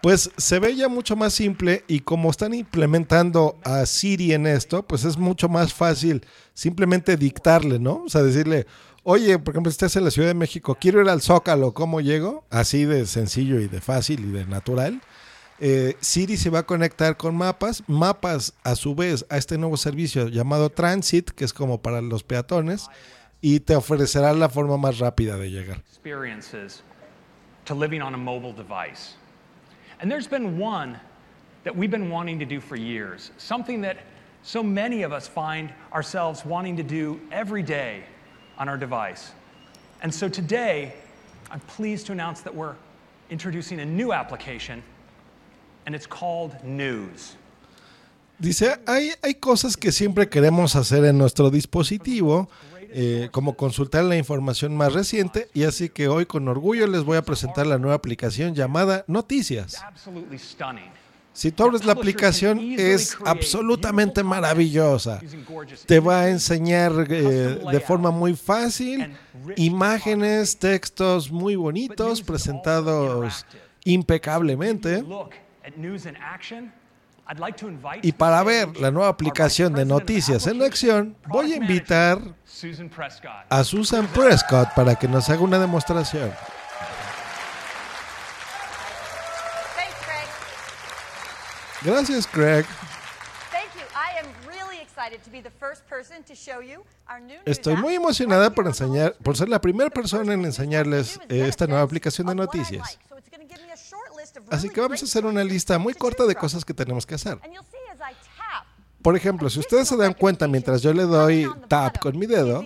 Pues 0.01 0.29
se 0.37 0.59
ve 0.59 0.75
ya 0.75 0.87
mucho 0.87 1.15
más 1.15 1.33
simple 1.33 1.83
y 1.87 2.01
como 2.01 2.29
están 2.29 2.53
implementando 2.53 3.57
a 3.63 3.87
Siri 3.87 4.33
en 4.33 4.45
esto, 4.45 4.83
pues 4.83 5.03
es 5.03 5.17
mucho 5.17 5.49
más 5.49 5.73
fácil 5.73 6.23
simplemente 6.53 7.17
dictarle, 7.17 7.79
¿no? 7.79 8.03
O 8.05 8.09
sea, 8.09 8.21
decirle, 8.21 8.67
oye, 9.01 9.39
por 9.39 9.55
ejemplo, 9.55 9.71
estás 9.71 9.95
en 9.95 10.03
la 10.03 10.11
Ciudad 10.11 10.27
de 10.27 10.35
México, 10.35 10.77
quiero 10.79 11.01
ir 11.01 11.09
al 11.09 11.23
Zócalo, 11.23 11.73
¿cómo 11.73 12.01
llego? 12.01 12.45
Así 12.51 12.85
de 12.85 13.07
sencillo 13.07 13.59
y 13.59 13.67
de 13.67 13.81
fácil 13.81 14.25
y 14.25 14.31
de 14.31 14.45
natural. 14.45 15.01
Eh, 15.59 15.95
Siri 16.01 16.35
se 16.35 16.49
va 16.49 16.59
a 16.59 16.63
conectar 16.63 17.15
con 17.15 17.35
mapas, 17.35 17.83
mapas 17.87 18.53
a 18.63 18.75
su 18.75 18.93
vez 18.93 19.25
a 19.29 19.37
este 19.37 19.57
nuevo 19.57 19.77
servicio 19.77 20.27
llamado 20.27 20.69
Transit, 20.69 21.29
que 21.31 21.45
es 21.45 21.53
como 21.53 21.81
para 21.81 22.01
los 22.01 22.23
peatones, 22.23 22.87
y 23.41 23.61
te 23.61 23.75
ofrecerá 23.75 24.33
la 24.33 24.49
forma 24.49 24.77
más 24.77 24.99
rápida 24.99 25.37
de 25.37 25.49
llegar. 25.49 25.81
to 27.65 27.73
living 27.73 28.01
on 28.01 28.13
a 28.13 28.17
mobile 28.17 28.53
device. 28.53 29.15
And 29.99 30.11
there's 30.11 30.27
been 30.27 30.59
one 30.59 30.99
that 31.63 31.75
we've 31.75 31.89
been 31.89 32.11
wanting 32.11 32.37
to 32.39 32.45
do 32.45 32.59
for 32.59 32.75
years, 32.75 33.31
something 33.37 33.81
that 33.81 33.97
so 34.43 34.61
many 34.61 35.01
of 35.01 35.11
us 35.11 35.27
find 35.27 35.71
ourselves 35.91 36.45
wanting 36.45 36.77
to 36.77 36.83
do 36.83 37.19
every 37.31 37.63
day 37.63 38.03
on 38.59 38.69
our 38.69 38.77
device. 38.77 39.31
And 40.03 40.13
so 40.13 40.29
today, 40.29 40.93
I'm 41.49 41.59
pleased 41.61 42.05
to 42.07 42.11
announce 42.11 42.41
that 42.41 42.53
we're 42.53 42.75
introducing 43.31 43.79
a 43.79 43.85
new 43.85 44.13
application, 44.13 44.83
and 45.85 45.95
it's 45.95 46.07
called 46.07 46.51
News. 46.63 47.37
Dice, 48.37 48.77
hay, 48.85 49.11
hay 49.21 49.35
cosas 49.35 49.77
que 49.77 49.91
siempre 49.91 50.27
queremos 50.27 50.75
hacer 50.75 51.05
en 51.05 51.17
nuestro 51.17 51.49
dispositivo, 51.49 52.49
eh, 52.89 53.29
como 53.31 53.55
consultar 53.55 54.03
la 54.03 54.17
información 54.17 54.75
más 54.75 54.93
reciente, 54.93 55.47
y 55.53 55.63
así 55.63 55.87
que 55.89 56.09
hoy 56.09 56.25
con 56.25 56.47
orgullo 56.47 56.85
les 56.87 57.03
voy 57.03 57.17
a 57.17 57.21
presentar 57.21 57.65
la 57.65 57.77
nueva 57.77 57.95
aplicación 57.95 58.53
llamada 58.53 59.05
Noticias. 59.07 59.81
Si 61.31 61.51
tú 61.51 61.63
abres 61.63 61.83
la 61.83 61.91
aplicación 61.91 62.59
es 62.77 63.17
absolutamente 63.25 64.23
maravillosa. 64.23 65.19
Te 65.85 65.99
va 65.99 66.21
a 66.21 66.29
enseñar 66.29 66.93
eh, 67.09 67.59
de 67.69 67.79
forma 67.81 68.09
muy 68.09 68.37
fácil 68.37 69.13
imágenes, 69.57 70.57
textos 70.57 71.29
muy 71.29 71.57
bonitos 71.57 72.21
presentados 72.21 73.45
impecablemente. 73.83 75.03
Look 75.65 75.73
at 75.73 75.79
news 75.79 76.05
in 76.05 76.15
action. 76.17 76.71
I'd 77.27 77.39
like 77.39 77.57
to 77.57 77.67
invite 77.67 78.01
Y 78.03 78.11
para 78.11 78.43
ver 78.43 78.77
la 78.79 78.91
nueva 78.91 79.09
aplicación 79.09 79.73
de 79.73 79.83
noticias 79.83 80.45
en 80.45 80.61
acción, 80.61 81.15
voy 81.27 81.53
a 81.53 81.55
invitar 81.55 82.19
Susan 82.45 82.87
Prescott. 82.87 83.45
a 83.49 83.63
Susan 83.63 84.05
Prescott 84.07 84.75
para 84.75 84.93
que 84.95 85.07
nos 85.07 85.27
haga 85.29 85.41
una 85.41 85.57
demostración. 85.57 86.31
Thanks, 89.75 89.95
Craig. 90.05 90.27
Gracias, 91.83 92.27
Craig. 92.27 92.65
Thank 93.51 93.73
you. 93.73 93.85
I 93.95 94.19
am 94.19 94.27
really 94.47 94.79
excited 94.79 95.23
to 95.23 95.31
be 95.31 95.41
the 95.41 95.49
first 95.49 95.83
person 95.89 96.21
to 96.25 96.35
show 96.35 96.61
you 96.61 96.83
our 97.09 97.19
new 97.19 97.37
news 97.37 97.43
Estoy 97.47 97.75
muy 97.75 97.95
emocionada 97.95 98.51
por 98.51 98.67
enseñar, 98.67 99.15
por 99.23 99.35
ser 99.35 99.49
la 99.49 99.59
primera 99.59 99.89
persona 99.89 100.31
en 100.33 100.45
enseñarles 100.45 101.19
eh, 101.27 101.47
esta 101.47 101.65
nueva 101.65 101.81
aplicación 101.81 102.27
de 102.27 102.35
noticias. 102.35 102.99
Así 104.49 104.69
que 104.69 104.81
vamos 104.81 105.01
a 105.01 105.05
hacer 105.05 105.25
una 105.25 105.43
lista 105.43 105.77
muy 105.77 105.93
corta 105.93 106.25
de 106.25 106.35
cosas 106.35 106.63
que 106.65 106.73
tenemos 106.73 107.05
que 107.05 107.15
hacer. 107.15 107.39
Por 109.01 109.15
ejemplo, 109.15 109.49
si 109.51 109.59
ustedes 109.59 109.87
se 109.87 109.97
dan 109.97 110.13
cuenta 110.13 110.47
mientras 110.47 110.81
yo 110.81 110.91
le 110.91 111.03
doy 111.03 111.47
tap 111.67 111.99
con 111.99 112.17
mi 112.17 112.25
dedo, 112.25 112.65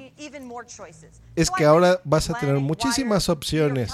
es 1.36 1.52
que 1.52 1.66
ahora 1.66 2.00
vas 2.06 2.30
a 2.30 2.40
tener 2.40 2.56
muchísimas 2.60 3.28
opciones. 3.28 3.92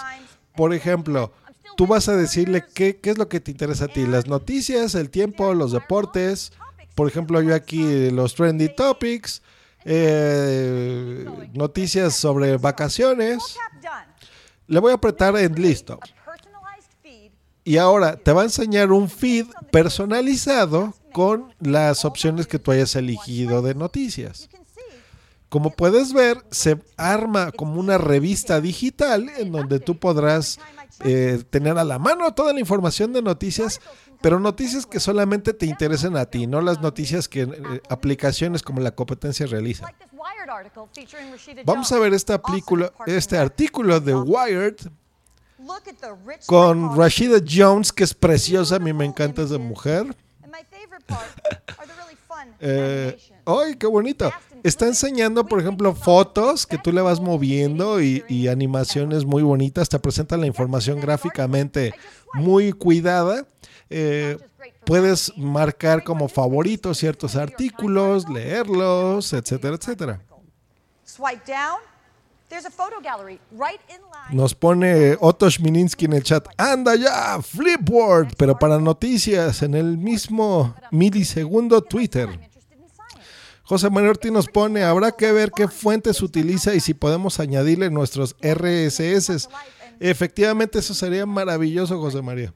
Por 0.55 0.73
ejemplo, 0.73 1.33
tú 1.75 1.87
vas 1.87 2.07
a 2.07 2.15
decirle 2.15 2.63
qué, 2.73 2.97
qué 2.97 3.09
es 3.09 3.17
lo 3.17 3.27
que 3.29 3.39
te 3.39 3.49
interesa 3.49 3.85
a 3.85 3.87
ti, 3.87 4.05
las 4.05 4.27
noticias, 4.27 4.93
el 4.93 5.09
tiempo, 5.09 5.55
los 5.55 5.71
deportes. 5.71 6.53
Por 6.93 7.07
ejemplo, 7.07 7.41
yo 7.41 7.55
aquí 7.55 8.11
los 8.11 8.35
trendy 8.35 8.69
topics, 8.69 9.41
eh, 9.83 11.25
noticias 11.53 12.15
sobre 12.15 12.57
vacaciones. 12.57 13.57
Le 14.67 14.79
voy 14.79 14.91
a 14.91 14.95
apretar 14.95 15.35
en 15.37 15.53
listo. 15.55 15.99
Y 17.65 17.77
ahora 17.77 18.15
te 18.15 18.31
va 18.31 18.41
a 18.41 18.45
enseñar 18.45 18.91
un 18.91 19.09
feed 19.09 19.47
personalizado 19.71 20.93
con 21.11 21.53
las 21.59 22.05
opciones 22.05 22.45
que 22.47 22.59
tú 22.59 22.71
hayas 22.71 22.95
elegido 22.95 23.61
de 23.61 23.73
noticias. 23.75 24.49
Como 25.49 25.71
puedes 25.71 26.13
ver, 26.13 26.43
se 26.51 26.79
arma 26.97 27.51
como 27.51 27.79
una 27.79 27.97
revista 27.97 28.61
digital 28.61 29.29
en 29.37 29.51
donde 29.51 29.79
tú 29.79 29.97
podrás 29.97 30.59
eh, 31.03 31.43
tener 31.49 31.77
a 31.77 31.83
la 31.83 31.97
mano 31.97 32.33
toda 32.33 32.53
la 32.53 32.59
información 32.59 33.13
de 33.13 33.21
noticias, 33.21 33.79
pero 34.21 34.39
noticias 34.39 34.85
que 34.85 34.99
solamente 34.99 35.53
te 35.53 35.65
interesen 35.65 36.17
a 36.17 36.25
ti, 36.25 36.45
no 36.47 36.61
las 36.61 36.81
noticias 36.81 37.27
que 37.27 37.41
eh, 37.43 37.81
aplicaciones 37.89 38.61
como 38.63 38.79
la 38.81 38.91
competencia 38.91 39.45
realizan. 39.47 39.89
Vamos 41.65 41.91
a 41.91 41.99
ver 41.99 42.13
este, 42.13 42.33
aplicula- 42.33 42.91
este 43.07 43.37
artículo 43.37 43.99
de 43.99 44.13
Wired 44.15 44.75
Look 44.77 44.83
at 44.83 44.83
the 44.83 44.83
rich 44.83 45.54
con 46.45 46.97
Rashida 46.97 47.39
Jones, 47.47 47.91
que 47.91 48.03
es 48.03 48.13
preciosa, 48.13 48.75
a 48.75 48.79
mí 48.79 48.93
me 48.93 49.05
encanta 49.05 49.41
esa 49.43 49.57
mujer. 49.57 50.15
Eh, 52.59 53.17
¡Ay, 53.45 53.75
qué 53.75 53.87
bonito! 53.87 54.31
Está 54.63 54.87
enseñando, 54.87 55.45
por 55.45 55.59
ejemplo, 55.59 55.93
fotos 55.93 56.65
que 56.65 56.77
tú 56.77 56.91
le 56.91 57.01
vas 57.01 57.19
moviendo 57.19 58.01
y, 58.01 58.23
y 58.27 58.47
animaciones 58.47 59.25
muy 59.25 59.43
bonitas. 59.43 59.89
Te 59.89 59.99
presenta 59.99 60.37
la 60.37 60.47
información 60.47 60.99
gráficamente 60.99 61.93
muy 62.33 62.71
cuidada. 62.71 63.45
Eh, 63.89 64.37
puedes 64.85 65.37
marcar 65.37 66.03
como 66.03 66.27
favoritos 66.27 66.97
ciertos 66.97 67.35
artículos, 67.35 68.27
leerlos, 68.27 69.33
etcétera, 69.33 69.75
etcétera. 69.75 70.21
Nos 74.31 74.55
pone 74.55 75.17
Otto 75.19 75.49
Schmininski 75.49 76.05
en 76.05 76.13
el 76.13 76.23
chat. 76.23 76.47
Anda 76.57 76.95
ya, 76.95 77.41
Flipboard, 77.41 78.35
pero 78.37 78.57
para 78.57 78.79
noticias 78.79 79.61
en 79.61 79.75
el 79.75 79.97
mismo 79.97 80.75
milisegundo 80.91 81.81
Twitter. 81.81 82.27
José 83.63 83.89
Manuel 83.89 84.17
nos 84.31 84.47
pone, 84.47 84.83
habrá 84.83 85.11
que 85.11 85.31
ver 85.31 85.51
qué 85.51 85.67
fuentes 85.67 86.21
utiliza 86.21 86.75
y 86.75 86.79
si 86.79 86.93
podemos 86.93 87.39
añadirle 87.39 87.89
nuestros 87.89 88.35
RSS. 88.41 89.49
Efectivamente, 89.99 90.79
eso 90.79 90.93
sería 90.93 91.25
maravilloso, 91.25 91.99
José 91.99 92.21
María. 92.21 92.53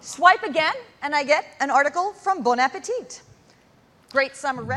Swipe 0.00 0.44
again, 0.48 0.74
and 1.02 1.14
I 1.14 1.24
get 1.24 1.44
an 1.60 1.70
article 1.70 2.12
from 2.22 2.42
Bon 2.42 2.58
Appetit. 2.58 3.22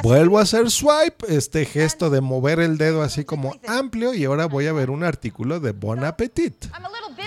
Vuelvo 0.04 0.40
a 0.40 0.42
hacer 0.42 0.70
swipe, 0.70 1.34
este 1.34 1.66
gesto 1.66 2.10
de 2.10 2.22
mover 2.22 2.60
el 2.60 2.78
dedo 2.78 3.02
así 3.02 3.24
como 3.24 3.56
amplio 3.68 4.14
y 4.14 4.26
ahora 4.26 4.46
voy 4.46 4.68
a 4.68 4.74
ver 4.74 4.90
un 4.90 5.04
artículo 5.04 5.60
de 5.60 5.72
Bon 5.72 6.04
Appetit. 6.04 6.66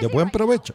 De 0.01 0.07
buen 0.09 0.31
provecho. 0.31 0.75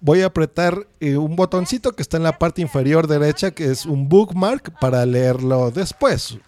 Voy 0.00 0.22
a 0.22 0.26
apretar 0.26 0.86
eh, 0.98 1.16
un 1.16 1.36
botoncito 1.36 1.94
que 1.94 2.02
está 2.02 2.16
en 2.16 2.24
la 2.24 2.38
parte 2.38 2.60
inferior 2.60 3.06
derecha 3.06 3.52
que 3.52 3.70
es 3.70 3.86
un 3.86 4.08
bookmark 4.08 4.78
para 4.80 5.06
leerlo 5.06 5.70
después. 5.70 6.38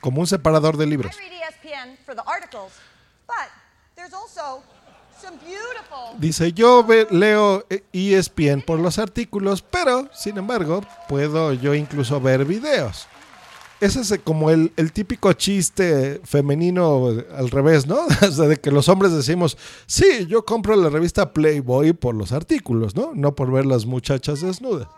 Como 0.00 0.20
un 0.20 0.26
separador 0.26 0.76
de 0.78 0.86
libros. 0.86 1.14
Dice, 6.18 6.52
yo 6.52 6.86
leo 7.10 7.66
eh, 7.68 7.82
ESPN 7.92 8.62
por 8.62 8.78
los 8.78 8.98
artículos, 8.98 9.62
pero, 9.62 10.08
sin 10.14 10.38
embargo, 10.38 10.82
puedo 11.08 11.52
yo 11.52 11.74
incluso 11.74 12.20
ver 12.20 12.44
videos. 12.46 13.06
Ese 13.80 14.00
es 14.00 14.10
eh, 14.10 14.18
como 14.18 14.50
el, 14.50 14.72
el 14.76 14.92
típico 14.92 15.34
chiste 15.34 16.20
femenino 16.24 17.10
eh, 17.10 17.26
al 17.36 17.50
revés, 17.50 17.86
¿no? 17.86 18.06
De 18.48 18.56
que 18.56 18.70
los 18.70 18.88
hombres 18.88 19.12
decimos, 19.12 19.58
sí, 19.86 20.26
yo 20.26 20.44
compro 20.46 20.74
la 20.74 20.88
revista 20.88 21.34
Playboy 21.34 21.92
por 21.92 22.14
los 22.14 22.32
artículos, 22.32 22.96
¿no? 22.96 23.12
No 23.14 23.34
por 23.34 23.52
ver 23.52 23.66
las 23.66 23.84
muchachas 23.84 24.40
desnudas. 24.40 24.88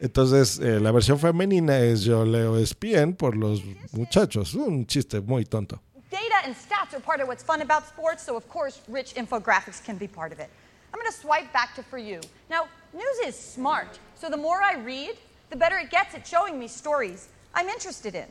Entonces, 0.00 0.58
la 0.58 0.92
versión 0.92 1.18
femenina 1.18 1.78
es 1.78 2.00
yo 2.00 2.24
leo 2.24 2.56
ESPN 2.56 3.12
por 3.12 3.36
los 3.36 3.62
muchachos. 3.92 4.54
Un 4.54 4.86
chiste 4.86 5.20
muy 5.20 5.44
tonto. 5.44 5.82
Data 6.10 6.34
and 6.44 6.54
stats 6.54 6.94
are 6.94 7.00
part 7.00 7.20
of 7.20 7.28
what's 7.28 7.42
fun 7.42 7.62
about 7.62 7.86
sports, 7.86 8.22
so 8.22 8.36
of 8.36 8.48
course, 8.48 8.80
rich 8.88 9.14
infographics 9.14 9.82
can 9.82 9.96
be 9.96 10.08
part 10.08 10.32
of 10.32 10.40
it. 10.40 10.50
I'm 10.92 11.00
going 11.00 11.10
to 11.10 11.16
swipe 11.16 11.52
back 11.52 11.74
to 11.76 11.82
for 11.82 11.98
you. 11.98 12.20
Now, 12.50 12.66
news 12.92 13.18
is 13.24 13.36
smart, 13.36 13.98
so 14.16 14.28
the 14.28 14.36
more 14.36 14.60
I 14.62 14.76
read, 14.78 15.16
the 15.50 15.56
better 15.56 15.78
it 15.78 15.90
gets 15.90 16.14
at 16.14 16.26
showing 16.26 16.58
me 16.58 16.68
stories 16.68 17.28
I'm 17.54 17.68
interested 17.68 18.14
in. 18.14 18.26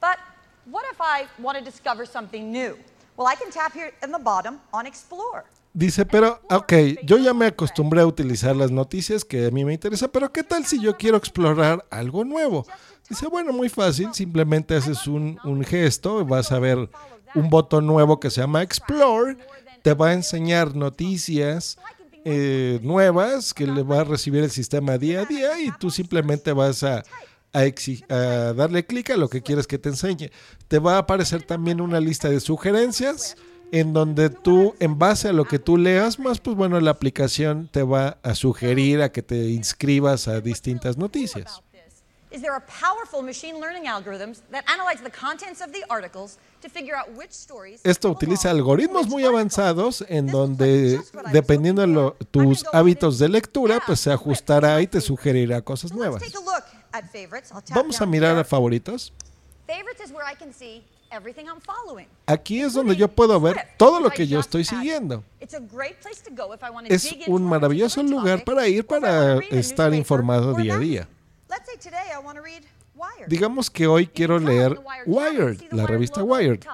But 0.00 0.18
what 0.70 0.84
if 0.90 1.00
I 1.00 1.26
want 1.38 1.58
to 1.58 1.64
discover 1.64 2.06
something 2.06 2.50
new? 2.50 2.78
Well, 3.16 3.26
I 3.26 3.34
can 3.34 3.50
tap 3.50 3.72
here 3.72 3.92
in 4.02 4.12
the 4.12 4.18
bottom 4.18 4.60
on 4.72 4.86
Explore. 4.86 5.44
Dice, 5.74 6.04
pero, 6.06 6.40
ok, 6.50 6.72
yo 7.04 7.18
ya 7.18 7.34
me 7.34 7.46
acostumbré 7.46 8.00
a 8.00 8.06
utilizar 8.06 8.56
las 8.56 8.70
noticias 8.70 9.24
que 9.24 9.46
a 9.46 9.50
mí 9.50 9.64
me 9.64 9.74
interesa, 9.74 10.08
pero 10.08 10.32
¿qué 10.32 10.42
tal 10.42 10.64
si 10.64 10.80
yo 10.80 10.96
quiero 10.96 11.16
explorar 11.16 11.84
algo 11.90 12.24
nuevo? 12.24 12.66
Dice, 13.08 13.26
bueno, 13.28 13.52
muy 13.52 13.68
fácil, 13.68 14.12
simplemente 14.12 14.74
haces 14.74 15.06
un, 15.06 15.38
un 15.44 15.64
gesto, 15.64 16.24
vas 16.24 16.50
a 16.52 16.58
ver 16.58 16.88
un 17.34 17.50
botón 17.50 17.86
nuevo 17.86 18.20
que 18.20 18.30
se 18.30 18.40
llama 18.40 18.62
Explore, 18.62 19.36
te 19.82 19.94
va 19.94 20.08
a 20.08 20.12
enseñar 20.12 20.74
noticias 20.74 21.78
eh, 22.24 22.80
nuevas 22.82 23.54
que 23.54 23.66
le 23.66 23.82
va 23.82 24.00
a 24.00 24.04
recibir 24.04 24.42
el 24.42 24.50
sistema 24.50 24.98
día 24.98 25.22
a 25.22 25.24
día 25.24 25.60
y 25.60 25.70
tú 25.78 25.90
simplemente 25.90 26.52
vas 26.52 26.82
a, 26.82 27.04
a 27.52 27.62
a 28.10 28.52
darle 28.52 28.84
clic 28.84 29.10
a 29.10 29.16
lo 29.16 29.28
que 29.28 29.42
quieres 29.42 29.66
que 29.66 29.78
te 29.78 29.88
enseñe. 29.88 30.30
Te 30.68 30.78
va 30.78 30.96
a 30.96 30.98
aparecer 30.98 31.42
también 31.42 31.80
una 31.80 32.00
lista 32.00 32.28
de 32.28 32.40
sugerencias 32.40 33.36
en 33.72 33.92
donde 33.92 34.30
tú, 34.30 34.74
en 34.80 34.98
base 34.98 35.28
a 35.28 35.32
lo 35.32 35.44
que 35.44 35.58
tú 35.58 35.76
leas 35.76 36.18
más, 36.18 36.40
pues 36.40 36.56
bueno, 36.56 36.80
la 36.80 36.90
aplicación 36.90 37.68
te 37.70 37.82
va 37.82 38.18
a 38.22 38.34
sugerir 38.34 39.02
a 39.02 39.12
que 39.12 39.22
te 39.22 39.48
inscribas 39.50 40.28
a 40.28 40.40
distintas 40.40 40.96
noticias. 40.96 41.62
Is 42.30 42.42
there 42.42 42.52
are 42.52 42.62
powerful 42.66 43.22
machine 43.22 43.58
learning 43.58 43.84
algorithms 43.86 44.42
that 44.50 44.62
analyze 44.68 45.02
the 45.02 45.10
contents 45.10 45.62
of 45.62 45.72
the 45.72 45.82
articles 45.88 46.36
to 46.60 46.68
figure 46.68 46.94
out 46.94 47.08
which 47.16 47.30
stories 47.30 47.80
Esto 47.84 48.10
utiliza 48.10 48.50
algoritmos 48.50 49.06
muy 49.08 49.24
avanzados 49.24 50.04
en 50.08 50.26
donde, 50.26 51.00
dependiendo 51.32 51.80
de 51.82 51.88
lo- 51.88 52.16
tus 52.30 52.66
hábitos 52.72 53.18
de 53.18 53.28
lectura, 53.30 53.80
pues 53.86 54.00
se 54.00 54.12
ajustará 54.12 54.80
y 54.82 54.86
te 54.86 55.00
sugerirá 55.00 55.62
cosas 55.62 55.90
nuevas. 55.92 56.22
Vamos 57.74 58.00
a 58.00 58.06
mirar 58.06 58.36
a 58.38 58.44
favoritos. 58.44 59.12
Aquí 62.26 62.60
es 62.60 62.72
donde 62.74 62.94
yo 62.96 63.08
puedo 63.08 63.40
ver 63.40 63.56
todo 63.78 64.00
lo 64.00 64.10
que 64.10 64.26
yo 64.26 64.40
estoy 64.40 64.64
siguiendo. 64.64 65.24
Es 65.40 67.16
un 67.26 67.42
maravilloso 67.44 68.02
lugar 68.02 68.44
para 68.44 68.68
ir 68.68 68.86
para 68.86 69.38
estar 69.50 69.94
informado 69.94 70.52
día 70.54 70.74
a 70.74 70.78
día. 70.78 71.08
Let's 71.48 71.66
say 71.66 71.76
today 71.78 72.12
I 72.14 72.18
want 72.18 72.36
to 72.36 72.42
read 72.42 72.64
Wired. 72.94 73.28
Digamos 73.28 73.70
que 73.70 73.86
hoy 73.86 74.06
quiero 74.06 74.38
leer 74.38 74.78
Wired, 75.06 75.72
la 75.72 75.86
revista 75.86 76.22
Wired. 76.22 76.64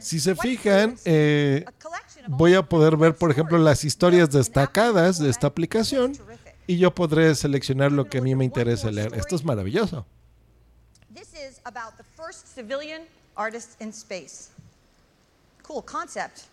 Si 0.00 0.20
se 0.20 0.34
fijan, 0.34 0.96
eh, 1.04 1.64
voy 2.28 2.54
a 2.54 2.62
poder 2.62 2.96
ver, 2.96 3.14
por 3.16 3.30
ejemplo, 3.30 3.56
las 3.56 3.84
historias 3.84 4.30
destacadas 4.30 5.18
de 5.18 5.30
esta 5.30 5.46
aplicación 5.46 6.12
y 6.66 6.78
yo 6.78 6.94
podré 6.94 7.34
seleccionar 7.34 7.90
lo 7.90 8.04
que 8.06 8.18
a 8.18 8.20
mí 8.20 8.34
me 8.34 8.44
interesa 8.44 8.90
leer. 8.90 9.14
Esto 9.14 9.36
es 9.36 9.44
maravilloso. 9.44 10.06
This 11.14 11.32
is 11.32 11.60
about 11.64 11.96
the 11.96 12.04
first 12.16 12.46
civilian 12.46 13.02
artist 13.36 13.80
in 13.80 13.90
space. 13.90 14.50
Cool 15.62 15.82
concept. 15.82 16.48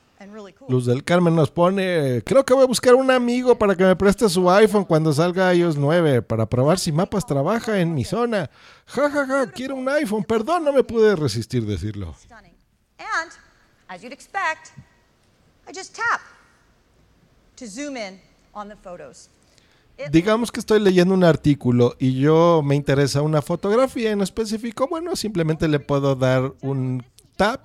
Luz 0.67 0.85
del 0.85 1.03
Carmen 1.03 1.35
nos 1.35 1.49
pone, 1.49 2.21
creo 2.23 2.45
que 2.45 2.53
voy 2.53 2.63
a 2.63 2.67
buscar 2.67 2.93
un 2.95 3.09
amigo 3.09 3.57
para 3.57 3.75
que 3.75 3.83
me 3.83 3.95
preste 3.95 4.29
su 4.29 4.49
iPhone 4.51 4.85
cuando 4.85 5.11
salga 5.13 5.53
iOS 5.53 5.77
9 5.77 6.21
para 6.21 6.47
probar 6.47 6.77
si 6.77 6.91
Mapas 6.91 7.25
trabaja 7.25 7.79
en 7.79 7.93
mi 7.93 8.03
zona. 8.03 8.49
Ja, 8.85 9.09
ja, 9.09 9.25
ja, 9.25 9.51
quiero 9.51 9.75
un 9.75 9.89
iPhone. 9.89 10.23
Perdón, 10.23 10.63
no 10.63 10.73
me 10.73 10.83
pude 10.83 11.15
resistir 11.15 11.65
decirlo. 11.65 12.15
And 12.97 13.31
as 13.87 14.01
you'd 14.03 14.13
expect, 14.13 14.71
I 15.67 15.73
just 15.73 15.95
tap 15.95 16.21
to 17.55 17.65
zoom 17.65 17.97
in 17.97 18.19
on 18.53 18.69
the 18.69 18.75
photos. 18.75 19.29
Digamos 20.11 20.51
que 20.51 20.59
estoy 20.59 20.79
leyendo 20.79 21.13
un 21.13 21.23
artículo 21.23 21.95
y 21.99 22.19
yo 22.19 22.61
me 22.63 22.75
interesa 22.75 23.21
una 23.21 23.41
fotografía 23.41 24.11
en 24.11 24.21
específico, 24.21 24.87
bueno, 24.87 25.15
simplemente 25.15 25.67
le 25.67 25.79
puedo 25.79 26.15
dar 26.15 26.53
un 26.61 27.05
tap 27.35 27.61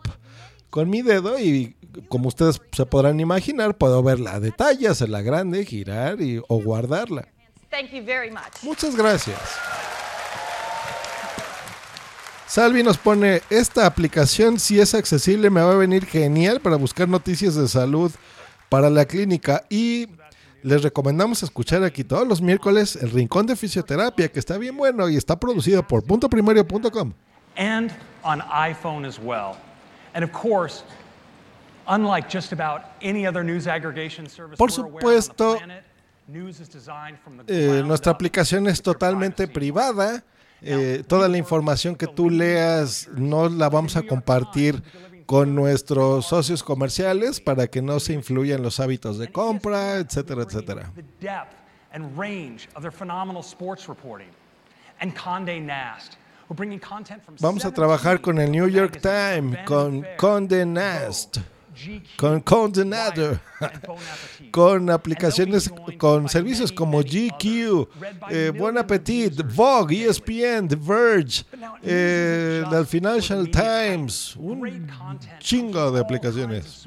con 0.68 0.90
mi 0.90 1.00
dedo 1.00 1.38
y 1.38 1.76
como 2.08 2.28
ustedes 2.28 2.60
se 2.72 2.86
podrán 2.86 3.20
imaginar, 3.20 3.76
puedo 3.76 4.02
verla 4.02 4.34
a 4.34 4.40
detalle, 4.40 4.88
hacerla 4.88 5.22
grande, 5.22 5.64
girar 5.64 6.20
y, 6.20 6.42
o 6.48 6.62
guardarla. 6.62 7.28
Thank 7.70 7.90
you 7.90 8.04
very 8.04 8.30
much. 8.30 8.62
Muchas 8.62 8.96
gracias. 8.96 9.38
Salvi 12.46 12.82
nos 12.82 12.96
pone, 12.96 13.42
esta 13.50 13.86
aplicación 13.86 14.58
si 14.58 14.80
es 14.80 14.94
accesible 14.94 15.50
me 15.50 15.60
va 15.60 15.72
a 15.72 15.76
venir 15.76 16.06
genial 16.06 16.60
para 16.60 16.76
buscar 16.76 17.08
noticias 17.08 17.54
de 17.54 17.68
salud 17.68 18.12
para 18.68 18.88
la 18.88 19.04
clínica 19.04 19.64
y 19.68 20.08
les 20.62 20.82
recomendamos 20.82 21.42
escuchar 21.42 21.82
aquí 21.84 22.04
todos 22.04 22.26
los 22.26 22.40
miércoles 22.40 22.96
el 22.96 23.10
Rincón 23.10 23.46
de 23.46 23.56
Fisioterapia 23.56 24.28
que 24.28 24.38
está 24.38 24.58
bien 24.58 24.76
bueno 24.76 25.08
y 25.08 25.16
está 25.16 25.38
producido 25.38 25.86
por 25.86 26.04
puntoprimario.com. 26.04 27.12
and 27.56 27.92
on 28.24 28.42
iPhone 28.50 29.04
as 29.04 29.18
well. 29.18 29.56
And 30.14 30.24
of 30.24 30.32
course, 30.32 30.82
Por 34.56 34.72
supuesto, 34.72 35.58
Eh, 37.46 37.82
nuestra 37.84 38.12
aplicación 38.12 38.66
es 38.66 38.82
totalmente 38.82 39.46
privada. 39.46 40.24
Eh, 40.62 41.04
toda 41.06 41.28
la 41.28 41.36
información 41.36 41.94
que 41.94 42.06
tú 42.06 42.30
leas 42.30 43.08
no 43.14 43.48
la 43.48 43.68
vamos 43.68 43.94
a 43.96 44.02
compartir 44.02 44.82
con 45.26 45.54
nuestros 45.54 46.26
socios 46.26 46.62
comerciales 46.62 47.40
para 47.40 47.66
que 47.66 47.82
no 47.82 48.00
se 48.00 48.12
influyan 48.14 48.62
los 48.62 48.80
hábitos 48.80 49.18
de 49.18 49.30
compra, 49.30 49.96
etcétera, 49.96 50.42
etcétera. 50.42 50.92
the 50.94 51.02
depth 51.20 51.54
and 51.92 52.18
range 52.18 52.68
of 52.74 52.82
their 52.82 52.92
phenomenal 52.92 53.42
sports 53.42 53.86
reporting. 53.88 54.28
And 55.00 55.14
Condé 55.14 55.60
Nast, 55.60 56.14
who 56.48 56.54
are 56.54 56.56
bringing 56.56 56.80
content 56.80 57.22
from 57.22 57.36
Vamos 57.38 57.64
a 57.64 57.72
trabajar 57.72 58.20
con 58.20 58.38
el 58.38 58.50
New 58.50 58.68
York 58.68 59.00
Times, 59.00 59.58
con 59.66 60.04
Condé 60.16 60.64
Nast. 60.64 61.38
Con 62.16 62.40
Condenator, 62.40 63.40
con 64.50 64.90
aplicaciones, 64.90 65.70
con 65.98 66.28
servicios 66.28 66.72
como 66.72 67.00
GQ, 67.00 67.88
eh, 68.30 68.52
Buen 68.56 68.78
Appetit, 68.78 69.42
Vogue, 69.54 70.08
ESPN, 70.08 70.68
The 70.68 70.76
Verge, 70.76 71.44
eh, 71.82 72.64
the 72.70 72.84
Financial 72.84 73.48
Times, 73.50 74.36
un 74.36 74.88
chingo 75.38 75.90
de 75.90 76.00
aplicaciones. 76.00 76.86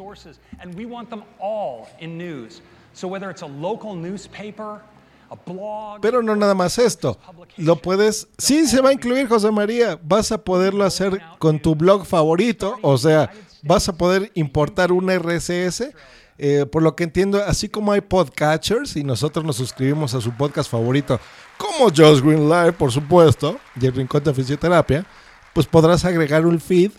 Pero 6.02 6.24
no 6.24 6.36
nada 6.36 6.56
más 6.56 6.78
esto. 6.80 7.18
Lo 7.58 7.76
puedes, 7.76 8.28
sí 8.38 8.66
se 8.66 8.82
va 8.82 8.90
a 8.90 8.94
incluir 8.94 9.28
José 9.28 9.52
María, 9.52 10.00
vas 10.04 10.32
a 10.32 10.44
poderlo 10.44 10.84
hacer 10.84 11.22
con 11.38 11.60
tu 11.60 11.76
blog 11.76 12.06
favorito, 12.06 12.78
o 12.82 12.98
sea, 12.98 13.32
vas 13.64 13.90
a 13.90 13.94
poder 13.98 14.32
importar 14.36 14.92
un 14.92 15.10
RSS. 15.10 15.94
eh, 16.42 16.66
por 16.66 16.82
lo 16.82 16.96
que 16.96 17.04
entiendo, 17.04 17.44
así 17.44 17.68
como 17.68 17.92
hay 17.92 18.00
podcatchers 18.00 18.96
y 18.96 19.04
nosotros 19.04 19.44
nos 19.44 19.58
suscribimos 19.58 20.14
a 20.14 20.22
su 20.22 20.32
podcast 20.32 20.72
favorito, 20.72 21.20
como 21.58 21.90
Josh 21.94 22.22
Green 22.22 22.48
Live, 22.48 22.72
por 22.74 22.94
supuesto, 22.94 23.60
y 23.80 23.86
el 23.86 23.94
Rincón 23.94 24.24
de 24.24 24.34
Fisioterapia, 24.34 25.06
pues 25.54 25.68
podrás 25.68 26.06
agregar 26.06 26.46
un 26.46 26.62
feed 26.62 26.92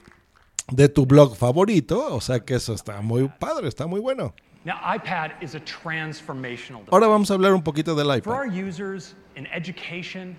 de 0.70 0.91
tu 0.91 1.07
blog 1.07 1.37
favorito, 1.37 2.15
o 2.15 2.20
sea 2.20 2.41
que 2.41 2.55
eso 2.57 2.74
está 2.74 3.01
muy 3.01 3.31
padre, 3.39 3.66
está 3.69 3.87
muy 3.87 3.99
bueno. 4.01 4.35
Now, 4.66 4.77
iPad 4.95 5.31
is 5.41 5.55
a 5.55 5.61
transformational 5.61 6.81
device. 6.82 6.93
Ahora 6.93 7.07
vamos 7.07 7.31
a 7.31 7.35
hablar 7.35 7.55
un 7.55 7.62
poquito 7.62 7.95
del 7.95 8.09
For 8.09 8.19
iPad. 8.19 8.32
our 8.35 8.47
users 8.47 9.16
in 9.37 9.47
education, 9.55 10.37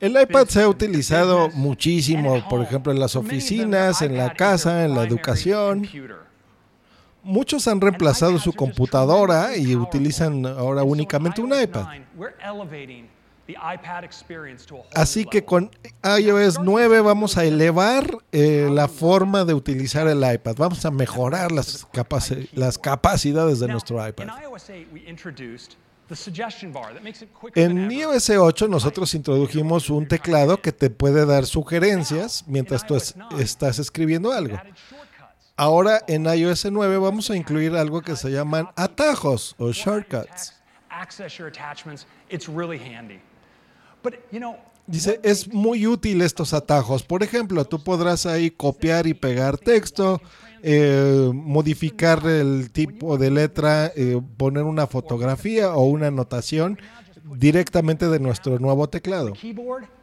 El 0.00 0.18
iPad 0.20 0.46
se 0.48 0.62
ha 0.62 0.68
utilizado 0.68 1.50
muchísimo, 1.50 2.42
por 2.48 2.62
ejemplo, 2.62 2.90
en 2.92 2.98
las 3.00 3.16
oficinas, 3.16 4.00
en 4.02 4.16
la 4.16 4.32
casa, 4.34 4.84
en 4.84 4.94
la 4.94 5.02
educación. 5.04 5.86
Muchos 7.22 7.68
han 7.68 7.80
reemplazado 7.82 8.38
su 8.38 8.52
computadora 8.54 9.54
y 9.56 9.76
utilizan 9.76 10.46
ahora 10.46 10.82
únicamente 10.84 11.42
un 11.42 11.52
iPad. 11.62 11.86
Así 14.94 15.24
que 15.26 15.44
con 15.44 15.70
iOS 16.18 16.60
9 16.62 17.00
vamos 17.00 17.36
a 17.36 17.44
elevar 17.44 18.16
eh, 18.32 18.70
la 18.72 18.88
forma 18.88 19.44
de 19.44 19.52
utilizar 19.54 20.06
el 20.06 20.18
iPad. 20.32 20.54
Vamos 20.56 20.86
a 20.86 20.90
mejorar 20.90 21.52
las, 21.52 21.86
capaci- 21.90 22.48
las 22.54 22.78
capacidades 22.78 23.58
de 23.60 23.66
nuestro 23.68 23.96
iPad. 24.08 24.28
In 26.10 26.16
iOS 26.16 26.28
8, 26.28 26.42
we 26.50 26.66
introduced 26.66 26.72
the 26.72 26.72
suggestion 26.72 26.72
bar 26.72 26.92
that 26.92 27.02
makes 27.02 27.22
it 27.22 27.28
quicker 27.32 27.54
than 27.54 27.78
En 27.78 27.90
iOS 27.90 28.30
8 28.30 28.68
nosotros 28.68 29.14
introdujimos 29.14 29.90
un 29.90 30.06
teclado 30.08 30.60
que 30.60 30.72
te 30.72 30.90
puede 30.90 31.24
dar 31.26 31.46
sugerencias 31.46 32.44
mientras 32.46 32.84
tú 32.86 32.96
es- 32.96 33.14
estás 33.38 33.78
escribiendo 33.78 34.32
algo. 34.32 34.56
Ahora 35.56 36.00
en 36.08 36.24
iOS 36.26 36.64
9 36.70 36.98
vamos 36.98 37.30
a 37.30 37.36
incluir 37.36 37.76
algo 37.76 38.00
que 38.02 38.16
se 38.16 38.30
llaman 38.30 38.68
atajos 38.76 39.54
o 39.58 39.70
shortcuts. 39.72 40.54
Dice, 44.86 45.20
es 45.22 45.46
muy 45.52 45.86
útil 45.86 46.20
estos 46.22 46.52
atajos. 46.52 47.02
Por 47.04 47.22
ejemplo, 47.22 47.64
tú 47.64 47.84
podrás 47.84 48.26
ahí 48.26 48.50
copiar 48.50 49.06
y 49.06 49.14
pegar 49.14 49.56
texto, 49.56 50.20
eh, 50.62 51.30
modificar 51.32 52.26
el 52.26 52.70
tipo 52.70 53.18
de 53.18 53.30
letra, 53.30 53.92
eh, 53.96 54.20
poner 54.36 54.64
una 54.64 54.86
fotografía 54.86 55.74
o 55.74 55.84
una 55.84 56.08
anotación 56.08 56.78
directamente 57.36 58.08
de 58.08 58.20
nuestro 58.20 58.58
nuevo 58.58 58.88
teclado. 58.88 59.32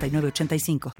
7985. 0.00 0.92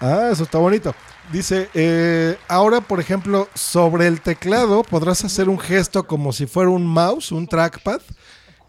Ah, 0.00 0.30
eso 0.32 0.44
está 0.44 0.58
bonito. 0.58 0.94
Dice, 1.32 1.68
eh, 1.74 2.36
ahora 2.46 2.80
por 2.80 3.00
ejemplo, 3.00 3.48
sobre 3.54 4.06
el 4.06 4.20
teclado 4.20 4.82
podrás 4.82 5.24
hacer 5.24 5.48
un 5.48 5.58
gesto 5.58 6.06
como 6.06 6.32
si 6.32 6.46
fuera 6.46 6.70
un 6.70 6.86
mouse, 6.86 7.32
un 7.32 7.46
trackpad. 7.46 8.00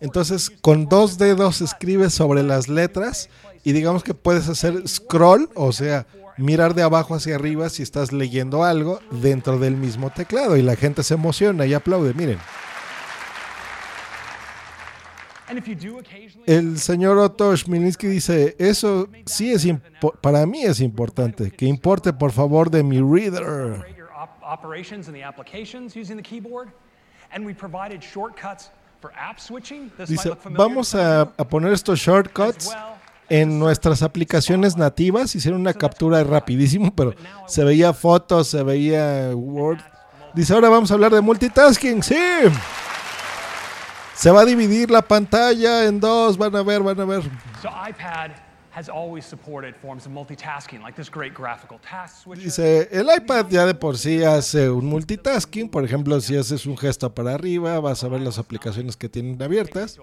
Entonces, 0.02 0.52
con 0.62 0.88
dos 0.88 1.18
dedos 1.18 1.62
escribes 1.62 2.14
sobre 2.14 2.42
las 2.42 2.68
letras 2.68 3.30
y 3.64 3.74
digamos 3.74 4.04
que 4.04 4.14
puedes 4.14 4.48
hacer 4.48 4.88
scroll, 4.88 5.50
o 5.56 5.72
sea, 5.72 6.08
mirar 6.38 6.74
de 6.74 6.84
abajo 6.84 7.16
hacia 7.16 7.36
arriba 7.36 7.70
si 7.70 7.84
estás 7.84 8.12
leyendo 8.14 8.64
algo 8.64 9.00
dentro 9.12 9.60
del 9.60 9.76
mismo 9.76 10.10
teclado 10.10 10.56
y 10.58 10.62
la 10.62 10.78
gente 10.78 11.04
se 11.04 11.14
emociona 11.14 11.66
y 11.66 11.74
aplaude, 11.74 12.14
miren 12.14 12.40
el 16.46 16.80
señor 16.80 17.18
Otto 17.18 17.56
Schmilinski 17.56 18.08
dice, 18.08 18.56
eso 18.60 19.08
sí 19.26 19.52
es 19.52 19.68
para 20.22 20.46
mí 20.46 20.64
es 20.64 20.80
importante, 20.80 21.52
que 21.52 21.66
importe 21.66 22.14
por 22.14 22.32
favor 22.32 22.70
de 22.70 22.84
mi 22.84 23.00
reader. 23.00 23.84
Dice, 30.08 30.32
vamos 30.52 30.96
a, 30.96 31.22
a 31.22 31.48
poner 31.48 31.74
estos 31.74 32.00
shortcuts 32.00 32.76
en 33.30 33.60
nuestras 33.60 34.02
aplicaciones 34.02 34.76
nativas. 34.76 35.36
Hicieron 35.36 35.62
una 35.62 35.74
captura 35.74 36.24
rapidísimo, 36.24 36.94
pero 36.94 37.14
se 37.48 37.64
veía 37.64 37.94
fotos, 37.94 38.48
se 38.48 38.64
veía 38.64 39.32
Word. 39.34 39.80
Dice, 40.34 40.54
ahora 40.54 40.70
vamos 40.70 40.92
a 40.92 40.96
hablar 40.96 41.12
de 41.14 41.22
multitasking. 41.22 42.04
Sí. 42.04 42.16
Se 44.20 44.30
va 44.32 44.42
a 44.42 44.46
dividir 44.46 44.92
la 44.92 45.02
pantalla 45.02 45.86
en 45.86 45.98
dos. 45.98 46.38
Van 46.38 46.54
a 46.54 46.62
ver, 46.62 46.84
van 46.84 47.00
a 47.00 47.06
ver. 47.06 47.24
So 47.62 47.70
iPad 47.70 48.32
has 48.76 48.90
always 48.90 49.24
supported 49.24 49.74
forms 49.82 50.06
of 50.06 50.12
multitasking, 50.12 50.82
like 50.82 50.94
this 50.98 51.10
great 51.10 51.34
graphical 51.34 51.80
task 51.80 52.24
switcher. 52.24 52.44
Dice, 52.44 52.90
el 52.92 53.08
iPad 53.16 53.48
ya 53.48 53.66
de 53.66 53.74
por 53.74 53.98
sí 53.98 54.22
hace 54.22 54.70
un 54.70 54.88
multitasking. 54.88 55.70
Por 55.70 55.86
ejemplo, 55.86 56.20
si 56.20 56.36
haces 56.36 56.66
un 56.66 56.78
gesto 56.78 57.16
para 57.16 57.34
arriba, 57.34 57.80
vas 57.80 58.04
a 58.04 58.10
ver 58.10 58.20
las 58.20 58.40
aplicaciones 58.40 58.98
que 58.98 59.08
tienen 59.08 59.42
abiertas. 59.42 59.98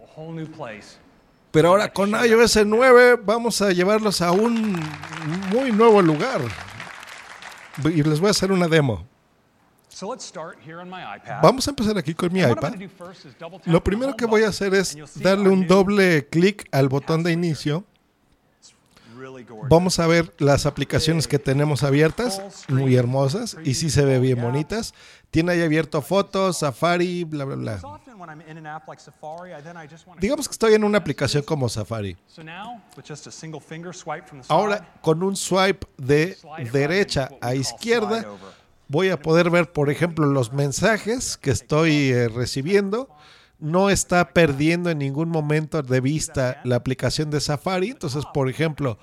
Pero 1.50 1.68
ahora 1.68 1.92
con 1.92 2.12
iOS 2.12 2.64
9 2.64 3.20
vamos 3.22 3.60
a 3.60 3.70
llevarlos 3.72 4.22
a 4.22 4.32
un 4.32 4.80
muy 5.52 5.72
nuevo 5.72 6.00
lugar. 6.00 6.40
Y 7.84 8.02
les 8.02 8.18
voy 8.18 8.28
a 8.28 8.30
hacer 8.30 8.50
una 8.50 8.66
demo. 8.66 9.06
Vamos 11.42 11.66
a 11.66 11.70
empezar 11.70 11.96
aquí 11.98 12.14
con 12.14 12.32
mi 12.32 12.40
iPad. 12.40 12.74
Lo 13.64 13.82
primero 13.82 14.16
que 14.16 14.26
voy 14.26 14.42
a 14.42 14.48
hacer 14.48 14.74
es 14.74 14.96
darle 15.20 15.48
un 15.48 15.66
doble 15.66 16.28
clic 16.28 16.68
al 16.72 16.88
botón 16.88 17.22
de 17.22 17.32
inicio. 17.32 17.84
Vamos 19.68 19.98
a 19.98 20.06
ver 20.06 20.32
las 20.38 20.66
aplicaciones 20.66 21.26
que 21.26 21.38
tenemos 21.38 21.82
abiertas, 21.82 22.66
muy 22.68 22.96
hermosas 22.96 23.56
y 23.64 23.74
sí 23.74 23.90
se 23.90 24.04
ve 24.04 24.18
bien 24.18 24.40
bonitas. 24.40 24.94
Tiene 25.30 25.52
ahí 25.52 25.62
abierto 25.62 26.02
fotos, 26.02 26.58
Safari, 26.58 27.24
bla, 27.24 27.44
bla, 27.44 27.56
bla. 27.56 27.80
Digamos 30.18 30.48
que 30.48 30.52
estoy 30.52 30.74
en 30.74 30.84
una 30.84 30.98
aplicación 30.98 31.42
como 31.42 31.68
Safari. 31.68 32.16
So 32.26 32.42
now, 32.42 32.82
with 32.96 33.04
just 33.06 33.26
a 33.26 33.30
single 33.30 33.60
finger 33.60 33.94
swipe 33.94 34.26
from 34.26 34.40
the 34.42 34.46
Ahora, 34.48 34.86
con 35.00 35.22
un 35.22 35.36
swipe 35.36 35.86
de 35.96 36.36
derecha 36.72 37.30
a 37.40 37.54
izquierda, 37.54 38.24
voy 38.88 39.10
a 39.10 39.20
poder 39.20 39.50
ver, 39.50 39.72
por 39.72 39.90
ejemplo, 39.90 40.26
los 40.26 40.52
mensajes 40.52 41.36
que 41.36 41.50
estoy 41.50 42.10
eh, 42.10 42.28
recibiendo. 42.28 43.08
No 43.58 43.88
está 43.88 44.34
perdiendo 44.34 44.90
en 44.90 44.98
ningún 44.98 45.30
momento 45.30 45.80
de 45.82 46.00
vista 46.00 46.60
la 46.64 46.76
aplicación 46.76 47.30
de 47.30 47.40
Safari. 47.40 47.90
Entonces, 47.90 48.24
por 48.34 48.50
ejemplo, 48.50 48.98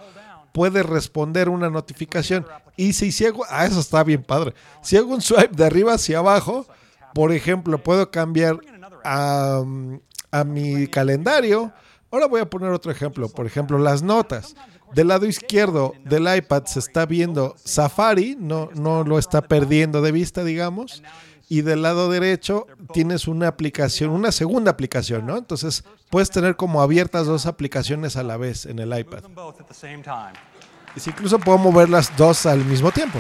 puede 0.52 0.84
responder 0.84 1.50
una 1.50 1.70
notificación. 1.70 2.46
Y 2.78 2.94
si, 2.94 3.26
hago, 3.26 3.46
ah, 3.50 3.66
eso 3.66 3.80
está 3.80 4.04
bien 4.04 4.24
padre. 4.24 4.54
Si 4.82 4.96
hago 4.96 5.14
un 5.14 5.22
swipe 5.22 5.56
de 5.56 5.66
arriba 5.66 5.94
hacia 5.94 6.20
abajo, 6.20 6.68
por 7.16 7.32
ejemplo, 7.32 7.80
puedo 7.80 8.12
cambiar 8.12 8.60
a, 9.04 9.64
a 10.32 10.44
mi 10.44 10.88
calendario. 10.88 11.74
Ahora 12.12 12.28
voy 12.28 12.42
a 12.42 12.50
poner 12.50 12.70
otro 12.70 12.92
ejemplo. 12.92 13.30
Por 13.30 13.48
ejemplo, 13.48 13.80
las 13.80 14.04
notas. 14.04 14.56
Del 14.94 15.08
lado 15.08 15.26
izquierdo 15.26 15.94
del 16.06 16.34
iPad 16.36 16.66
se 16.66 16.80
está 16.80 17.06
viendo 17.06 17.56
Safari, 17.64 18.38
no, 18.40 18.70
no 18.76 19.04
lo 19.04 19.18
está 19.18 19.42
perdiendo 19.42 20.02
de 20.02 20.12
vista, 20.12 20.44
digamos. 20.44 21.04
Y 21.50 21.62
del 21.62 21.82
lado 21.82 22.10
derecho 22.10 22.68
tienes 22.94 23.28
una 23.28 23.48
aplicación, 23.48 24.12
una 24.12 24.32
segunda 24.32 24.72
aplicación, 24.72 25.26
¿no? 25.26 25.38
Entonces 25.38 25.84
puedes 26.10 26.30
tener 26.30 26.56
como 26.56 26.82
abiertas 26.82 27.26
dos 27.26 27.46
aplicaciones 27.46 28.16
a 28.16 28.24
la 28.24 28.38
vez 28.38 28.66
en 28.66 28.80
el 28.80 28.98
iPad. 28.98 29.24
Y 30.96 31.10
incluso 31.10 31.40
puedo 31.40 31.58
mover 31.58 31.90
las 31.90 32.16
dos 32.16 32.46
al 32.46 32.64
mismo 32.66 32.92
tiempo. 32.92 33.20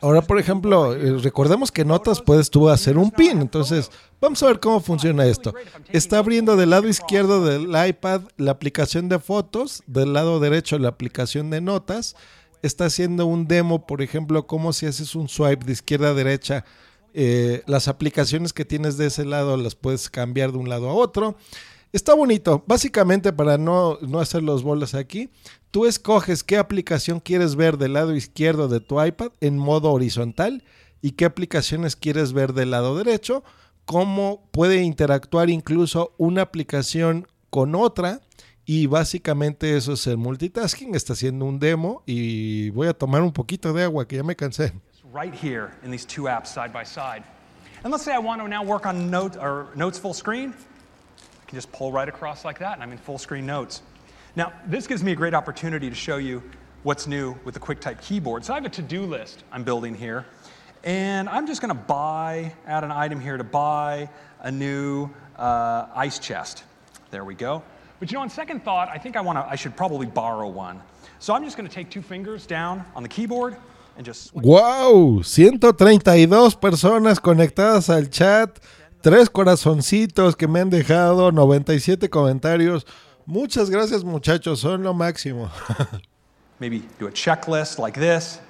Ahora, 0.00 0.20
por 0.20 0.38
ejemplo, 0.38 0.94
eh, 0.94 1.18
recordemos 1.22 1.70
que 1.70 1.84
notas 1.84 2.20
puedes 2.20 2.50
tú 2.50 2.68
hacer 2.68 2.98
un 2.98 3.10
pin. 3.10 3.40
Entonces, 3.40 3.90
vamos 4.20 4.42
a 4.42 4.46
ver 4.46 4.58
cómo 4.58 4.80
funciona 4.80 5.24
esto. 5.26 5.54
Está 5.90 6.18
abriendo 6.18 6.56
del 6.56 6.70
lado 6.70 6.88
izquierdo 6.88 7.44
del 7.44 7.68
iPad 7.88 8.22
la 8.36 8.50
aplicación 8.50 9.08
de 9.08 9.20
fotos, 9.20 9.82
del 9.86 10.12
lado 10.12 10.40
derecho 10.40 10.78
la 10.78 10.88
aplicación 10.88 11.50
de 11.50 11.60
notas. 11.60 12.16
Está 12.62 12.86
haciendo 12.86 13.26
un 13.26 13.46
demo, 13.46 13.86
por 13.86 14.02
ejemplo, 14.02 14.46
como 14.46 14.72
si 14.72 14.86
haces 14.86 15.14
un 15.14 15.28
swipe 15.28 15.64
de 15.64 15.72
izquierda 15.72 16.10
a 16.10 16.14
derecha. 16.14 16.64
eh, 17.16 17.62
las 17.66 17.86
aplicaciones 17.86 18.52
que 18.52 18.64
tienes 18.64 18.96
de 18.96 19.06
ese 19.06 19.24
lado 19.24 19.56
las 19.56 19.76
puedes 19.76 20.10
cambiar 20.10 20.50
de 20.50 20.58
un 20.58 20.68
lado 20.68 20.90
a 20.90 20.94
otro. 20.94 21.36
Está 21.94 22.12
bonito. 22.12 22.64
Básicamente, 22.66 23.32
para 23.32 23.56
no, 23.56 23.98
no 24.00 24.18
hacer 24.18 24.42
los 24.42 24.64
bolas 24.64 24.96
aquí, 24.96 25.30
tú 25.70 25.86
escoges 25.86 26.42
qué 26.42 26.58
aplicación 26.58 27.20
quieres 27.20 27.54
ver 27.54 27.78
del 27.78 27.92
lado 27.92 28.16
izquierdo 28.16 28.66
de 28.66 28.80
tu 28.80 29.00
iPad 29.00 29.30
en 29.40 29.56
modo 29.56 29.92
horizontal 29.92 30.64
y 31.00 31.12
qué 31.12 31.24
aplicaciones 31.24 31.94
quieres 31.94 32.32
ver 32.32 32.52
del 32.52 32.72
lado 32.72 32.98
derecho, 32.98 33.44
cómo 33.84 34.48
puede 34.50 34.82
interactuar 34.82 35.50
incluso 35.50 36.16
una 36.18 36.42
aplicación 36.42 37.28
con 37.48 37.76
otra. 37.76 38.22
Y 38.64 38.88
básicamente 38.88 39.76
eso 39.76 39.92
es 39.92 40.04
el 40.08 40.16
multitasking. 40.16 40.96
Está 40.96 41.12
haciendo 41.12 41.44
un 41.44 41.60
demo 41.60 42.02
y 42.06 42.70
voy 42.70 42.88
a 42.88 42.94
tomar 42.94 43.22
un 43.22 43.32
poquito 43.32 43.72
de 43.72 43.84
agua 43.84 44.08
que 44.08 44.16
ya 44.16 44.24
me 44.24 44.34
cansé. 44.34 44.72
right 45.12 45.32
here 45.32 45.70
in 45.84 45.92
these 45.92 46.04
two 46.04 46.24
apps 46.24 46.48
side 46.48 46.72
by 46.72 46.84
side. 46.84 47.22
And 47.84 47.92
let's 47.92 48.02
say 48.02 48.12
I 48.12 48.18
want 48.18 48.42
to 48.42 48.48
now 48.48 48.64
work 48.64 48.84
on 48.84 49.08
note, 49.12 49.36
Notes 49.76 49.96
full 49.96 50.12
screen. 50.12 50.54
Can 51.54 51.58
just 51.60 51.70
pull 51.70 51.92
right 51.92 52.08
across 52.08 52.44
like 52.44 52.58
that, 52.58 52.72
and 52.72 52.82
I'm 52.82 52.90
in 52.90 52.98
full 52.98 53.16
screen 53.16 53.46
Notes. 53.46 53.82
Now, 54.34 54.52
this 54.66 54.88
gives 54.88 55.04
me 55.04 55.12
a 55.12 55.14
great 55.14 55.34
opportunity 55.34 55.88
to 55.88 55.94
show 55.94 56.16
you 56.16 56.42
what's 56.82 57.06
new 57.06 57.36
with 57.44 57.54
the 57.54 57.60
QuickType 57.60 58.00
keyboard. 58.02 58.44
So 58.44 58.52
I 58.52 58.56
have 58.56 58.64
a 58.64 58.68
to-do 58.68 59.02
list 59.02 59.44
I'm 59.52 59.62
building 59.62 59.94
here, 59.94 60.26
and 60.82 61.28
I'm 61.28 61.46
just 61.46 61.60
going 61.60 61.68
to 61.68 61.80
buy, 61.80 62.52
add 62.66 62.82
an 62.82 62.90
item 62.90 63.20
here 63.20 63.36
to 63.36 63.44
buy 63.44 64.08
a 64.40 64.50
new 64.50 65.08
uh, 65.36 65.86
ice 65.94 66.18
chest. 66.18 66.64
There 67.12 67.24
we 67.24 67.36
go. 67.36 67.62
But 68.00 68.10
you 68.10 68.16
know, 68.16 68.22
on 68.22 68.30
second 68.30 68.64
thought, 68.64 68.88
I 68.88 68.98
think 68.98 69.16
I 69.16 69.20
want 69.20 69.38
to, 69.38 69.46
I 69.46 69.54
should 69.54 69.76
probably 69.76 70.08
borrow 70.08 70.48
one. 70.48 70.82
So 71.20 71.34
I'm 71.34 71.44
just 71.44 71.56
going 71.56 71.68
to 71.68 71.72
take 71.72 71.88
two 71.88 72.02
fingers 72.02 72.46
down 72.46 72.84
on 72.96 73.04
the 73.04 73.08
keyboard 73.08 73.56
and 73.96 74.04
just 74.04 74.34
¡Wow! 74.34 75.22
132 75.22 76.56
personas 76.56 77.20
conectadas 77.20 77.88
al 77.90 78.06
chat, 78.06 78.58
tres 79.04 79.28
corazoncitos 79.28 80.34
que 80.34 80.48
me 80.48 80.60
han 80.60 80.70
dejado, 80.70 81.30
97 81.30 82.08
comentarios. 82.08 82.86
Muchas 83.26 83.68
gracias 83.68 84.02
muchachos, 84.02 84.60
son 84.60 84.82
lo 84.82 84.94
máximo. 84.94 85.50
maybe 86.58 86.82
do 86.98 87.06
a 87.06 87.12
checklist 87.12 87.78
like 87.78 88.00
this 88.00 88.40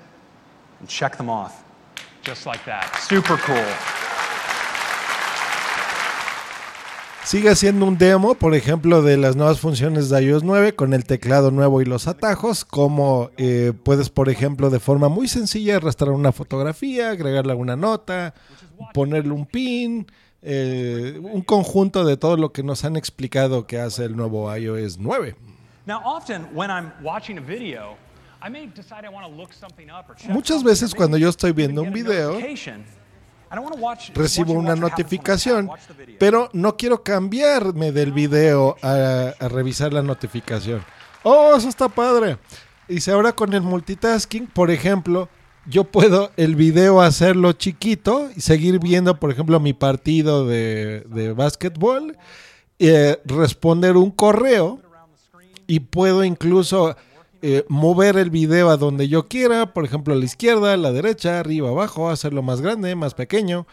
and 0.79 0.89
check 0.89 1.17
them 1.17 1.29
off. 1.29 1.65
Just 2.25 2.47
like 2.47 2.65
that. 2.67 2.85
Super 3.01 3.37
cool. 3.45 3.65
Sigue 7.25 7.49
haciendo 7.49 7.87
un 7.87 7.99
demo, 7.99 8.37
por 8.37 8.55
ejemplo, 8.55 9.03
de 9.03 9.17
las 9.17 9.35
nuevas 9.35 9.59
funciones 9.59 10.09
de 10.09 10.23
iOS 10.23 10.45
9 10.45 10.77
con 10.77 10.95
el 10.95 11.05
teclado 11.05 11.51
nuevo 11.51 11.83
y 11.83 11.85
los 11.85 12.07
atajos, 12.07 12.65
como 12.65 13.31
eh, 13.39 13.73
puedes, 13.83 14.09
por 14.09 14.29
ejemplo, 14.29 14.71
de 14.71 14.79
forma 14.79 15.09
muy 15.09 15.27
sencilla 15.27 15.77
arrastrar 15.77 16.13
una 16.13 16.31
fotografía, 16.31 17.11
agregarle 17.11 17.51
alguna 17.51 17.75
nota, 17.75 18.35
ponerle 18.93 19.33
un 19.33 19.47
pin, 19.47 20.07
eh, 20.47 21.19
un 21.23 21.41
conjunto 21.41 22.05
de 22.05 22.17
todo 22.19 22.37
lo 22.37 22.53
que 22.53 22.63
nos 22.63 22.85
han 22.85 22.97
explicado 22.97 23.67
que 23.67 23.81
hace 23.81 24.05
el 24.05 24.15
nuevo 24.15 24.55
iOS 24.55 24.99
9. 24.99 25.35
Now, 25.87 26.01
often 26.05 26.47
when 26.55 26.71
I'm 26.71 26.93
watching 27.03 27.39
a 27.39 27.41
video, 27.41 27.97
I 28.43 28.51
may 28.51 28.67
decide 28.67 29.07
I 29.07 29.09
want 29.09 29.27
to 29.27 29.33
look 29.35 29.53
something 29.55 29.89
up 29.89 30.09
or 30.09 30.17
check 30.17 30.31
Muchas 30.31 30.63
veces 30.63 30.95
cuando 30.95 31.17
yo 31.17 31.31
estoy 31.31 31.53
viendo 31.53 31.83
un 31.83 31.93
video, 31.93 32.39
recibo 34.15 34.53
una 34.53 34.77
notificación, 34.77 35.69
watch 35.69 35.81
the 35.87 35.95
video. 35.95 36.17
pero 36.19 36.51
no 36.53 36.77
quiero 36.77 37.03
cambiarme 37.03 37.93
del 37.93 38.13
video 38.13 38.77
a, 38.83 39.33
a 39.39 39.49
revisar 39.49 39.93
la 39.93 40.03
notificación. 40.03 40.85
Oh, 41.23 41.55
eso 41.57 41.71
está 41.71 41.89
padre. 41.89 42.37
Y 42.87 43.01
si 43.01 43.11
ahora 43.11 43.33
con 43.33 43.55
el 43.55 43.63
multitasking, 43.63 44.47
por 44.47 44.71
ejemplo, 44.71 45.31
yo 45.67 45.85
puedo 45.85 46.31
el 46.37 46.57
video 46.57 47.01
hacerlo 47.01 47.53
chiquito 47.53 48.29
y 48.37 48.41
seguir 48.41 48.79
viendo, 48.79 49.19
por 49.19 49.31
ejemplo, 49.31 49.61
mi 49.61 49.73
partido 49.73 50.47
de, 50.47 51.05
de 51.09 51.33
básquetbol, 51.33 52.17
eh, 52.79 53.19
responder 53.25 53.97
un 53.97 54.11
correo 54.11 54.81
y 55.67 55.81
puedo 55.81 56.25
incluso 56.25 56.97
eh, 57.43 57.65
mover 57.69 58.17
el 58.17 58.31
video 58.31 58.71
a 58.71 58.77
donde 58.77 59.09
yo 59.09 59.29
quiera, 59.29 59.73
por 59.73 59.85
ejemplo, 59.85 60.15
a 60.15 60.17
la 60.17 60.25
izquierda, 60.25 60.73
a 60.73 60.77
la 60.77 60.93
derecha, 60.93 61.41
arriba, 61.41 61.71
abajo, 61.71 62.11
hacerlo 62.11 62.43
más 62.43 62.61
grande, 62.61 62.95
más 62.95 63.15
pequeño, 63.15 63.67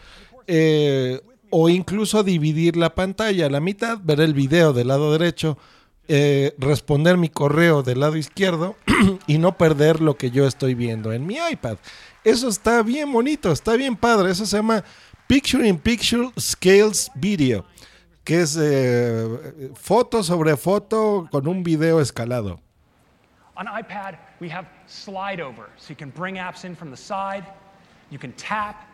eh, 0.46 1.20
o 1.50 1.68
incluso 1.68 2.22
dividir 2.22 2.76
la 2.76 2.94
pantalla 2.94 3.46
a 3.46 3.50
la 3.50 3.60
mitad, 3.60 3.98
ver 4.02 4.20
el 4.20 4.34
video 4.34 4.72
del 4.72 4.88
lado 4.88 5.12
derecho, 5.12 5.58
eh, 6.08 6.54
responder 6.58 7.16
mi 7.16 7.28
correo 7.28 7.82
del 7.82 8.00
lado 8.00 8.16
izquierdo 8.16 8.76
y 9.26 9.38
no 9.38 9.56
perder 9.56 10.00
lo 10.00 10.16
que 10.16 10.30
yo 10.30 10.46
estoy 10.46 10.74
viendo 10.74 11.12
en 11.12 11.26
mi 11.26 11.36
iPad. 11.36 11.76
Eso 12.24 12.48
está 12.48 12.82
bien 12.82 13.12
bonito, 13.12 13.50
está 13.52 13.74
bien 13.74 13.96
padre, 13.96 14.30
eso 14.30 14.46
se 14.46 14.56
llama 14.56 14.84
Picture 15.26 15.66
in 15.66 15.78
Picture 15.78 16.30
Scales 16.38 17.10
Video 17.14 17.64
que 18.24 18.40
es 18.40 18.56
eh, 18.60 19.70
foto 19.74 20.22
sobre 20.22 20.56
foto 20.56 21.28
con 21.30 21.48
un 21.48 21.62
video 21.62 22.00
escalado. 22.00 22.60
On 23.56 23.66
iPad, 23.66 24.14
we 24.40 24.48
have 24.48 24.66
slide 24.86 25.40
over, 25.40 25.68
so 25.76 25.90
you 25.90 25.96
can 25.96 26.10
bring 26.10 26.36
apps 26.36 26.64
in 26.64 26.74
from 26.74 26.90
the 26.90 26.96
side, 26.96 27.44
you 28.10 28.18
can 28.18 28.32
tap 28.32 28.86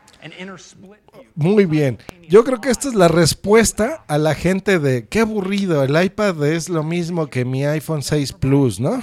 Muy 1.35 1.67
bien. 1.67 1.99
Yo 2.29 2.45
creo 2.45 2.61
que 2.61 2.71
esta 2.71 2.89
es 2.89 2.95
la 2.95 3.09
respuesta 3.09 4.05
a 4.09 4.19
la 4.19 4.35
gente 4.35 4.79
de 4.79 5.07
qué 5.07 5.21
aburrido, 5.21 5.83
el 5.83 6.03
iPad 6.03 6.45
es 6.47 6.69
lo 6.69 6.83
mismo 6.83 7.29
que 7.29 7.45
mi 7.45 7.65
iPhone 7.65 8.03
6 8.03 8.33
Plus, 8.33 8.81
¿no? 8.81 9.01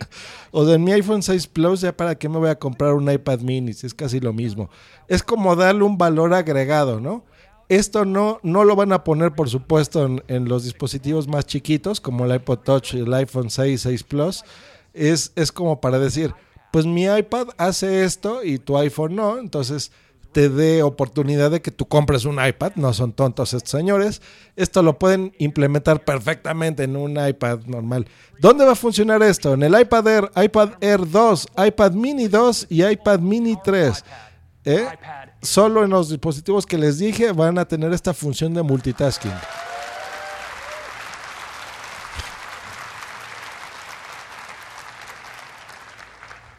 o 0.50 0.64
de 0.64 0.78
mi 0.78 0.92
iPhone 0.92 1.22
6 1.22 1.46
Plus, 1.48 1.80
ya 1.80 1.96
para 1.96 2.14
qué 2.16 2.28
me 2.28 2.38
voy 2.38 2.50
a 2.50 2.58
comprar 2.58 2.94
un 2.94 3.10
iPad 3.10 3.40
mini, 3.40 3.72
si 3.72 3.86
es 3.86 3.94
casi 3.94 4.20
lo 4.20 4.32
mismo. 4.32 4.70
Es 5.08 5.22
como 5.22 5.56
darle 5.56 5.84
un 5.84 5.98
valor 5.98 6.34
agregado, 6.34 7.00
¿no? 7.00 7.24
Esto 7.68 8.04
no, 8.04 8.40
no 8.42 8.64
lo 8.64 8.76
van 8.76 8.92
a 8.92 9.04
poner, 9.04 9.32
por 9.32 9.50
supuesto, 9.50 10.04
en, 10.06 10.22
en 10.28 10.48
los 10.48 10.64
dispositivos 10.64 11.28
más 11.28 11.44
chiquitos, 11.44 12.00
como 12.00 12.24
el 12.24 12.34
iPod 12.34 12.60
Touch 12.60 12.94
y 12.94 13.00
el 13.00 13.12
iPhone 13.12 13.50
6, 13.50 13.80
6 13.80 14.02
Plus. 14.04 14.44
Es, 14.94 15.32
es 15.36 15.52
como 15.52 15.80
para 15.80 15.98
decir, 15.98 16.34
pues 16.70 16.86
mi 16.86 17.04
iPad 17.04 17.48
hace 17.56 18.04
esto 18.04 18.44
y 18.44 18.58
tu 18.58 18.76
iPhone 18.78 19.16
no, 19.16 19.38
entonces 19.38 19.90
te 20.32 20.48
dé 20.48 20.82
oportunidad 20.82 21.50
de 21.50 21.62
que 21.62 21.70
tú 21.70 21.86
compres 21.86 22.24
un 22.24 22.44
iPad, 22.44 22.72
no 22.76 22.92
son 22.92 23.12
tontos 23.12 23.54
estos 23.54 23.70
señores. 23.70 24.20
Esto 24.56 24.82
lo 24.82 24.98
pueden 24.98 25.32
implementar 25.38 26.04
perfectamente 26.04 26.84
en 26.84 26.96
un 26.96 27.18
iPad 27.18 27.60
normal. 27.66 28.06
¿Dónde 28.38 28.64
va 28.64 28.72
a 28.72 28.76
funcionar 28.76 29.22
esto? 29.22 29.54
En 29.54 29.62
el 29.62 29.78
iPad 29.80 30.06
Air, 30.06 30.30
iPad 30.36 30.70
Air 30.80 31.08
2, 31.08 31.46
iPad 31.66 31.92
Mini 31.92 32.28
2 32.28 32.66
y 32.68 32.84
iPad 32.84 33.20
Mini 33.20 33.56
3. 33.62 34.04
¿Eh? 34.64 34.86
Solo 35.40 35.84
en 35.84 35.90
los 35.90 36.10
dispositivos 36.10 36.66
que 36.66 36.76
les 36.76 36.98
dije 36.98 37.32
van 37.32 37.58
a 37.58 37.64
tener 37.64 37.92
esta 37.92 38.12
función 38.12 38.52
de 38.52 38.62
multitasking. 38.62 39.32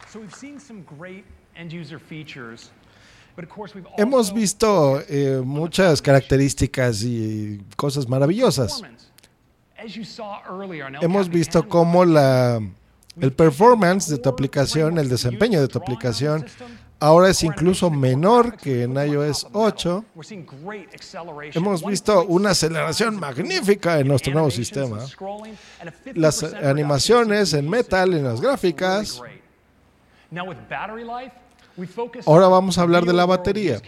So 0.07 0.19
we've 0.19 0.33
seen 0.33 0.59
some 0.59 0.83
great 0.97 1.23
end 1.55 1.71
user 1.71 1.99
features, 1.99 2.71
Hemos 3.97 4.33
visto 4.33 5.01
eh, 5.07 5.41
muchas 5.43 6.01
características 6.01 7.03
y 7.03 7.61
cosas 7.75 8.07
maravillosas. 8.07 8.81
Hemos 11.01 11.29
visto 11.29 11.67
cómo 11.67 12.03
la, 12.03 12.59
el 13.19 13.33
performance 13.33 14.09
de 14.09 14.17
tu 14.17 14.29
aplicación, 14.29 14.97
el 14.97 15.07
desempeño 15.07 15.61
de 15.61 15.67
tu 15.67 15.77
aplicación, 15.77 16.45
ahora 16.99 17.29
es 17.29 17.43
incluso 17.43 17.89
menor 17.89 18.57
que 18.57 18.83
en 18.83 18.95
iOS 18.95 19.47
8. 19.53 20.05
we're 20.15 20.27
seeing 20.27 20.45
great 20.65 20.93
acceleration. 20.93 21.63
Hemos 21.63 21.85
visto 21.85 22.25
una 22.25 22.49
aceleración 22.51 23.17
magnífica 23.17 23.99
en 23.99 24.07
nuestro 24.07 24.33
nuevo 24.33 24.51
sistema. 24.51 24.99
Las 26.13 26.43
animaciones 26.43 27.53
en 27.53 27.69
metal, 27.69 28.13
en 28.13 28.25
las 28.25 28.41
gráficas. 28.41 29.21
Ahora 32.25 32.47
vamos 32.47 32.77
a 32.77 32.81
hablar 32.81 33.05
de 33.05 33.13
la 33.13 33.25
batería. 33.25 33.81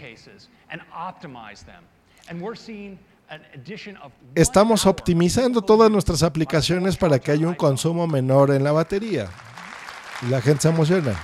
Estamos 4.34 4.86
optimizando 4.86 5.62
todas 5.62 5.90
nuestras 5.90 6.22
aplicaciones 6.22 6.96
para 6.96 7.18
que 7.18 7.32
haya 7.32 7.46
un 7.46 7.54
consumo 7.54 8.06
menor 8.06 8.50
en 8.50 8.64
la 8.64 8.72
batería. 8.72 9.28
Y 10.22 10.26
la 10.26 10.40
gente 10.40 10.62
se 10.62 10.68
emociona. 10.68 11.14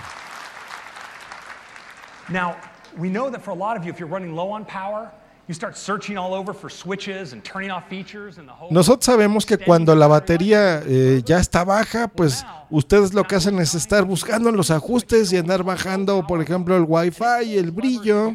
Now, 2.29 2.57
we 2.97 3.09
know 3.09 3.31
that 3.31 3.43
for 3.43 3.53
a 3.53 3.55
lot 3.55 3.77
of 3.79 3.85
you, 3.85 3.91
if 3.91 3.99
you're 3.99 4.11
running 4.11 4.35
low 4.35 4.51
on 4.51 4.65
power, 4.65 5.11
You 5.49 5.55
start 5.55 5.79
searching 5.79 6.19
all 6.19 6.35
over 6.35 6.53
for 6.53 6.69
switches 6.69 7.33
and 7.33 7.43
turning 7.43 7.71
off 7.71 7.89
features 7.89 8.37
and 8.37 8.47
the 8.47 8.53
whole 8.53 8.71
Nosotros 8.71 9.07
sabemos 9.07 9.47
que 9.47 9.57
cuando 9.57 9.95
la 9.95 10.07
batería 10.07 10.83
eh, 10.85 11.23
ya 11.25 11.39
está 11.39 11.65
baja, 11.65 12.07
pues 12.07 12.45
ustedes 12.69 13.15
lo 13.15 13.25
que 13.25 13.37
hacen 13.37 13.59
es 13.59 13.75
estar 13.75 14.05
buscando 14.05 14.53
los 14.53 14.71
ajustes 14.71 15.33
y 15.33 15.39
andar 15.39 15.63
bajando, 15.65 16.27
por 16.27 16.43
ejemplo, 16.43 16.77
el 16.77 16.85
Wi-Fi 16.87 17.57
el 17.57 17.71
brillo. 17.71 18.35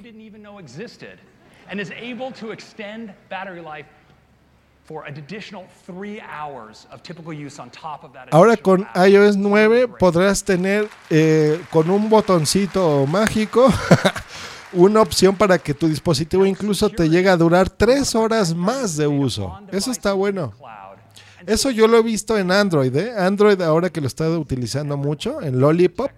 Ahora 8.31 8.57
con 8.57 8.88
iOS 8.95 9.38
9 9.38 9.88
podrás 9.99 10.44
tener 10.44 10.90
eh, 11.11 11.61
con 11.69 11.91
un 11.91 12.10
botoncito 12.10 13.06
mágico 13.06 13.72
una 14.74 15.02
opción 15.02 15.36
para 15.36 15.58
que 15.58 15.74
tu 15.74 15.88
dispositivo 15.88 16.45
incluso 16.45 16.90
te 16.90 17.10
llegue 17.10 17.30
a 17.30 17.38
durar 17.38 17.70
tres 17.70 18.16
horas 18.16 18.54
más 18.56 18.98
de 18.98 19.08
uso. 19.08 19.60
Eso 19.72 19.91
está 19.91 20.14
bueno. 20.14 20.54
Eso 21.45 21.72
yo 21.72 21.88
lo 21.88 21.98
he 21.98 22.04
visto 22.04 22.38
en 22.38 22.52
Android. 22.52 22.95
¿eh? 22.95 23.14
Android 23.18 23.60
ahora 23.62 23.90
que 23.90 24.02
lo 24.02 24.08
está 24.08 24.30
utilizando 24.30 24.98
mucho, 24.98 25.41
en 25.41 25.60
Lollipop. 25.60 26.12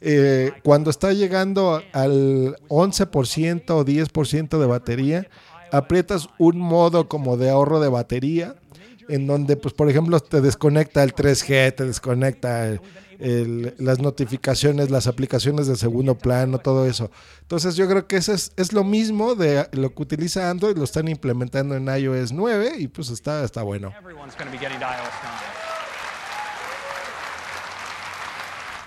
eh, 0.00 0.52
cuando 0.62 0.90
está 0.90 1.12
llegando 1.12 1.82
al 1.92 2.56
11% 2.68 3.70
o 3.70 3.84
10% 3.84 4.58
de 4.58 4.66
batería, 4.66 5.28
aprietas 5.72 6.28
un 6.38 6.58
modo 6.58 7.08
como 7.08 7.36
de 7.36 7.50
ahorro 7.50 7.80
de 7.80 7.88
batería, 7.88 8.54
en 9.08 9.26
donde, 9.26 9.56
pues, 9.56 9.72
por 9.74 9.88
ejemplo, 9.88 10.18
te 10.20 10.40
desconecta 10.40 11.02
el 11.02 11.14
3G, 11.14 11.74
te 11.74 11.84
desconecta 11.84 12.66
el- 12.68 12.80
el- 13.18 13.74
las 13.78 13.98
notificaciones, 14.00 14.90
las 14.90 15.06
aplicaciones 15.06 15.66
de 15.66 15.76
segundo 15.76 16.16
plano, 16.16 16.58
todo 16.58 16.86
eso. 16.86 17.10
Entonces, 17.40 17.76
yo 17.76 17.88
creo 17.88 18.06
que 18.06 18.16
eso 18.16 18.32
es, 18.32 18.52
es 18.56 18.72
lo 18.72 18.84
mismo 18.84 19.34
de 19.34 19.68
lo 19.72 19.94
que 19.94 20.02
utiliza 20.02 20.50
Android, 20.50 20.76
lo 20.76 20.84
están 20.84 21.08
implementando 21.08 21.74
en 21.76 21.86
iOS 21.88 22.32
9 22.32 22.74
y 22.78 22.88
pues 22.88 23.08
está, 23.10 23.42
está 23.44 23.62
bueno. 23.62 23.92
Everyone's 23.98 24.34
going 24.36 24.46
to 24.46 24.52
be 24.52 24.58
getting 24.58 24.78
to 24.80 24.84
iOS 24.84 25.14
9. 25.22 25.36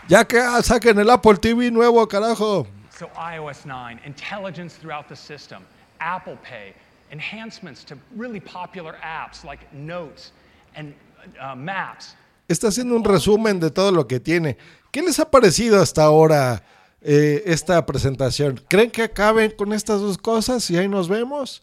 Ya 0.07 0.25
que 0.25 0.39
ah, 0.39 0.61
saquen 0.63 0.97
el 0.99 1.09
Apple 1.09 1.35
TV 1.37 1.69
nuevo, 1.71 2.07
carajo. 2.07 2.65
So 2.97 3.07
iOS 3.15 3.65
9, 3.65 3.99
intelligence 4.05 4.75
throughout 4.79 5.07
the 5.07 5.15
system, 5.15 5.61
Apple 5.99 6.37
Pay, 6.43 6.73
enhancements 7.11 7.83
to 7.85 7.95
really 8.15 8.39
popular 8.39 8.95
apps 9.03 9.43
like 9.43 9.65
Notes 9.73 10.31
and 10.75 10.93
uh, 11.39 11.55
Maps. 11.55 12.15
Está 12.47 12.69
haciendo 12.69 12.95
un 12.95 13.03
resumen 13.03 13.59
de 13.59 13.69
todo 13.69 13.91
lo 13.91 14.07
que 14.07 14.19
tiene. 14.19 14.57
¿Qué 14.91 15.01
les 15.01 15.19
ha 15.19 15.29
parecido 15.29 15.79
hasta 15.79 16.03
ahora 16.03 16.63
eh, 17.01 17.43
esta 17.45 17.85
presentación? 17.85 18.59
¿Creen 18.67 18.89
que 18.89 19.03
acaben 19.03 19.51
con 19.51 19.71
estas 19.71 20.01
dos 20.01 20.17
cosas 20.17 20.69
y 20.71 20.77
ahí 20.77 20.87
nos 20.87 21.07
vemos? 21.07 21.61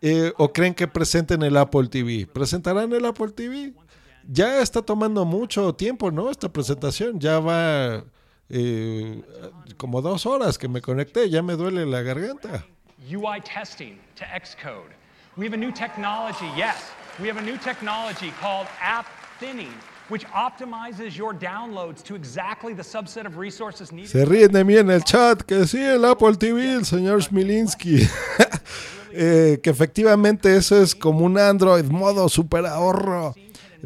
Eh, 0.00 0.32
¿O 0.38 0.52
creen 0.52 0.74
que 0.74 0.88
presenten 0.88 1.42
el 1.42 1.56
Apple 1.56 1.88
TV? 1.88 2.26
¿Presentarán 2.26 2.92
el 2.92 3.04
Apple 3.04 3.28
TV? 3.28 3.74
Ya 4.26 4.60
está 4.60 4.82
tomando 4.82 5.24
mucho 5.24 5.74
tiempo, 5.74 6.10
¿no? 6.10 6.30
Esta 6.30 6.50
presentación 6.50 7.20
ya 7.20 7.38
va 7.38 8.04
eh, 8.48 9.22
como 9.76 10.00
dos 10.02 10.26
horas 10.26 10.58
que 10.58 10.68
me 10.68 10.80
conecté, 10.80 11.28
ya 11.28 11.42
me 11.42 11.56
duele 11.56 11.86
la 11.86 12.02
garganta. 12.02 12.66
UI 13.10 13.40
testing 13.40 13.98
to 14.16 14.24
Xcode. 14.24 14.92
We 15.36 15.44
have 15.44 15.54
a 15.54 15.56
new 15.56 15.72
technology, 15.72 16.48
yes, 16.56 16.90
we 17.20 17.26
have 17.28 17.38
a 17.38 17.42
new 17.42 17.56
technology 17.56 18.32
called 18.40 18.66
app 18.80 19.06
thinning, 19.40 19.72
which 20.08 20.26
optimizes 20.26 21.16
your 21.16 21.32
downloads 21.32 22.02
to 22.04 22.14
exactly 22.14 22.74
the 22.74 22.82
subset 22.82 23.26
of 23.26 23.38
resources 23.38 23.92
needed. 23.92 24.10
Se 24.10 24.24
ríen 24.24 24.52
de 24.52 24.62
mí 24.62 24.78
en 24.78 24.90
el 24.90 25.00
chat, 25.00 25.42
que 25.42 25.66
sí, 25.66 25.78
el 25.78 26.04
Apple 26.04 26.34
TV, 26.34 26.74
el 26.74 26.84
señor 26.84 27.22
Smilinski. 27.22 28.06
Eh, 29.14 29.60
que 29.62 29.68
efectivamente 29.68 30.56
eso 30.56 30.82
es 30.82 30.94
como 30.94 31.26
un 31.26 31.36
Android 31.36 31.84
modo 31.84 32.30
super 32.30 32.64
ahorro. 32.64 33.34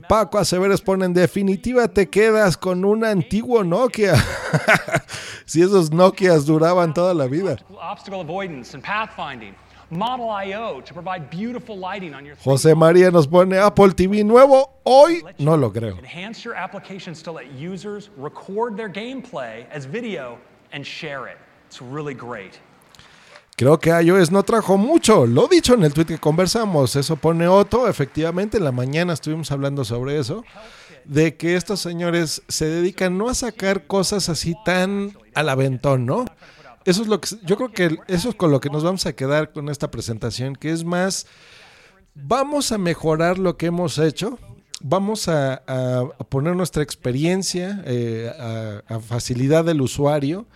Paco 0.09 0.39
Aceveros 0.39 0.83
pone 0.83 1.07
en 1.07 1.15
definitiva 1.15 1.89
te 1.89 2.09
quedas 2.09 2.57
con 2.57 2.85
un 2.85 3.05
antiguo 3.05 3.65
Nokia. 3.65 4.15
si 5.47 5.63
esos 5.63 5.91
Nokias 5.91 6.45
duraban 6.45 6.93
toda 6.93 7.15
la 7.15 7.27
vida. 7.27 7.57
José 12.45 12.75
María 12.75 13.11
nos 13.11 13.27
pone 13.27 13.59
Apple 13.59 13.93
TV 13.93 14.25
nuevo. 14.25 14.81
Hoy 14.85 15.23
no 15.39 15.57
lo 15.57 15.73
creo. 15.73 15.99
Enhance 15.99 16.45
your 16.45 16.55
applications 16.57 17.23
to 17.23 17.33
let 17.33 17.47
users 17.53 18.11
record 18.17 18.77
their 18.77 18.89
gameplay 18.89 19.67
as 19.71 19.87
video 19.87 20.39
and 20.73 20.85
share 20.85 21.29
it. 21.29 21.39
It's 21.69 21.81
really 21.81 22.15
great. 22.15 22.61
Creo 23.57 23.79
que 23.79 23.89
iOS 23.89 24.31
no 24.31 24.43
trajo 24.43 24.77
mucho. 24.77 25.25
Lo 25.25 25.49
dicho 25.49 25.73
en 25.73 25.83
el 25.83 25.95
tweet 25.95 26.05
que 26.05 26.19
conversamos. 26.19 26.95
Eso 26.95 27.17
pone 27.17 27.49
Otto. 27.49 27.89
Efectivamente, 27.89 28.59
en 28.59 28.65
la 28.65 28.73
mañana 28.73 29.15
estuvimos 29.15 29.51
hablando 29.51 29.83
sobre 29.83 30.19
eso. 30.19 30.45
De 31.07 31.37
que 31.37 31.57
estos 31.57 31.81
señores 31.81 32.43
se 32.49 32.67
dedican 32.67 33.17
no 33.17 33.31
a 33.31 33.35
sacar 33.35 33.87
cosas 33.87 34.29
así 34.29 34.55
tan 34.67 35.17
al 35.35 35.49
aventón, 35.49 36.05
¿no? 36.05 36.27
Eso 36.85 37.01
es 37.01 37.09
lo 37.09 37.21
que 37.21 37.31
yo 37.45 37.57
creo 37.57 37.73
que 37.73 37.99
eso 38.09 38.29
es 38.29 38.35
con 38.35 38.51
lo 38.51 38.61
que 38.61 38.71
nos 38.71 38.85
vamos 38.85 39.07
a 39.07 39.15
quedar 39.15 39.53
con 39.53 39.69
esta 39.71 39.91
presentación, 39.91 40.55
que 40.55 40.71
es 40.71 40.85
más 40.85 41.27
vamos 42.15 42.73
a 42.73 42.79
mejorar 42.79 43.39
lo 43.39 43.57
que 43.57 43.67
hemos 43.67 43.99
hecho, 43.99 44.39
vamos 44.81 45.29
a, 45.29 45.63
poner 46.29 46.55
nuestra 46.55 46.83
experiencia 46.83 47.83
eh, 47.87 48.83
a 48.89 49.01
facilidad 49.01 49.65
del 49.65 49.81
usuario, 49.81 50.47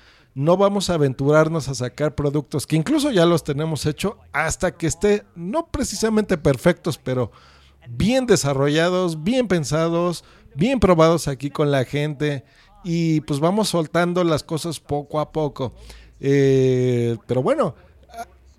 no 0.41 0.57
vamos 0.57 0.89
a 0.89 0.95
aventurarnos 0.95 1.69
a 1.69 1.75
sacar 1.75 2.15
productos 2.15 2.67
que 2.67 2.77
incluso 2.77 3.11
ya 3.11 3.27
los 3.27 3.45
tenemos 3.45 3.85
hecho 3.85 4.17
hasta 4.33 4.73
que 4.73 4.87
esté 4.87 5.25
no 5.35 5.67
precisamente 5.67 6.39
perfectos, 6.39 6.97
pero 6.97 7.31
bien 7.91 8.25
desarrollados, 8.25 9.23
bien 9.23 9.49
pensados, 9.49 10.25
bien 10.55 10.81
probados 10.81 11.29
aquí 11.29 11.51
con 11.51 11.71
la 11.71 11.85
gente 11.85 12.45
y 12.85 13.21
pues 13.21 13.39
vamos 13.39 13.69
soltando 13.69 14.25
las 14.25 14.43
cosas 14.43 14.81
poco 14.81 15.21
a 15.21 15.31
poco. 15.31 15.75
Eh, 16.21 17.19
pero 17.27 17.43
bueno, 17.43 17.75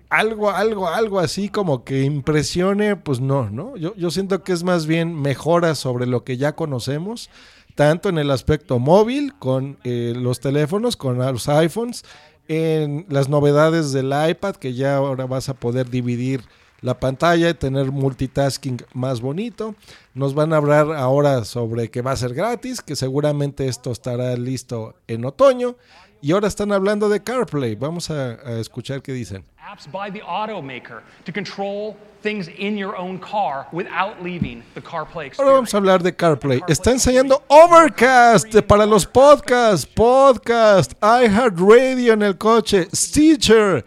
algo, 0.08 0.50
algo, 0.50 0.86
algo 0.86 1.18
así 1.18 1.48
como 1.48 1.82
que 1.82 2.04
impresione, 2.04 2.94
pues 2.94 3.20
no, 3.20 3.50
¿no? 3.50 3.76
Yo, 3.76 3.96
yo 3.96 4.12
siento 4.12 4.44
que 4.44 4.52
es 4.52 4.62
más 4.62 4.86
bien 4.86 5.20
mejora 5.20 5.74
sobre 5.74 6.06
lo 6.06 6.22
que 6.22 6.36
ya 6.36 6.54
conocemos, 6.54 7.28
tanto 7.74 8.08
en 8.08 8.18
el 8.18 8.30
aspecto 8.30 8.78
móvil, 8.78 9.34
con 9.38 9.78
eh, 9.84 10.12
los 10.16 10.40
teléfonos, 10.40 10.96
con 10.96 11.18
los 11.18 11.48
iPhones, 11.48 12.04
en 12.48 13.06
las 13.08 13.28
novedades 13.28 13.92
del 13.92 14.12
iPad, 14.28 14.56
que 14.56 14.74
ya 14.74 14.96
ahora 14.96 15.26
vas 15.26 15.48
a 15.48 15.54
poder 15.54 15.88
dividir 15.88 16.42
la 16.82 16.98
pantalla 16.98 17.48
y 17.48 17.54
tener 17.54 17.90
multitasking 17.92 18.84
más 18.92 19.20
bonito. 19.20 19.74
Nos 20.14 20.34
van 20.34 20.52
a 20.52 20.56
hablar 20.56 20.92
ahora 20.92 21.44
sobre 21.44 21.90
que 21.90 22.02
va 22.02 22.12
a 22.12 22.16
ser 22.16 22.34
gratis, 22.34 22.82
que 22.82 22.96
seguramente 22.96 23.68
esto 23.68 23.92
estará 23.92 24.36
listo 24.36 24.96
en 25.06 25.24
otoño. 25.24 25.76
Y 26.24 26.30
ahora 26.30 26.46
están 26.46 26.70
hablando 26.70 27.08
de 27.08 27.20
CarPlay. 27.20 27.74
Vamos 27.74 28.08
a, 28.08 28.38
a 28.44 28.60
escuchar 28.60 29.02
qué 29.02 29.12
dicen. 29.12 29.44
Apps 29.58 29.90
by 29.90 30.08
the 30.08 30.20
automaker 30.20 31.02
to 31.24 31.32
control 31.32 31.96
things 32.22 32.46
in 32.46 32.78
your 32.78 32.96
own 32.96 33.18
car 33.18 33.66
without 33.72 34.22
leaving 34.22 34.62
the 34.74 34.80
CarPlay 34.80 35.26
experience. 35.26 35.40
Ahora 35.40 35.54
vamos 35.54 35.74
a 35.74 35.76
hablar 35.78 36.02
de 36.02 36.14
CarPlay. 36.14 36.62
Está 36.68 36.92
enseñando 36.92 37.42
Overcast 37.48 38.54
para 38.68 38.86
los 38.86 39.04
podcasts, 39.04 39.84
podcast, 39.84 40.92
iHeartRadio 41.02 42.12
en 42.12 42.22
el 42.22 42.38
coche, 42.38 42.86
Stitcher, 42.94 43.84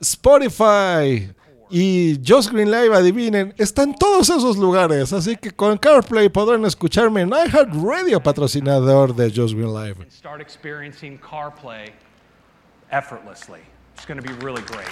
Spotify 0.00 1.32
y 1.70 2.20
Just 2.26 2.50
Green 2.50 2.70
Live, 2.70 2.94
adivinen, 2.94 3.54
están 3.58 3.94
todos 3.94 4.28
esos 4.28 4.56
lugares. 4.56 5.12
Así 5.12 5.36
que 5.36 5.50
con 5.50 5.78
CarPlay 5.78 6.28
podrán 6.28 6.64
escucharme 6.64 7.22
en 7.22 7.30
iHeartRadio, 7.30 8.22
patrocinador 8.22 9.14
de 9.14 9.30
Just 9.30 9.54
Green 9.54 9.74
Live. 9.74 10.06
Start 10.10 10.40
experiencing 10.40 11.18
CarPlay 11.18 11.92
effortlessly. 12.90 13.60
It's 13.94 14.06
going 14.06 14.20
to 14.20 14.22
be 14.22 14.34
really 14.44 14.62
great. 14.62 14.88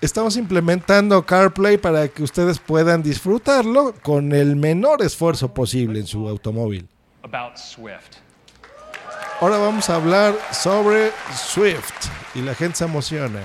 Estamos 0.00 0.36
implementando 0.36 1.24
CarPlay 1.24 1.78
para 1.78 2.08
que 2.08 2.22
ustedes 2.22 2.58
puedan 2.58 3.02
disfrutarlo 3.02 3.94
con 4.02 4.32
el 4.32 4.54
menor 4.54 5.02
esfuerzo 5.02 5.54
posible 5.54 6.00
en 6.00 6.06
su 6.06 6.28
automóvil. 6.28 6.86
About 7.22 7.56
Swift. 7.56 8.18
Ahora 9.40 9.56
vamos 9.56 9.88
a 9.88 9.96
hablar 9.96 10.34
sobre 10.52 11.10
Swift 11.34 12.08
y 12.34 12.42
la 12.42 12.54
gente 12.54 12.76
se 12.76 12.84
emociona. 12.84 13.40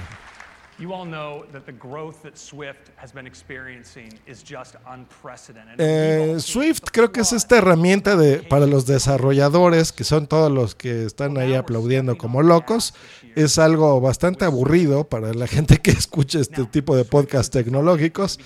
Eh, 5.77 6.37
Swift 6.39 6.83
creo 6.91 7.11
que 7.11 7.21
es 7.21 7.33
esta 7.33 7.57
herramienta 7.57 8.15
de, 8.15 8.37
para 8.37 8.65
los 8.65 8.85
desarrolladores, 8.85 9.91
que 9.91 10.03
son 10.03 10.27
todos 10.27 10.51
los 10.51 10.75
que 10.75 11.05
están 11.05 11.37
ahí 11.37 11.53
aplaudiendo 11.53 12.17
como 12.17 12.41
locos. 12.41 12.93
Es 13.35 13.59
algo 13.59 13.99
bastante 13.99 14.45
aburrido 14.45 15.03
para 15.03 15.33
la 15.33 15.47
gente 15.47 15.77
que 15.77 15.91
escucha 15.91 16.39
este 16.39 16.65
tipo 16.65 16.95
de 16.95 17.03
podcast 17.03 17.51
tecnológicos. 17.51 18.39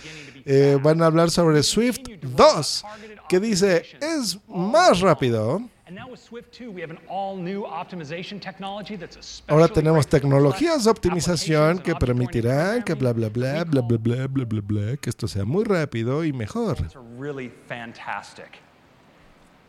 Eh, 0.45 0.77
van 0.81 1.01
a 1.01 1.05
hablar 1.05 1.29
sobre 1.29 1.63
Swift 1.63 2.01
2, 2.21 2.85
que 3.29 3.39
dice 3.39 3.85
es 4.01 4.37
más 4.47 4.99
rápido, 4.99 5.61
And 5.85 5.93
now 5.97 6.07
with 6.09 6.21
Swift 6.21 6.53
2, 6.53 6.71
we 6.71 6.79
have 6.79 6.91
an 6.91 6.99
all-new 7.09 7.63
optimization 7.63 8.39
technology 8.39 8.95
that's 8.95 9.43
Ahora 9.49 9.67
tenemos 9.67 10.07
tecnologías 10.07 10.85
de 10.85 10.89
optimización 10.89 11.83
que 11.83 11.93
permitirán 11.93 12.85
que 12.85 12.93
bla 12.95 13.11
bla 13.11 13.27
bla 13.27 13.65
bla 13.65 13.81
bla 13.81 13.97
bla 13.97 14.27
bla 14.27 14.45
bla 14.45 14.61
bla 14.61 14.95
que 14.95 15.09
esto 15.09 15.27
sea 15.27 15.43
muy 15.43 15.65
rápido 15.65 16.23
y 16.23 16.31
mejor. 16.31 16.77
really 17.17 17.49
fantastic. 17.67 18.59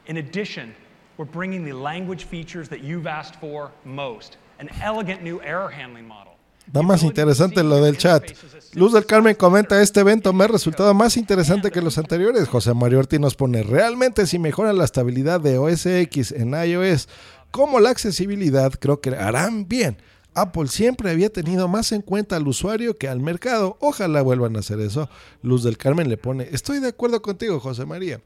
In 0.07 0.19
addition, 0.19 0.73
we're 1.17 1.25
bringing 1.25 1.65
the 1.65 1.73
language 1.73 2.27
features 2.27 2.69
that 2.69 2.81
you've 2.81 3.09
asked 3.09 3.35
for 3.41 3.73
most, 3.85 4.37
an 4.61 4.69
elegant 4.83 5.21
new 5.25 5.41
error 5.43 5.69
handling 5.69 6.07
model. 6.07 6.34
Da 6.67 6.83
más 6.83 7.03
interesante 7.03 7.63
lo 7.63 7.83
del 7.83 7.97
chat. 7.99 8.25
Luz 8.73 8.93
del 8.93 9.07
Carmen 9.07 9.35
comenta, 9.35 9.81
este 9.81 10.01
evento 10.01 10.33
me 10.33 10.45
ha 10.45 10.49
resultado 10.49 10.93
más 10.95 11.17
interesante 11.17 11.71
que 11.71 11.81
los 11.81 11.99
anteriores. 11.99 12.49
José 12.49 12.75
Mario 12.75 13.01
Ortiz 13.01 13.21
nos 13.21 13.37
pone, 13.37 13.63
realmente 13.63 14.27
si 14.27 14.39
mejoran 14.39 14.79
la 14.79 14.85
estabilidad 14.85 15.41
de 15.41 15.59
OS 15.59 15.87
X 15.87 16.33
en 16.33 16.55
iOS 16.55 17.09
como 17.55 17.79
la 17.79 17.91
accesibilidad, 17.91 18.73
creo 18.73 19.01
que 19.01 19.11
harán 19.11 19.69
bien. 19.69 19.97
Apple 20.35 20.67
siempre 20.67 21.11
había 21.11 21.31
tenido 21.31 21.69
más 21.69 21.93
en 21.93 22.03
cuenta 22.03 22.35
al 22.35 22.49
usuario 22.49 22.97
que 22.97 23.09
al 23.09 23.21
mercado. 23.21 23.77
Ojalá 23.81 24.23
vuelvan 24.23 24.57
a 24.57 24.59
hacer 24.59 24.81
eso. 24.81 25.09
Luz 25.43 25.63
del 25.63 25.79
Carmen 25.79 26.09
le 26.09 26.17
pone, 26.17 26.49
estoy 26.51 26.81
de 26.81 26.89
acuerdo 26.89 27.23
contigo, 27.23 27.61
José 27.61 27.87
María. 27.87 28.21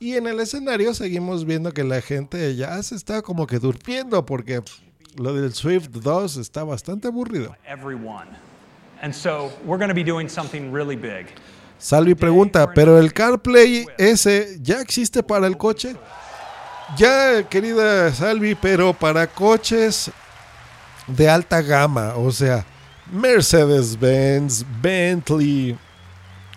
Y 0.00 0.14
en 0.14 0.26
el 0.26 0.40
escenario 0.40 0.94
seguimos 0.94 1.44
viendo 1.44 1.72
que 1.72 1.84
la 1.84 2.00
gente 2.00 2.56
ya 2.56 2.82
se 2.82 2.96
está 2.96 3.22
como 3.22 3.46
que 3.46 3.60
durmiendo 3.60 4.26
porque 4.26 4.62
lo 5.16 5.34
del 5.34 5.52
Swift 5.52 5.88
2 5.90 6.36
está 6.36 6.64
bastante 6.64 7.08
aburrido. 7.08 7.54
Salvi 11.78 12.14
pregunta, 12.14 12.72
¿pero 12.72 12.98
el 12.98 13.12
CarPlay 13.12 13.86
ese 13.98 14.58
ya 14.60 14.80
existe 14.80 15.22
para 15.22 15.46
el 15.46 15.56
coche? 15.56 15.96
Ya, 16.96 17.42
querida 17.48 18.12
Salvi, 18.12 18.54
pero 18.54 18.92
para 18.92 19.26
coches 19.26 20.10
de 21.06 21.28
alta 21.28 21.60
gama, 21.62 22.14
o 22.16 22.30
sea, 22.30 22.64
Mercedes-Benz, 23.10 24.64
Bentley, 24.80 25.76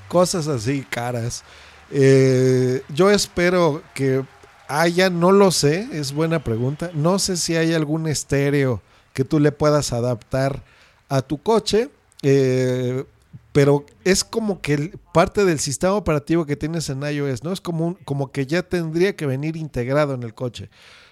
cosas 0.07 0.47
así 0.47 0.85
caras. 0.87 1.43
Eh, 1.91 2.81
yo 2.89 3.09
espero 3.09 3.81
que 3.93 4.23
haya, 4.67 5.09
no 5.09 5.31
lo 5.31 5.51
sé, 5.51 5.87
es 5.91 6.13
buena 6.13 6.43
pregunta. 6.43 6.91
No 6.93 7.19
sé 7.19 7.37
si 7.37 7.55
hay 7.55 7.73
algún 7.73 8.07
estéreo 8.07 8.81
que 9.13 9.23
tú 9.23 9.39
le 9.39 9.51
puedas 9.51 9.93
adaptar 9.93 10.63
a 11.09 11.21
tu 11.21 11.41
coche, 11.41 11.89
eh, 12.21 13.05
pero 13.51 13.85
es 14.03 14.23
como 14.23 14.61
que 14.61 14.97
parte 15.13 15.45
del 15.45 15.59
sistema 15.59 15.93
operativo 15.93 16.45
que 16.45 16.57
tienes 16.57 16.89
en 16.89 17.03
iOS, 17.03 17.43
¿no? 17.43 17.53
Es 17.53 17.61
como, 17.61 17.97
como 18.03 18.31
que 18.31 18.45
ya 18.45 18.63
tendría 18.63 19.15
que 19.15 19.25
venir 19.25 19.55
integrado 19.55 20.13
en 20.13 20.23
el 20.23 20.33
coche. 20.33 20.69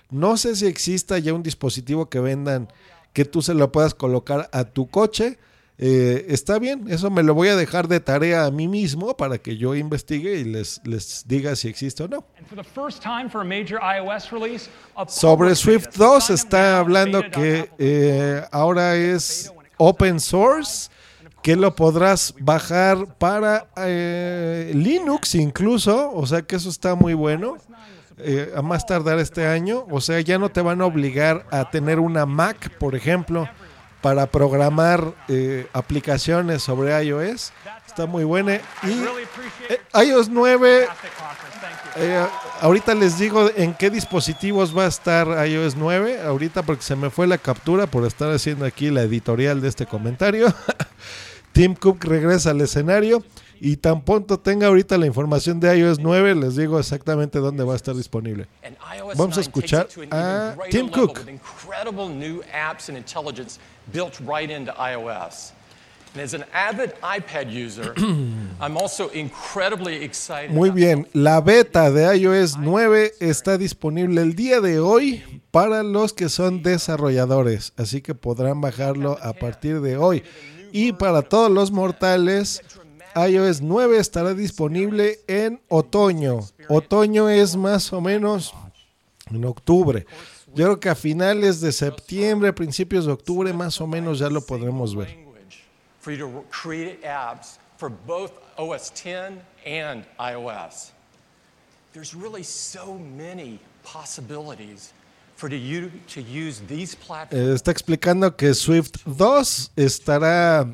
No 0.09 0.35
sé 0.37 0.55
si 0.55 0.65
exista 0.65 1.17
ya 1.19 1.33
un 1.33 1.43
dispositivo 1.43 2.09
que 2.09 2.19
vendan 2.19 2.67
que 3.13 3.25
tú 3.25 3.41
se 3.41 3.53
lo 3.53 3.71
puedas 3.71 3.93
colocar 3.93 4.49
a 4.51 4.65
tu 4.65 4.89
coche. 4.89 5.37
Eh, 5.79 6.27
está 6.29 6.59
bien, 6.59 6.85
eso 6.87 7.09
me 7.09 7.23
lo 7.23 7.33
voy 7.33 7.47
a 7.47 7.55
dejar 7.55 7.87
de 7.87 7.99
tarea 7.99 8.45
a 8.45 8.51
mí 8.51 8.67
mismo 8.67 9.17
para 9.17 9.39
que 9.39 9.57
yo 9.57 9.73
investigue 9.75 10.35
y 10.39 10.43
les, 10.43 10.79
les 10.85 11.23
diga 11.27 11.55
si 11.55 11.67
existe 11.67 12.03
o 12.03 12.07
no. 12.07 12.25
Sobre 15.07 15.55
Swift 15.55 15.85
beta. 15.87 15.97
2 15.97 16.29
está 16.29 16.77
hablando 16.77 17.21
que 17.31 17.69
eh, 17.79 18.43
ahora 18.51 18.95
es 18.95 19.51
open 19.77 20.19
source, 20.19 20.89
que 21.41 21.55
lo 21.55 21.75
podrás 21.75 22.33
bajar 22.39 23.17
para 23.17 23.67
eh, 23.77 24.71
Linux 24.75 25.33
incluso, 25.35 26.11
o 26.13 26.25
sea 26.27 26.43
que 26.43 26.55
eso 26.55 26.69
está 26.69 26.93
muy 26.95 27.15
bueno. 27.15 27.57
eh, 28.19 28.53
a 28.55 28.61
más 28.61 28.85
tardar 28.85 29.17
este 29.19 29.47
año, 29.47 29.85
o 29.89 29.99
sea, 29.99 30.21
ya 30.21 30.37
no 30.37 30.49
te 30.49 30.61
van 30.61 30.81
a 30.81 30.85
obligar 30.85 31.45
a 31.51 31.69
tener 31.71 31.99
una 31.99 32.25
Mac, 32.27 32.77
por 32.77 32.95
ejemplo, 32.95 33.49
para 34.03 34.27
programar 34.27 35.13
eh, 35.29 35.65
aplicaciones 35.71 36.61
sobre 36.61 37.05
iOS. 37.05 37.53
Está 37.87 38.05
muy 38.05 38.25
buena. 38.25 38.55
Y 38.83 38.91
eh, 39.69 40.05
iOS 40.05 40.27
9 40.27 40.87
eh, 41.95 42.25
ahorita 42.59 42.95
les 42.95 43.17
digo 43.17 43.49
en 43.55 43.73
qué 43.73 43.89
dispositivos 43.89 44.77
va 44.77 44.83
a 44.83 44.87
estar 44.87 45.47
iOS 45.47 45.77
9. 45.77 46.21
Ahorita 46.21 46.63
porque 46.63 46.83
se 46.83 46.97
me 46.97 47.09
fue 47.09 47.27
la 47.27 47.37
captura 47.37 47.87
por 47.87 48.05
estar 48.05 48.29
haciendo 48.29 48.65
aquí 48.65 48.89
la 48.89 49.03
editorial 49.03 49.61
de 49.61 49.69
este 49.69 49.85
comentario. 49.85 50.53
Tim 51.53 51.73
Cook 51.73 52.03
regresa 52.03 52.49
al 52.49 52.59
escenario 52.59 53.23
y 53.59 53.77
tan 53.77 54.03
pronto 54.03 54.39
tenga 54.39 54.67
ahorita 54.67 54.97
la 54.97 55.05
información 55.05 55.59
de 55.59 55.77
iOS 55.77 55.99
9 55.99 56.35
les 56.35 56.55
digo 56.55 56.79
exactamente 56.79 57.39
dónde 57.39 57.63
va 57.63 57.73
a 57.73 57.75
estar 57.75 57.95
disponible. 57.95 58.47
Vamos 59.15 59.37
a 59.37 59.41
9 59.41 59.41
escuchar 59.41 59.87
a 60.11 60.55
Tim 60.69 60.89
Cook. 60.89 61.19
with 61.19 61.29
incredible 61.29 62.09
new 62.09 62.41
apps 62.53 62.89
and 62.89 62.97
intelligence 62.97 63.59
built 63.91 64.19
right 64.21 64.49
into 64.49 64.71
iOS. 64.73 65.53
And 66.13 66.21
as 66.21 66.35
an 66.35 66.45
avid 66.53 66.93
iPad 67.01 67.49
user, 67.51 67.95
I'm 68.61 68.77
also 68.77 69.09
incredibly 69.09 70.03
excited. 70.03 70.51
Muy 70.51 70.69
bien, 70.69 71.07
la 71.13 71.41
beta 71.41 71.89
de 71.89 72.17
iOS 72.17 72.57
9 72.59 73.13
está 73.19 73.57
disponible 73.57 74.21
el 74.21 74.35
día 74.35 74.61
de 74.61 74.79
hoy 74.79 75.41
para 75.49 75.81
los 75.81 76.13
que 76.13 76.29
son 76.29 76.61
desarrolladores, 76.61 77.73
así 77.77 78.01
que 78.01 78.13
podrán 78.13 78.61
bajarlo 78.61 79.17
a 79.23 79.33
partir 79.33 79.81
de 79.81 79.97
hoy. 79.97 80.23
Y 80.71 80.91
para 80.93 81.23
todos 81.23 81.49
los 81.49 81.71
mortales, 81.71 82.61
iOS 83.15 83.61
9 83.61 83.97
estará 83.97 84.33
disponible 84.33 85.19
en 85.27 85.61
otoño. 85.69 86.39
Otoño 86.69 87.29
es 87.29 87.55
más 87.55 87.91
o 87.93 88.01
menos 88.01 88.53
en 89.29 89.45
octubre. 89.45 90.05
Yo 90.47 90.65
creo 90.65 90.79
que 90.79 90.89
a 90.89 90.95
finales 90.95 91.61
de 91.61 91.71
septiembre, 91.71 92.53
principios 92.53 93.05
de 93.05 93.11
octubre, 93.11 93.51
más 93.53 93.81
o 93.81 93.87
menos 93.87 94.19
ya 94.19 94.29
lo 94.29 94.41
podremos 94.41 94.95
ver. 94.95 95.23
for 96.03 96.11
you 96.11 96.17
to 96.17 96.43
create 96.49 97.01
apps 97.03 97.59
for 97.77 97.87
both 97.87 98.33
OS 98.57 98.89
10 98.89 99.39
and 99.65 100.03
iOS. 100.19 100.91
There's 101.93 102.13
really 102.13 102.43
so 102.43 102.97
many 102.97 103.57
possibilities 103.83 104.91
for 105.43 105.53
you 105.53 105.91
to 106.07 106.21
use 106.21 106.61
these 106.69 106.95
platforms. 106.95 107.61
Está 107.61 107.71
explicando 107.71 108.31
que 108.31 108.53
Swift 108.53 109.03
2 109.05 109.71
estará 109.75 110.65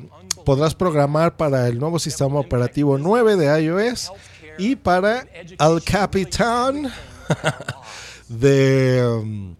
podrás 0.44 0.74
programar 0.74 1.36
para 1.36 1.66
el 1.66 1.80
nuevo 1.80 1.98
sistema 1.98 2.38
operativo 2.38 2.96
9 2.96 3.36
de 3.36 3.62
iOS 3.64 4.12
y 4.58 4.76
para 4.76 5.26
El 5.58 5.82
Capitan 5.82 6.92
de 8.28 9.02
um, 9.04 9.56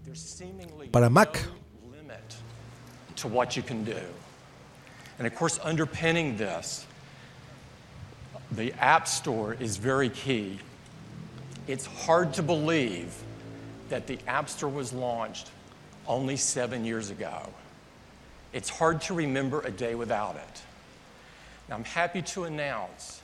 para 0.92 1.10
Mac. 1.10 1.40
to 3.16 3.26
what 3.26 3.56
you 3.56 3.62
can 3.62 3.82
do. 3.82 4.00
And 5.18 5.26
of 5.26 5.34
course, 5.34 5.58
underpinning 5.58 6.36
this, 6.36 6.86
the 8.52 8.72
App 8.74 9.08
Store 9.08 9.56
is 9.58 9.76
very 9.76 10.08
key. 10.08 10.60
It's 11.66 11.84
hard 11.84 12.32
to 12.34 12.42
believe 12.42 13.12
that 13.90 14.06
the 14.06 14.18
App 14.26 14.48
Store 14.48 14.70
was 14.70 14.92
launched 14.92 15.50
only 16.06 16.36
seven 16.36 16.84
years 16.84 17.10
ago. 17.10 17.42
It's 18.52 18.68
hard 18.68 19.00
to 19.02 19.14
remember 19.14 19.60
a 19.60 19.70
day 19.70 19.94
without 19.94 20.36
it. 20.36 20.62
Now, 21.68 21.76
I'm 21.76 21.84
happy 21.84 22.22
to 22.34 22.44
announce 22.44 23.20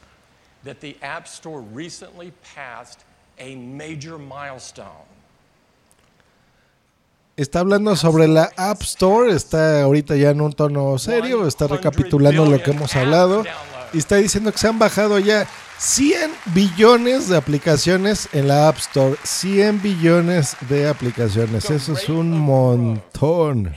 that 0.62 0.80
the 0.80 0.96
App 1.02 1.26
Store 1.26 1.60
recently 1.60 2.32
passed 2.54 3.04
a 3.38 3.56
major 3.56 4.18
milestone. 4.18 5.06
Está 7.36 7.60
hablando 7.60 7.96
sobre 7.96 8.26
la 8.28 8.48
App 8.56 8.80
Store, 8.82 9.30
está 9.30 9.82
ahorita 9.82 10.16
ya 10.16 10.30
en 10.30 10.40
un 10.40 10.52
tono 10.52 10.96
serio, 10.96 11.46
está 11.46 11.66
recapitulando 11.66 12.46
lo 12.46 12.58
que 12.62 12.70
hemos 12.70 12.96
hablado 12.96 13.44
y 13.96 13.98
está 13.98 14.16
diciendo 14.16 14.52
que 14.52 14.58
se 14.58 14.68
han 14.68 14.78
bajado 14.78 15.18
ya 15.18 15.48
100 15.78 16.30
billones 16.52 17.28
de 17.28 17.36
aplicaciones 17.38 18.28
en 18.34 18.46
la 18.46 18.68
App 18.68 18.76
Store. 18.76 19.16
100 19.24 19.80
billones 19.80 20.54
de 20.68 20.86
aplicaciones, 20.86 21.70
eso 21.70 21.94
es 21.94 22.08
un 22.10 22.38
montón. 22.38 23.72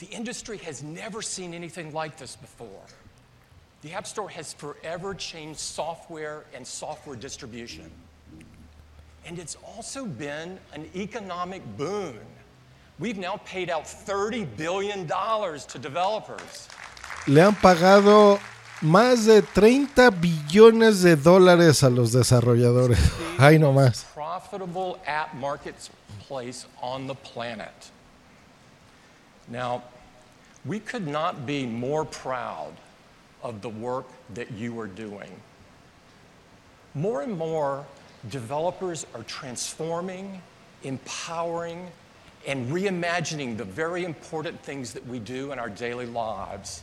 The 0.00 0.06
industry 0.06 0.58
has 0.58 0.82
never 0.82 1.22
seen 1.22 1.54
anything 1.54 1.92
like 1.92 2.16
this 2.16 2.34
before. 2.34 2.82
The 3.82 3.92
App 3.94 4.08
Store 4.08 4.28
has 4.28 4.52
forever 4.52 5.14
changed 5.14 5.60
software 5.60 6.46
and 6.52 6.66
software 6.66 7.14
distribution. 7.14 7.88
And 9.24 9.38
it's 9.38 9.56
also 9.64 10.04
been 10.04 10.58
an 10.72 10.90
economic 10.96 11.62
boon. 11.76 12.18
We've 12.98 13.18
now 13.18 13.38
paid 13.44 13.70
out 13.70 13.84
$30 13.84 14.56
billion 14.56 15.06
to 15.08 15.78
developers. 15.80 16.68
Le 17.26 17.40
han 17.40 17.54
pagado 17.54 18.38
más 18.82 19.26
de 19.26 19.42
30 19.42 20.10
billones 20.10 21.02
de 21.02 21.16
dólares 21.16 21.82
a 21.82 21.90
los 21.90 22.12
desarrolladores. 22.12 22.98
Ay, 23.38 23.58
no 23.58 23.72
más. 23.72 24.04
profitable 24.14 24.98
app 25.06 25.34
marketplace 25.34 26.66
on 26.80 27.06
the 27.06 27.14
planet. 27.14 27.90
Now, 29.48 29.82
we 30.64 30.78
could 30.80 31.06
not 31.06 31.46
be 31.46 31.66
more 31.66 32.04
proud 32.04 32.72
of 33.42 33.60
the 33.60 33.68
work 33.68 34.06
that 34.34 34.52
you 34.52 34.78
are 34.80 34.86
doing. 34.86 35.30
More 36.94 37.22
and 37.22 37.36
more 37.36 37.84
developers 38.30 39.04
are 39.14 39.24
transforming, 39.24 40.40
empowering, 40.84 41.90
and 42.46 42.70
reimagining 42.70 43.56
the 43.56 43.64
very 43.64 44.04
important 44.04 44.60
things 44.62 44.92
that 44.92 45.06
we 45.06 45.18
do 45.18 45.52
in 45.52 45.58
our 45.58 45.68
daily 45.68 46.06
lives. 46.06 46.82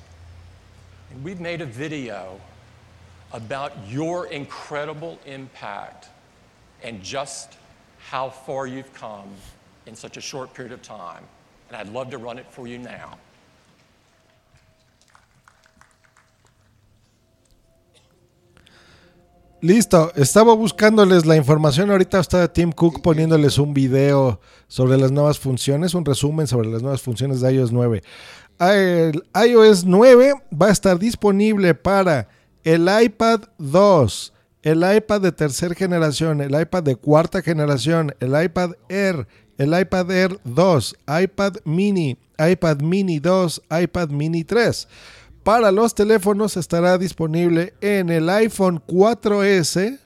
And 1.12 1.24
we've 1.24 1.40
made 1.40 1.62
a 1.62 1.66
video 1.66 2.40
about 3.34 3.74
your 3.88 4.28
incredible 4.28 5.20
impact 5.26 6.08
and 6.84 7.02
just 7.04 7.58
how 8.00 8.30
far 8.30 8.68
you've 8.68 8.94
come 8.94 9.30
in 9.86 9.96
such 9.96 10.18
a 10.18 10.22
short 10.22 10.54
period 10.54 10.72
of 10.72 10.82
time. 10.82 11.24
And 11.68 11.78
I'd 11.78 11.90
love 11.90 12.10
to 12.12 12.18
run 12.18 12.38
it 12.38 12.46
for 12.52 12.68
you 12.68 12.78
now. 12.78 13.18
Listo, 19.62 20.12
estaba 20.16 20.56
buscándoles 20.56 21.28
la 21.28 21.36
información. 21.36 21.92
Ahorita 21.92 22.20
está 22.20 22.52
Tim 22.52 22.72
Cook 22.72 23.04
poniéndoles 23.04 23.60
un 23.60 23.76
video 23.76 24.42
sobre 24.68 24.98
las 24.98 25.12
nuevas 25.12 25.38
funciones, 25.38 25.94
un 25.94 26.04
resumen 26.04 26.48
sobre 26.48 26.68
las 26.68 26.82
nuevas 26.82 27.04
funciones 27.04 27.42
de 27.42 27.54
iOS 27.54 27.72
9. 27.72 28.02
El 28.60 29.24
iOS 29.36 29.86
9 29.86 30.34
va 30.60 30.66
a 30.66 30.72
estar 30.72 30.98
disponible 30.98 31.76
para 31.76 32.28
el 32.64 32.90
iPad 33.04 33.42
2, 33.60 34.34
el 34.64 34.96
iPad 34.96 35.22
de 35.22 35.32
tercera 35.32 35.76
generación, 35.76 36.42
el 36.42 36.60
iPad 36.60 36.82
de 36.82 36.96
cuarta 36.96 37.44
generación, 37.44 38.16
el 38.20 38.30
iPad 38.44 38.72
Air, 38.90 39.28
el 39.60 39.80
iPad 39.80 40.10
Air 40.10 40.40
2, 40.44 40.96
iPad 41.22 41.58
mini, 41.66 42.18
iPad 42.40 42.82
mini 42.82 43.20
2, 43.20 43.62
iPad 43.84 44.10
mini 44.10 44.44
3. 44.44 44.88
Para 45.44 45.72
los 45.72 45.96
teléfonos 45.96 46.56
estará 46.56 47.00
disponible 47.00 47.74
en 47.82 48.12
el 48.12 48.30
iPhone 48.30 48.80
4S, 48.86 49.98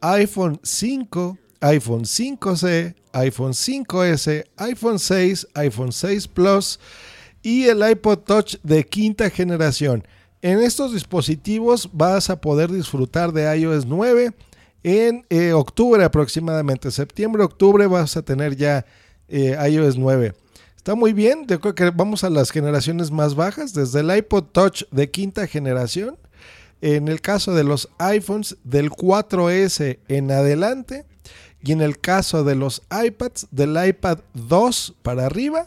iPhone 0.00 0.60
5, 0.62 1.36
iPhone 1.60 2.04
5C, 2.04 2.94
iPhone 3.12 3.52
5S, 3.52 4.44
iPhone 4.56 4.98
6, 5.00 5.48
iPhone 5.54 5.90
6 5.92 6.28
Plus 6.28 6.78
y 7.42 7.64
el 7.64 7.90
iPod 7.90 8.18
Touch 8.18 8.54
de 8.62 8.86
quinta 8.86 9.28
generación. 9.30 10.06
En 10.42 10.60
estos 10.60 10.92
dispositivos 10.92 11.90
vas 11.92 12.30
a 12.30 12.40
poder 12.40 12.70
disfrutar 12.70 13.32
de 13.32 13.58
iOS 13.58 13.84
9 13.84 14.32
en 14.84 15.26
eh, 15.28 15.54
octubre 15.54 16.04
aproximadamente, 16.04 16.92
septiembre, 16.92 17.42
octubre 17.42 17.84
vas 17.88 18.16
a 18.16 18.22
tener 18.22 18.54
ya 18.54 18.86
eh, 19.26 19.56
iOS 19.72 19.98
9. 19.98 20.34
Está 20.88 20.96
muy 20.96 21.12
bien, 21.12 21.44
yo 21.46 21.60
creo 21.60 21.74
que 21.74 21.90
vamos 21.90 22.24
a 22.24 22.30
las 22.30 22.50
generaciones 22.50 23.10
más 23.10 23.34
bajas, 23.34 23.74
desde 23.74 24.00
el 24.00 24.16
iPod 24.16 24.44
Touch 24.44 24.84
de 24.90 25.10
quinta 25.10 25.46
generación, 25.46 26.16
en 26.80 27.08
el 27.08 27.20
caso 27.20 27.52
de 27.52 27.62
los 27.62 27.90
iPhones 27.98 28.56
del 28.64 28.88
4S 28.88 29.98
en 30.08 30.30
adelante, 30.30 31.04
y 31.62 31.72
en 31.72 31.82
el 31.82 32.00
caso 32.00 32.42
de 32.42 32.54
los 32.54 32.80
iPads 32.90 33.48
del 33.50 33.76
iPad 33.86 34.20
2 34.32 34.94
para 35.02 35.26
arriba 35.26 35.66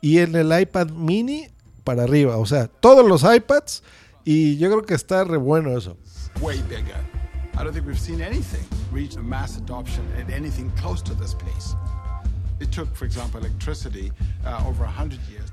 y 0.00 0.18
en 0.18 0.36
el 0.36 0.56
iPad 0.56 0.90
mini 0.90 1.48
para 1.82 2.04
arriba, 2.04 2.36
o 2.36 2.46
sea, 2.46 2.68
todos 2.68 3.04
los 3.04 3.24
iPads 3.24 3.82
y 4.24 4.58
yo 4.58 4.70
creo 4.70 4.84
que 4.84 4.94
está 4.94 5.24
re 5.24 5.38
bueno 5.38 5.76
eso. 5.76 5.96
way 6.40 6.62
bigger. 6.68 6.94
I 7.54 7.64
don't 7.64 7.72
think 7.74 7.84
we've 7.84 7.98
seen 7.98 8.22
anything 8.22 8.64
reach 8.92 9.16
a 9.16 9.22
mass 9.22 9.56
adoption 9.56 10.04
at 10.16 10.32
anything 10.32 10.70
close 10.80 11.02
to 11.02 11.14
this 11.14 11.34
pace. 11.34 11.74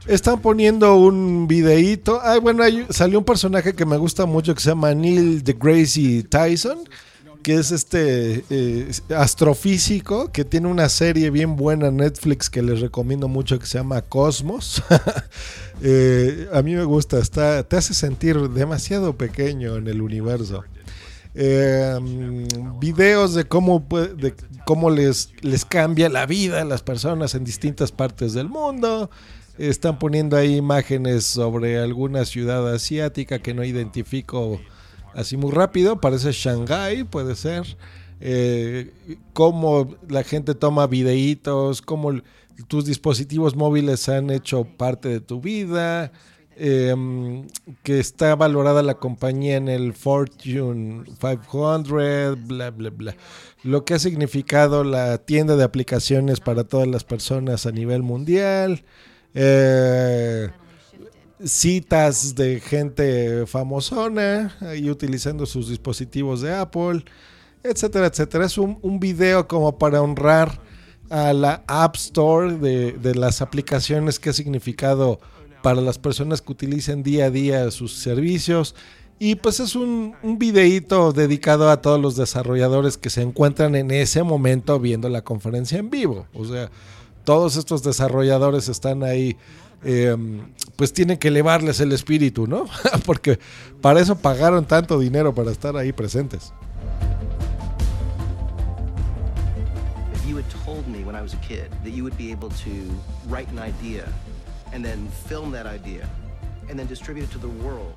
Están 0.07 0.41
poniendo 0.41 0.95
un 0.95 1.47
videíto. 1.47 2.19
Ah, 2.23 2.39
bueno, 2.39 2.63
hay- 2.63 2.85
salió 2.89 3.19
un 3.19 3.25
personaje 3.25 3.73
que 3.73 3.85
me 3.85 3.97
gusta 3.97 4.25
mucho 4.25 4.53
que 4.55 4.61
se 4.61 4.69
llama 4.69 4.93
Neil 4.93 5.43
deGrasse 5.43 6.23
Tyson, 6.29 6.79
que 7.43 7.55
es 7.55 7.71
este 7.71 8.43
eh, 8.49 8.91
astrofísico 9.15 10.31
que 10.31 10.43
tiene 10.45 10.67
una 10.67 10.89
serie 10.89 11.29
bien 11.29 11.55
buena 11.55 11.87
en 11.87 11.97
Netflix 11.97 12.49
que 12.49 12.61
les 12.61 12.81
recomiendo 12.81 13.27
mucho 13.27 13.57
que 13.59 13.65
se 13.65 13.77
llama 13.77 14.01
Cosmos. 14.01 14.81
Eh, 15.81 16.49
a 16.51 16.61
mí 16.61 16.75
me 16.75 16.83
gusta, 16.83 17.19
está, 17.19 17.63
te 17.63 17.77
hace 17.77 17.93
sentir 17.93 18.37
demasiado 18.49 19.15
pequeño 19.15 19.77
en 19.77 19.87
el 19.87 20.01
universo. 20.01 20.65
Eh, 21.35 21.97
mm, 22.01 22.79
videos 22.81 23.33
de 23.33 23.45
cómo, 23.45 23.87
de 24.17 24.33
cómo 24.69 24.91
les, 24.91 25.33
les 25.41 25.65
cambia 25.65 26.09
la 26.09 26.27
vida 26.27 26.61
a 26.61 26.63
las 26.63 26.83
personas 26.83 27.33
en 27.33 27.43
distintas 27.43 27.91
partes 27.91 28.33
del 28.33 28.49
mundo. 28.49 29.09
Están 29.57 29.97
poniendo 29.97 30.37
ahí 30.37 30.57
imágenes 30.57 31.23
sobre 31.23 31.79
alguna 31.79 32.23
ciudad 32.23 32.71
asiática 32.71 33.39
que 33.39 33.55
no 33.55 33.63
identifico 33.63 34.61
así 35.15 35.37
muy 35.37 35.49
rápido. 35.49 35.99
Parece 35.99 36.31
Shanghái, 36.33 37.03
puede 37.03 37.35
ser. 37.35 37.65
Eh, 38.21 38.93
cómo 39.33 39.95
la 40.07 40.21
gente 40.21 40.53
toma 40.53 40.85
videitos, 40.85 41.81
cómo 41.81 42.21
tus 42.67 42.85
dispositivos 42.85 43.55
móviles 43.55 44.07
han 44.07 44.29
hecho 44.29 44.65
parte 44.65 45.09
de 45.09 45.19
tu 45.19 45.41
vida. 45.41 46.11
eh, 46.61 46.93
que 47.83 47.99
está 47.99 48.35
valorada 48.35 48.83
la 48.83 48.95
compañía 48.95 49.55
en 49.55 49.69
el 49.69 49.93
Fortune 49.93 51.05
500, 51.19 52.45
bla, 52.45 52.69
bla, 52.69 52.89
bla. 52.89 53.15
Lo 53.63 53.83
que 53.83 53.93
ha 53.93 53.99
significado 53.99 54.83
la 54.83 55.17
tienda 55.17 55.55
de 55.55 55.63
aplicaciones 55.63 56.39
para 56.39 56.63
todas 56.63 56.87
las 56.87 57.03
personas 57.03 57.65
a 57.65 57.71
nivel 57.71 58.03
mundial. 58.03 58.83
eh, 59.33 60.49
citas 61.45 62.35
de 62.35 62.59
gente 62.59 63.45
famosona 63.45 64.55
ahí 64.61 64.89
utilizando 64.89 65.45
sus 65.45 65.69
dispositivos 65.69 66.41
de 66.41 66.53
Apple, 66.53 67.05
etcétera, 67.63 68.07
etcétera. 68.07 68.45
Es 68.45 68.57
un, 68.57 68.79
un 68.81 68.99
video 68.99 69.47
como 69.47 69.77
para 69.77 70.01
honrar 70.01 70.59
a 71.09 71.33
la 71.33 71.63
App 71.67 71.95
Store 71.95 72.57
de, 72.57 72.93
de 72.93 73.15
las 73.15 73.41
aplicaciones 73.41 74.19
que 74.19 74.29
ha 74.29 74.33
significado 74.33 75.19
para 75.63 75.81
las 75.81 75.97
personas 75.97 76.41
que 76.41 76.51
utilicen 76.51 77.03
día 77.03 77.25
a 77.25 77.29
día 77.29 77.71
sus 77.71 77.93
servicios. 77.93 78.75
Y 79.21 79.35
pues 79.35 79.59
es 79.59 79.75
un, 79.75 80.15
un 80.23 80.39
videíto 80.39 81.11
dedicado 81.11 81.69
a 81.69 81.81
todos 81.81 81.99
los 81.99 82.15
desarrolladores 82.15 82.97
que 82.97 83.09
se 83.09 83.21
encuentran 83.21 83.75
en 83.75 83.91
ese 83.91 84.23
momento 84.23 84.79
viendo 84.79 85.09
la 85.09 85.23
conferencia 85.23 85.77
en 85.77 85.89
vivo. 85.89 86.25
O 86.33 86.45
sea, 86.45 86.71
todos 87.25 87.57
estos 87.57 87.83
desarrolladores 87.83 88.69
están 88.69 89.03
ahí, 89.03 89.35
eh, 89.83 90.15
pues 90.77 90.93
tienen 90.93 91.17
que 91.17 91.27
elevarles 91.27 91.81
el 91.81 91.91
espíritu, 91.91 92.47
¿no? 92.47 92.65
Porque 93.05 93.39
para 93.81 93.99
eso 93.99 94.17
pagaron 94.17 94.65
tanto 94.65 94.97
dinero 94.97 95.35
para 95.35 95.51
estar 95.51 95.75
ahí 95.75 95.91
presentes. 95.91 96.53
If 100.15 100.29
you 100.29 100.37
had 100.37 100.49
told 100.65 100.87
me 100.87 101.03
when 101.03 101.15
I 101.15 101.21
was 101.21 101.33
a 101.33 101.41
kid 101.45 101.69
that 101.83 101.91
you 101.91 102.03
would 102.03 102.17
be 102.17 102.31
able 102.31 102.49
to 102.49 102.71
write 103.29 103.49
an 103.51 103.59
idea 103.59 104.05
and 104.73 104.81
then 104.81 105.09
film 105.27 105.51
that 105.51 105.67
idea 105.67 106.07
and 106.69 106.79
then 106.79 106.87
distribute 106.87 107.25
it 107.25 107.31
to 107.33 107.37
the 107.37 107.51
world. 107.63 107.95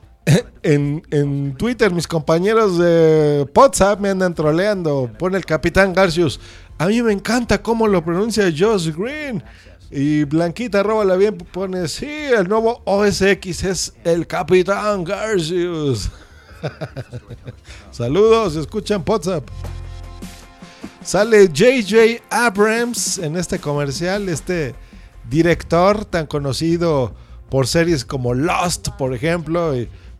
En, 0.62 1.02
en 1.10 1.56
Twitter, 1.56 1.92
mis 1.92 2.06
compañeros 2.06 2.78
de 2.78 3.48
WhatsApp 3.54 3.98
me 3.98 4.10
andan 4.10 4.34
troleando. 4.34 5.10
Pone 5.18 5.36
el 5.36 5.44
capitán 5.44 5.92
Garcius. 5.92 6.38
A 6.78 6.86
mí 6.86 7.02
me 7.02 7.12
encanta 7.12 7.62
cómo 7.62 7.88
lo 7.88 8.04
pronuncia 8.04 8.44
Josh 8.56 8.90
Green. 8.96 9.42
Y 9.90 10.24
Blanquita, 10.24 10.82
róbala 10.82 11.16
bien, 11.16 11.36
pone, 11.36 11.86
sí, 11.86 12.08
el 12.08 12.48
nuevo 12.48 12.80
OSX 12.86 13.64
es 13.64 13.92
el 14.04 14.26
capitán 14.26 15.04
Garcius. 15.04 16.10
Saludos, 17.90 18.56
escuchan 18.56 19.04
WhatsApp. 19.06 19.46
Sale 21.04 21.48
JJ 21.48 22.22
Abrams 22.30 23.18
en 23.18 23.36
este 23.36 23.58
comercial, 23.58 24.28
este 24.28 24.74
director 25.28 26.04
tan 26.04 26.26
conocido 26.26 27.14
por 27.50 27.66
series 27.66 28.04
como 28.04 28.32
Lost, 28.32 28.88
por 28.96 29.14
ejemplo, 29.14 29.74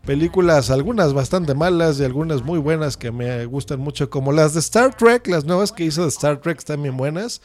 películas, 0.05 0.69
algunas 0.69 1.13
bastante 1.13 1.53
malas 1.53 1.99
y 1.99 2.03
algunas 2.03 2.43
muy 2.43 2.59
buenas 2.59 2.97
que 2.97 3.11
me 3.11 3.45
gustan 3.45 3.79
mucho, 3.79 4.09
como 4.09 4.31
las 4.31 4.53
de 4.53 4.59
Star 4.59 4.95
Trek, 4.95 5.27
las 5.27 5.45
nuevas 5.45 5.71
que 5.71 5.85
hizo 5.85 6.03
de 6.03 6.09
Star 6.09 6.41
Trek 6.41 6.57
están 6.57 6.81
bien 6.81 6.97
buenas. 6.97 7.41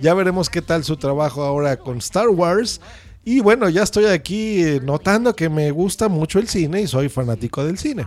Ya 0.00 0.14
veremos 0.14 0.48
qué 0.48 0.62
tal 0.62 0.84
su 0.84 0.96
trabajo 0.96 1.42
ahora 1.42 1.76
con 1.76 1.98
Star 1.98 2.28
Wars. 2.28 2.80
Y 3.24 3.40
bueno, 3.40 3.68
ya 3.68 3.82
estoy 3.82 4.04
aquí 4.04 4.62
eh, 4.62 4.80
notando 4.80 5.34
que 5.34 5.48
me 5.48 5.70
gusta 5.72 6.08
mucho 6.08 6.38
el 6.38 6.48
cine 6.48 6.82
y 6.82 6.86
soy 6.86 7.08
fanático 7.08 7.64
del 7.64 7.76
cine. 7.76 8.06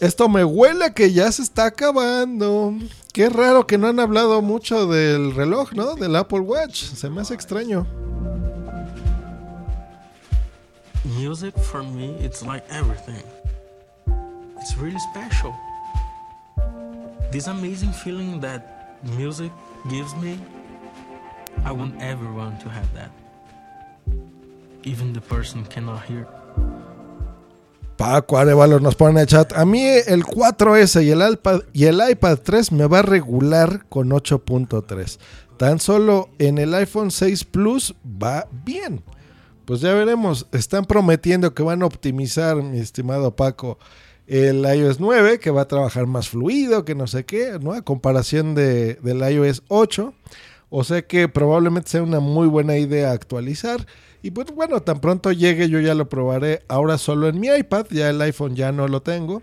Esto 0.00 0.28
me 0.28 0.44
huele 0.44 0.84
a 0.84 0.92
que 0.92 1.12
ya 1.12 1.32
se 1.32 1.42
está 1.42 1.66
acabando. 1.66 2.74
Qué 3.16 3.30
raro 3.30 3.66
que 3.66 3.78
no 3.78 3.86
han 3.86 3.98
hablado 3.98 4.42
mucho 4.42 4.86
del 4.86 5.34
reloj, 5.34 5.72
¿no? 5.72 5.94
Del 5.94 6.16
Apple 6.16 6.40
Watch. 6.40 6.82
Se 6.82 7.08
me 7.08 7.22
hace 7.22 7.32
extraño. 7.32 7.86
Music 11.18 11.56
for 11.56 11.82
me, 11.82 12.14
it's 12.20 12.42
like 12.42 12.62
everything. 12.68 13.24
It's 14.60 14.76
really 14.76 14.98
special. 15.14 15.54
This 17.32 17.46
amazing 17.46 17.94
feeling 18.04 18.38
that 18.42 19.00
music 19.16 19.50
gives 19.88 20.14
me, 20.16 20.38
I 21.64 21.72
want 21.72 21.94
everyone 22.02 22.58
to 22.58 22.68
have 22.68 22.92
that. 22.92 23.10
Even 24.82 25.14
the 25.14 25.22
person 25.22 25.64
cannot 25.64 26.04
hear. 26.04 26.26
Paco 27.96 28.36
Arevalo 28.36 28.78
nos 28.78 28.94
pone 28.94 29.12
en 29.12 29.18
el 29.18 29.26
chat. 29.26 29.52
A 29.54 29.64
mí 29.64 29.82
el 29.84 30.24
4S 30.24 31.02
y 31.02 31.10
el 31.10 31.32
iPad, 31.32 31.60
y 31.72 31.84
el 31.84 32.00
iPad 32.06 32.38
3 32.42 32.72
me 32.72 32.86
va 32.86 32.98
a 32.98 33.02
regular 33.02 33.86
con 33.88 34.10
8.3. 34.10 35.18
Tan 35.56 35.80
solo 35.80 36.28
en 36.38 36.58
el 36.58 36.74
iPhone 36.74 37.10
6 37.10 37.44
Plus 37.44 37.94
va 38.04 38.46
bien. 38.64 39.02
Pues 39.64 39.80
ya 39.80 39.94
veremos. 39.94 40.46
Están 40.52 40.84
prometiendo 40.84 41.54
que 41.54 41.62
van 41.62 41.82
a 41.82 41.86
optimizar, 41.86 42.56
mi 42.56 42.78
estimado 42.78 43.34
Paco, 43.34 43.78
el 44.26 44.64
iOS 44.64 45.00
9, 45.00 45.40
que 45.40 45.50
va 45.50 45.62
a 45.62 45.68
trabajar 45.68 46.06
más 46.06 46.28
fluido, 46.28 46.84
que 46.84 46.94
no 46.94 47.06
sé 47.06 47.24
qué, 47.24 47.58
¿no? 47.60 47.72
A 47.72 47.82
comparación 47.82 48.54
de, 48.54 48.94
del 48.96 49.18
iOS 49.18 49.62
8. 49.68 50.12
O 50.68 50.84
sea 50.84 51.02
que 51.02 51.28
probablemente 51.28 51.90
sea 51.90 52.02
una 52.02 52.20
muy 52.20 52.46
buena 52.46 52.76
idea 52.76 53.12
actualizar. 53.12 53.86
Y 54.26 54.32
pues 54.32 54.50
bueno, 54.50 54.82
tan 54.82 54.98
pronto 54.98 55.30
llegue 55.30 55.68
yo 55.68 55.78
ya 55.78 55.94
lo 55.94 56.08
probaré 56.08 56.64
ahora 56.66 56.98
solo 56.98 57.28
en 57.28 57.38
mi 57.38 57.46
iPad, 57.46 57.86
ya 57.90 58.10
el 58.10 58.20
iPhone 58.20 58.56
ya 58.56 58.72
no 58.72 58.88
lo 58.88 59.00
tengo. 59.00 59.40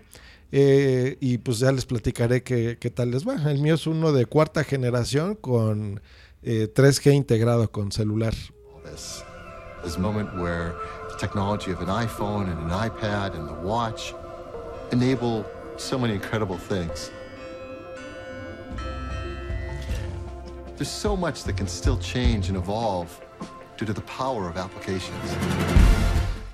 Eh, 0.52 1.16
y 1.20 1.38
pues 1.38 1.60
ya 1.60 1.72
les 1.72 1.86
platicaré 1.86 2.42
qué, 2.42 2.76
qué, 2.78 2.90
tal 2.90 3.10
les 3.10 3.26
va. 3.26 3.50
El 3.50 3.60
mío 3.60 3.76
es 3.76 3.86
uno 3.86 4.12
de 4.12 4.26
cuarta 4.26 4.62
generación 4.62 5.36
con 5.36 6.02
eh, 6.42 6.68
3G 6.70 7.14
integrado 7.14 7.72
con 7.72 7.92
celular. 7.92 8.34
This, 8.84 9.24
this 9.82 9.96
moment 9.96 10.28
where 10.34 10.74
the 11.08 11.16
technology 11.18 11.72
of 11.72 11.80
an 11.80 11.88
iPhone 11.88 12.50
and 12.52 12.70
an 12.70 12.90
iPad 12.90 13.34
and 13.34 13.48
the 13.48 13.66
watch 13.66 14.12
enable 14.92 15.46
so 15.78 15.98
many 15.98 16.12
incredible 16.12 16.58
things. 16.58 17.10
There's 20.76 20.90
so 20.90 21.16
much 21.16 21.44
that 21.44 21.56
can 21.56 21.68
still 21.68 21.96
change 21.96 22.50
and 22.50 22.58
evolve 22.58 23.23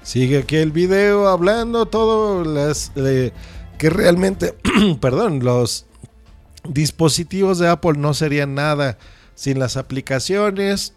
Sigue 0.03 0.39
aquí 0.39 0.57
el 0.57 0.73
video 0.73 1.29
hablando 1.29 1.87
todo 1.87 2.45
las 2.45 2.93
que 3.79 3.91
realmente, 3.91 4.55
perdón, 5.01 5.45
los 5.45 5.87
dispositivos 6.69 7.59
de 7.59 7.69
Apple 7.69 7.95
no 7.97 8.15
serían 8.15 8.55
nada 8.55 8.99
sin 9.35 9.59
las 9.59 9.77
aplicaciones. 9.77 10.95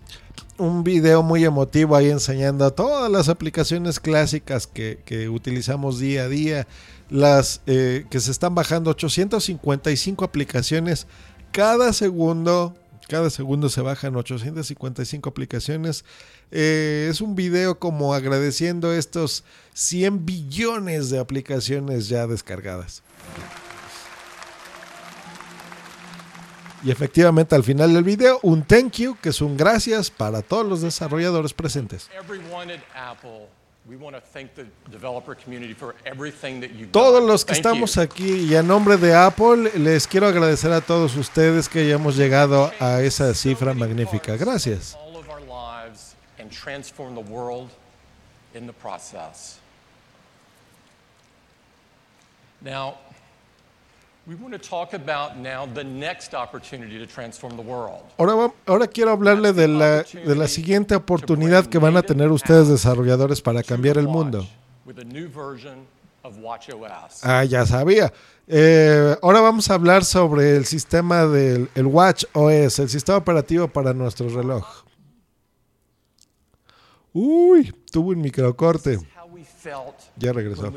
Un 0.58 0.84
video 0.84 1.24
muy 1.24 1.46
emotivo 1.46 1.96
ahí 1.96 2.10
enseñando 2.10 2.72
todas 2.72 3.12
las 3.12 3.30
aplicaciones 3.30 4.00
clásicas 4.00 4.68
que, 4.68 5.00
que 5.06 5.30
utilizamos 5.30 6.00
día 6.00 6.24
a 6.24 6.28
día. 6.28 6.68
Las 7.10 7.62
eh, 7.68 8.06
que 8.10 8.20
se 8.20 8.32
están 8.32 8.56
bajando 8.56 8.92
855 8.92 10.26
aplicaciones 10.26 11.08
cada 11.52 11.94
segundo 11.94 12.76
cada 13.08 13.30
segundo 13.30 13.70
se 13.70 13.82
bajan 13.82 14.16
855 14.16 15.30
aplicaciones. 15.30 16.06
Eh, 16.52 17.08
es 17.10 17.22
un 17.22 17.36
video 17.36 17.80
como 17.80 18.14
agradeciendo 18.14 18.94
estos 18.94 19.44
100 19.74 20.26
billones 20.26 21.10
de 21.10 21.20
aplicaciones 21.20 22.08
ya 22.08 22.28
descargadas. 22.28 23.04
Y 26.84 26.92
efectivamente 26.92 27.56
al 27.56 27.64
final 27.64 27.94
del 27.94 28.04
video 28.04 28.40
un 28.44 28.64
thank 28.64 28.94
you, 28.98 29.16
que 29.22 29.30
es 29.30 29.42
un 29.42 29.56
gracias 29.56 30.12
para 30.12 30.42
todos 30.42 30.66
los 30.66 30.82
desarrolladores 30.82 31.54
presentes. 31.54 32.10
Todos 36.92 37.22
los 37.22 37.44
que 37.44 37.52
estamos 37.52 37.98
aquí 37.98 38.32
y 38.32 38.56
a 38.56 38.64
nombre 38.64 38.96
de 38.96 39.14
Apple 39.14 39.72
les 39.78 40.08
quiero 40.08 40.28
agradecer 40.28 40.72
a 40.72 40.80
todos 40.80 41.18
ustedes 41.18 41.68
que 41.68 41.80
hayamos 41.80 42.16
llegado 42.16 42.72
a 42.80 43.02
esa 43.02 43.34
cifra 43.34 43.74
magnífica. 43.74 44.38
Gracias. 44.38 44.98
Ahora, 58.18 58.54
ahora 58.66 58.88
quiero 58.88 59.12
hablarle 59.12 59.52
de 59.52 59.68
la, 59.68 60.04
de 60.04 60.36
la 60.36 60.48
siguiente 60.48 60.95
oportunidad 60.95 61.66
que 61.66 61.78
van 61.78 61.98
a 61.98 62.04
tener 62.04 62.32
ustedes 62.32 62.70
desarrolladores 62.70 63.41
para 63.41 63.62
cambiar 63.64 63.98
el 63.98 64.08
mundo. 64.08 64.48
Ah, 67.24 67.44
ya 67.44 67.66
sabía. 67.66 68.14
Eh, 68.48 69.18
ahora 69.22 69.41
vamos 69.41 69.70
a 69.70 69.74
hablar 69.74 70.06
sobre 70.06 70.56
el 70.56 70.66
sistema 70.66 71.26
del 71.26 71.70
el 71.76 71.86
Watch 71.86 72.24
OS, 72.32 72.80
el 72.80 72.90
sistema 72.90 73.18
operativo 73.18 73.68
para 73.68 73.94
nuestro 73.94 74.30
reloj. 74.30 74.66
Uy, 77.12 77.76
tuvo 77.91 78.12
un 78.12 78.22
microcorte. 78.22 79.00
Ya 80.16 80.32
regresó. 80.32 80.72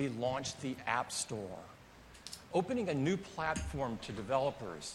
Opening 2.56 2.88
a 2.88 2.94
new 2.94 3.18
platform 3.34 3.98
to 3.98 4.14
developers 4.14 4.94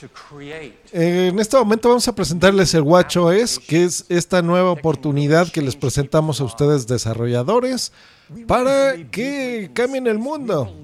to 0.00 0.08
create 0.08 0.74
en 0.92 1.38
este 1.38 1.56
momento 1.56 1.88
vamos 1.88 2.08
a 2.08 2.12
presentarles 2.12 2.74
el 2.74 2.82
WatchOS, 2.82 3.60
que 3.60 3.84
es 3.84 4.04
esta 4.08 4.42
nueva 4.42 4.72
oportunidad 4.72 5.52
que 5.52 5.62
les 5.62 5.76
presentamos 5.76 6.40
a 6.40 6.44
ustedes 6.44 6.88
desarrolladores 6.88 7.92
para 8.48 8.96
que 9.08 9.70
cambien 9.72 10.08
el 10.08 10.18
mundo. 10.18 10.74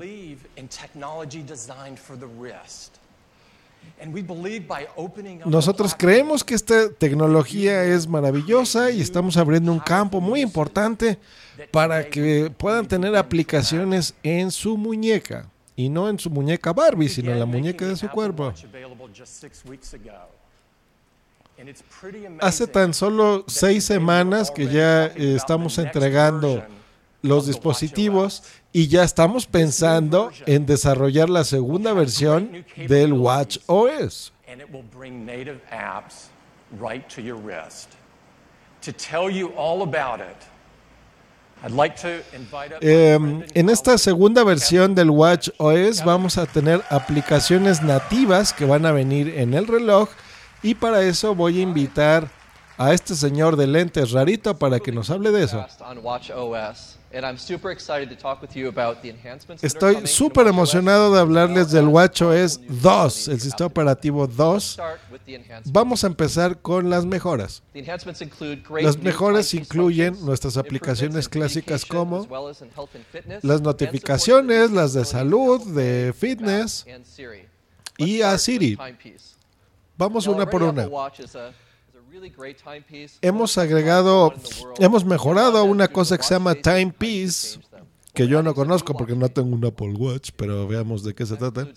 Nosotros 5.45 5.93
creemos 5.99 6.45
que 6.45 6.55
esta 6.55 6.89
tecnología 6.89 7.83
es 7.83 8.07
maravillosa 8.07 8.93
y 8.93 9.01
estamos 9.01 9.37
abriendo 9.37 9.73
un 9.73 9.81
campo 9.81 10.20
muy 10.20 10.41
importante 10.41 11.19
para 11.73 12.09
que 12.09 12.53
puedan 12.57 12.87
tener 12.87 13.16
aplicaciones 13.16 14.15
en 14.23 14.53
su 14.53 14.77
muñeca. 14.77 15.51
Y 15.77 15.89
no 15.90 16.09
en 16.09 16.19
su 16.19 16.31
muñeca 16.31 16.73
Barbie, 16.73 17.09
sino 17.09 17.32
en 17.32 17.39
la 17.39 17.47
muñeca 17.47 17.86
de 17.86 17.97
su 17.97 18.09
cuerpo. 18.09 18.53
Hace 22.40 22.66
tan 22.66 22.93
solo 22.93 23.44
seis 23.47 23.85
semanas 23.85 24.51
que 24.51 24.66
ya 24.66 25.07
estamos 25.07 25.78
entregando 25.78 26.65
los 27.23 27.47
dispositivos 27.47 28.43
y 28.73 28.89
ya 28.89 29.03
estamos 29.05 29.47
pensando 29.47 30.31
en 30.47 30.66
desarrollar 30.66 31.31
la 31.31 31.44
segunda 31.44 31.93
versión 31.93 32.65
del 32.77 33.12
Watch 33.12 33.59
OS. 33.66 34.32
To 38.82 38.93
tell 38.93 39.31
you 39.31 39.48
all 39.57 39.82
about 39.82 40.20
it, 40.20 40.27
I'd 40.27 40.31
like 40.31 40.31
to 40.31 40.31
invite 40.31 40.31
up 40.31 41.45
Eh, 42.81 43.19
en 43.55 43.70
esta 43.70 43.99
segunda 43.99 44.45
versión 44.45 44.95
del 44.95 45.11
Watch 45.11 45.49
OS 45.59 46.05
vamos 46.05 46.39
a 46.39 46.47
tener 46.47 46.83
aplicaciones 46.91 47.83
nativas 47.83 48.53
que 48.53 48.65
van 48.65 48.87
a 48.87 48.93
venir 48.93 49.28
en 49.37 49.55
el 49.55 49.66
reloj 49.66 50.09
y 50.62 50.74
para 50.74 51.03
eso 51.03 51.35
voy 51.35 51.59
a 51.59 51.62
invitar 51.62 52.28
a 52.78 52.93
este 52.93 53.15
señor 53.15 53.57
de 53.57 53.66
lentes 53.66 54.12
rarito 54.12 54.59
para 54.59 54.81
que 54.81 54.93
nos 54.93 55.11
hable 55.11 55.31
de 55.31 55.45
eso. 55.45 55.65
On 57.15 57.15
Watch 57.15 57.15
OS, 57.15 57.16
and 57.16 57.27
I'm 57.27 57.39
super 57.39 57.70
excited 57.70 58.09
to 58.11 58.16
talk 58.16 58.41
with 58.41 58.57
you 58.57 58.69
about 58.69 59.03
the 59.03 59.11
enhancements 59.11 59.62
that 59.62 59.83
are 59.83 59.93
Estoy 59.93 60.07
súper 60.07 60.47
emocionado 60.47 61.12
de 61.15 61.20
hablarles 61.20 61.70
del 61.70 61.87
WatchOS 61.89 62.61
2, 62.69 63.28
el 63.28 63.41
sistema 63.41 63.66
operativo 63.66 64.27
2. 64.27 64.65
Start 64.65 65.01
with 65.11 65.20
the 65.24 65.35
enhancements. 65.35 65.73
Vamos 65.73 66.05
a 66.05 66.07
empezar 66.09 66.61
con 66.61 66.91
las 66.91 67.05
mejoras. 67.05 67.62
Las 68.81 68.99
mejoras 68.99 69.55
incluyen 69.55 70.24
nuestras 70.24 70.57
aplicaciones 70.57 71.28
clásicas 71.28 71.85
como 71.85 72.27
las 73.43 73.61
notificaciones, 73.61 74.70
las 74.70 74.93
de 74.93 75.05
salud, 75.05 75.62
de 75.74 76.12
fitness 76.16 76.87
y 77.99 78.23
a 78.23 78.37
Siri. 78.39 78.78
Vamos 79.97 80.27
una 80.27 80.47
por 80.47 80.62
una. 80.62 80.89
Hemos 83.22 83.59
agregado, 83.59 84.32
hemos 84.78 85.05
mejorado 85.05 85.64
una 85.64 85.88
cosa 85.88 86.16
que 86.16 86.22
se 86.24 86.34
llama 86.34 86.55
Timepiece, 86.55 87.59
que 88.14 88.26
yo 88.26 88.43
no 88.43 88.55
conozco 88.55 88.94
porque 88.97 89.14
no 89.14 89.28
tengo 89.28 89.55
un 89.55 89.64
Apple 89.64 89.93
Watch, 89.93 90.30
pero 90.36 90.66
veamos 90.66 91.05
de 91.05 91.14
qué 91.14 91.26
se 91.26 91.36
trata. 91.36 91.68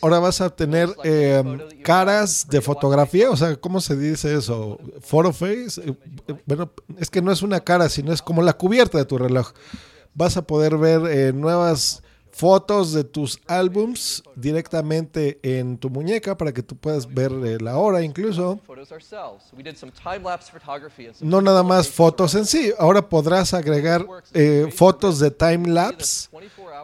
Ahora 0.00 0.20
vas 0.20 0.40
a 0.40 0.50
tener 0.50 0.88
eh, 1.02 1.42
caras 1.82 2.46
de 2.48 2.60
fotografía, 2.60 3.28
o 3.30 3.36
sea, 3.36 3.56
¿cómo 3.56 3.80
se 3.80 3.96
dice 3.96 4.34
eso? 4.36 4.78
Photo 5.00 5.32
face. 5.32 5.80
Eh, 5.80 5.94
eh, 6.28 6.34
Bueno, 6.46 6.70
es 6.98 7.10
que 7.10 7.20
no 7.20 7.32
es 7.32 7.42
una 7.42 7.60
cara, 7.60 7.88
sino 7.88 8.12
es 8.12 8.22
como 8.22 8.42
la 8.42 8.52
cubierta 8.52 8.98
de 8.98 9.04
tu 9.04 9.18
reloj. 9.18 9.52
Vas 10.14 10.36
a 10.36 10.42
poder 10.46 10.76
ver 10.76 11.00
eh, 11.10 11.32
nuevas 11.32 12.01
fotos 12.32 12.92
de 12.92 13.04
tus 13.04 13.38
álbums 13.46 14.22
directamente 14.34 15.38
en 15.42 15.76
tu 15.76 15.90
muñeca 15.90 16.36
para 16.36 16.52
que 16.52 16.62
tú 16.62 16.76
puedas 16.76 17.12
ver 17.12 17.30
eh, 17.30 17.58
la 17.60 17.76
hora 17.76 18.02
incluso. 18.02 18.58
No 21.20 21.40
nada 21.42 21.62
más 21.62 21.88
fotos 21.88 22.34
en 22.34 22.46
sí, 22.46 22.72
ahora 22.78 23.08
podrás 23.08 23.54
agregar 23.54 24.06
eh, 24.32 24.72
fotos 24.74 25.18
de 25.18 25.30
time 25.30 25.68
lapse 25.68 26.28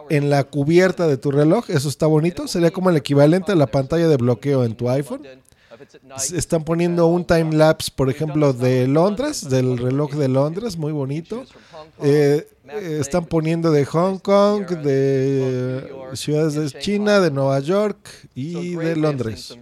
en 0.09 0.29
la 0.29 0.43
cubierta 0.43 1.07
de 1.07 1.17
tu 1.17 1.31
reloj. 1.31 1.69
Eso 1.69 1.89
está 1.89 2.05
bonito. 2.05 2.47
Sería 2.47 2.71
como 2.71 2.89
el 2.89 2.97
equivalente 2.97 3.51
a 3.51 3.55
la 3.55 3.67
pantalla 3.67 4.07
de 4.07 4.17
bloqueo 4.17 4.63
en 4.63 4.75
tu 4.75 4.89
iPhone. 4.89 5.23
Están 6.33 6.63
poniendo 6.63 7.07
un 7.07 7.25
time 7.25 7.55
lapse, 7.55 7.91
por 7.95 8.09
ejemplo, 8.09 8.53
de 8.53 8.87
Londres, 8.87 9.49
del 9.49 9.77
reloj 9.77 10.13
de 10.13 10.27
Londres, 10.27 10.77
muy 10.77 10.91
bonito. 10.91 11.45
Eh, 12.01 12.47
están 12.77 13.25
poniendo 13.25 13.71
de 13.71 13.85
Hong 13.85 14.19
Kong, 14.19 14.67
de 14.67 15.79
eh, 15.79 15.91
ciudades 16.13 16.55
de 16.55 16.79
China, 16.79 17.19
de 17.19 17.31
Nueva 17.31 17.59
York 17.59 18.09
y 18.35 18.75
de 18.75 18.95
Londres. 18.95 19.57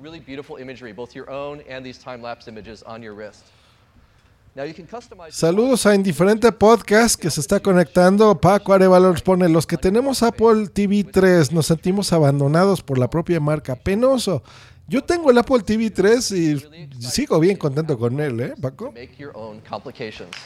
Saludos 5.29 5.85
a 5.85 5.93
Indiferente 5.93 6.51
Podcast 6.51 7.19
que 7.19 7.29
se 7.29 7.41
está 7.41 7.59
conectando. 7.59 8.39
Paco 8.39 8.73
Arevalo 8.73 9.11
nos 9.11 9.21
pone, 9.21 9.47
los 9.49 9.67
que 9.67 9.77
tenemos 9.77 10.23
Apple 10.23 10.69
TV 10.73 11.03
3 11.03 11.51
nos 11.51 11.67
sentimos 11.67 12.11
abandonados 12.11 12.81
por 12.81 12.97
la 12.97 13.07
propia 13.07 13.39
marca. 13.39 13.75
Penoso. 13.75 14.41
Yo 14.87 15.03
tengo 15.03 15.29
el 15.29 15.37
Apple 15.37 15.59
TV 15.59 15.91
3 15.91 16.31
y 16.31 16.63
sigo 16.99 17.39
bien 17.39 17.57
contento 17.57 17.99
con 17.99 18.19
él, 18.19 18.39
¿eh, 18.39 18.53
Paco? 18.59 18.91
make 18.93 19.15
your 19.17 19.31
own 19.35 19.61
complications. 19.69 20.29
So 20.29 20.37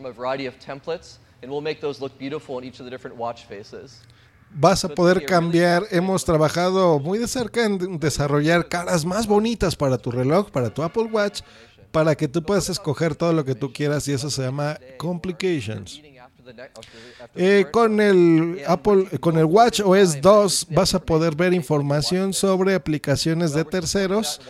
Vas 4.57 4.85
a 4.85 4.89
poder 4.89 5.25
cambiar, 5.27 5.85
hemos 5.91 6.25
trabajado 6.25 7.01
muy 7.01 7.19
de 7.19 7.27
cerca 7.27 7.65
en 7.65 7.99
desarrollar 7.99 8.69
caras 8.69 9.05
más 9.05 9.27
bonitas 9.27 9.75
para 9.75 9.99
tu 9.99 10.13
reloj, 10.13 10.51
para 10.51 10.73
tu 10.73 10.83
Apple 10.83 11.09
Watch, 11.11 11.41
para 11.91 12.15
que 12.15 12.29
tú 12.29 12.43
puedas 12.43 12.69
escoger 12.69 13.17
todo 13.17 13.33
lo 13.33 13.45
que 13.45 13.55
tú 13.55 13.73
quieras 13.73 14.07
y 14.07 14.13
eso 14.13 14.31
se 14.31 14.43
llama 14.43 14.79
Complications. 14.97 16.01
Eh, 17.35 17.67
con 17.73 18.01
el 18.01 18.63
Apple, 18.67 19.07
con 19.21 19.39
el 19.39 19.45
Watch 19.45 19.81
OS 19.81 20.21
2 20.21 20.67
vas 20.71 20.95
a 20.95 20.99
poder 21.05 21.35
ver 21.35 21.53
información 21.55 22.33
sobre 22.33 22.75
aplicaciones 22.75 23.53
de 23.55 23.65
terceros 23.65 24.41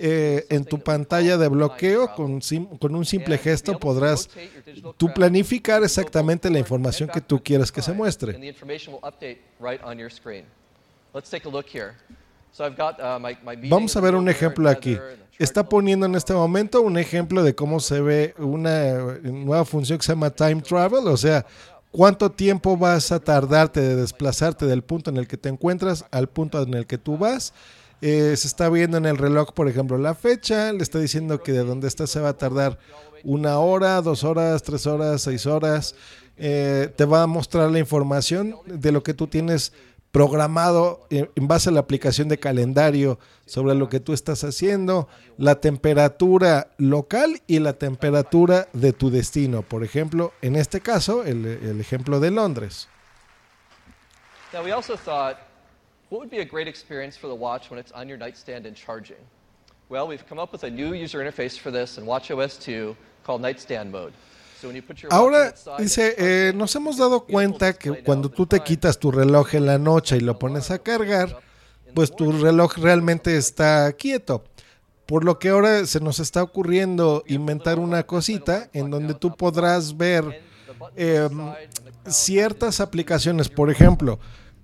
eh, 0.00 0.46
en 0.50 0.64
tu 0.64 0.78
pantalla 0.80 1.36
de 1.38 1.48
bloqueo. 1.48 2.14
Con, 2.14 2.42
sim- 2.42 2.66
con 2.78 2.94
un 2.94 3.04
simple 3.04 3.36
gesto 3.38 3.72
podrás 3.78 4.28
tú 4.96 5.06
planificar 5.14 5.82
exactamente 5.84 6.50
la 6.50 6.58
información 6.58 7.08
que 7.08 7.20
tú 7.20 7.42
quieres 7.42 7.70
que 7.70 7.82
se 7.82 7.92
muestre. 7.92 8.32
Vamos 13.70 13.96
a 13.96 14.00
ver 14.00 14.14
un 14.14 14.28
ejemplo 14.28 14.68
aquí. 14.68 14.98
Está 15.38 15.68
poniendo 15.68 16.06
en 16.06 16.14
este 16.14 16.32
momento 16.32 16.80
un 16.80 16.96
ejemplo 16.96 17.42
de 17.42 17.54
cómo 17.54 17.80
se 17.80 18.00
ve 18.00 18.34
una 18.38 19.18
nueva 19.22 19.64
función 19.64 19.98
que 19.98 20.04
se 20.04 20.12
llama 20.12 20.30
time 20.30 20.62
travel, 20.62 21.08
o 21.08 21.16
sea, 21.16 21.44
cuánto 21.90 22.30
tiempo 22.30 22.76
vas 22.76 23.10
a 23.10 23.18
tardarte 23.18 23.80
de 23.80 23.96
desplazarte 23.96 24.66
del 24.66 24.82
punto 24.82 25.10
en 25.10 25.16
el 25.16 25.26
que 25.26 25.36
te 25.36 25.48
encuentras 25.48 26.04
al 26.12 26.28
punto 26.28 26.62
en 26.62 26.74
el 26.74 26.86
que 26.86 26.98
tú 26.98 27.18
vas. 27.18 27.52
Eh, 28.00 28.36
se 28.36 28.46
está 28.46 28.68
viendo 28.68 28.96
en 28.96 29.06
el 29.06 29.16
reloj, 29.16 29.52
por 29.52 29.68
ejemplo, 29.68 29.98
la 29.98 30.14
fecha, 30.14 30.72
le 30.72 30.82
está 30.82 30.98
diciendo 30.98 31.42
que 31.42 31.52
de 31.52 31.64
donde 31.64 31.88
está 31.88 32.06
se 32.06 32.20
va 32.20 32.30
a 32.30 32.38
tardar 32.38 32.78
una 33.24 33.58
hora, 33.58 34.02
dos 34.02 34.24
horas, 34.24 34.62
tres 34.62 34.86
horas, 34.86 35.22
seis 35.22 35.46
horas. 35.46 35.94
Eh, 36.36 36.92
te 36.96 37.04
va 37.04 37.22
a 37.22 37.26
mostrar 37.26 37.70
la 37.70 37.78
información 37.78 38.56
de 38.66 38.92
lo 38.92 39.02
que 39.02 39.14
tú 39.14 39.26
tienes 39.26 39.72
programado 40.14 41.08
en 41.10 41.48
base 41.48 41.70
a 41.70 41.72
la 41.72 41.80
aplicación 41.80 42.28
de 42.28 42.38
calendario 42.38 43.18
sobre 43.46 43.74
lo 43.74 43.88
que 43.88 43.98
tú 43.98 44.12
estás 44.12 44.44
haciendo, 44.44 45.08
la 45.38 45.56
temperatura 45.56 46.68
local 46.78 47.42
y 47.48 47.58
la 47.58 47.72
temperatura 47.72 48.68
de 48.72 48.92
tu 48.92 49.10
destino. 49.10 49.62
Por 49.62 49.82
ejemplo, 49.82 50.32
en 50.40 50.54
este 50.54 50.80
caso, 50.80 51.24
el, 51.24 51.44
el 51.44 51.80
ejemplo 51.80 52.20
de 52.20 52.30
Londres. 52.30 52.88
Now, 54.52 54.62
we 54.62 54.70
also 54.70 54.96
thought, 54.96 55.36
what 56.10 56.20
would 56.20 56.30
be 56.30 56.38
a 56.38 56.44
great 56.44 56.68
experience 56.68 57.16
for 57.18 57.26
the 57.26 57.34
watch 57.34 57.68
when 57.68 57.80
it's 57.80 57.90
on 57.90 58.08
your 58.08 58.16
nightstand 58.16 58.66
and 58.66 58.76
charging? 58.76 59.18
Well, 59.88 60.06
we've 60.06 60.24
come 60.28 60.38
up 60.38 60.52
with 60.52 60.62
a 60.62 60.70
new 60.70 60.94
user 60.94 61.18
interface 61.18 61.58
for 61.58 61.72
this 61.72 61.98
in 61.98 62.04
WatchOS 62.04 62.62
2 62.62 62.96
called 63.24 63.42
Nightstand 63.42 63.90
Mode. 63.90 64.12
Ahora, 65.10 65.54
dice, 65.78 66.14
eh, 66.18 66.52
nos 66.54 66.74
hemos 66.76 66.96
dado 66.96 67.24
cuenta 67.24 67.72
que 67.72 68.02
cuando 68.02 68.28
tú 68.28 68.46
te 68.46 68.60
quitas 68.60 68.98
tu 68.98 69.10
reloj 69.10 69.54
en 69.54 69.66
la 69.66 69.78
noche 69.78 70.16
y 70.16 70.20
lo 70.20 70.38
pones 70.38 70.70
a 70.70 70.78
cargar, 70.78 71.38
pues 71.94 72.14
tu 72.14 72.32
reloj 72.32 72.76
realmente 72.78 73.36
está 73.36 73.92
quieto. 73.92 74.44
Por 75.06 75.24
lo 75.24 75.38
que 75.38 75.50
ahora 75.50 75.84
se 75.86 76.00
nos 76.00 76.18
está 76.18 76.42
ocurriendo 76.42 77.22
inventar 77.26 77.78
una 77.78 78.04
cosita 78.04 78.70
en 78.72 78.90
donde 78.90 79.14
tú 79.14 79.36
podrás 79.36 79.96
ver 79.96 80.42
eh, 80.96 81.28
ciertas 82.06 82.80
aplicaciones. 82.80 83.48
Por 83.48 83.70
ejemplo, 83.70 84.18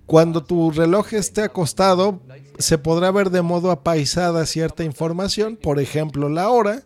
cuando 0.07 0.43
tu 0.43 0.71
reloj 0.71 1.13
esté 1.13 1.43
acostado, 1.43 2.21
se 2.59 2.79
podrá 2.79 3.11
ver 3.11 3.31
de 3.31 3.43
modo 3.43 3.71
apaisada 3.71 4.45
cierta 4.47 4.83
información, 4.83 5.57
por 5.57 5.79
ejemplo, 5.79 6.29
la 6.29 6.51
hora, 6.51 6.83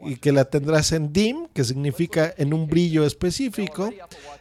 y 0.00 0.16
que 0.16 0.32
la 0.32 0.44
tendrás 0.44 0.92
en 0.92 1.12
dim, 1.12 1.46
que 1.54 1.64
significa 1.64 2.32
en 2.36 2.52
un 2.54 2.66
brillo 2.66 3.04
específico, 3.04 3.90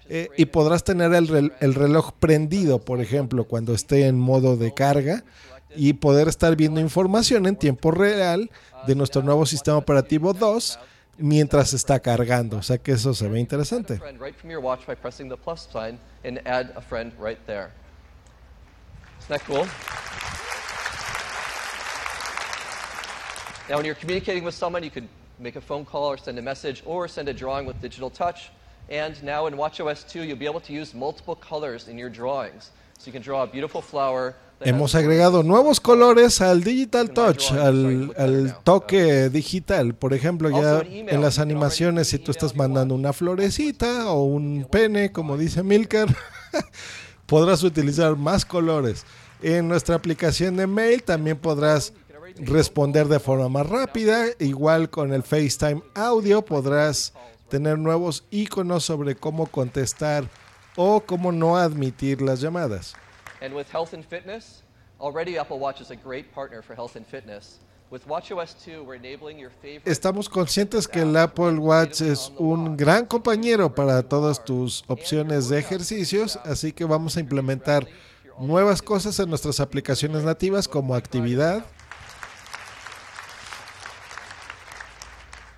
eh, 0.10 0.30
y 0.38 0.45
podrás 0.45 0.84
tener 0.84 1.14
el, 1.14 1.27
rel- 1.27 1.53
el 1.60 1.73
reloj 1.73 2.11
prendido, 2.19 2.80
por 2.80 3.02
ejemplo, 3.02 3.45
cuando 3.45 3.73
esté 3.73 4.07
en 4.07 4.19
modo 4.19 4.57
de 4.57 4.73
carga, 4.73 5.23
y 5.77 5.94
poder 5.94 6.27
estar 6.30 6.56
viendo 6.56 6.80
información 6.80 7.45
en 7.48 7.56
tiempo 7.57 7.91
real 7.91 8.49
de 8.88 8.95
nuestro 8.95 9.22
nuevo 9.23 9.45
sistema 9.45 9.76
operativo 9.77 10.34
2 10.34 10.80
mientras 11.18 11.73
está 11.73 11.99
cargando. 11.99 12.57
O 12.57 12.61
sea 12.64 12.77
que 12.77 12.94
eso 12.94 13.14
se 13.14 13.27
ve 13.27 13.40
interesante. 13.41 13.99
Now, 23.68 23.77
when 23.77 23.86
you're 23.86 23.95
communicating 23.99 24.44
with 24.45 24.53
someone, 24.53 24.84
you 24.84 24.91
can 24.91 25.10
make 25.39 25.55
a 25.55 25.61
phone 25.61 25.85
call 25.85 26.11
or 26.11 26.17
send 26.17 26.37
a 26.39 26.41
message 26.41 26.83
or 26.85 27.07
send 27.07 27.29
a 27.29 27.33
drawing 27.33 27.65
with 27.65 27.79
digital 27.81 28.09
touch. 28.09 28.51
And 28.89 29.21
now 29.23 29.47
in 29.47 29.55
WatchOS 29.55 30.07
2, 30.07 30.23
you'll 30.23 30.37
be 30.37 30.45
able 30.45 30.59
to 30.61 30.73
use 30.73 30.93
multiple 30.93 31.35
colors 31.35 31.87
in 31.87 31.97
your 31.97 32.09
drawings. 32.09 32.71
So 32.97 33.07
you 33.07 33.11
can 33.11 33.21
draw 33.21 33.43
a 33.43 33.47
beautiful 33.47 33.81
flower. 33.81 34.35
Hemos 34.61 34.95
agregado 34.95 35.43
nuevos 35.43 35.81
colores 35.81 36.39
al 36.39 36.63
Digital 36.63 37.09
Touch, 37.09 37.51
al, 37.51 38.13
al 38.17 38.57
toque 38.63 39.29
digital. 39.29 39.95
Por 39.95 40.13
ejemplo, 40.13 40.49
ya 40.49 40.79
en 40.81 41.21
las 41.21 41.39
animaciones, 41.39 42.07
si 42.07 42.19
tú 42.19 42.31
estás 42.31 42.55
mandando 42.55 42.95
una 42.95 43.11
florecita 43.11 44.09
o 44.11 44.23
un 44.23 44.65
pene, 44.71 45.11
como 45.11 45.37
dice 45.37 45.61
Milker, 45.61 46.07
podrás 47.25 47.63
utilizar 47.63 48.15
más 48.15 48.45
colores. 48.45 49.05
En 49.41 49.67
nuestra 49.67 49.95
aplicación 49.95 50.55
de 50.55 50.67
mail 50.67 51.03
también 51.03 51.37
podrás 51.37 51.91
responder 52.35 53.07
de 53.07 53.19
forma 53.19 53.49
más 53.49 53.67
rápida. 53.67 54.25
Igual 54.39 54.89
con 54.89 55.13
el 55.13 55.23
FaceTime 55.23 55.81
Audio 55.93 56.43
podrás 56.43 57.13
tener 57.49 57.77
nuevos 57.77 58.23
iconos 58.31 58.85
sobre 58.85 59.15
cómo 59.15 59.47
contestar 59.47 60.29
o 60.75 61.01
cómo 61.01 61.31
no 61.31 61.57
admitir 61.57 62.21
las 62.21 62.41
llamadas. 62.41 62.95
And 63.41 63.53
with 63.53 63.67
health 63.71 63.93
and 63.93 64.03
fitness, 64.03 64.63
already 64.99 65.37
Apple 65.37 65.59
Watch 65.59 65.81
is 65.81 65.91
a 65.91 65.95
great 65.95 66.33
partner 66.33 66.61
for 66.61 66.75
health 66.75 66.95
and 66.95 67.05
fitness. 67.05 67.59
With 67.91 68.07
WatchOS 68.07 68.55
2, 68.65 68.83
we're 68.83 68.95
enabling 68.95 69.37
your 69.37 69.51
favorite. 69.61 69.89
Estamos 69.89 70.27
conscientes 70.27 70.87
que 70.87 71.01
el 71.01 71.15
Apple 71.15 71.59
Watch 71.59 72.01
es 72.01 72.31
un 72.37 72.75
gran 72.75 73.05
compañero 73.05 73.75
para 73.75 74.01
todas 74.01 74.43
tus 74.43 74.83
opciones 74.87 75.49
de 75.49 75.59
ejercicios, 75.59 76.37
así 76.45 76.73
que 76.73 76.83
vamos 76.83 77.15
a 77.15 77.19
implementar 77.19 77.87
nuevas 78.39 78.81
cosas 78.81 79.19
en 79.19 79.29
nuestras 79.29 79.59
aplicaciones 79.59 80.23
nativas 80.23 80.67
como 80.67 80.95
actividad. 80.95 81.63
We're 81.63 81.63
also 81.63 81.63
enabling 81.63 81.63
Siri 81.63 81.71
to 81.71 81.71
start 81.71 81.71
workouts, 84.01 84.81
so 84.81 84.81
you 84.81 84.93
can 84.93 85.03
just 85.03 85.03
raise 85.05 85.43
your 85.43 85.54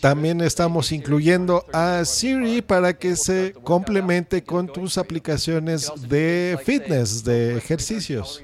También 0.00 0.40
estamos 0.40 0.92
incluyendo 0.92 1.64
a 1.72 2.04
Siri 2.04 2.62
para 2.62 2.96
que 2.96 3.16
se 3.16 3.52
complemente 3.52 4.42
con 4.42 4.66
tus 4.66 4.98
aplicaciones 4.98 5.90
de 6.08 6.58
fitness, 6.64 7.24
de 7.24 7.56
ejercicios. 7.56 8.42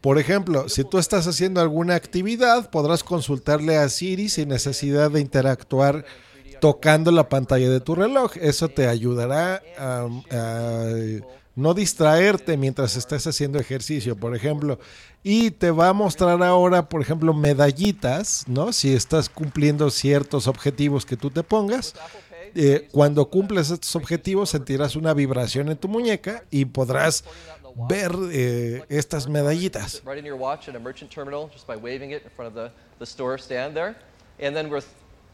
Por 0.00 0.18
ejemplo, 0.18 0.68
si 0.68 0.84
tú 0.84 0.98
estás 0.98 1.26
haciendo 1.26 1.60
alguna 1.60 1.94
actividad, 1.94 2.70
podrás 2.70 3.04
consultarle 3.04 3.76
a 3.76 3.88
Siri 3.88 4.28
sin 4.28 4.48
necesidad 4.48 5.10
de 5.10 5.20
interactuar 5.20 6.04
tocando 6.62 7.10
la 7.10 7.28
pantalla 7.28 7.68
de 7.68 7.80
tu 7.80 7.96
reloj. 7.96 8.36
Eso 8.40 8.68
te 8.68 8.86
ayudará 8.86 9.60
a, 9.76 10.06
no 11.56 11.74
distraerte 11.74 12.56
mientras 12.56 12.96
estés 12.96 13.26
haciendo 13.26 13.58
ejercicio, 13.58 14.14
por 14.14 14.36
ejemplo. 14.36 14.78
Y 15.24 15.50
te 15.50 15.72
va 15.72 15.88
a 15.88 15.92
mostrar 15.92 16.40
ahora, 16.40 16.88
por 16.88 17.02
ejemplo, 17.02 17.34
medallitas, 17.34 18.44
¿no? 18.46 18.72
Si 18.72 18.94
estás 18.94 19.28
cumpliendo 19.28 19.90
ciertos 19.90 20.46
objetivos 20.46 21.04
que 21.04 21.16
tú 21.16 21.30
te 21.30 21.42
pongas. 21.42 21.94
Eh, 22.54 22.86
cuando 22.92 23.28
cumples 23.28 23.70
estos 23.70 23.96
objetivos 23.96 24.50
sentirás 24.50 24.94
una 24.94 25.14
vibración 25.14 25.68
en 25.68 25.76
tu 25.76 25.88
muñeca 25.88 26.44
y 26.48 26.66
podrás 26.66 27.24
ver 27.88 28.12
eh, 28.30 28.84
estas 28.88 29.28
medallitas. 29.28 30.00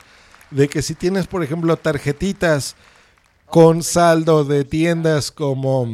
de 0.52 0.68
que 0.68 0.82
si 0.82 0.96
tienes 0.96 1.28
por 1.28 1.44
ejemplo 1.44 1.78
tarjetitas 1.78 2.76
con 3.46 3.84
saldo 3.84 4.44
de 4.44 4.66
tiendas 4.66 5.32
como 5.32 5.88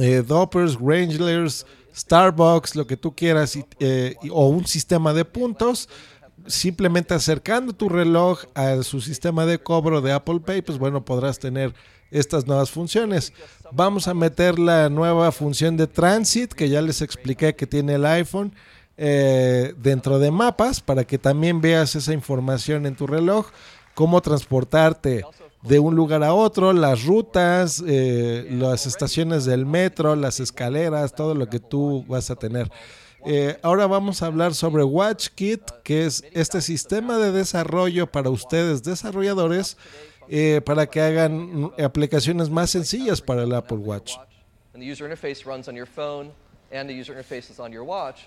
eh, 0.00 0.22
Doppers, 0.26 0.78
Wranglers, 0.80 1.66
Starbucks, 1.94 2.74
lo 2.74 2.86
que 2.86 2.96
tú 2.96 3.14
quieras, 3.14 3.58
eh, 3.78 4.16
o 4.30 4.48
un 4.48 4.66
sistema 4.66 5.12
de 5.12 5.24
puntos, 5.24 5.88
simplemente 6.46 7.14
acercando 7.14 7.72
tu 7.72 7.88
reloj 7.88 8.44
a 8.54 8.82
su 8.82 9.00
sistema 9.00 9.46
de 9.46 9.58
cobro 9.58 10.00
de 10.00 10.12
Apple 10.12 10.40
Pay, 10.40 10.62
pues 10.62 10.78
bueno, 10.78 11.04
podrás 11.04 11.38
tener 11.38 11.74
estas 12.10 12.46
nuevas 12.46 12.70
funciones. 12.70 13.32
Vamos 13.70 14.08
a 14.08 14.14
meter 14.14 14.58
la 14.58 14.88
nueva 14.88 15.32
función 15.32 15.76
de 15.76 15.86
Transit, 15.86 16.52
que 16.52 16.68
ya 16.68 16.82
les 16.82 17.00
expliqué 17.02 17.54
que 17.54 17.66
tiene 17.66 17.94
el 17.94 18.04
iPhone, 18.04 18.54
eh, 18.96 19.74
dentro 19.78 20.18
de 20.18 20.30
mapas, 20.30 20.80
para 20.80 21.04
que 21.04 21.18
también 21.18 21.60
veas 21.60 21.94
esa 21.94 22.12
información 22.12 22.86
en 22.86 22.94
tu 22.94 23.06
reloj, 23.06 23.46
cómo 23.94 24.20
transportarte 24.20 25.24
de 25.62 25.78
un 25.78 25.94
lugar 25.94 26.22
a 26.24 26.34
otro, 26.34 26.72
las 26.72 27.04
rutas, 27.04 27.82
eh, 27.86 28.46
las 28.50 28.86
estaciones 28.86 29.44
del 29.44 29.64
metro, 29.64 30.16
las 30.16 30.40
escaleras, 30.40 31.14
todo 31.14 31.34
lo 31.34 31.48
que 31.48 31.60
tú 31.60 32.04
vas 32.08 32.30
a 32.30 32.36
tener. 32.36 32.70
Eh, 33.24 33.56
ahora 33.62 33.86
vamos 33.86 34.22
a 34.22 34.26
hablar 34.26 34.54
sobre 34.54 34.82
WatchKit, 34.82 35.62
que 35.84 36.06
es 36.06 36.24
este 36.32 36.60
sistema 36.60 37.18
de 37.18 37.30
desarrollo 37.30 38.10
para 38.10 38.30
ustedes 38.30 38.82
desarrolladores, 38.82 39.76
eh, 40.28 40.60
para 40.64 40.86
que 40.86 41.00
hagan 41.00 41.70
aplicaciones 41.82 42.50
más 42.50 42.70
sencillas 42.70 43.20
para 43.20 43.44
el 43.44 43.54
Apple 43.54 43.78
Watch. 43.78 44.14
The 44.72 44.90
user 44.90 45.06
interface 45.06 45.44
runs 45.44 45.68
on 45.68 45.76
your 45.76 45.86
phone 45.86 46.32
and 46.72 46.88
the 46.88 46.98
user 46.98 47.14
interface 47.14 47.50
is 47.50 47.60
on 47.60 47.70
your 47.72 47.84
watch. 47.84 48.26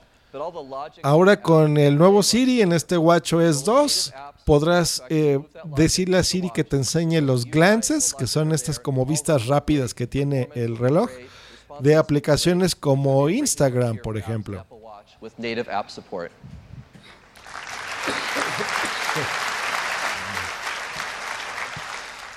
Ahora 1.03 1.41
con 1.41 1.77
el 1.77 1.97
nuevo 1.97 2.21
Siri 2.21 2.61
en 2.61 2.73
este 2.73 2.97
WatchOS 2.97 3.63
2 3.63 4.13
podrás 4.45 5.03
eh, 5.09 5.39
decirle 5.75 6.17
a 6.17 6.23
Siri 6.23 6.49
que 6.49 6.63
te 6.63 6.75
enseñe 6.75 7.21
los 7.21 7.45
glances, 7.45 8.13
que 8.13 8.27
son 8.27 8.51
estas 8.51 8.79
como 8.79 9.05
vistas 9.05 9.47
rápidas 9.47 9.93
que 9.93 10.07
tiene 10.07 10.49
el 10.55 10.77
reloj, 10.77 11.09
de 11.79 11.95
aplicaciones 11.95 12.75
como 12.75 13.29
Instagram, 13.29 13.97
por 13.97 14.17
ejemplo. 14.17 14.59
Apple 14.59 14.77
Watch 14.81 15.11
with 15.21 15.33
native 15.37 15.69
app 15.71 15.89
support. 15.89 16.31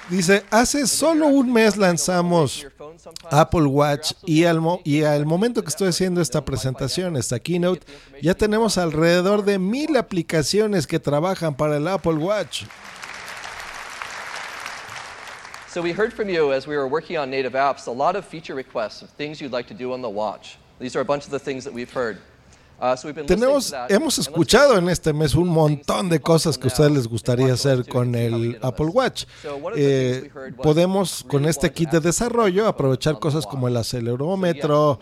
Dice, 0.09 0.43
hace 0.51 0.87
solo 0.87 1.27
un 1.27 1.53
mes 1.53 1.77
lanzamos 1.77 2.67
Apple 3.31 3.67
Watch 3.67 4.13
y 4.25 4.45
al, 4.45 4.59
mo- 4.59 4.81
y 4.83 5.03
al 5.03 5.27
momento 5.27 5.63
que 5.63 5.69
estoy 5.69 5.89
haciendo 5.89 6.23
esta 6.23 6.43
presentación, 6.43 7.17
esta 7.17 7.39
keynote, 7.39 7.83
ya 8.23 8.33
tenemos 8.35 8.79
alrededor 8.79 9.45
de 9.45 9.59
mil 9.59 9.97
aplicaciones 9.99 10.87
que 10.87 10.99
trabajan 10.99 11.55
para 11.55 11.77
el 11.77 11.87
Apple 11.87 12.15
Watch. 12.15 12.65
So 15.69 15.83
we 15.83 15.93
heard 15.93 16.15
from 16.15 16.31
you 16.31 16.55
as 16.55 16.67
we 16.67 16.75
were 16.79 16.89
working 16.89 17.19
on 17.19 17.29
native 17.31 17.53
apps, 17.53 17.87
a 17.87 17.91
lot 17.93 18.17
of 18.17 18.25
feature 18.25 18.55
requests 18.55 19.03
of 19.03 19.11
things 19.11 19.41
you'd 19.43 19.53
like 19.53 19.69
to 19.69 19.75
do 19.75 19.93
on 19.93 20.01
the 20.01 20.09
watch. 20.09 20.57
These 20.81 20.97
are 20.97 21.01
a 21.03 21.05
bunch 21.05 21.27
of 21.27 21.31
the 21.31 21.39
things 21.39 21.65
that 21.65 21.75
we've 21.75 21.93
heard. 21.93 22.17
Listening 22.81 23.27
Tenemos, 23.27 23.75
hemos 23.89 24.19
escuchado 24.19 24.79
en 24.79 24.89
este 24.89 25.13
mes 25.13 25.35
un 25.35 25.49
montón 25.49 26.09
de 26.09 26.21
cosas 26.21 26.57
que 26.57 26.65
a 26.65 26.69
ustedes 26.69 26.93
les 26.93 27.09
gustaría 27.09 27.53
hacer 27.53 27.87
con 27.89 28.15
el 28.15 28.59
Apple 28.63 28.87
Watch. 28.87 29.25
Eh, 29.77 30.31
podemos 30.63 31.25
con 31.29 31.45
este 31.47 31.73
kit 31.73 31.91
de 31.91 32.01
desarrollo 32.01 32.69
aprovechar 32.69 33.19
cosas 33.19 33.47
como 33.47 33.67
el 33.67 33.77
acelerómetro, 33.77 35.01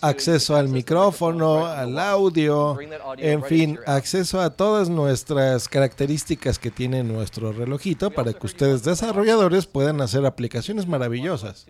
acceso 0.00 0.56
al 0.56 0.68
micrófono, 0.68 1.66
al 1.66 1.98
audio, 1.98 2.78
en 3.18 3.44
fin, 3.44 3.78
acceso 3.86 4.40
a 4.40 4.50
todas 4.50 4.88
nuestras 4.88 5.68
características 5.68 6.58
que 6.58 6.70
tiene 6.70 7.04
nuestro 7.04 7.52
relojito 7.52 8.10
para 8.10 8.32
que 8.32 8.46
ustedes 8.46 8.84
desarrolladores 8.84 9.66
puedan 9.66 10.00
hacer 10.00 10.24
aplicaciones 10.24 10.86
maravillosas. 10.86 11.66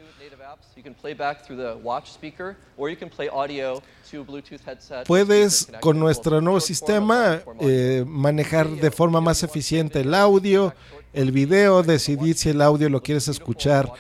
Native 0.58 0.70
apps, 0.70 0.76
you 0.76 0.82
can 0.82 0.94
play 0.94 1.14
back 1.14 1.44
through 1.44 1.56
the 1.56 1.76
watch 1.82 2.10
speaker, 2.10 2.56
or 2.76 2.88
you 2.90 2.96
can 2.96 3.08
play 3.08 3.28
audio 3.28 3.82
to 4.10 4.20
a 4.20 4.24
Bluetooth 4.24 4.60
headset. 4.64 5.06
Puedes 5.06 5.68
con 5.80 5.98
nuestro 5.98 6.40
nuevo 6.40 6.60
sistema 6.60 7.40
eh, 7.60 8.04
manejar 8.06 8.68
de 8.68 8.90
forma 8.90 9.20
más 9.20 9.42
eficiente 9.42 10.00
el 10.00 10.14
audio, 10.14 10.72
el 11.12 11.32
video, 11.32 11.82
decidir 11.82 12.36
si 12.36 12.50
el 12.50 12.60
audio 12.62 12.88
lo 12.88 13.02
quieres 13.02 13.28
escuchar 13.28 13.90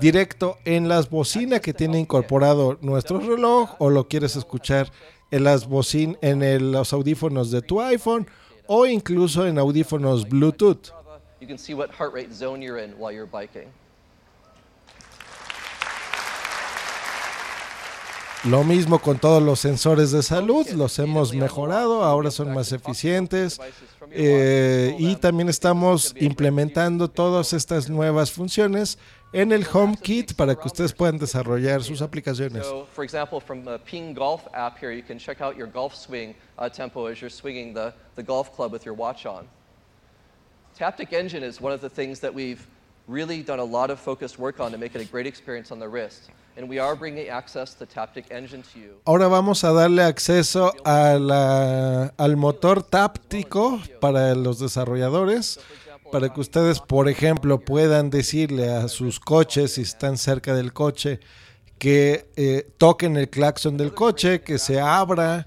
directo 0.00 0.58
en 0.64 0.88
las 0.88 1.08
bocinas 1.10 1.60
que 1.60 1.74
tiene 1.74 1.98
incorporado 1.98 2.78
nuestro 2.82 3.18
reloj 3.18 3.74
o 3.78 3.90
lo 3.90 4.06
quieres 4.06 4.36
escuchar 4.36 4.90
en 5.30 5.44
las 5.44 5.66
bocin 5.66 6.16
en 6.22 6.42
el- 6.42 6.72
los 6.72 6.92
audífonos 6.92 7.50
de 7.50 7.62
tu 7.62 7.80
iPhone 7.82 8.26
o 8.66 8.86
incluso 8.86 9.46
en 9.46 9.58
audífonos 9.58 10.28
Bluetooth. 10.28 10.92
You 11.40 11.46
can 11.48 11.58
see 11.58 11.74
what 11.74 11.90
heart 11.98 12.12
rate 12.14 12.32
zone 12.32 12.62
you're 12.64 12.82
in 12.82 12.94
while 12.98 13.12
you're 13.14 13.26
biking. 13.30 13.68
Lo 18.44 18.62
mismo 18.62 19.00
con 19.00 19.18
todos 19.18 19.42
los 19.42 19.58
sensores 19.58 20.12
de 20.12 20.22
salud, 20.22 20.68
los 20.70 20.98
hemos 21.00 21.34
mejorado, 21.34 22.04
ahora 22.04 22.30
son 22.30 22.54
más 22.54 22.70
eficientes 22.70 23.60
eh, 24.12 24.94
y 24.96 25.16
también 25.16 25.48
estamos 25.48 26.14
implementando 26.16 27.08
todas 27.08 27.52
estas 27.52 27.90
nuevas 27.90 28.30
funciones 28.30 28.96
en 29.32 29.50
el 29.50 29.66
HomeKit 29.66 30.34
para 30.34 30.54
que 30.54 30.68
ustedes 30.68 30.92
puedan 30.92 31.18
desarrollar 31.18 31.82
sus 31.82 32.00
aplicaciones. 32.00 32.64
So, 32.64 32.86
for 32.94 33.04
example, 33.04 33.40
from 33.40 33.64
the 33.64 33.78
Ping 33.80 34.14
Golf 34.14 34.46
app 34.54 34.78
here, 34.78 34.92
you 34.92 35.02
can 35.02 35.18
check 35.18 35.40
out 35.40 35.56
your 35.56 35.68
golf 35.68 35.94
swing 35.96 36.34
uh, 36.58 36.68
tempo 36.68 37.06
as 37.06 37.20
you're 37.20 37.28
swinging 37.28 37.74
the, 37.74 37.92
the 38.14 38.22
golf 38.22 38.54
club 38.54 38.72
with 38.72 38.86
your 38.86 38.94
watch 38.94 39.26
on. 39.26 39.48
Taptic 40.78 41.12
Engine 41.12 41.42
is 41.42 41.60
one 41.60 41.72
of 41.72 41.80
the 41.80 41.90
things 41.90 42.20
that 42.20 42.32
we've 42.32 42.64
really 43.08 43.42
done 43.42 43.58
a 43.58 43.64
lot 43.64 43.90
of 43.90 43.98
focused 43.98 44.38
work 44.38 44.60
on 44.60 44.70
to 44.70 44.78
make 44.78 44.94
it 44.94 45.00
a 45.00 45.04
great 45.04 45.26
experience 45.26 45.72
on 45.72 45.80
the 45.80 45.88
wrist. 45.88 46.30
And 46.58 46.68
we 46.68 46.80
are 46.80 46.96
bringing 46.96 47.28
access 47.30 47.72
to 47.76 47.86
Taptic 47.86 48.24
Engine 48.32 48.62
to 48.72 48.78
you. 48.80 49.00
Ahora 49.04 49.28
vamos 49.28 49.62
a 49.62 49.70
darle 49.72 50.02
acceso 50.02 50.72
a 50.84 51.16
la- 51.20 52.12
al 52.16 52.36
motor 52.36 52.82
táptico 52.82 53.80
para 54.00 54.34
los 54.34 54.58
desarrolladores, 54.58 55.60
para 56.10 56.32
que 56.32 56.40
ustedes, 56.40 56.80
por 56.80 57.08
ejemplo, 57.08 57.60
puedan 57.60 58.10
decirle 58.10 58.70
a 58.70 58.88
sus 58.88 59.20
coches, 59.20 59.74
si 59.74 59.82
están 59.82 60.18
cerca 60.18 60.52
del 60.54 60.72
coche, 60.72 61.20
que 61.78 62.26
eh, 62.34 62.68
toquen 62.76 63.16
el 63.16 63.28
claxon 63.28 63.76
del 63.76 63.94
coche, 63.94 64.40
que 64.40 64.58
se 64.58 64.80
abra, 64.80 65.46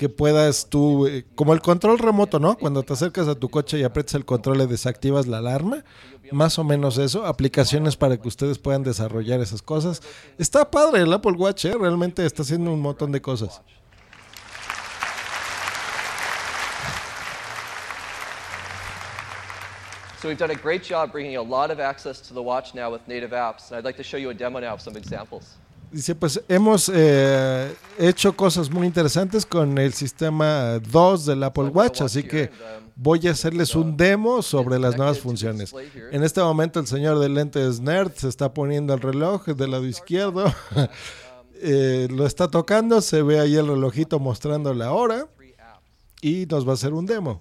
que 0.00 0.08
puedas 0.08 0.70
tú, 0.70 1.06
eh, 1.06 1.26
como 1.34 1.52
el 1.52 1.60
control 1.60 1.98
remoto, 1.98 2.38
¿no? 2.38 2.56
Cuando 2.56 2.82
te 2.82 2.94
acercas 2.94 3.28
a 3.28 3.34
tu 3.34 3.50
coche 3.50 3.78
y 3.78 3.82
aprietas 3.82 4.14
el 4.14 4.24
control 4.24 4.56
le 4.56 4.66
desactivas 4.66 5.26
la 5.26 5.36
alarma, 5.36 5.84
más 6.32 6.58
o 6.58 6.64
menos 6.64 6.96
eso, 6.96 7.26
aplicaciones 7.26 7.98
para 7.98 8.16
que 8.16 8.26
ustedes 8.26 8.58
puedan 8.58 8.82
desarrollar 8.82 9.40
esas 9.40 9.60
cosas. 9.60 10.00
Está 10.38 10.70
padre 10.70 11.02
el 11.02 11.12
Apple 11.12 11.32
Watch, 11.32 11.66
¿eh? 11.66 11.74
realmente 11.78 12.24
está 12.24 12.40
haciendo 12.40 12.72
un 12.72 12.80
montón 12.80 13.12
de 13.12 13.20
cosas. 13.20 13.60
So 20.22 20.28
we've 20.28 20.38
done 20.38 20.50
a 20.50 20.54
great 20.54 20.82
job 20.82 21.12
bringing 21.12 21.36
a 21.36 21.42
lot 21.42 21.70
of 21.70 21.78
access 21.78 22.22
to 22.22 22.32
watch 22.40 22.74
now 22.74 22.90
with 22.90 23.06
native 23.06 23.32
apps, 23.32 23.68
and 23.68 23.76
I'd 23.76 23.84
like 23.84 23.98
to 23.98 24.02
show 24.02 24.16
you 24.16 24.30
a. 24.30 25.69
Dice, 25.92 26.14
pues 26.14 26.40
hemos 26.48 26.90
eh, 26.94 27.74
hecho 27.98 28.36
cosas 28.36 28.70
muy 28.70 28.86
interesantes 28.86 29.44
con 29.44 29.76
el 29.78 29.92
sistema 29.92 30.78
2 30.78 31.26
del 31.26 31.42
Apple 31.42 31.68
Watch, 31.68 32.02
así 32.02 32.22
que 32.22 32.50
voy 32.94 33.26
a 33.26 33.32
hacerles 33.32 33.74
un 33.74 33.96
demo 33.96 34.42
sobre 34.42 34.78
las 34.78 34.96
nuevas 34.96 35.18
funciones. 35.18 35.74
En 36.12 36.22
este 36.22 36.40
momento 36.40 36.78
el 36.80 36.86
señor 36.86 37.18
de 37.18 37.28
lentes 37.28 37.80
nerd 37.80 38.12
se 38.14 38.28
está 38.28 38.54
poniendo 38.54 38.94
el 38.94 39.00
reloj 39.00 39.46
del 39.46 39.72
lado 39.72 39.86
izquierdo, 39.86 40.44
Eh, 41.62 42.08
lo 42.10 42.26
está 42.26 42.48
tocando, 42.48 43.02
se 43.02 43.22
ve 43.22 43.38
ahí 43.38 43.54
el 43.56 43.66
relojito 43.66 44.18
mostrando 44.18 44.72
la 44.72 44.92
hora 44.92 45.28
y 46.22 46.46
nos 46.46 46.66
va 46.66 46.70
a 46.70 46.74
hacer 46.74 46.94
un 46.94 47.04
demo. 47.04 47.40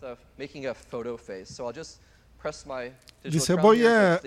Dice, 3.24 3.54
voy 3.54 3.86
a, 3.86 4.20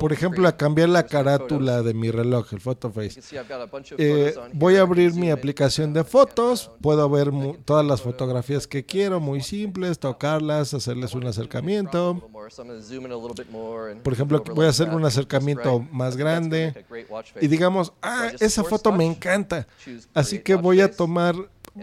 por 0.00 0.12
ejemplo, 0.12 0.48
a 0.48 0.56
cambiar 0.56 0.88
la 0.88 1.02
photos. 1.02 1.12
carátula 1.12 1.82
de 1.82 1.94
mi 1.94 2.10
reloj, 2.10 2.52
el 2.52 2.60
photo 2.60 2.90
face. 2.90 3.20
see 3.22 3.36
I've 3.36 3.48
got 3.48 3.60
a 3.60 3.66
bunch 3.66 3.92
of 3.92 4.00
Eh, 4.00 4.34
voy 4.54 4.76
a 4.76 4.80
abrir 4.80 5.14
mi 5.14 5.30
aplicación 5.30 5.92
de 5.92 6.02
fotos, 6.02 6.70
puedo 6.80 7.08
ver 7.08 7.30
todas 7.64 7.86
las 7.86 8.00
fotografías 8.00 8.66
que 8.66 8.84
quiero, 8.84 9.20
muy 9.20 9.42
simples, 9.42 9.98
tocarlas, 9.98 10.74
hacerles 10.74 11.14
un 11.14 11.26
acercamiento. 11.26 12.28
Por 14.02 14.12
ejemplo, 14.12 14.42
voy 14.54 14.66
a 14.66 14.70
hacer 14.70 14.88
un 14.88 15.04
acercamiento 15.04 15.80
más 15.92 16.16
grande 16.16 16.84
y 17.40 17.46
digamos, 17.46 17.92
ah, 18.02 18.30
esa 18.40 18.64
foto 18.64 18.90
me 18.92 19.04
encanta. 19.04 19.66
Así 20.14 20.38
que 20.38 20.54
voy 20.54 20.80
a 20.80 20.90
tomar, 20.90 21.34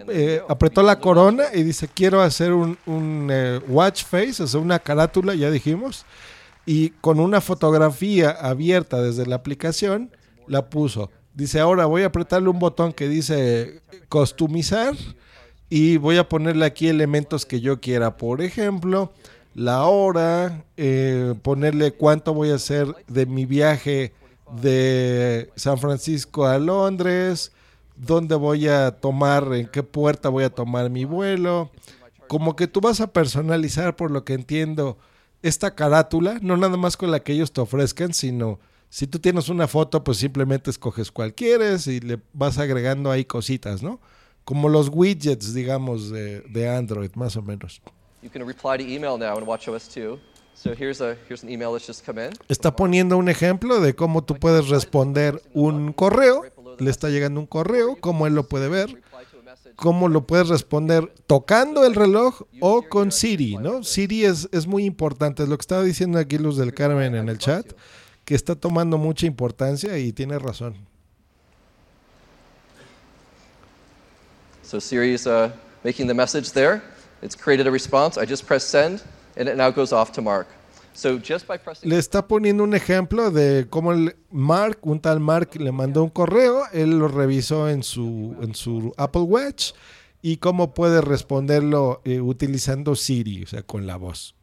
eh, 0.09 0.41
apretó 0.49 0.81
la 0.81 0.99
corona 0.99 1.45
y 1.53 1.63
dice, 1.63 1.87
quiero 1.87 2.21
hacer 2.21 2.51
un, 2.53 2.77
un, 2.85 3.29
eh, 3.31 3.59
watch 3.67 4.03
face, 4.03 4.43
o 4.43 4.47
sea, 4.47 4.59
una 4.59 4.79
carátula, 4.79 5.35
ya 5.35 5.49
dijimos, 5.51 6.05
y 6.67 6.89
con 6.89 7.21
una 7.21 7.39
fotografía 7.39 8.29
abierta 8.29 9.01
desde 9.01 9.25
la 9.25 9.37
aplicación, 9.37 10.11
la 10.47 10.69
puso. 10.69 11.09
Dice, 11.33 11.61
ahora 11.61 11.85
voy 11.85 12.03
a 12.03 12.07
apretarle 12.07 12.49
un 12.49 12.59
botón 12.59 12.91
que 12.91 13.07
dice 13.07 13.81
customizar 14.09 14.93
y 15.69 15.95
voy 15.95 16.17
a 16.17 16.27
ponerle 16.27 16.65
aquí 16.65 16.89
elementos 16.89 17.45
que 17.45 17.61
yo 17.61 17.79
quiera. 17.79 18.17
Por 18.17 18.41
ejemplo, 18.41 19.13
la 19.55 19.85
hora, 19.85 20.65
eh, 20.75 21.35
ponerle 21.41 21.93
cuánto 21.93 22.33
voy 22.33 22.51
a 22.51 22.55
hacer 22.55 22.93
de 23.07 23.25
mi 23.25 23.45
viaje 23.45 24.11
de 24.61 25.49
San 25.55 25.77
Francisco 25.77 26.47
a 26.47 26.59
Londres, 26.59 27.53
dónde 27.95 28.35
voy 28.35 28.67
a 28.67 28.91
tomar, 28.91 29.53
en 29.53 29.67
qué 29.67 29.83
puerta 29.83 30.27
voy 30.27 30.43
a 30.43 30.49
tomar 30.49 30.89
mi 30.89 31.05
vuelo. 31.05 31.71
Como 32.27 32.57
que 32.57 32.67
tú 32.67 32.81
vas 32.81 32.99
a 32.99 33.07
personalizar, 33.07 33.95
por 33.95 34.11
lo 34.11 34.25
que 34.25 34.33
entiendo, 34.33 34.97
esta 35.41 35.75
carátula, 35.75 36.39
no 36.41 36.57
nada 36.57 36.77
más 36.77 36.97
con 36.97 37.11
la 37.11 37.19
que 37.21 37.33
ellos 37.33 37.51
te 37.51 37.61
ofrezcan, 37.61 38.13
sino 38.13 38.59
si 38.89 39.07
tú 39.07 39.19
tienes 39.19 39.49
una 39.49 39.67
foto, 39.67 40.03
pues 40.03 40.17
simplemente 40.17 40.69
escoges 40.69 41.11
cual 41.11 41.33
quieres 41.33 41.87
y 41.87 41.99
le 41.99 42.19
vas 42.33 42.57
agregando 42.57 43.11
ahí 43.11 43.25
cositas, 43.25 43.83
¿no? 43.83 43.99
Como 44.45 44.69
los 44.69 44.89
widgets, 44.89 45.53
digamos, 45.53 46.09
de, 46.09 46.41
de 46.41 46.69
Android, 46.69 47.11
más 47.15 47.35
o 47.35 47.41
menos. 47.41 47.81
You 48.21 48.29
can 48.29 48.47
reply 48.47 48.77
to 48.77 48.83
email 48.83 49.17
now 49.17 49.37
in 49.37 49.45
WatchOS 49.45 49.89
2. 49.93 50.19
So 50.57 50.73
here's 50.73 51.01
a 51.01 51.15
here's 51.29 51.43
an 51.43 51.49
email 51.51 51.71
that's 51.73 51.85
just 51.85 52.03
come 52.03 52.19
in. 52.19 52.31
Está 52.47 52.75
poniendo 52.75 53.15
un 53.17 53.29
ejemplo 53.29 53.79
de 53.79 53.93
cómo 53.93 54.23
tú 54.23 54.35
puedes 54.35 54.69
responder 54.69 55.39
un 55.53 55.93
correo, 55.93 56.43
le 56.79 56.89
está 56.89 57.09
llegando 57.09 57.39
un 57.39 57.45
correo, 57.45 57.95
cómo 57.99 58.25
él 58.25 58.33
lo 58.33 58.47
puede 58.47 58.67
ver, 58.67 59.03
cómo 59.75 60.09
lo 60.09 60.25
puedes 60.25 60.49
responder 60.49 61.13
tocando 61.27 61.85
el 61.85 61.95
reloj 61.95 62.41
o 62.59 62.81
con 62.83 63.11
Siri, 63.11 63.57
¿no? 63.57 63.83
Siri 63.83 64.25
es, 64.25 64.49
es 64.51 64.67
muy 64.67 64.85
importante, 64.85 65.43
es 65.43 65.49
lo 65.49 65.57
que 65.57 65.61
estaba 65.61 65.83
diciendo 65.83 66.17
aquí 66.19 66.37
Luz 66.37 66.57
del 66.57 66.73
Carmen 66.73 67.15
en 67.15 67.29
el 67.29 67.37
chat, 67.37 67.65
que 68.25 68.35
está 68.35 68.55
tomando 68.55 68.97
mucha 68.97 69.25
importancia 69.25 69.97
y 69.97 70.11
tiene 70.13 70.39
razón. 70.39 70.75
So 74.63 74.79
Siri 74.79 75.13
is 75.13 75.27
uh, 75.27 75.49
making 75.83 76.07
the 76.07 76.13
message 76.13 76.51
there. 76.51 76.81
It's 77.21 77.35
created 77.35 77.67
a 77.67 77.71
response. 77.71 78.17
I 78.17 78.25
just 78.25 78.45
press 78.45 78.65
send, 78.65 79.01
and 79.37 79.47
it 79.47 79.55
now 79.55 79.71
goes 79.71 79.93
off 79.93 80.11
to 80.13 80.21
Mark. 80.21 80.47
Le 81.83 81.97
está 81.97 82.27
poniendo 82.27 82.63
un 82.63 82.73
ejemplo 82.73 83.31
de 83.31 83.67
cómo 83.69 83.91
el 83.91 84.15
Mark, 84.31 84.79
un 84.81 84.99
tal 84.99 85.19
Mark, 85.19 85.51
le 85.59 85.71
mandó 85.71 86.03
un 86.03 86.09
correo, 86.09 86.63
él 86.73 86.97
lo 86.97 87.07
revisó 87.07 87.69
en 87.69 87.83
su, 87.83 88.35
en 88.41 88.55
su 88.55 88.93
Apple 88.97 89.21
Watch 89.21 89.73
y 90.21 90.37
cómo 90.37 90.73
puede 90.73 91.01
responderlo 91.01 92.01
eh, 92.03 92.19
utilizando 92.19 92.95
Siri, 92.95 93.43
o 93.43 93.47
sea, 93.47 93.63
con 93.63 93.85
la 93.85 93.97
voz. 93.97 94.33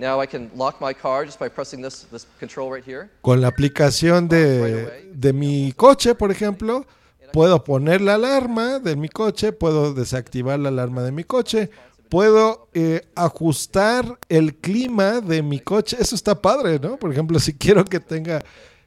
now 0.00 0.18
I 0.18 0.26
can 0.26 0.50
lock 0.56 0.80
my 0.80 0.94
car 0.94 1.24
just 1.24 1.38
by 1.38 1.48
pressing 1.48 1.82
this 1.82 2.06
this 2.10 2.26
control 2.38 2.72
right 2.72 2.84
here. 2.84 3.10
Con 3.20 3.40
la 3.40 3.48
aplicación 3.48 4.28
de, 4.28 5.10
de 5.12 5.32
mi 5.32 5.72
coche, 5.72 6.14
por 6.14 6.30
ejemplo, 6.30 6.86
puedo 7.32 7.62
poner 7.62 8.00
la 8.00 8.14
alarma 8.14 8.78
de 8.78 8.96
mi 8.96 9.08
coche, 9.08 9.52
puedo 9.52 9.92
desactivar 9.92 10.58
la 10.58 10.70
alarma 10.70 11.02
de 11.02 11.12
mi 11.12 11.24
coche, 11.24 11.70
puedo 12.10 12.68
eh, 12.74 13.02
ajustar 13.14 14.18
el 14.28 14.56
clima 14.56 15.20
de 15.20 15.42
mi 15.42 15.60
coche. 15.60 15.96
Eso 15.98 16.14
está 16.14 16.42
padre, 16.42 16.78
¿no? 16.78 16.98
Por 16.98 17.12
ejemplo, 17.12 17.38
si 17.38 17.54
quiero 17.54 17.84
que 17.84 18.00
tenga, 18.00 18.42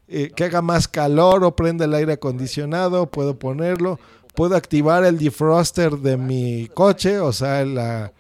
eh, 0.07 0.31
que 0.35 0.43
haga 0.43 0.61
más 0.61 0.87
calor 0.87 1.43
o 1.43 1.55
prenda 1.55 1.85
el 1.85 1.93
aire 1.93 2.13
acondicionado, 2.13 3.09
puedo 3.09 3.39
ponerlo. 3.39 3.99
Puedo 4.35 4.55
activar 4.55 5.05
el 5.05 5.17
defroster 5.17 5.97
de 5.97 6.17
mi 6.17 6.67
coche, 6.73 7.19
o 7.19 7.31
sea, 7.31 7.63
la, 7.65 8.13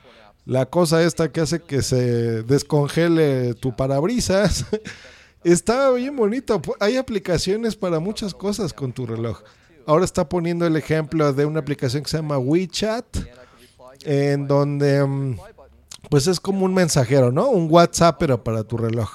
la 0.45 0.67
cosa 0.67 1.03
esta 1.03 1.31
que 1.31 1.41
hace 1.41 1.59
que 1.59 1.81
se 1.81 2.43
descongele 2.43 3.55
tu 3.55 3.75
parabrisas. 3.75 4.65
Está 5.43 5.91
bien 5.91 6.15
bonito. 6.15 6.61
Hay 6.79 6.95
aplicaciones 6.95 7.75
para 7.75 7.99
muchas 7.99 8.33
cosas 8.33 8.71
con 8.73 8.93
tu 8.93 9.05
reloj. 9.05 9.41
Ahora 9.85 10.05
está 10.05 10.29
poniendo 10.29 10.65
el 10.65 10.77
ejemplo 10.77 11.33
de 11.33 11.45
una 11.45 11.59
aplicación 11.59 12.03
que 12.03 12.09
se 12.09 12.15
llama 12.15 12.37
WeChat, 12.37 13.05
en 14.05 14.47
donde 14.47 15.05
mm, 15.05 15.37
pues 16.09 16.27
es 16.27 16.39
como 16.39 16.65
un 16.65 16.73
mensajero, 16.73 17.31
¿no? 17.31 17.49
Un 17.49 17.67
WhatsApp 17.69 18.17
pero 18.19 18.43
para 18.43 18.63
tu 18.63 18.77
reloj. 18.77 19.09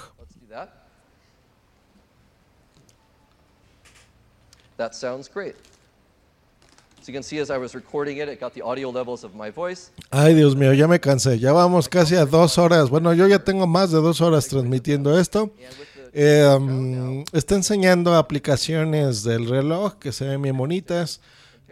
That 4.77 4.95
sounds 4.95 5.29
great. 5.29 5.57
So 7.03 7.11
you 7.11 7.13
can 7.13 7.25
see 7.25 7.41
as 7.41 7.51
I 7.51 7.59
was 7.59 7.75
recording 7.75 8.19
it, 8.19 8.29
it 8.29 8.39
got 8.39 8.55
the 8.55 8.63
audio 8.63 8.91
levels 8.91 9.25
of 9.25 9.35
my 9.35 9.51
voice. 9.51 9.91
Ay, 10.11 10.35
Dios 10.35 10.55
mío, 10.55 10.73
ya 10.73 10.87
me 10.87 11.01
cansé. 11.01 11.39
Ya 11.41 11.53
vamos 11.53 11.89
casi 11.89 12.15
a 12.15 12.25
dos 12.25 12.59
horas. 12.59 12.89
Bueno, 12.89 13.13
yo 13.13 13.27
ya 13.27 13.41
tengo 13.41 13.67
más 13.67 13.91
de 13.91 13.99
dos 13.99 14.21
horas 14.21 14.47
transmitiendo 14.47 15.19
esto. 15.19 15.51
Eh, 16.13 16.57
mm, 16.61 17.25
está 17.33 17.57
enseñando 17.57 18.15
aplicaciones 18.15 19.25
del 19.25 19.49
reloj 19.49 19.95
que 19.95 20.13
se 20.13 20.27
ven 20.27 20.43
bien 20.43 20.57
bonitas. 20.57 21.21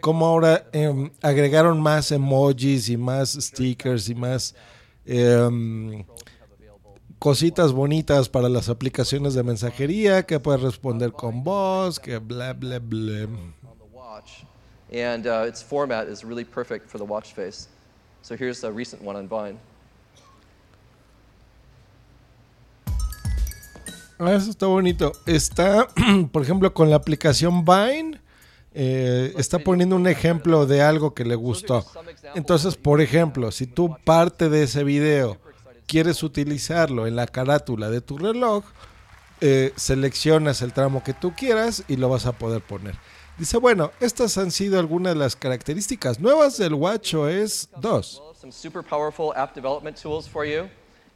Como 0.01 0.25
ahora 0.25 0.67
em, 0.71 1.09
agregaron 1.21 1.81
más 1.81 2.11
emojis 2.11 2.89
y 2.89 2.97
más 2.97 3.33
stickers 3.33 4.09
y 4.09 4.15
más 4.15 4.55
em, 5.05 6.05
cositas 7.19 7.71
bonitas 7.71 8.29
para 8.29 8.47
las 8.47 8.69
aplicaciones 8.69 9.33
de 9.33 9.43
mensajería 9.43 10.23
que 10.23 10.39
puedes 10.39 10.61
responder 10.61 11.11
con 11.11 11.43
voz, 11.43 11.99
que 11.99 12.17
bla, 12.19 12.53
bla, 12.53 12.79
bla. 12.79 13.23
on 13.23 13.77
the 13.79 13.85
watch. 13.91 14.43
And 14.93 15.25
uh, 15.25 15.45
its 15.47 15.61
format 15.61 16.07
is 16.07 16.23
really 16.23 16.45
perfect 16.45 16.89
for 16.89 16.97
the 16.97 17.05
watch 17.05 17.33
face. 17.33 17.67
So 18.21 18.35
here's 18.35 18.63
a 18.63 18.71
recent 18.71 19.01
one 19.01 19.15
on 19.15 19.27
Vine. 19.27 19.57
Ah, 24.19 24.33
eso 24.33 24.49
está 24.49 24.65
bonito. 24.65 25.11
Está, 25.27 25.87
por 26.31 26.41
ejemplo, 26.41 26.73
con 26.73 26.89
la 26.89 26.95
aplicación 26.95 27.63
Vine, 27.63 28.19
eh, 28.79 29.33
está 29.37 29.57
poniendo 29.57 29.95
un 29.95 30.05
ejemplo 30.05 30.67
de 30.67 30.83
algo 30.83 31.15
que 31.15 31.25
le 31.25 31.33
gustó. 31.33 31.83
Entonces, 32.35 32.75
por 32.75 33.01
ejemplo, 33.01 33.51
si 33.51 33.65
tú 33.65 33.97
parte 34.05 34.49
de 34.49 34.61
ese 34.61 34.83
video 34.83 35.39
quieres 35.87 36.21
utilizarlo 36.21 37.07
en 37.07 37.15
la 37.15 37.25
carátula 37.25 37.89
de 37.89 38.01
tu 38.01 38.19
reloj, 38.19 38.63
eh, 39.41 39.73
seleccionas 39.75 40.61
el 40.61 40.73
tramo 40.73 41.03
que 41.03 41.15
tú 41.15 41.33
quieras 41.35 41.85
y 41.87 41.95
lo 41.95 42.09
vas 42.09 42.27
a 42.27 42.33
poder 42.33 42.61
poner. 42.61 42.93
Dice, 43.39 43.57
bueno, 43.57 43.91
estas 43.99 44.37
han 44.37 44.51
sido 44.51 44.79
algunas 44.79 45.15
de 45.15 45.19
las 45.21 45.35
características 45.35 46.19
nuevas 46.19 46.59
del 46.59 46.75
WatchOS 46.75 47.69
2. 47.81 48.21
Some 48.39 48.51
super 48.51 48.83
powerful 48.83 49.33
app 49.35 49.55
development 49.55 49.99
tools 49.99 50.29
for 50.29 50.45
you. 50.45 50.69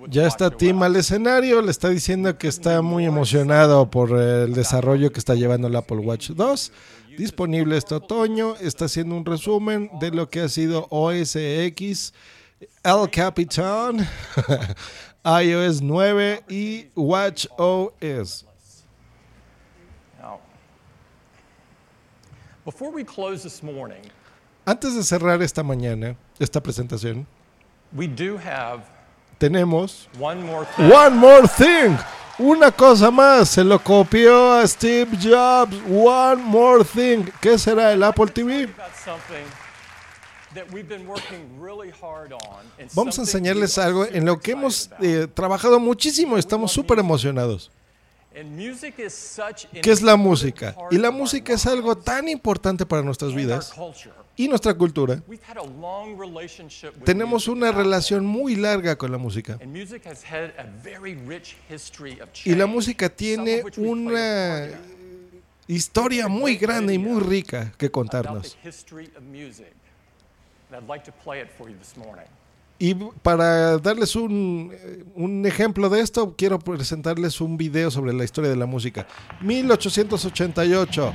Ya 0.09 0.27
está. 0.27 0.51
Tim 0.51 0.83
al 0.83 0.97
escenario, 0.97 1.61
le 1.61 1.71
está 1.71 1.89
diciendo 1.89 2.37
que 2.39 2.49
está 2.49 2.83
muy 2.83 3.05
emocionado 3.05 3.91
por 3.91 4.19
el 4.19 4.55
desarrollo 4.55 5.13
que 5.13 5.19
está 5.19 5.35
llevando 5.35 5.69
el 5.69 5.77
Apple 5.77 5.99
Watch 5.99 6.31
2. 6.31 6.73
Disponible 7.19 7.77
este 7.77 7.95
otoño, 7.95 8.57
está 8.57 8.87
haciendo 8.87 9.15
un 9.17 9.25
resumen 9.25 9.91
de 10.01 10.11
lo 10.11 10.29
que 10.29 10.41
ha 10.41 10.49
sido 10.49 10.87
OS 10.91 11.37
X, 11.37 12.13
El 12.83 13.11
Capitan, 13.11 14.07
iOS 15.25 15.83
9 15.83 16.45
y 16.49 16.89
Watch 16.95 17.47
OS. 17.57 18.47
Before 22.67 22.91
we 22.91 23.05
close 23.05 23.45
this 23.45 23.63
morning, 23.63 24.03
Antes 24.67 24.95
de 24.97 25.05
cerrar 25.05 25.41
esta 25.43 25.63
mañana, 25.63 26.17
esta 26.41 26.61
presentación, 26.61 27.27
we 27.93 28.09
do 28.09 28.37
have 28.37 28.83
tenemos 29.39 30.09
one 30.19 30.43
more 30.43 30.67
thing. 30.77 30.91
One 30.91 31.17
More 31.17 31.49
Thing. 31.49 31.97
Una 32.39 32.71
cosa 32.71 33.11
más, 33.11 33.49
se 33.51 33.65
lo 33.65 33.79
copió 33.79 34.55
a 34.55 34.67
Steve 34.67 35.17
Jobs. 35.23 35.77
One 35.89 36.43
More 36.43 36.85
Thing. 36.85 37.25
¿Qué 37.41 37.59
será 37.59 37.93
el 37.93 38.03
Apple 38.03 38.27
TV? 38.29 38.69
Vamos 42.95 43.19
a 43.19 43.23
enseñarles 43.23 43.79
algo 43.79 44.07
en 44.07 44.25
lo 44.25 44.41
que 44.41 44.53
hemos 44.53 44.91
eh, 45.01 45.29
trabajado 45.33 45.79
muchísimo. 45.79 46.39
Estamos 46.39 46.73
súper 46.73 46.99
emocionados. 46.99 47.71
¿Qué 49.83 49.91
es 49.91 50.03
la 50.03 50.17
música? 50.17 50.77
Y 50.91 50.99
la 50.99 51.11
música 51.11 51.55
es 51.55 51.67
algo 51.67 51.97
tan 51.97 52.29
importante 52.29 52.85
para 52.85 53.03
nuestras 53.03 53.35
vidas 53.35 53.73
culture. 53.73 54.13
y 54.37 54.47
nuestra 54.49 54.75
cultura. 54.75 55.23
We've 55.27 55.43
had 55.49 55.57
a 55.57 55.65
long 55.65 56.19
relationship 56.21 56.89
with 56.97 57.05
Tenemos 57.05 57.49
una 57.49 57.73
relación 57.73 58.27
muy 58.27 58.55
larga 58.57 58.97
con 58.97 59.11
la 59.11 59.17
música. 59.19 59.59
and 59.63 59.73
music 59.73 60.05
has 60.07 60.23
had 60.23 60.51
a 60.59 60.67
very 60.83 61.15
rich 61.15 61.57
history 61.71 62.21
of 62.21 62.29
Y 62.45 62.51
la 62.51 62.65
change, 62.65 62.75
música 62.75 63.09
tiene 63.09 63.63
una 63.79 64.69
historia 65.67 66.29
muy 66.29 66.57
grande 66.57 66.93
y 66.93 66.99
muy 66.99 67.21
rica 67.23 67.73
que 67.79 67.91
contarnos. 67.91 68.57
Y 72.79 72.95
para 72.95 73.79
darles 73.79 74.17
un, 74.17 74.73
un 75.15 75.47
ejemplo 75.47 75.89
de 75.89 76.01
esto, 76.01 76.35
quiero 76.37 76.59
presentarles 76.59 77.41
un 77.41 77.57
video 77.57 77.91
sobre 77.91 78.13
la 78.13 78.25
historia 78.25 78.51
de 78.51 78.57
la 78.57 78.67
música. 78.67 79.07
1888, 79.41 81.15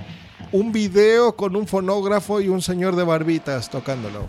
un 0.53 0.71
video 0.71 1.35
con 1.35 1.55
un 1.55 1.67
fonógrafo 1.67 2.41
y 2.41 2.49
un 2.49 2.61
señor 2.61 2.95
de 2.95 3.03
barbitas 3.03 3.69
tocándolo. 3.69 4.27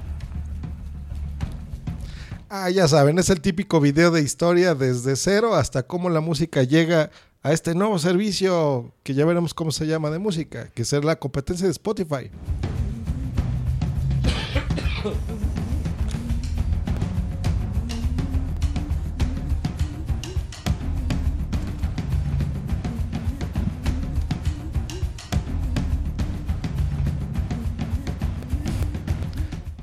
Ah, 2.50 2.68
ya 2.68 2.86
saben, 2.86 3.18
es 3.18 3.30
el 3.30 3.40
típico 3.40 3.80
video 3.80 4.10
de 4.10 4.20
historia 4.20 4.74
desde 4.74 5.16
cero 5.16 5.54
hasta 5.54 5.84
cómo 5.84 6.10
la 6.10 6.20
música 6.20 6.62
llega 6.62 7.10
a 7.42 7.50
este 7.52 7.74
nuevo 7.74 7.98
servicio 7.98 8.92
que 9.02 9.14
ya 9.14 9.24
veremos 9.24 9.54
cómo 9.54 9.72
se 9.72 9.86
llama 9.86 10.10
de 10.10 10.18
música, 10.18 10.68
que 10.74 10.82
es 10.82 10.92
la 10.92 11.16
competencia 11.16 11.64
de 11.64 11.72
Spotify. 11.72 12.30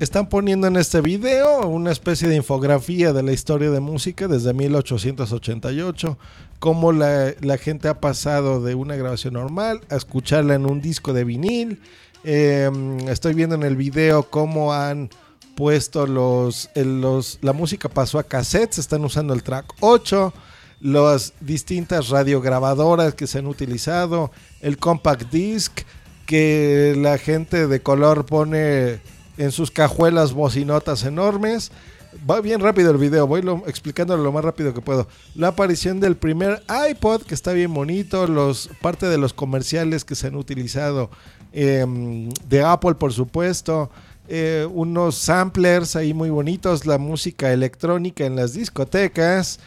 Están 0.00 0.30
poniendo 0.30 0.66
en 0.66 0.76
este 0.76 1.02
video 1.02 1.68
una 1.68 1.92
especie 1.92 2.26
de 2.26 2.34
infografía 2.34 3.12
de 3.12 3.22
la 3.22 3.32
historia 3.32 3.70
de 3.70 3.80
música 3.80 4.28
desde 4.28 4.54
1888, 4.54 6.16
cómo 6.58 6.90
la, 6.90 7.34
la 7.42 7.58
gente 7.58 7.86
ha 7.86 8.00
pasado 8.00 8.62
de 8.62 8.74
una 8.74 8.96
grabación 8.96 9.34
normal 9.34 9.82
a 9.90 9.96
escucharla 9.96 10.54
en 10.54 10.64
un 10.64 10.80
disco 10.80 11.12
de 11.12 11.24
vinil. 11.24 11.82
Eh, 12.24 12.70
estoy 13.08 13.34
viendo 13.34 13.56
en 13.56 13.62
el 13.62 13.76
video 13.76 14.22
cómo 14.22 14.72
han 14.72 15.10
puesto 15.54 16.06
los, 16.06 16.70
los... 16.74 17.38
La 17.42 17.52
música 17.52 17.90
pasó 17.90 18.18
a 18.18 18.22
cassettes, 18.22 18.78
están 18.78 19.04
usando 19.04 19.34
el 19.34 19.42
track 19.42 19.66
8, 19.80 20.32
las 20.80 21.34
distintas 21.40 22.08
radiograbadoras 22.08 23.14
que 23.14 23.26
se 23.26 23.40
han 23.40 23.46
utilizado, 23.46 24.30
el 24.62 24.78
compact 24.78 25.30
disc 25.30 25.82
que 26.24 26.94
la 26.96 27.18
gente 27.18 27.66
de 27.66 27.82
color 27.82 28.24
pone 28.24 29.00
en 29.40 29.52
sus 29.52 29.70
cajuelas 29.70 30.34
bocinotas 30.34 31.02
enormes. 31.04 31.72
Va 32.28 32.40
bien 32.42 32.60
rápido 32.60 32.90
el 32.90 32.98
video, 32.98 33.26
voy 33.26 33.40
lo, 33.40 33.62
explicándolo 33.66 34.22
lo 34.22 34.32
más 34.32 34.44
rápido 34.44 34.74
que 34.74 34.82
puedo. 34.82 35.08
La 35.34 35.48
aparición 35.48 35.98
del 35.98 36.16
primer 36.16 36.62
iPod, 36.90 37.22
que 37.22 37.34
está 37.34 37.52
bien 37.52 37.72
bonito, 37.72 38.26
los, 38.26 38.68
parte 38.82 39.06
de 39.06 39.16
los 39.16 39.32
comerciales 39.32 40.04
que 40.04 40.14
se 40.14 40.26
han 40.26 40.36
utilizado 40.36 41.08
em, 41.52 42.28
de 42.48 42.62
Apple, 42.62 42.96
por 42.96 43.12
supuesto. 43.12 43.90
eh, 44.28 44.68
unos 44.70 45.16
samplers 45.16 45.96
ahí 45.96 46.12
muy 46.12 46.30
bonitos, 46.30 46.84
la 46.84 46.98
música 46.98 47.52
electrónica 47.52 48.26
en 48.26 48.36
las 48.36 48.52
discotecas. 48.52 49.58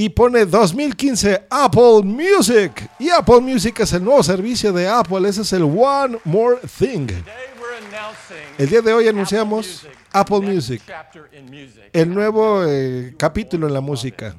Y 0.00 0.08
pone 0.10 0.46
2015 0.46 1.46
Apple 1.50 2.02
Music. 2.04 2.88
Y 3.00 3.10
Apple 3.10 3.40
Music 3.40 3.80
es 3.80 3.92
el 3.92 4.04
nuevo 4.04 4.22
servicio 4.22 4.72
de 4.72 4.86
Apple. 4.86 5.28
Ese 5.28 5.42
es 5.42 5.52
el 5.52 5.64
One 5.64 6.20
More 6.22 6.58
Thing. 6.78 7.08
El 8.56 8.68
día 8.68 8.80
de 8.80 8.92
hoy 8.92 9.08
anunciamos 9.08 9.88
Apple 10.12 10.38
Music, 10.38 10.80
el 11.92 12.14
nuevo 12.14 12.62
eh, 12.64 13.12
capítulo 13.18 13.66
en 13.66 13.74
la 13.74 13.80
música. 13.80 14.36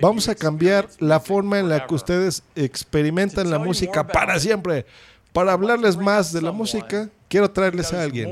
Vamos 0.00 0.28
a 0.28 0.34
cambiar 0.34 0.88
la 0.98 1.20
forma 1.20 1.60
en 1.60 1.68
la 1.68 1.86
que 1.86 1.94
ustedes 1.94 2.42
experimentan 2.56 3.48
la 3.48 3.60
música 3.60 4.04
para 4.04 4.40
siempre. 4.40 4.86
Para 5.32 5.52
hablarles 5.52 5.96
más 5.96 6.32
de 6.32 6.42
la 6.42 6.50
música, 6.50 7.08
quiero 7.28 7.48
traerles 7.48 7.92
a 7.92 8.02
alguien 8.02 8.28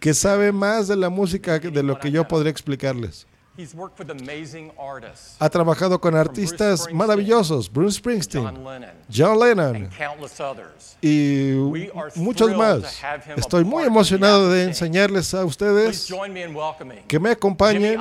que 0.00 0.12
sabe 0.12 0.52
más 0.52 0.86
de 0.86 0.96
la 0.96 1.08
música 1.08 1.58
de 1.58 1.82
lo 1.82 1.98
que 1.98 2.10
yo 2.10 2.28
podría 2.28 2.50
explicarles. 2.50 3.26
He's 3.56 3.72
worked 3.72 4.00
with 4.00 4.10
amazing 4.10 4.72
artists. 4.76 5.36
Ha 5.38 5.48
trabajado 5.48 6.00
con 6.00 6.16
artistas 6.16 6.88
maravillosos, 6.92 7.68
Bruce 7.72 8.00
Springsteen, 8.00 8.42
John 8.42 8.64
Lennon, 8.64 8.90
John 9.08 9.38
Lennon 9.38 9.76
and 9.76 9.90
countless 9.92 10.40
others. 10.40 10.96
y 11.00 11.54
We 11.70 11.88
are 11.94 12.10
muchos 12.16 12.50
más. 12.50 12.80
to 12.82 13.06
have 13.06 13.24
him 13.24 13.38
Estoy 13.38 13.62
muy 13.64 13.84
emocionado 13.84 14.50
de 14.50 14.64
enseñarles 14.64 15.32
a 15.34 15.42
Please 15.42 15.46
ustedes 15.46 16.08
join 16.08 16.32
me 16.32 16.42
in 16.42 16.52
welcoming 16.52 17.04
que 17.06 17.20
me 17.20 17.30
acompañen 17.30 17.96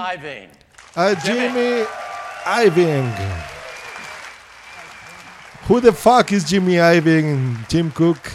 a 0.96 1.16
Jimmy 1.22 1.86
Iovine. 2.46 3.14
Who 5.68 5.80
the 5.80 5.94
fuck 5.94 6.32
is 6.32 6.44
Jimmy 6.44 6.78
Iovine, 6.80 7.64
Tim 7.68 7.92
Cook? 7.92 8.18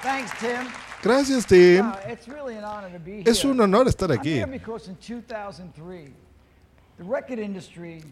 Thanks, 0.00 0.30
Tim. 0.38 0.68
Gracias, 1.04 1.46
Tim. 1.46 1.92
Es 3.26 3.44
un 3.44 3.60
honor 3.60 3.86
estar 3.88 4.10
aquí. 4.10 4.38
here 4.38 4.46
because 4.46 4.88
in 4.88 4.96
2003, 4.96 6.14
the 6.96 7.04
record 7.04 7.38
industry 7.38 8.02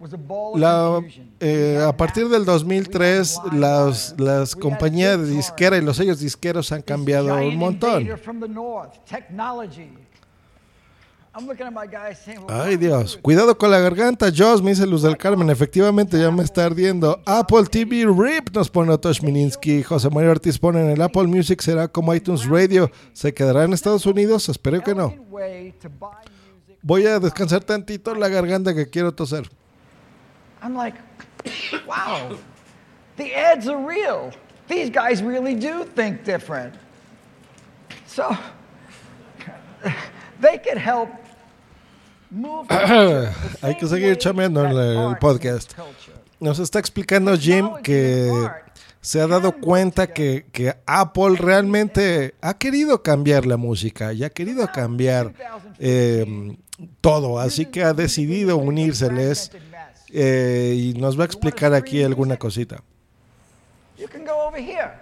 was 0.00 0.12
a 0.12 0.16
ball 0.16 0.54
of 0.54 0.60
La, 0.60 1.00
eh, 1.38 1.80
a 1.86 1.96
partir 1.96 2.28
del 2.28 2.44
2003, 2.44 3.38
las, 3.52 4.16
las 4.18 4.56
compañías 4.56 5.20
de 5.20 5.26
disquera 5.36 5.76
y 5.76 5.80
los 5.80 5.96
sellos 5.96 6.18
disqueros 6.18 6.72
han 6.72 6.82
cambiado 6.82 7.36
un 7.36 7.56
montón. 7.56 8.08
Ay 12.48 12.76
Dios, 12.76 13.16
cuidado 13.22 13.56
con 13.56 13.70
la 13.70 13.78
garganta, 13.78 14.32
Joss, 14.36 14.60
me 14.60 14.70
dice 14.70 14.84
Luz 14.84 15.02
del 15.02 15.16
Carmen, 15.16 15.48
efectivamente 15.48 16.18
ya 16.18 16.30
me 16.32 16.42
está 16.42 16.64
ardiendo. 16.64 17.22
Apple 17.24 17.66
TV 17.70 18.04
RIP 18.04 18.50
nos 18.52 18.68
pone 18.68 18.92
Otosh 18.92 19.22
Mininsky, 19.22 19.84
José 19.84 20.10
Mario 20.10 20.32
Ortiz 20.32 20.58
pone 20.58 20.80
en 20.80 20.90
el 20.90 21.00
Apple 21.00 21.28
Music, 21.28 21.60
será 21.60 21.86
como 21.86 22.12
iTunes 22.12 22.46
Radio, 22.46 22.90
¿se 23.12 23.32
quedará 23.32 23.62
en 23.62 23.72
Estados 23.72 24.06
Unidos? 24.06 24.48
Espero 24.48 24.82
que 24.82 24.92
no. 24.92 25.14
Voy 26.82 27.06
a 27.06 27.20
descansar 27.20 27.62
tantito 27.62 28.12
la 28.16 28.28
garganta 28.28 28.74
que 28.74 28.90
quiero 28.90 29.12
toser. 29.12 29.48
I'm 30.62 30.74
like, 30.74 30.98
wow, 31.86 32.36
the 33.16 33.36
ads 33.36 33.68
are 33.68 33.78
real. 33.78 34.32
These 34.68 34.90
guys 34.90 35.22
really 35.22 35.54
do 35.54 35.84
think 35.84 36.24
different. 36.24 36.74
So 38.06 38.36
they 40.40 40.58
could 40.58 40.78
help 40.78 41.19
Hay 43.62 43.76
que 43.76 43.86
seguir 43.86 44.16
chameando 44.16 44.64
en 44.64 44.76
el 44.76 45.18
podcast. 45.18 45.72
Nos 46.38 46.58
está 46.58 46.78
explicando 46.78 47.36
Jim 47.36 47.70
que 47.82 48.30
se 49.00 49.20
ha 49.20 49.26
dado 49.26 49.52
cuenta 49.52 50.06
que, 50.06 50.46
que 50.52 50.74
Apple 50.86 51.36
realmente 51.36 52.34
ha 52.40 52.54
querido 52.54 53.02
cambiar 53.02 53.46
la 53.46 53.56
música 53.56 54.12
y 54.12 54.24
ha 54.24 54.30
querido 54.30 54.66
cambiar 54.72 55.34
eh, 55.78 56.56
todo, 57.00 57.38
así 57.38 57.66
que 57.66 57.82
ha 57.82 57.92
decidido 57.92 58.56
unírseles 58.56 59.50
eh, 60.12 60.74
y 60.76 60.98
nos 60.98 61.18
va 61.18 61.24
a 61.24 61.26
explicar 61.26 61.74
aquí 61.74 62.02
alguna 62.02 62.36
cosita. 62.36 62.82
You 63.98 64.08
can 64.08 64.24
go 64.24 64.46
over 64.46 64.58
here. 64.58 64.92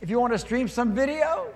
If 0.00 0.08
you 0.08 0.18
want 0.20 0.32
to 0.32 0.38
stream 0.38 0.68
some 0.68 0.94
video, 0.94 1.46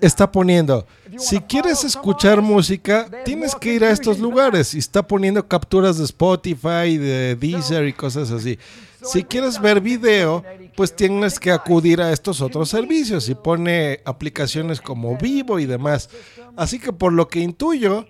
Está 0.00 0.30
poniendo, 0.30 0.86
si 1.18 1.40
quieres 1.40 1.84
escuchar 1.84 2.40
música, 2.40 3.08
tienes 3.24 3.54
que 3.54 3.74
ir 3.74 3.84
a 3.84 3.90
estos 3.90 4.18
lugares. 4.18 4.74
Y 4.74 4.78
está 4.78 5.06
poniendo 5.06 5.46
capturas 5.46 5.98
de 5.98 6.04
Spotify, 6.04 6.96
de 6.96 7.36
Deezer 7.36 7.86
y 7.86 7.92
cosas 7.92 8.30
así. 8.30 8.58
Si 9.02 9.24
quieres 9.24 9.60
ver 9.60 9.80
video, 9.80 10.44
pues 10.76 10.94
tienes 10.94 11.38
que 11.38 11.50
acudir 11.50 12.00
a 12.00 12.12
estos 12.12 12.40
otros 12.40 12.68
servicios 12.68 13.28
y 13.28 13.34
pone 13.34 14.00
aplicaciones 14.04 14.80
como 14.80 15.16
Vivo 15.16 15.58
y 15.58 15.66
demás. 15.66 16.08
Así 16.56 16.78
que 16.78 16.92
por 16.92 17.12
lo 17.12 17.28
que 17.28 17.40
intuyo, 17.40 18.06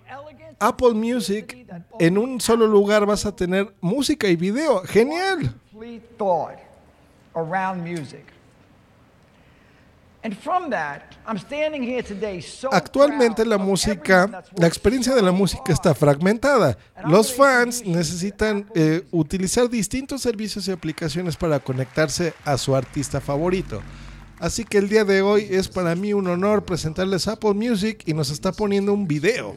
Apple 0.59 0.93
Music 0.93 1.67
en 1.99 2.17
un 2.17 2.41
solo 2.41 2.67
lugar 2.67 3.05
vas 3.05 3.25
a 3.25 3.35
tener 3.35 3.73
música 3.81 4.27
y 4.27 4.35
video. 4.35 4.81
Genial. 4.83 5.53
complete 5.77 6.17
thought 6.17 6.59
around 7.35 7.83
music. 7.83 8.25
And 10.16 10.16
from 10.16 10.16
that, 10.16 10.16
I'm 10.16 10.16
standing 10.16 10.16
here 10.16 10.16
today 10.16 10.16
so 10.16 10.16
Actualmente 12.71 13.45
la 13.45 13.57
música, 13.57 14.43
la 14.55 14.67
experiencia 14.67 15.13
de 15.13 15.21
la 15.21 15.31
música 15.31 15.71
está 15.71 15.93
fragmentada. 15.93 16.77
Los 17.05 17.33
fans 17.33 17.85
necesitan 17.85 18.67
eh, 18.75 19.05
utilizar 19.11 19.69
distintos 19.69 20.21
servicios 20.21 20.67
y 20.67 20.71
aplicaciones 20.71 21.35
para 21.35 21.59
conectarse 21.59 22.33
a 22.43 22.57
su 22.57 22.75
artista 22.75 23.21
favorito. 23.21 23.81
Así 24.39 24.63
que 24.63 24.77
el 24.77 24.87
día 24.87 25.03
de 25.03 25.21
hoy 25.21 25.47
es 25.49 25.67
para 25.67 25.95
mí 25.95 26.13
un 26.13 26.27
honor 26.27 26.63
presentarles 26.63 27.27
Apple 27.27 27.55
Music 27.55 28.03
y 28.05 28.13
nos 28.13 28.29
está 28.29 28.51
poniendo 28.51 28.93
un 28.93 29.07
video. 29.07 29.55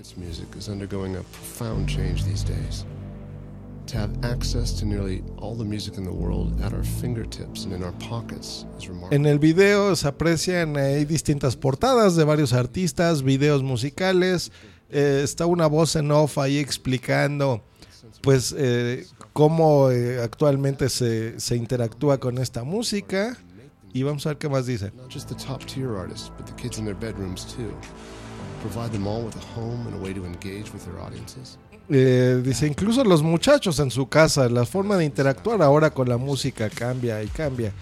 To 3.90 3.98
have 3.98 4.10
access 4.22 4.78
to 4.78 4.86
nearly 4.86 5.22
all 5.38 5.56
the 5.56 5.64
music 5.64 5.96
in 5.96 6.04
the 6.04 6.12
world 6.12 6.60
at 6.62 6.72
our 6.72 6.84
fingertips 6.84 7.64
and 7.64 7.72
in 7.72 7.82
our 7.82 7.94
pockets 8.08 8.64
is 8.78 8.88
remarkable. 8.88 9.16
En 9.16 9.26
el 9.26 9.38
video 9.38 9.96
se 9.96 10.06
aprecian 10.06 10.76
hay 10.76 11.04
distintas 11.04 11.56
portadas 11.56 12.14
de 12.14 12.24
varios 12.24 12.52
artistas, 12.52 13.22
videos 13.22 13.62
musicales. 13.64 14.52
eh, 14.90 15.22
está 15.24 15.46
una 15.46 15.66
voz 15.66 15.96
en 15.96 16.10
off 16.10 16.38
ahí 16.38 16.58
explicando 16.58 17.62
pues 18.22 18.54
eh, 18.56 19.06
cómo 19.32 19.90
eh, 19.90 20.20
actualmente 20.20 20.88
se, 20.88 21.38
se 21.40 21.56
interactúa 21.56 22.18
con 22.18 22.38
esta 22.38 22.64
música. 22.64 23.36
Y 23.92 24.04
vamos 24.04 24.24
a 24.26 24.30
ver 24.30 24.38
qué 24.38 24.48
más 24.48 24.66
dice. 24.66 24.92
Eh, 31.90 32.40
dice, 32.44 32.66
incluso 32.66 33.02
los 33.04 33.22
muchachos 33.22 33.78
en 33.80 33.90
su 33.90 34.08
casa, 34.08 34.48
la 34.48 34.64
forma 34.64 34.96
de 34.96 35.04
interactuar 35.04 35.60
ahora 35.62 35.90
con 35.90 36.08
la 36.08 36.16
música 36.16 36.70
cambia 36.70 37.22
y 37.22 37.26
cambia. 37.28 37.72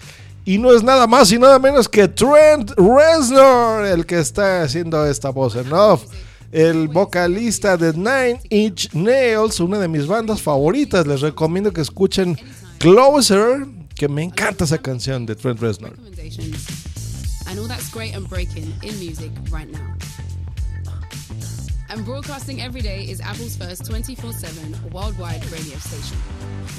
Y 0.45 0.57
no 0.57 0.71
es 0.71 0.81
nada 0.81 1.05
más 1.05 1.31
y 1.31 1.37
nada 1.37 1.59
menos 1.59 1.87
que 1.87 2.07
Trent 2.07 2.71
Reznor 2.71 3.85
el 3.85 4.05
que 4.05 4.19
está 4.19 4.63
haciendo 4.63 5.05
esta 5.05 5.29
voz 5.29 5.55
en 5.55 5.71
off. 5.71 6.05
El 6.51 6.87
vocalista 6.87 7.77
de 7.77 7.93
Nine 7.93 8.41
Inch 8.49 8.91
Nails, 8.93 9.59
una 9.59 9.77
de 9.77 9.87
mis 9.87 10.07
bandas 10.07 10.41
favoritas. 10.41 11.05
Les 11.05 11.21
recomiendo 11.21 11.71
que 11.71 11.81
escuchen 11.81 12.39
Closer, 12.79 13.67
que 13.95 14.07
me 14.07 14.23
encanta 14.23 14.63
esa 14.63 14.79
canción 14.79 15.27
de 15.27 15.35
Trent 15.35 15.59
Reznor. 15.59 15.93
and 17.49 17.59
all 17.59 17.65
that's 17.65 17.89
great 17.89 18.15
and 18.15 18.29
breaking 18.29 18.71
in 18.83 18.99
music 18.99 19.31
right 19.51 19.69
now. 19.71 19.95
And 21.91 22.05
broadcasting 22.05 22.61
every 22.61 22.81
day 22.81 23.01
is 23.01 23.19
Apple's 23.19 23.55
first 23.57 23.83
24 23.85 24.31
7 24.31 24.91
worldwide 24.91 25.43
radio 25.51 25.75
station. 25.79 26.17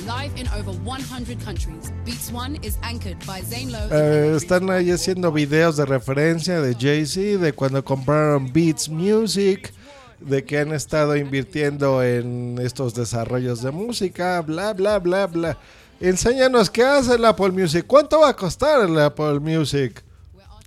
Live 0.06 0.30
in 0.38 0.46
over 0.54 0.70
100 0.70 1.40
countries, 1.40 1.92
Beats 2.04 2.30
One 2.30 2.60
is 2.62 2.78
anchored 2.84 3.18
by 3.26 3.40
Zane 3.40 3.72
Lowe. 3.72 3.88
Eh, 3.90 4.36
están 4.36 4.70
ahí 4.70 4.92
haciendo 4.92 5.32
videos 5.32 5.76
de 5.76 5.84
referencia 5.84 6.60
de 6.60 6.76
Jay-Z, 6.76 7.44
de 7.44 7.52
cuando 7.52 7.84
compraron 7.84 8.52
Beats 8.52 8.88
Music, 8.88 9.72
de 10.20 10.44
que 10.44 10.58
han 10.58 10.72
estado 10.72 11.16
invirtiendo 11.16 12.04
en 12.04 12.58
estos 12.62 12.94
desarrollos 12.94 13.62
de 13.62 13.72
música, 13.72 14.40
bla, 14.42 14.74
bla, 14.74 15.00
bla, 15.00 15.26
bla. 15.26 15.58
Enséñanos 15.98 16.70
qué 16.70 16.84
hace 16.84 17.16
el 17.16 17.24
Apple 17.24 17.50
Music. 17.50 17.84
¿Cuánto 17.84 18.20
va 18.20 18.28
a 18.28 18.36
costar 18.36 18.88
el 18.88 18.96
Apple 18.96 19.40
Music? 19.40 20.04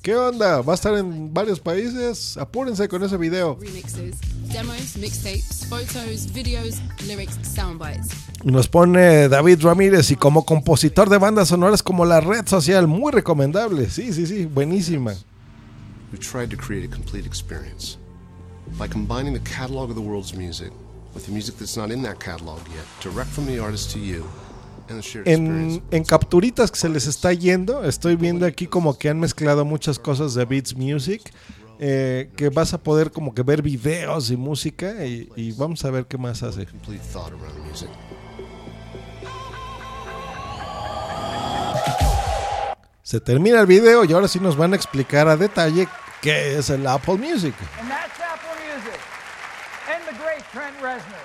¿Qué 0.03 0.17
onda? 0.17 0.61
¿Va 0.61 0.73
a 0.73 0.75
estar 0.75 0.93
en 0.97 1.33
varios 1.33 1.61
países? 1.61 2.35
Apúrense 2.35 2.89
con 2.89 3.01
ese 3.03 3.15
video. 3.15 3.57
remixes, 3.61 4.17
demos, 4.51 4.97
mixtapes, 4.97 5.65
photos, 5.69 6.33
videos, 6.33 6.81
lyrics, 7.07 7.39
soundbites. 7.41 8.09
Nos 8.43 8.67
pone 8.67 9.29
David 9.29 9.61
Ramírez 9.61 10.11
y 10.11 10.17
como 10.17 10.43
compositor 10.45 11.09
de 11.09 11.17
bandas 11.19 11.47
sonoras 11.47 11.81
como 11.81 12.03
la 12.03 12.19
red 12.19 12.45
social, 12.45 12.85
muy 12.85 13.13
recomendable. 13.13 13.89
Sí, 13.89 14.11
sí, 14.11 14.27
sí, 14.27 14.45
buenísima. 14.45 15.13
We 16.11 16.19
tried 16.19 16.49
to 16.49 16.57
create 16.57 16.83
a 16.85 16.93
complete 16.93 17.25
experience 17.25 17.97
by 18.77 18.89
combining 18.89 19.33
the 19.33 19.49
catalog 19.49 19.89
of 19.89 19.95
the 19.95 20.01
world's 20.01 20.35
music 20.35 20.73
with 21.15 21.25
the 21.27 21.31
music 21.31 21.55
that's 21.57 21.77
not 21.77 21.91
in 21.91 22.03
that 22.03 22.19
catalog 22.19 22.59
yet, 22.75 22.83
direct 23.01 23.29
from 23.29 23.45
the 23.45 23.57
artist 23.57 23.91
to 23.91 23.99
you, 23.99 24.25
En, 25.25 25.83
en 25.91 26.03
capturitas 26.03 26.71
que 26.71 26.77
se 26.77 26.89
les 26.89 27.07
está 27.07 27.33
yendo, 27.33 27.83
estoy 27.83 28.15
viendo 28.15 28.45
aquí 28.45 28.67
como 28.67 28.97
que 28.97 29.09
han 29.09 29.19
mezclado 29.19 29.65
muchas 29.65 29.97
cosas 29.99 30.33
de 30.33 30.45
Beats 30.45 30.75
Music, 30.75 31.33
eh, 31.79 32.29
que 32.35 32.49
vas 32.49 32.73
a 32.73 32.77
poder 32.77 33.11
como 33.11 33.33
que 33.33 33.43
ver 33.43 33.61
videos 33.61 34.29
y 34.29 34.37
música 34.37 35.05
y, 35.05 35.29
y 35.35 35.51
vamos 35.53 35.83
a 35.85 35.91
ver 35.91 36.05
qué 36.05 36.17
más 36.17 36.43
hace. 36.43 36.65
Complete 36.65 37.03
thought 37.11 37.31
around 37.33 37.57
music. 37.67 37.89
Se 43.01 43.19
termina 43.19 43.59
el 43.59 43.67
video 43.67 44.05
y 44.05 44.13
ahora 44.13 44.27
sí 44.27 44.39
nos 44.39 44.55
van 44.55 44.73
a 44.73 44.75
explicar 44.75 45.27
a 45.27 45.35
detalle 45.35 45.87
qué 46.21 46.57
es 46.57 46.69
el 46.69 46.87
Apple 46.87 47.17
Music. 47.17 47.53
And 47.79 47.89
that's 47.89 48.19
Apple 48.19 48.55
Music 48.63 48.99
and 49.93 50.03
the 50.07 50.23
great 50.23 50.43
Trent 50.51 50.75
Reznor. 50.81 51.19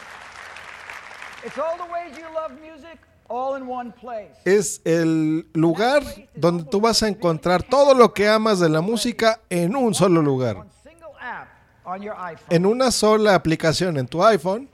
It's 1.46 1.56
all 1.56 1.76
the 1.76 1.84
ways 1.84 2.18
you 2.18 2.24
love 2.34 2.52
music, 2.60 2.98
all 3.28 3.56
in 3.56 3.68
one 3.68 3.92
place. 3.92 4.34
Es 4.44 4.80
el 4.84 5.46
lugar 5.52 6.02
donde 6.34 6.64
tú 6.64 6.80
vas 6.80 7.02
a 7.02 7.08
encontrar 7.08 7.62
todo 7.62 7.94
lo 7.94 8.12
que 8.12 8.28
amas 8.28 8.58
de 8.58 8.68
la 8.68 8.80
música 8.80 9.40
en 9.48 9.76
un 9.76 9.94
solo 9.94 10.20
lugar. 10.22 10.64
En 12.50 12.66
una 12.66 12.90
sola 12.90 13.34
aplicación 13.34 13.96
en 13.96 14.06
tu 14.06 14.22
iPhone, 14.22 14.68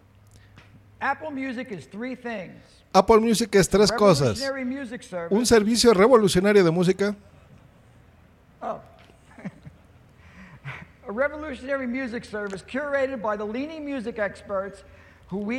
Apple 2.93 3.21
Music 3.21 3.55
es 3.55 3.69
tres 3.69 3.93
cosas. 3.93 4.39
Revolutionary 4.39 4.65
music 4.65 5.03
service. 5.03 5.35
Un 5.35 5.47
servicio 5.47 5.93
revolucionario 5.93 6.65
de 6.65 6.71
música, 6.71 7.15
Uh, 15.31 15.51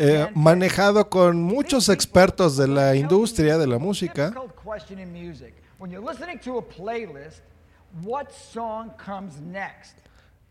eh, 0.00 0.30
manejado 0.34 1.08
con 1.08 1.40
muchos 1.42 1.88
expertos 1.88 2.56
de 2.56 2.66
la 2.66 2.96
industria 2.96 3.58
de 3.58 3.66
la 3.66 3.78
música. 3.78 4.34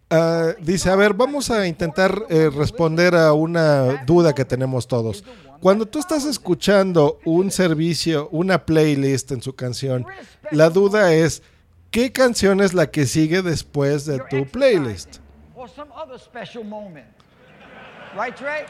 Ah, 0.10 0.54
dice, 0.60 0.90
a 0.90 0.96
ver, 0.96 1.14
vamos 1.14 1.50
a 1.50 1.68
intentar 1.68 2.26
eh, 2.30 2.50
responder 2.56 3.16
a 3.16 3.34
una 3.34 4.06
duda 4.06 4.34
que 4.34 4.46
tenemos 4.46 4.88
todos. 4.88 5.24
Cuando 5.60 5.86
tú 5.88 6.00
estás 6.00 6.26
escuchando 6.26 7.20
un 7.26 7.50
servicio, 7.50 8.30
una 8.32 8.66
playlist 8.66 9.32
en 9.32 9.42
su 9.42 9.56
canción, 9.56 10.06
la 10.52 10.70
duda 10.70 11.14
es, 11.14 11.42
¿qué 11.90 12.12
canción 12.12 12.62
es 12.62 12.74
la 12.74 12.92
que 12.92 13.08
sigue 13.08 13.42
después 13.42 14.06
de 14.06 14.20
tu 14.30 14.46
playlist? 14.46 15.18
Or 15.56 15.68
some 15.68 15.92
other 15.92 16.20
special 16.20 16.64
moment. 16.64 17.08
Right, 18.16 18.36
Trey? 18.36 18.66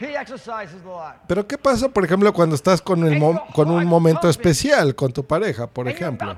He 0.00 0.16
exercises 0.16 0.80
a 0.82 0.86
lot. 0.86 1.14
Pero 1.28 1.46
¿qué 1.46 1.56
pasa, 1.58 1.88
por 1.88 2.04
ejemplo, 2.04 2.32
cuando 2.32 2.56
estás 2.56 2.80
con, 2.82 3.04
el 3.06 3.18
mo- 3.18 3.46
con 3.54 3.70
un 3.70 3.84
momento 3.86 4.28
especial 4.28 4.94
con 4.94 5.12
tu 5.12 5.24
pareja, 5.24 5.66
por 5.66 5.86
ejemplo? 5.88 6.34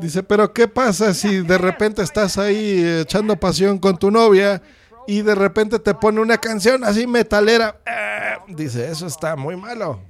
Dice, 0.00 0.22
pero 0.22 0.52
¿qué 0.52 0.68
pasa 0.68 1.14
si 1.14 1.40
de 1.40 1.58
repente 1.58 2.02
estás 2.02 2.36
ahí 2.38 2.82
eh, 2.84 3.00
echando 3.00 3.36
pasión 3.36 3.78
con 3.78 3.96
tu 3.98 4.10
novia 4.10 4.60
y 5.06 5.22
de 5.22 5.34
repente 5.34 5.78
te 5.78 5.94
pone 5.94 6.20
una 6.20 6.36
canción 6.38 6.84
así 6.84 7.06
metalera? 7.06 7.76
Eh, 7.86 8.36
dice, 8.48 8.88
eso 8.90 9.06
está 9.06 9.34
muy 9.36 9.56
malo. 9.56 10.00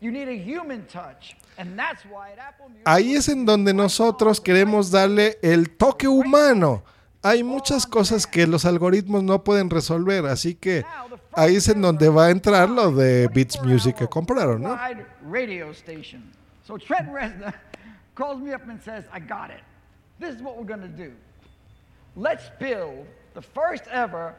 Do 0.00 0.10
that 0.10 0.18
emotional 0.18 0.28
task. 0.28 0.28
You 0.28 0.28
need 0.28 0.28
a 0.28 0.36
human 0.36 0.86
touch. 0.86 1.36
And 1.58 1.78
that's 1.78 2.04
why 2.04 2.32
at 2.32 2.38
Apple 2.38 2.68
Music, 2.68 2.84
Ahí 2.84 3.14
es 3.14 3.28
en 3.28 3.46
donde 3.46 3.72
nosotros 3.72 4.40
queremos 4.40 4.90
darle 4.90 5.38
el 5.42 5.70
toque 5.76 6.06
humano. 6.08 6.82
Hay 7.22 7.42
muchas 7.42 7.86
cosas 7.86 8.26
que 8.26 8.46
los 8.46 8.64
algoritmos 8.64 9.22
no 9.22 9.42
pueden 9.42 9.68
resolver, 9.68 10.26
así 10.26 10.54
que 10.54 10.84
ahí 11.32 11.56
es 11.56 11.68
en 11.68 11.82
donde 11.82 12.08
va 12.08 12.26
a 12.26 12.30
entrar 12.30 12.70
lo 12.70 12.92
de 12.92 13.28
Beats 13.28 13.60
Music 13.62 13.96
que 13.96 14.06
compraron, 14.06 14.62
¿no? 14.62 14.78
radio 15.28 15.72
station. 15.72 16.22
So 16.64 16.78
Trent 16.78 17.08
Reznor 17.08 17.54
calls 18.14 18.40
me 18.40 18.52
up 18.54 18.68
and 18.68 18.80
says, 18.80 19.04
I 19.12 19.18
got 19.18 19.50
it. 19.50 19.62
This 20.20 20.36
is 20.36 20.42
what 20.42 20.56
we're 20.56 20.66
going 20.66 20.82
to 20.82 20.88
do. 20.88 21.12
Let's 22.14 22.48
build 22.60 23.06
the 23.34 23.42
first 23.42 23.88
ever 23.90 24.34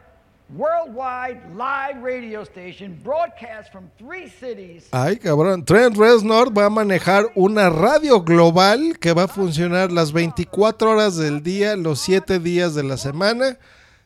worldwide 0.49 1.41
live 1.55 2.01
radio 2.01 2.43
station 2.43 2.99
broadcast 3.03 3.71
from 3.71 3.89
three 3.97 4.29
cities. 4.29 4.87
Ay, 4.91 5.17
cabrón. 5.17 5.65
Trent 5.65 5.97
Reznor 5.97 6.57
va 6.57 6.65
a 6.65 6.69
manejar 6.69 7.25
una 7.35 7.69
radio 7.69 8.21
global 8.21 8.97
que 8.99 9.13
va 9.13 9.23
a 9.23 9.27
funcionar 9.27 9.91
las 9.91 10.11
24 10.11 10.91
horas 10.91 11.17
del 11.17 11.43
día, 11.43 11.75
los 11.75 11.99
7 11.99 12.39
días 12.39 12.75
de 12.75 12.83
la 12.83 12.97
semana. 12.97 13.57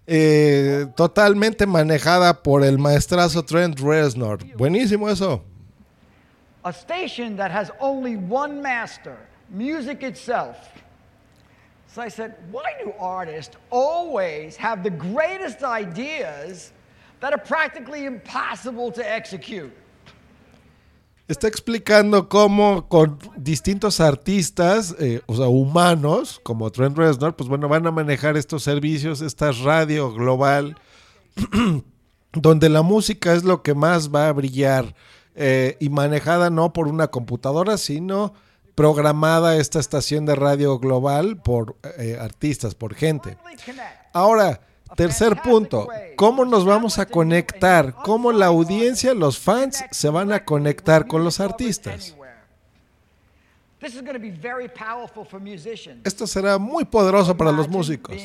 eh, 0.08 0.88
totalmente 0.95 1.66
manejada 1.66 2.42
por 2.42 2.64
el 2.64 2.78
maestrazo 2.78 3.44
Trent 3.44 3.80
Reznor. 3.80 4.40
Buenísimo 4.58 5.10
eso. 5.10 5.44
A 6.64 6.72
station 6.72 7.38
that 7.38 7.52
has 7.52 7.72
only 7.80 8.18
one 8.18 8.61
master, 8.61 9.18
music 9.50 10.03
itself. 10.03 10.58
So 11.94 12.02
I 12.02 12.08
said, 12.08 12.36
why 12.52 12.72
do 12.82 12.94
artists 13.00 13.58
always 13.70 14.56
have 14.56 14.82
the 14.82 14.90
greatest 14.90 15.61
ideas 15.61 16.72
that 17.20 17.34
are 17.34 17.38
practically 17.38 18.06
impossible 18.06 18.94
to 18.94 19.02
execute? 19.03 19.74
Está 21.28 21.48
explicando 21.48 22.30
cómo 22.30 22.88
con 22.88 23.20
distintos 23.36 24.00
artistas, 24.00 24.95
eh, 25.00 25.22
o 25.26 25.36
sea, 25.36 25.48
humanos, 25.48 26.40
como 26.44 26.72
Trent 26.72 26.98
Reznor, 26.98 27.36
pues 27.36 27.50
bueno, 27.50 27.68
van 27.68 27.86
a 27.86 27.92
manejar 27.92 28.38
estos 28.38 28.64
servicios, 28.64 29.22
esta 29.22 29.52
radio 29.52 30.14
global, 30.14 30.78
donde 32.34 32.70
la 32.70 32.84
música 32.84 33.34
es 33.34 33.44
lo 33.44 33.64
que 33.64 33.74
más 33.74 34.10
va 34.14 34.30
a 34.30 34.34
brillar 34.34 34.95
eh, 35.36 35.76
y 35.82 35.90
manejada 35.90 36.50
no 36.50 36.72
por 36.72 36.88
una 36.88 37.08
computadora, 37.08 37.78
sino 37.78 38.34
programada 38.82 39.58
esta 39.58 39.80
estación 39.80 40.26
de 40.26 40.34
radio 40.34 40.80
global 40.80 41.38
por 41.38 41.76
eh, 42.00 42.18
artistas, 42.19 42.74
por 42.74 42.95
gente. 42.95 43.38
Ahora, 44.11 44.60
tercer 44.95 45.40
punto, 45.43 45.88
¿cómo 46.16 46.45
nos 46.45 46.66
vamos 46.66 46.98
a 46.98 47.06
conectar? 47.06 47.93
¿Cómo 47.93 48.32
la 48.32 48.48
audiencia, 48.48 49.14
los 49.14 49.38
fans, 49.38 49.84
se 49.92 50.10
van 50.10 50.32
a 50.32 50.45
conectar 50.45 51.06
con 51.06 51.24
los 51.24 51.40
artistas? 51.40 52.16
Esto 56.03 56.26
será 56.26 56.58
muy 56.58 56.84
poderoso 56.84 57.38
para 57.38 57.51
los 57.51 57.69
músicos. 57.69 58.16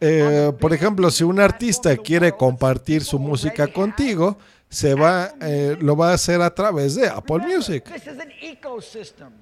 Eh, 0.00 0.52
por 0.60 0.74
ejemplo, 0.74 1.10
si 1.10 1.24
un 1.24 1.40
artista 1.40 1.96
quiere 1.96 2.32
compartir 2.32 3.02
su 3.04 3.18
música 3.18 3.66
contigo, 3.68 4.36
se 4.74 4.94
va, 4.94 5.34
eh, 5.40 5.76
lo 5.80 5.96
va 5.96 6.10
a 6.10 6.14
hacer 6.14 6.42
a 6.42 6.52
través 6.52 6.96
de 6.96 7.06
Apple 7.06 7.38
Music. 7.38 7.84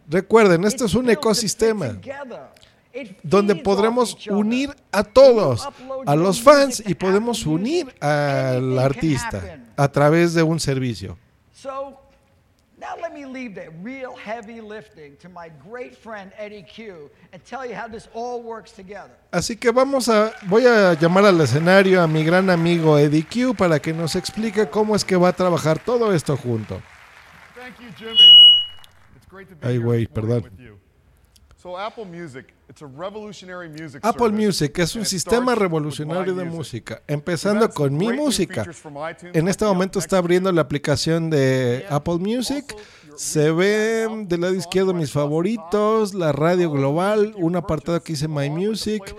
Recuerden, 0.06 0.64
esto 0.64 0.84
es 0.84 0.94
un 0.94 1.08
ecosistema 1.08 1.98
donde 3.22 3.56
podremos 3.56 4.26
unir 4.26 4.76
a 4.92 5.02
todos, 5.02 5.66
a 6.04 6.14
los 6.14 6.42
fans 6.42 6.82
y 6.86 6.94
podemos 6.94 7.46
unir 7.46 7.94
al 7.98 8.78
artista 8.78 9.58
a 9.74 9.88
través 9.88 10.34
de 10.34 10.42
un 10.42 10.60
servicio. 10.60 11.16
Now 12.92 13.00
let 13.00 13.14
me 13.14 13.24
leave 13.24 13.54
the 13.54 13.70
real 13.82 14.14
heavy 14.16 14.60
lifting 14.60 15.16
to 15.18 15.28
my 15.28 15.50
great 15.70 15.96
friend 15.96 16.30
Eddie 16.36 16.62
Q 16.62 17.10
and 17.32 17.42
tell 17.44 17.64
you 17.64 17.74
how 17.74 17.88
this 17.88 18.08
all 18.12 18.42
works 18.42 18.72
together. 18.72 19.12
Así 19.30 19.56
que 19.56 19.70
vamos 19.72 20.08
a, 20.08 20.32
voy 20.46 20.66
a 20.66 20.92
llamar 20.94 21.24
al 21.24 21.40
escenario 21.40 22.02
a 22.02 22.06
mi 22.06 22.22
gran 22.22 22.50
amigo 22.50 22.98
Eddie 22.98 23.24
Q 23.24 23.54
para 23.54 23.80
que 23.80 23.94
nos 23.94 24.14
explique 24.14 24.68
cómo 24.68 24.94
es 24.94 25.04
que 25.04 25.16
va 25.16 25.28
a 25.28 25.32
trabajar 25.32 25.78
todo 25.78 26.12
esto 26.12 26.36
junto. 26.36 26.82
Thank 27.54 27.78
you, 27.80 27.92
Jimmy. 27.96 28.28
It's 29.16 29.26
great 29.30 29.48
to 29.48 29.54
be 29.54 29.66
Ay, 29.66 29.78
güey, 29.78 30.06
perdón. 30.06 30.42
with 30.42 30.58
you. 30.58 30.71
Apple 31.78 32.04
Music, 32.04 32.52
it's 32.68 32.82
a 32.82 32.86
revolutionary 32.86 33.68
music 33.68 34.04
Apple 34.04 34.26
service, 34.28 34.46
Music 34.46 34.78
es 34.78 34.96
un 34.96 35.04
sistema 35.04 35.54
revolucionario 35.54 36.34
de 36.34 36.44
My 36.44 36.50
Music. 36.50 36.90
música, 36.90 37.02
empezando 37.06 37.70
con 37.70 37.96
mi 37.96 38.12
música. 38.12 38.64
En 39.32 39.46
este 39.48 39.64
the 39.64 39.70
momento 39.70 39.98
está 39.98 40.18
abriendo 40.18 40.50
la 40.50 40.62
aplicación 40.62 41.30
de 41.30 41.86
Apple 41.88 42.18
Music. 42.18 42.76
Se 43.16 43.52
ven 43.52 44.26
del 44.26 44.40
lado 44.40 44.54
izquierdo 44.54 44.92
mis 44.92 45.12
favoritos, 45.12 46.14
la 46.14 46.32
radio 46.32 46.70
global, 46.70 47.34
un 47.36 47.54
apartado 47.56 48.02
que 48.02 48.14
dice 48.14 48.26
My 48.26 48.50
Music. 48.50 49.14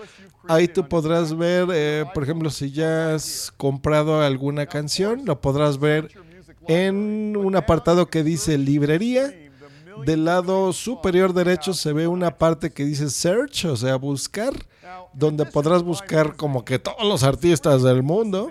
Ahí 0.46 0.68
tú 0.68 0.86
podrás 0.86 1.34
ver, 1.36 1.68
eh, 1.72 2.04
por 2.12 2.24
ejemplo, 2.24 2.50
si 2.50 2.70
ya 2.70 3.14
has 3.14 3.52
comprado 3.56 4.20
alguna 4.20 4.66
canción, 4.66 5.24
lo 5.24 5.40
podrás 5.40 5.78
ver 5.78 6.10
en 6.68 7.36
un 7.36 7.56
apartado 7.56 8.06
que 8.06 8.22
dice 8.22 8.58
librería. 8.58 9.32
Del 10.04 10.24
lado 10.24 10.72
superior 10.72 11.32
derecho 11.32 11.74
se 11.74 11.92
ve 11.92 12.06
una 12.06 12.36
parte 12.36 12.70
que 12.70 12.84
dice 12.84 13.10
search, 13.10 13.64
o 13.66 13.76
sea, 13.76 13.96
buscar, 13.96 14.52
donde 15.12 15.46
podrás 15.46 15.82
buscar 15.82 16.36
como 16.36 16.64
que 16.64 16.78
todos 16.78 17.06
los 17.06 17.22
artistas 17.22 17.82
del 17.82 18.02
mundo. 18.02 18.50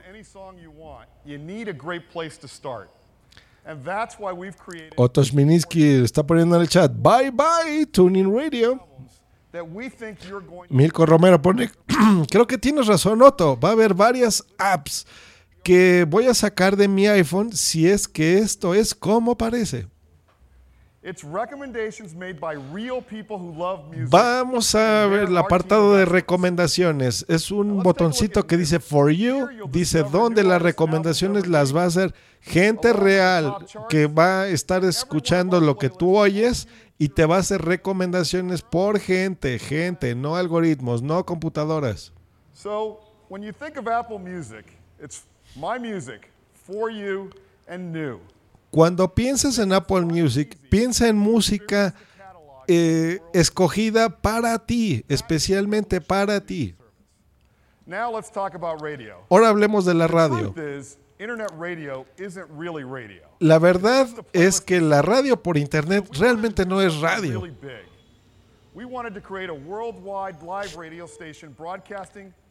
Otto 4.96 5.24
Schmininski 5.24 6.04
está 6.04 6.26
poniendo 6.26 6.56
en 6.56 6.62
el 6.62 6.70
chat, 6.70 6.92
bye 6.94 7.32
bye, 7.32 7.86
Tuning 7.86 8.36
Radio. 8.36 8.80
Milko 10.70 11.06
Romero 11.06 11.42
pone, 11.42 11.70
creo 12.30 12.48
que 12.48 12.58
tienes 12.58 12.88
razón, 12.88 13.22
Otto, 13.22 13.60
va 13.60 13.70
a 13.70 13.72
haber 13.74 13.94
varias 13.94 14.44
apps 14.58 15.06
que 15.64 16.06
voy 16.10 16.26
a 16.26 16.34
sacar 16.34 16.76
de 16.76 16.88
mi 16.88 17.08
iPhone 17.08 17.54
si 17.54 17.88
es 17.88 18.08
que 18.08 18.40
esto 18.40 18.74
es 18.74 18.94
como 18.94 19.38
parece. 19.38 19.88
Vamos 24.10 24.76
a 24.76 25.06
ver 25.08 25.24
el 25.28 25.38
apartado 25.38 25.96
de 25.96 26.06
recomendaciones. 26.06 27.26
Es 27.28 27.52
un 27.52 27.84
botoncito 27.84 28.48
que 28.48 28.56
dice 28.56 28.80
For 28.80 29.12
You. 29.12 29.50
Dice 29.70 30.04
dónde 30.04 30.44
las 30.44 30.62
recomendaciones 30.62 31.48
las 31.48 31.76
va 31.76 31.84
a 31.84 31.88
hacer 31.88 32.14
gente 32.40 32.94
real 32.94 33.66
que 33.90 34.08
va 34.08 34.44
a 34.44 34.48
estar 34.48 34.86
escuchando 34.86 35.60
lo 35.60 35.78
que 35.78 35.90
tú 35.90 36.18
oyes 36.18 36.68
y 36.98 37.10
te 37.10 37.26
va 37.26 37.36
a 37.36 37.40
hacer 37.40 37.62
recomendaciones 37.62 38.62
por 38.62 38.98
gente, 39.00 39.60
gente, 39.60 40.16
no 40.16 40.38
algoritmos, 40.38 41.02
no 41.02 41.26
computadoras. 41.26 42.14
So, 42.54 43.00
when 43.28 43.42
you 43.42 43.52
think 43.52 43.78
of 43.78 43.88
Apple 43.88 44.20
Music, 44.20 44.66
it's 45.02 45.26
my 45.56 45.78
music, 45.78 46.30
for 46.54 46.90
you, 46.90 47.30
and 47.68 47.92
new. 47.92 48.20
Cuando 48.74 49.14
pienses 49.14 49.60
en 49.60 49.72
Apple 49.72 50.02
Music, 50.02 50.58
piensa 50.72 51.08
en 51.08 51.16
música 51.16 51.94
eh, 52.68 53.20
escogida 53.32 54.10
para 54.10 54.58
ti, 54.66 55.06
especialmente 55.08 56.02
para 56.02 56.44
ti. 56.44 56.74
Now 57.86 58.12
let's 58.12 58.32
talk 58.32 58.56
about 58.56 58.82
radio. 58.82 59.18
Ahora 59.30 59.50
hablemos 59.50 59.86
de 59.86 59.94
la 59.94 60.08
radio. 60.08 60.56
La 63.40 63.60
verdad 63.60 64.08
es 64.34 64.60
que 64.60 64.82
la 64.82 65.04
radio 65.04 65.44
por 65.44 65.60
internet 65.60 66.10
realmente 66.18 66.66
no 66.66 66.82
es 66.82 67.00
radio. 67.00 67.42
Really 67.42 67.56
big. 67.62 67.86
We 68.74 68.86
wanted 68.86 69.14
to 69.14 69.22
create 69.22 69.52
a 69.52 69.54
worldwide 69.54 70.42
live 70.42 70.76
radio 70.76 71.06
station 71.06 71.54
broadcasting 71.56 71.62
around 71.62 72.22
the 72.24 72.32
globe. 72.32 72.43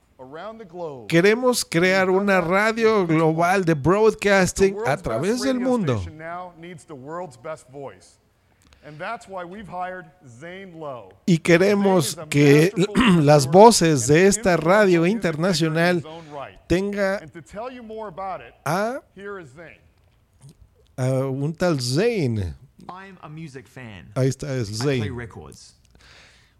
Queremos 1.09 1.65
crear 1.65 2.10
una 2.10 2.41
radio 2.41 3.07
global 3.07 3.65
de 3.65 3.75
broadcasting 3.75 4.76
a 4.86 4.97
través 4.97 5.42
del 5.42 5.60
mundo. 5.60 5.97
station 5.97 6.18
now 6.18 6.52
needs 6.59 6.84
the 6.84 6.94
world's 6.94 7.36
best 7.36 7.68
voice. 7.70 8.18
And 8.84 8.99
that's 8.99 9.28
why 9.28 9.44
we've 9.44 9.68
hired 9.68 10.07
Zane 10.26 10.73
Lowe. 10.75 11.12
Y 11.26 11.39
queremos 11.39 12.17
que 12.28 12.73
las 13.20 13.47
voces 13.47 14.09
de 14.09 14.26
esta 14.26 14.57
radio 14.57 15.07
internacional 15.07 16.02
tenga 16.67 17.18
And 17.18 17.33
to 17.33 17.42
tell 17.42 17.70
you 17.70 17.83
more 17.84 18.09
about 18.09 18.41
it, 18.41 18.55
a, 18.67 19.01
here 19.15 19.39
is 19.39 19.51
Zane. 19.55 19.78
a 20.97 21.28
un 21.31 21.52
tal 21.55 21.78
Zane. 21.78 22.55
I'm 22.89 23.18
a 23.23 23.28
music 23.28 23.68
fan. 23.68 24.10
Ahí 24.17 24.28
está, 24.28 24.52
es 24.57 24.68
Zane. 24.68 25.09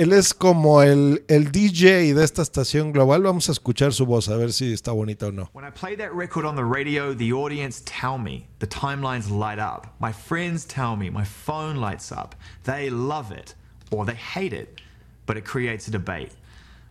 Él 0.03 0.13
es 0.13 0.35
como 0.35 0.83
el, 0.83 1.23
el 1.29 1.53
DJ 1.53 2.13
de 2.15 2.25
esta 2.25 2.43
estación 2.43 2.91
global. 2.93 3.23
Vamos 3.23 3.49
a 3.49 3.53
escuchar 3.53 3.93
su 3.93 4.05
voz 4.05 4.29
a 4.29 4.37
ver 4.37 4.53
si 4.53 4.73
está 4.73 4.91
bonita 4.91 5.29
o 5.29 5.31
no. 5.33 5.49
When 5.55 5.65
I 5.65 5.71
play 5.71 5.97
that 5.97 6.13
record 6.13 6.45
on 6.45 6.57
the 6.57 6.65
radio, 6.65 7.15
the 7.15 7.33
audience 7.33 7.81
tell 7.85 8.19
me. 8.19 8.49
The 8.59 8.67
timelines 8.67 9.31
light 9.31 9.61
up. 9.61 9.87
My 10.01 10.13
friends 10.13 10.67
tell 10.67 10.97
me. 10.97 11.09
My 11.09 11.25
phone 11.25 11.77
lights 11.77 12.11
up. 12.11 12.35
They 12.65 12.91
love 12.91 13.31
it 13.31 13.55
or 13.93 14.05
they 14.05 14.17
hate 14.17 14.53
it, 14.53 14.81
but 15.25 15.37
it 15.37 15.45
creates 15.45 15.87
a 15.87 15.93
debate. 15.93 16.33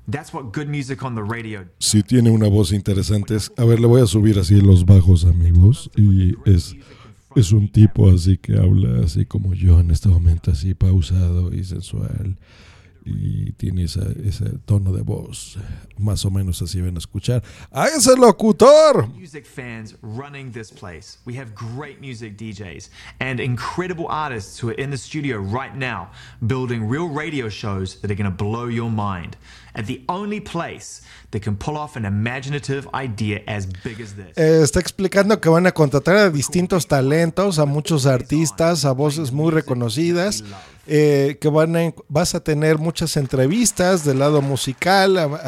That's 0.07 0.33
what 0.33 0.53
good 0.53 0.69
music 0.69 1.03
on 1.03 1.15
the 1.15 1.21
radio 1.23 1.65
Si 1.79 2.01
tiene 2.03 2.29
una 2.31 2.47
voz 2.47 2.71
interesante. 2.71 3.35
es- 3.35 3.51
A 3.57 3.65
ver, 3.65 3.79
le 3.81 3.87
voy 3.87 4.01
a 4.01 4.07
subir 4.07 4.39
así 4.39 4.61
los 4.61 4.85
bajos 4.85 5.25
a 5.25 5.33
mi 5.33 5.51
voz. 5.51 5.89
Y 5.97 6.33
es, 6.45 6.75
es 7.35 7.51
un 7.51 7.67
tipo 7.69 8.09
así 8.09 8.37
que 8.37 8.57
habla 8.57 9.03
así 9.03 9.25
como 9.25 9.53
yo 9.53 9.79
en 9.81 9.91
este 9.91 10.07
momento, 10.07 10.51
así 10.51 10.73
pausado 10.73 11.53
y 11.53 11.63
sensual. 11.65 12.37
Y 13.05 13.51
tiene 13.53 13.83
esa- 13.83 14.07
ese 14.25 14.45
tono 14.65 14.91
de 14.93 15.01
voz. 15.01 15.57
Más 15.97 16.23
o 16.25 16.31
menos 16.31 16.61
así 16.61 16.81
van 16.81 16.95
a 16.95 16.99
escuchar. 16.99 17.43
¡A 17.71 17.87
ese 17.87 18.15
locutor! 18.15 19.07
music 19.17 19.45
fans 19.45 19.95
running 20.01 20.51
this 20.51 20.71
place. 20.71 21.17
We 21.25 21.37
have 21.39 21.53
great 21.55 21.99
music 22.01 22.37
DJs 22.37 22.89
and 23.19 23.39
incredible 23.39 24.05
artists 24.09 24.61
who 24.61 24.69
are 24.69 24.81
in 24.81 24.89
the 24.91 24.97
studio 24.97 25.37
right 25.39 25.75
now 25.75 26.09
building 26.45 26.87
real 26.89 27.07
radio 27.07 27.49
shows 27.49 27.99
that 28.01 28.11
are 28.11 28.15
going 28.15 28.29
to 28.29 28.43
blow 28.43 28.67
your 28.67 28.89
mind. 28.91 29.37
At 29.73 29.85
the 29.85 30.03
only 30.09 30.41
place 30.41 31.01
that 31.31 31.41
can 31.43 31.55
pull 31.55 31.77
off 31.77 31.95
an 31.95 32.03
imaginative 32.03 32.89
idea 32.93 33.41
as 33.47 33.65
big 33.85 34.01
as 34.01 34.15
this. 34.15 34.37
Eh, 34.37 34.61
está 34.63 34.81
explicando 34.81 35.39
que 35.39 35.49
van 35.49 35.65
a 35.65 35.71
contratar 35.71 36.17
a 36.17 36.29
distintos 36.29 36.87
talentos, 36.87 37.57
a 37.57 37.65
muchos 37.65 38.05
artistas, 38.05 38.83
a 38.83 38.91
voces 38.91 39.31
muy 39.31 39.49
reconocidas, 39.51 40.43
eh, 40.87 41.37
que 41.39 41.49
van 41.49 41.75
a, 41.75 41.93
vas 42.07 42.35
a 42.35 42.43
tener 42.43 42.77
muchas 42.77 43.17
entrevistas 43.17 44.03
del 44.03 44.19
lado 44.19 44.41
musical, 44.41 45.39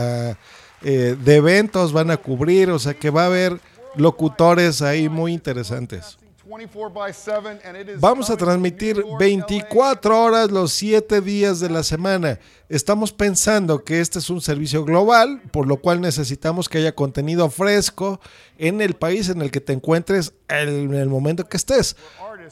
eh, 0.84 1.16
de 1.20 1.36
eventos 1.36 1.94
van 1.94 2.12
a 2.12 2.18
cubrir, 2.18 2.70
o 2.70 2.80
sea 2.80 2.94
que 2.94 3.10
va 3.10 3.24
a 3.24 3.28
haber 3.28 3.60
locutores 3.96 4.82
ahí 4.82 5.10
muy 5.10 5.34
interesantes. 5.34 6.18
24 6.46 6.90
by 6.94 7.12
7, 7.12 7.62
and 7.64 7.78
it 7.78 7.88
is 7.88 8.02
Vamos 8.02 8.30
a 8.30 8.36
transmitir 8.36 9.04
24 9.18 10.22
horas 10.22 10.52
los 10.52 10.74
7 10.74 11.22
días 11.22 11.60
de 11.60 11.70
la 11.70 11.84
semana. 11.84 12.38
Estamos 12.68 13.14
pensando 13.14 13.84
que 13.84 14.02
este 14.02 14.20
es 14.20 14.30
un 14.30 14.42
servicio 14.42 14.84
global, 14.84 15.42
por 15.52 15.68
lo 15.68 15.78
cual 15.78 16.02
necesitamos 16.02 16.68
que 16.68 16.80
haya 16.80 16.94
contenido 16.94 17.50
fresco 17.50 18.20
en 18.58 18.82
el 18.82 18.94
país 18.94 19.30
en 19.30 19.42
el 19.42 19.52
que 19.52 19.62
te 19.62 19.72
encuentres 19.72 20.34
en 20.50 20.94
el 20.94 21.08
momento 21.08 21.48
que 21.48 21.58
estés. 21.58 21.96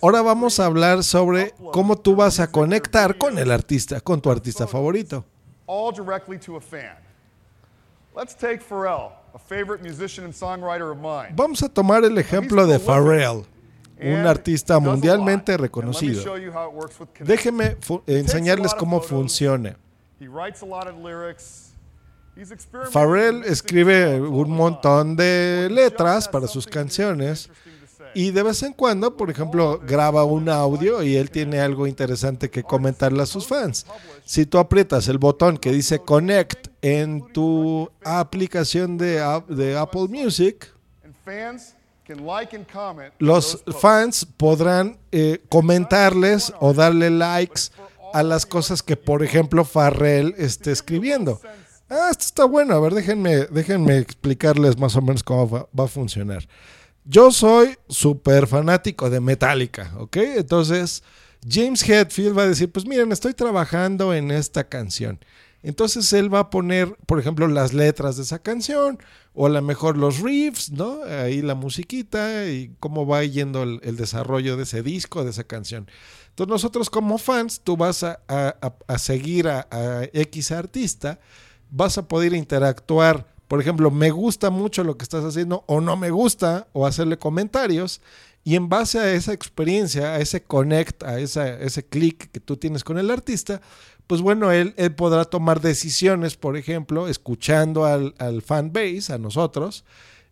Ahora 0.01 0.21
vamos 0.21 0.59
a 0.59 0.65
hablar 0.65 1.03
sobre 1.03 1.53
cómo 1.71 1.97
tú 1.97 2.15
vas 2.15 2.39
a 2.39 2.51
conectar 2.51 3.17
con 3.17 3.37
el 3.37 3.51
artista, 3.51 4.01
con 4.01 4.21
tu 4.21 4.29
artista 4.29 4.67
favorito. 4.67 5.25
all 5.71 5.91
directly 5.91 6.37
to 6.37 6.57
a 6.57 6.59
fan. 6.59 6.97
Let's 8.13 8.33
take 8.33 8.61
Pharrell, 8.61 9.13
a 9.33 9.39
favorite 9.39 9.81
musician 9.81 10.25
and 10.25 10.33
songwriter 10.33 10.91
of 10.91 10.99
mine. 10.99 11.33
Vamos 11.33 11.63
a 11.63 11.69
tomar 11.69 12.03
el 12.03 12.17
ejemplo 12.17 12.67
de 12.67 12.77
Pharrell, 12.77 13.45
un 14.01 14.27
artista 14.27 14.79
mundialmente 14.79 15.55
reconocido. 15.55 16.21
a 16.33 18.11
enseñarles 18.11 18.73
cómo 18.73 18.99
funciona. 18.99 19.77
Pharrell 22.91 23.43
escribe 23.45 24.19
un 24.19 24.51
montón 24.51 25.15
de 25.15 25.69
letras 25.71 26.27
para 26.27 26.47
sus 26.47 26.67
canciones 26.67 27.49
y 28.13 28.31
de 28.31 28.43
vez 28.43 28.61
en 28.63 28.73
cuando, 28.73 29.15
por 29.17 29.29
ejemplo, 29.29 29.79
graba 29.85 30.23
un 30.23 30.49
audio 30.49 31.01
y 31.03 31.15
él 31.15 31.29
tiene 31.31 31.59
algo 31.59 31.87
interesante 31.87 32.49
que 32.49 32.63
comentarle 32.63 33.21
a 33.23 33.25
sus 33.25 33.47
fans. 33.47 33.85
Si 34.25 34.45
tú 34.45 34.57
aprietas 34.57 35.07
el 35.07 35.17
botón 35.17 35.57
que 35.57 35.71
dice 35.71 35.99
Connect 35.99 36.67
en 36.81 37.31
tu 37.33 37.89
aplicación 38.03 38.97
de, 38.97 39.21
Ap- 39.21 39.47
de 39.49 39.77
Apple 39.77 40.07
Music, 40.09 40.71
los 43.19 43.63
fans 43.79 44.25
podrán 44.37 44.97
eh, 45.11 45.41
comentarles 45.49 46.51
o 46.59 46.73
darle 46.73 47.09
likes 47.09 47.61
a 48.13 48.23
las 48.23 48.45
cosas 48.45 48.83
que, 48.83 48.97
por 48.97 49.23
ejemplo, 49.23 49.63
Farrell 49.63 50.35
esté 50.37 50.71
escribiendo. 50.71 51.39
Ah, 51.89 52.07
esto 52.11 52.23
está 52.25 52.45
bueno. 52.45 52.73
A 52.75 52.79
ver, 52.79 52.93
déjenme, 52.93 53.45
déjenme 53.45 53.97
explicarles 53.97 54.77
más 54.77 54.95
o 54.95 55.01
menos 55.01 55.23
cómo 55.23 55.67
va 55.77 55.83
a 55.83 55.87
funcionar. 55.87 56.47
Yo 57.03 57.31
soy 57.31 57.77
súper 57.89 58.45
fanático 58.47 59.09
de 59.09 59.19
Metallica, 59.19 59.91
¿ok? 59.97 60.17
Entonces, 60.17 61.03
James 61.47 61.87
Hetfield 61.87 62.37
va 62.37 62.43
a 62.43 62.47
decir, 62.47 62.71
pues 62.71 62.85
miren, 62.85 63.11
estoy 63.11 63.33
trabajando 63.33 64.13
en 64.13 64.29
esta 64.29 64.65
canción. 64.65 65.19
Entonces 65.63 66.11
él 66.13 66.33
va 66.33 66.39
a 66.39 66.49
poner, 66.49 66.95
por 67.05 67.19
ejemplo, 67.19 67.47
las 67.47 67.73
letras 67.73 68.17
de 68.17 68.23
esa 68.23 68.39
canción, 68.39 68.99
o 69.33 69.45
a 69.45 69.49
lo 69.49 69.61
mejor 69.61 69.97
los 69.97 70.19
riffs, 70.19 70.71
¿no? 70.71 71.03
Ahí 71.03 71.41
la 71.41 71.55
musiquita 71.55 72.47
y 72.47 72.75
cómo 72.79 73.05
va 73.05 73.23
yendo 73.23 73.63
el, 73.63 73.95
desarrollo 73.95 74.57
de 74.57 74.63
ese 74.63 74.81
disco, 74.81 75.23
de 75.23 75.31
esa 75.31 75.43
canción. 75.43 75.87
Entonces 76.29 76.49
nosotros 76.51 76.89
como 76.89 77.17
fans, 77.17 77.61
tú 77.63 77.77
vas 77.77 78.03
a 78.03 78.17
seguir 78.97 79.47
a, 79.47 79.67
a 79.69 80.03
X 80.13 80.51
artista, 80.51 81.19
vas 81.69 81.97
a 81.97 82.07
poder 82.07 82.33
interactuar, 82.33 83.30
por 83.51 83.59
ejemplo, 83.59 83.91
me 83.91 84.11
gusta 84.11 84.49
mucho 84.49 84.81
lo 84.85 84.95
que 84.95 85.03
estás 85.03 85.25
haciendo 85.25 85.65
o 85.67 85.81
no 85.81 85.97
me 85.97 86.09
gusta, 86.09 86.69
o 86.71 86.87
hacerle 86.87 87.17
comentarios, 87.17 87.99
y 88.45 88.55
en 88.55 88.69
base 88.69 88.97
a 88.97 89.11
esa 89.11 89.33
experiencia, 89.33 90.13
a 90.13 90.19
ese 90.19 90.41
connect, 90.41 91.03
a 91.03 91.19
esa, 91.19 91.59
ese 91.59 91.85
clic 91.85 92.31
que 92.31 92.39
tú 92.39 92.55
tienes 92.55 92.85
con 92.85 92.97
el 92.97 93.11
artista, 93.11 93.59
pues 94.07 94.21
bueno, 94.21 94.53
él, 94.53 94.73
él 94.77 94.95
podrá 94.95 95.25
tomar 95.25 95.59
decisiones, 95.59 96.37
por 96.37 96.55
ejemplo, 96.55 97.09
escuchando 97.09 97.83
al, 97.83 98.15
al 98.19 98.41
fan 98.41 98.71
base, 98.71 99.11
a 99.11 99.17
nosotros, 99.17 99.83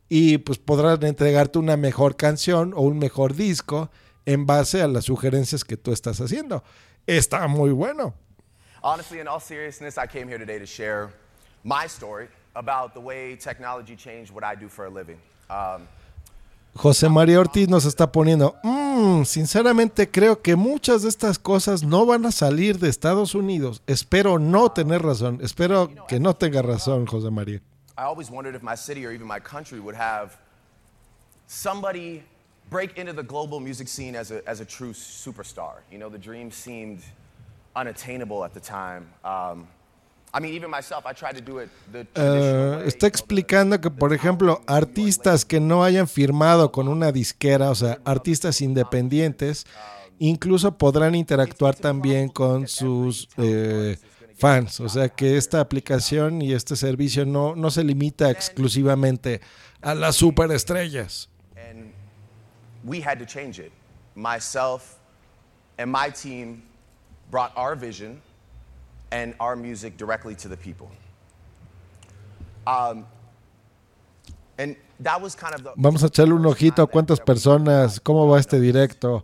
y 0.07 0.37
pues 0.37 0.57
podrán 0.57 1.03
entregarte 1.03 1.59
una 1.59 1.75
mejor 1.75 2.15
canción 2.15 2.71
o 2.73 2.83
un 2.83 2.99
mejor 2.99 3.35
disco 3.35 3.91
en 4.25 4.45
base 4.45 4.81
a 4.81 4.87
las 4.87 5.03
sugerencias 5.03 5.65
que 5.65 5.75
tú 5.75 5.91
estás 5.91 6.21
haciendo. 6.21 6.63
Está 7.05 7.49
muy 7.49 7.71
bueno. 7.71 8.13
Honestly, 8.81 9.19
in 9.19 9.27
all 9.27 9.41
seriousness, 9.41 9.97
I 9.97 10.07
came 10.07 10.29
here 10.29 10.39
today 10.39 10.57
to 10.57 10.65
share 10.65 11.09
my 11.65 11.85
story 11.85 12.29
about 12.55 12.93
the 12.93 12.99
way 12.99 13.35
technology 13.35 13.95
changed 13.95 14.31
what 14.31 14.43
I 14.43 14.55
do 14.55 14.67
for 14.67 14.85
a 14.85 14.89
living. 14.89 15.17
Um, 15.49 15.87
José 16.75 17.09
María 17.09 17.39
Ortiz 17.39 17.67
nos 17.67 17.85
está 17.85 18.11
poniendo, 18.11 18.55
"Mm, 18.63 19.23
sinceramente 19.25 20.09
creo 20.09 20.41
que 20.41 20.55
muchas 20.55 21.01
de 21.01 21.09
estas 21.09 21.39
cosas 21.39 21.83
no 21.83 22.05
van 22.05 22.25
a 22.25 22.31
salir 22.31 22.77
de 22.79 22.89
Estados 22.89 23.33
Unidos. 23.33 23.81
Espero 23.87 24.37
no 24.39 24.69
tener 24.69 25.01
razón. 25.01 25.39
Espero 25.41 25.89
que 26.07 26.19
no 26.19 26.35
tenga 26.35 26.61
razón, 26.61 27.05
José 27.07 27.31
María. 27.31 27.61
I 27.97 28.03
always 28.03 28.29
wondered 28.29 28.55
if 28.55 28.63
my 28.63 28.75
city 28.75 29.05
or 29.05 29.11
even 29.11 29.27
my 29.27 29.39
country 29.39 29.79
would 29.79 29.95
have 29.95 30.37
somebody 31.47 32.23
break 32.69 32.97
into 32.97 33.13
the 33.13 33.23
global 33.23 33.59
music 33.59 33.87
scene 33.87 34.15
as 34.15 34.31
a, 34.31 34.41
as 34.47 34.61
a 34.61 34.65
true 34.65 34.93
superstar. 34.93 35.81
You 35.91 35.97
know, 35.97 36.09
the 36.09 36.19
dream 36.19 36.51
seemed 36.51 37.01
unattainable 37.75 38.45
at 38.45 38.53
the 38.53 38.59
time. 38.59 39.07
Um, 39.25 39.67
I 40.31 40.39
mean, 40.39 40.53
even 40.53 40.69
myself, 40.69 41.05
I 41.05 41.13
tried 41.13 41.35
to 41.37 41.41
do 41.41 41.59
it 41.59 41.69
the 41.91 42.05
está 42.85 43.07
explicando 43.07 43.81
que, 43.81 43.89
por 43.89 44.13
ejemplo, 44.13 44.61
artistas 44.67 45.43
que 45.43 45.59
no 45.59 45.83
hayan 45.83 46.07
firmado 46.07 46.71
con 46.71 46.87
una 46.87 47.11
disquera, 47.11 47.71
o 47.71 47.75
sea, 47.75 47.99
artistas 48.05 48.61
independientes, 48.61 49.65
incluso 50.19 50.77
podrán 50.77 51.15
interactuar 51.15 51.75
también 51.75 52.29
con 52.29 52.67
sus 52.67 53.27
eh, 53.37 53.97
fans. 54.37 54.79
O 54.79 54.89
sea, 54.89 55.09
que 55.09 55.37
esta 55.37 55.61
aplicación 55.61 56.41
y 56.41 56.53
este 56.53 56.75
servicio 56.75 57.25
no, 57.25 57.55
no 57.55 57.71
se 57.71 57.83
limita 57.83 58.29
exclusivamente 58.29 59.41
a 59.81 59.95
las 59.95 60.15
superestrellas. 60.15 61.27
and 61.55 61.91
we 62.83 63.01
had 63.01 63.19
to 63.19 63.25
change 63.25 63.59
it. 63.59 63.71
Myself 64.15 64.99
and 65.77 65.91
my 65.91 66.09
team 66.09 66.63
brought 67.31 67.51
our 67.55 67.75
vision 67.75 68.21
and 69.11 69.33
our 69.39 69.55
music 69.55 69.97
directly 69.97 70.35
to 70.35 70.47
the 70.47 70.57
people. 70.57 70.89
Um, 72.67 73.05
and 74.57 74.75
that 74.99 75.21
was 75.21 75.35
kind 75.35 75.55
of 75.55 75.63
the. 75.63 75.73
Vamos 75.77 76.03
a 76.03 76.07
echarle 76.07 76.33
un 76.33 76.45
ojito 76.45 76.83
a 76.83 76.87
cuántas 76.87 77.19
personas, 77.19 77.99
cómo 77.99 78.27
va 78.27 78.39
este 78.39 78.59
directo. 78.59 79.23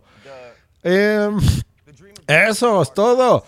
Em, 0.82 1.38
eso 2.26 2.80
es 2.80 2.92
todo. 2.92 3.44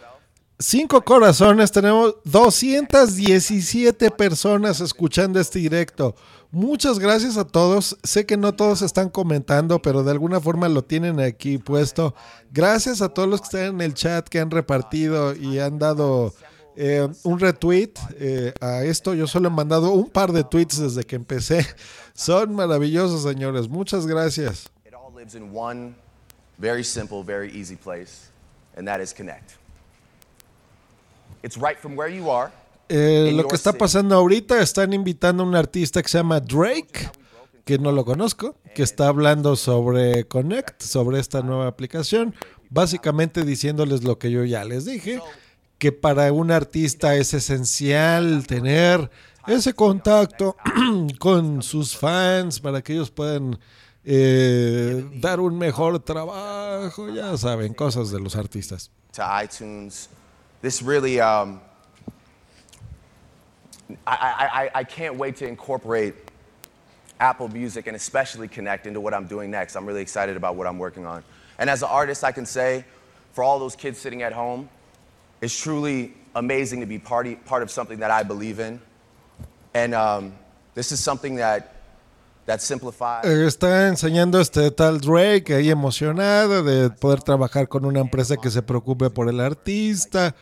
Cinco 0.61 1.03
corazones, 1.03 1.71
tenemos 1.71 2.17
217 2.25 4.11
personas 4.11 4.81
escuchando 4.81 5.39
este 5.39 5.61
directo. 5.61 6.17
Muchas 6.51 6.99
gracias 6.99 7.37
a 7.37 7.45
todos. 7.45 7.97
Sé 8.03 8.27
que 8.27 8.37
no 8.37 8.53
todos 8.53 8.83
están 8.83 9.09
comentando, 9.09 9.81
pero 9.81 10.03
de 10.03 10.11
alguna 10.11 10.41
forma 10.41 10.69
lo 10.69 10.83
tienen 10.83 11.21
aquí 11.21 11.59
puesto. 11.59 12.13
Gracias 12.51 13.03
a 13.03 13.09
todos 13.09 13.29
los 13.29 13.41
que 13.41 13.45
están 13.45 13.77
en 13.77 13.81
el 13.83 13.95
chat, 13.95 14.27
que 14.27 14.41
han 14.41 14.51
repartido 14.51 15.33
y 15.33 15.61
han 15.61 15.79
dado 15.79 16.35
eh, 16.75 17.07
un 17.23 17.39
retweet 17.39 17.93
eh, 18.19 18.53
a 18.61 18.83
esto. 18.83 19.15
Yo 19.15 19.29
solo 19.29 19.47
he 19.47 19.53
mandado 19.53 19.93
un 19.93 20.11
par 20.11 20.33
de 20.33 20.43
tweets 20.43 20.81
desde 20.81 21.05
que 21.05 21.15
empecé. 21.15 21.65
Son 22.15 22.53
maravillosos, 22.53 23.23
señores. 23.23 23.69
Muchas 23.69 24.09
gracias. 24.09 24.69
It 24.85 24.93
all 24.93 25.15
lives 25.15 25.37
in 25.37 25.55
one 25.55 25.95
very 26.59 26.83
simple, 26.83 27.23
very 27.23 27.49
easy 27.53 27.77
place, 27.77 28.33
and 28.77 28.89
that 28.89 29.01
is 29.01 29.15
Connect. 29.15 29.58
It's 31.43 31.57
right 31.57 31.79
from 31.79 31.97
where 31.97 32.15
you 32.15 32.31
are. 32.31 32.51
Eh, 32.89 33.33
lo 33.35 33.47
que 33.47 33.55
está 33.55 33.73
pasando 33.73 34.15
ahorita, 34.15 34.61
están 34.63 34.93
invitando 34.93 35.43
a 35.43 35.47
un 35.47 35.55
artista 35.55 36.03
que 36.03 36.09
se 36.09 36.19
llama 36.19 36.41
Drake, 36.41 37.11
que 37.65 37.79
no 37.79 37.93
lo 37.93 38.05
conozco, 38.05 38.57
que 38.75 38.83
está 38.83 39.09
hablando 39.09 39.57
sobre 39.57 40.25
Connect, 40.25 40.83
sobre 40.83 41.21
esta 41.21 41.43
nueva 41.43 41.67
aplicación, 41.67 42.35
básicamente 42.71 43.45
diciéndoles 43.45 44.05
lo 44.05 44.19
que 44.19 44.31
yo 44.31 44.45
ya 44.45 44.65
les 44.65 44.87
dije, 44.87 45.21
que 45.77 45.93
para 45.93 46.33
un 46.33 46.51
artista 46.51 47.15
es 47.15 47.35
esencial 47.35 48.47
tener 48.47 49.11
ese 49.47 49.75
contacto 49.75 50.57
con 51.19 51.63
sus 51.63 51.95
fans 51.95 52.59
para 52.61 52.81
que 52.81 52.95
ellos 52.95 53.11
puedan 53.11 53.59
eh, 54.05 55.07
dar 55.17 55.41
un 55.41 55.59
mejor 55.59 55.99
trabajo, 56.01 57.11
ya 57.11 57.37
saben, 57.37 57.75
cosas 57.75 58.11
de 58.11 58.19
los 58.19 58.35
artistas. 58.35 58.91
to 59.13 59.23
iTunes. 59.23 60.09
This 60.61 60.83
really 60.83 61.21
um, 61.21 61.61
I, 64.07 64.71
I, 64.75 64.81
I, 64.81 64.85
can't 64.85 65.17
wait 65.17 65.37
to 65.37 65.47
incorporate 65.47 66.15
Apple 67.21 67.49
Music 67.49 67.87
and 67.87 67.97
especially 67.97 68.49
Connect 68.49 68.87
into 68.87 69.01
what 69.01 69.15
I'm 69.15 69.27
doing 69.27 69.51
next. 69.51 69.77
I'm 69.77 69.87
really 69.87 70.03
excited 70.03 70.37
about 70.37 70.57
what 70.57 70.67
I'm 70.67 70.79
working 70.79 71.07
on. 71.07 71.25
And 71.59 71.71
as 71.71 71.83
an 71.83 71.89
artist, 71.91 72.23
I 72.23 72.33
can 72.33 72.45
say 72.45 72.85
for 73.33 73.43
all 73.43 73.59
those 73.59 73.77
kids 73.77 73.99
sitting 73.99 74.23
at 74.23 74.33
home, 74.33 74.69
it's 75.41 75.59
truly 75.59 76.13
amazing 76.35 76.81
to 76.81 76.87
be 76.87 76.99
party, 76.99 77.37
part 77.37 77.63
of 77.63 77.71
something 77.71 78.01
that 78.01 78.11
I 78.11 78.23
believe 78.23 78.61
in. 78.61 78.81
And 79.75 79.95
um, 79.95 80.35
this 80.75 80.93
is 80.93 81.01
something 81.01 81.37
that, 81.37 81.77
Está 83.25 83.89
enseñando 83.89 84.41
este 84.41 84.71
tal 84.71 85.01
Drake 85.01 85.55
ahí 85.55 85.71
emocionado 85.71 86.63
de 86.63 86.89
poder 86.89 87.23
trabajar 87.23 87.69
con 87.69 87.85
una 87.85 88.01
empresa 88.01 88.37
que 88.37 88.51
se 88.51 88.63
preocupe 88.63 89.11
por 89.11 89.29
el 89.29 89.39
artista, 89.41 90.35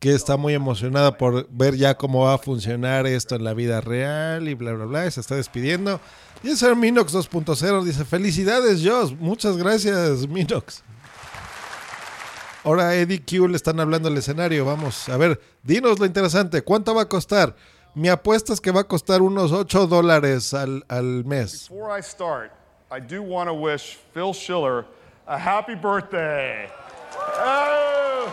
que 0.00 0.14
está 0.14 0.36
muy 0.36 0.54
emocionada 0.54 1.16
por 1.16 1.48
ver 1.50 1.76
ya 1.76 1.96
cómo 1.96 2.24
va 2.24 2.34
a 2.34 2.38
funcionar 2.38 3.06
esto 3.06 3.36
en 3.36 3.44
la 3.44 3.54
vida 3.54 3.80
real 3.80 4.48
y 4.48 4.54
bla, 4.54 4.72
bla, 4.72 4.84
bla. 4.86 5.06
y 5.06 5.10
Se 5.10 5.20
está 5.20 5.36
despidiendo. 5.36 6.00
Y 6.42 6.56
señor 6.56 6.76
Minox 6.76 7.14
2.0 7.14 7.84
dice: 7.84 8.04
Felicidades, 8.04 8.82
Joss. 8.84 9.12
Muchas 9.16 9.56
gracias, 9.56 10.26
Minox. 10.28 10.82
Ahora 12.64 12.94
Eddie 12.94 13.22
Q 13.22 13.46
le 13.48 13.56
están 13.56 13.78
hablando 13.78 14.08
al 14.08 14.16
escenario. 14.16 14.64
Vamos, 14.64 15.08
a 15.08 15.16
ver, 15.16 15.40
dinos 15.62 15.98
lo 15.98 16.06
interesante. 16.06 16.62
¿Cuánto 16.62 16.94
va 16.94 17.02
a 17.02 17.08
costar? 17.08 17.54
Mi 17.94 18.08
apuesta 18.08 18.52
es 18.52 18.60
que 18.60 18.72
va 18.72 18.80
a 18.80 18.84
costar 18.84 19.22
unos 19.22 19.52
8 19.52 19.86
dólares 19.86 20.52
al, 20.52 20.84
al 20.88 21.24
mes. 21.24 21.68
Before 21.68 21.96
I 21.96 22.02
start, 22.02 22.50
I 22.90 22.98
do 22.98 23.22
want 23.22 23.48
to 23.48 23.54
wish 23.54 23.98
Phil 24.12 24.32
Schiller 24.34 24.84
a 25.28 25.38
happy 25.38 25.76
birthday. 25.76 26.68
Oh! 27.38 28.26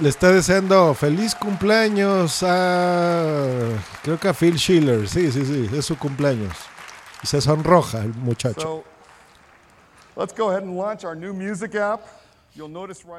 Le 0.00 0.08
está 0.08 0.32
deseando 0.32 0.92
feliz 0.94 1.36
cumpleaños 1.36 2.42
a. 2.42 3.68
Creo 4.02 4.18
que 4.18 4.28
a 4.28 4.34
Phil 4.34 4.58
Schiller. 4.58 5.08
Sí, 5.08 5.30
sí, 5.30 5.44
sí, 5.44 5.70
es 5.72 5.86
su 5.86 5.96
cumpleaños. 5.96 6.56
Y 7.22 7.28
se 7.28 7.40
sonroja 7.40 7.98
el 8.00 8.14
muchacho. 8.14 8.60
So, 8.60 8.84
let's 10.16 10.34
go 10.36 10.50
ahead 10.50 10.64
and 10.64 10.76
launch 10.76 11.04
our 11.04 11.14
new 11.14 11.32
music 11.32 11.76
app. 11.76 12.00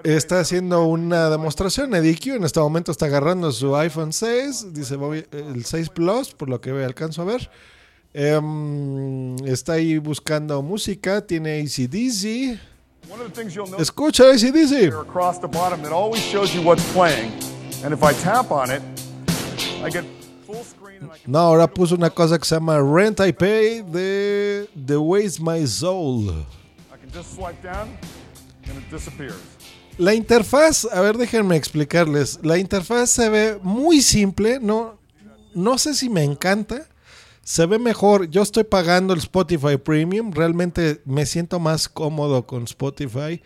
Está 0.03 0.39
haciendo 0.39 0.85
una 0.85 1.29
demostración. 1.29 1.95
EDQ 1.95 2.27
en 2.35 2.43
este 2.43 2.59
momento 2.59 2.91
está 2.91 3.07
agarrando 3.07 3.51
su 3.51 3.75
iPhone 3.75 4.13
6. 4.13 4.73
Dice 4.73 4.95
el 5.31 5.65
6 5.65 5.89
Plus, 5.89 6.33
por 6.33 6.49
lo 6.49 6.61
que 6.61 6.69
alcanzo 6.69 7.23
a 7.23 7.25
ver. 7.25 7.49
Em, 8.13 9.35
está 9.47 9.73
ahí 9.73 9.97
buscando 9.97 10.61
música. 10.61 11.25
Tiene 11.25 11.61
ACDC. 11.61 12.59
Escucha 13.79 14.25
ACDC. 14.29 14.91
No, 21.25 21.39
ahora 21.39 21.67
puso 21.67 21.95
una 21.95 22.09
cosa 22.11 22.37
que 22.37 22.45
se 22.45 22.55
llama 22.55 22.79
Rent 22.79 23.19
I 23.19 23.33
Pay 23.33 23.81
de 23.81 24.69
The 24.85 24.97
Waste 24.97 25.41
My 25.41 25.65
Soul. 25.65 26.29
I 26.29 26.97
can 26.99 27.09
just 27.11 27.35
swipe 27.35 27.61
down. 27.63 27.89
La 29.97 30.13
interfaz, 30.13 30.85
a 30.91 31.01
ver, 31.01 31.17
déjenme 31.17 31.55
explicarles. 31.55 32.39
La 32.43 32.57
interfaz 32.57 33.09
se 33.11 33.29
ve 33.29 33.59
muy 33.61 34.01
simple, 34.01 34.59
no, 34.61 34.97
no 35.53 35.77
sé 35.77 35.93
si 35.93 36.09
me 36.09 36.23
encanta. 36.23 36.87
Se 37.43 37.65
ve 37.65 37.77
mejor. 37.77 38.29
Yo 38.29 38.41
estoy 38.41 38.63
pagando 38.63 39.13
el 39.13 39.19
Spotify 39.19 39.75
Premium. 39.77 40.31
Realmente 40.31 41.01
me 41.05 41.25
siento 41.25 41.59
más 41.59 41.89
cómodo 41.89 42.47
con 42.47 42.63
Spotify. 42.63 43.41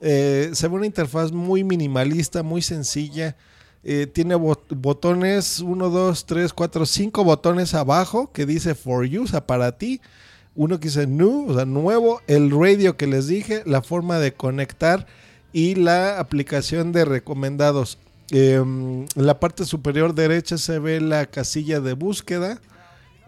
Eh, 0.00 0.50
se 0.52 0.66
ve 0.68 0.74
una 0.74 0.86
interfaz 0.86 1.30
muy 1.30 1.62
minimalista, 1.62 2.42
muy 2.42 2.60
sencilla. 2.60 3.36
Eh, 3.84 4.08
tiene 4.08 4.34
bot- 4.34 4.74
botones 4.76 5.60
1, 5.60 5.90
2, 5.90 6.26
3, 6.26 6.52
4, 6.52 6.84
5 6.86 7.22
botones 7.22 7.72
abajo 7.72 8.32
que 8.32 8.46
dice 8.46 8.74
For 8.74 9.06
You, 9.06 9.22
o 9.22 9.26
sea, 9.28 9.46
para 9.46 9.78
ti. 9.78 10.00
Uno 10.56 10.80
que 10.80 10.88
dice 10.88 11.06
New, 11.06 11.50
o 11.50 11.54
sea, 11.54 11.64
nuevo. 11.64 12.20
El 12.26 12.50
radio 12.50 12.96
que 12.96 13.06
les 13.06 13.26
dije, 13.26 13.62
la 13.66 13.82
forma 13.82 14.18
de 14.18 14.32
conectar 14.32 15.06
y 15.52 15.74
la 15.74 16.18
aplicación 16.18 16.92
de 16.92 17.04
recomendados. 17.04 17.98
En 18.30 19.06
la 19.14 19.38
parte 19.38 19.64
superior 19.64 20.14
derecha 20.14 20.58
se 20.58 20.78
ve 20.78 21.00
la 21.00 21.26
casilla 21.26 21.80
de 21.80 21.92
búsqueda 21.92 22.60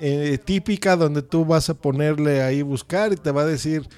eh, 0.00 0.39
típica 0.44 0.97
donde 0.97 1.23
tú 1.23 1.44
vas 1.44 1.70
a 1.70 1.74
ponerle 1.74 2.42
ahí 2.42 2.62
buscar 2.62 3.12
y 3.12 3.16
te 3.16 3.32
va 3.32 3.42
a 3.42 3.47
decir 3.47 3.89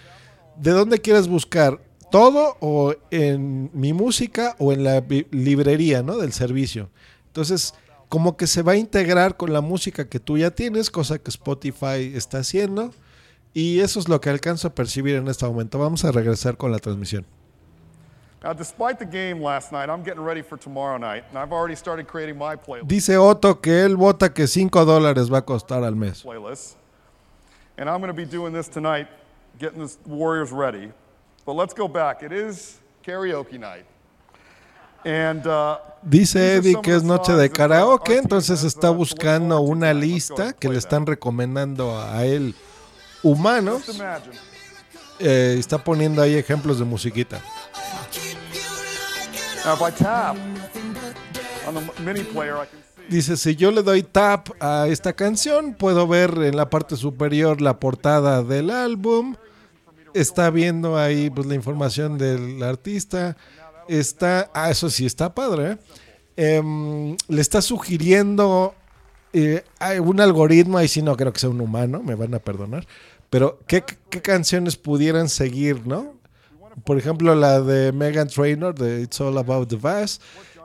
de 0.56 0.70
dónde 0.70 0.98
quieres 0.98 1.28
buscar 1.28 1.78
todo 2.10 2.56
o 2.60 2.94
en 3.10 3.70
mi 3.74 3.92
música 3.92 4.56
o 4.58 4.72
en 4.72 4.82
la 4.82 5.04
librería 5.30 6.02
¿no? 6.02 6.16
del 6.16 6.32
servicio. 6.32 6.88
Entonces, 7.26 7.74
como 8.08 8.36
que 8.36 8.46
se 8.46 8.62
va 8.62 8.72
a 8.72 8.76
integrar 8.76 9.36
con 9.36 9.52
la 9.52 9.60
música 9.60 10.08
que 10.08 10.18
tú 10.18 10.38
ya 10.38 10.50
tienes, 10.50 10.90
cosa 10.90 11.18
que 11.18 11.30
Spotify 11.30 12.12
está 12.14 12.38
haciendo. 12.38 12.92
Y 13.52 13.80
eso 13.80 13.98
es 13.98 14.08
lo 14.08 14.20
que 14.20 14.30
alcanzo 14.30 14.68
a 14.68 14.74
percibir 14.74 15.16
en 15.16 15.28
este 15.28 15.44
momento. 15.46 15.78
Vamos 15.78 16.04
a 16.04 16.12
regresar 16.12 16.56
con 16.56 16.70
la 16.70 16.78
transmisión. 16.78 17.26
Now, 18.42 18.54
despite 18.54 18.98
the 18.98 19.04
game 19.04 19.42
last 19.42 19.70
night, 19.70 19.90
I'm 19.90 20.02
getting 20.02 20.24
ready 20.24 20.40
for 20.40 20.56
tomorrow 20.56 20.96
night, 20.96 21.24
and 21.28 21.36
I've 21.36 21.52
already 21.52 21.76
started 21.76 22.06
creating 22.06 22.38
my 22.38 22.56
playlist. 22.56 22.88
Dice 22.88 23.18
Otto 23.18 23.60
que 23.60 23.84
él 23.84 23.96
vota 23.96 24.32
que 24.32 24.46
5 24.46 24.86
dólares 24.86 25.30
va 25.30 25.38
a 25.38 25.44
costar 25.44 25.84
al 25.84 25.94
mes. 25.94 26.24
And 27.76 27.88
I'm 27.88 28.00
going 28.00 28.08
to 28.08 28.14
be 28.14 28.24
doing 28.24 28.52
this 28.54 28.68
tonight, 28.68 29.08
getting 29.58 29.86
the 29.86 29.94
Warriors 30.06 30.52
ready. 30.52 30.90
But 31.44 31.54
let's 31.54 31.74
go 31.74 31.86
back. 31.86 32.22
It 32.22 32.32
is 32.32 32.78
karaoke 33.04 33.58
night. 33.58 33.84
And 35.04 35.46
uh, 35.46 35.78
Dice 36.02 36.56
Eddie 36.56 36.76
que 36.82 36.94
es 36.94 37.02
noche 37.02 37.34
de 37.34 37.50
karaoke, 37.50 38.16
entonces 38.16 38.64
está 38.64 38.90
uh, 38.90 38.92
look 38.92 38.98
buscando 38.98 39.60
una 39.60 39.92
lista 39.92 40.54
que 40.54 40.68
le 40.68 40.78
están 40.78 41.04
recomendando 41.06 41.98
a 41.98 42.24
él 42.24 42.54
humanos. 43.22 43.82
Eh, 45.18 45.56
está 45.58 45.82
poniendo 45.82 46.22
ahí 46.22 46.34
ejemplos 46.34 46.78
de 46.78 46.84
musiquita. 46.84 47.40
Dice, 53.08 53.36
si 53.36 53.56
yo 53.56 53.70
le 53.70 53.82
doy 53.82 54.02
tap 54.02 54.50
a 54.60 54.86
esta 54.88 55.12
canción, 55.12 55.74
puedo 55.74 56.06
ver 56.06 56.30
en 56.42 56.56
la 56.56 56.70
parte 56.70 56.96
superior 56.96 57.60
la 57.60 57.78
portada 57.78 58.42
del 58.42 58.70
álbum. 58.70 59.36
Está 60.14 60.50
viendo 60.50 60.96
ahí 60.96 61.28
pues, 61.28 61.46
la 61.46 61.54
información 61.54 62.18
del 62.18 62.62
artista. 62.62 63.36
Está, 63.88 64.50
ah, 64.54 64.70
eso 64.70 64.88
sí 64.88 65.06
está 65.06 65.34
padre. 65.34 65.72
¿eh? 65.72 65.78
Em, 66.36 67.16
le 67.28 67.40
está 67.40 67.60
sugiriendo 67.60 68.74
eh, 69.32 69.62
un 70.00 70.20
algoritmo, 70.20 70.78
ahí 70.78 70.88
sí 70.88 71.02
no 71.02 71.16
creo 71.16 71.32
que 71.32 71.40
sea 71.40 71.50
un 71.50 71.60
humano, 71.60 72.02
me 72.02 72.14
van 72.14 72.34
a 72.34 72.38
perdonar. 72.38 72.86
Pero, 73.30 73.60
¿qué, 73.66 73.84
qué 74.10 74.20
canciones 74.20 74.76
pudieran 74.76 75.28
seguir, 75.28 75.86
no? 75.86 76.14
Por 76.84 76.98
ejemplo, 76.98 77.34
la 77.34 77.60
de 77.60 77.92
Megan 77.92 78.28
Trainor, 78.28 78.74
de 78.74 79.02
It's 79.02 79.20
All 79.20 79.38
About 79.38 79.68
the 79.68 79.76
Bass. 79.76 80.20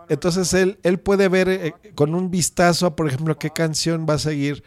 Entonces 0.07 0.53
él, 0.53 0.77
él 0.83 0.99
puede 0.99 1.27
ver 1.29 1.49
eh, 1.49 1.73
con 1.95 2.13
un 2.13 2.29
vistazo, 2.29 2.95
por 2.95 3.07
ejemplo, 3.07 3.37
qué 3.37 3.49
canción 3.49 4.05
va 4.07 4.15
a 4.15 4.19
seguir 4.19 4.63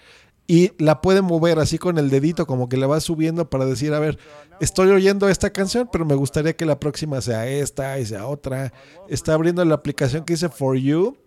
y 0.50 0.72
la 0.78 1.02
puede 1.02 1.20
mover 1.20 1.58
así 1.58 1.76
con 1.76 1.98
el 1.98 2.08
dedito, 2.08 2.46
como 2.46 2.70
que 2.70 2.78
le 2.78 2.86
va 2.86 3.00
subiendo 3.00 3.50
para 3.50 3.66
decir, 3.66 3.92
a 3.92 4.00
ver, 4.00 4.18
estoy 4.60 4.88
oyendo 4.88 5.28
esta 5.28 5.50
canción, 5.50 5.90
pero 5.92 6.06
me 6.06 6.14
gustaría 6.14 6.56
que 6.56 6.64
la 6.64 6.80
próxima 6.80 7.20
sea 7.20 7.46
esta 7.46 7.98
y 7.98 8.06
sea 8.06 8.26
otra. 8.26 8.72
Está 9.10 9.34
abriendo 9.34 9.62
la 9.66 9.74
aplicación 9.74 10.24
que 10.24 10.32
dice 10.32 10.48
For 10.48 10.74
You 10.74 11.18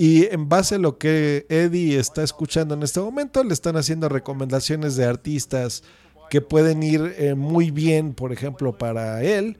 y 0.00 0.32
en 0.32 0.48
base 0.48 0.76
a 0.76 0.78
lo 0.78 0.96
que 0.96 1.44
Eddie 1.50 1.98
está 1.98 2.22
escuchando 2.22 2.72
en 2.72 2.82
este 2.82 3.00
momento, 3.00 3.44
le 3.44 3.52
están 3.52 3.76
haciendo 3.76 4.08
recomendaciones 4.08 4.96
de 4.96 5.04
artistas 5.04 5.82
que 6.30 6.40
pueden 6.40 6.82
ir 6.82 7.14
eh, 7.18 7.34
muy 7.34 7.70
bien, 7.70 8.14
por 8.14 8.32
ejemplo, 8.32 8.78
para 8.78 9.22
él. 9.22 9.58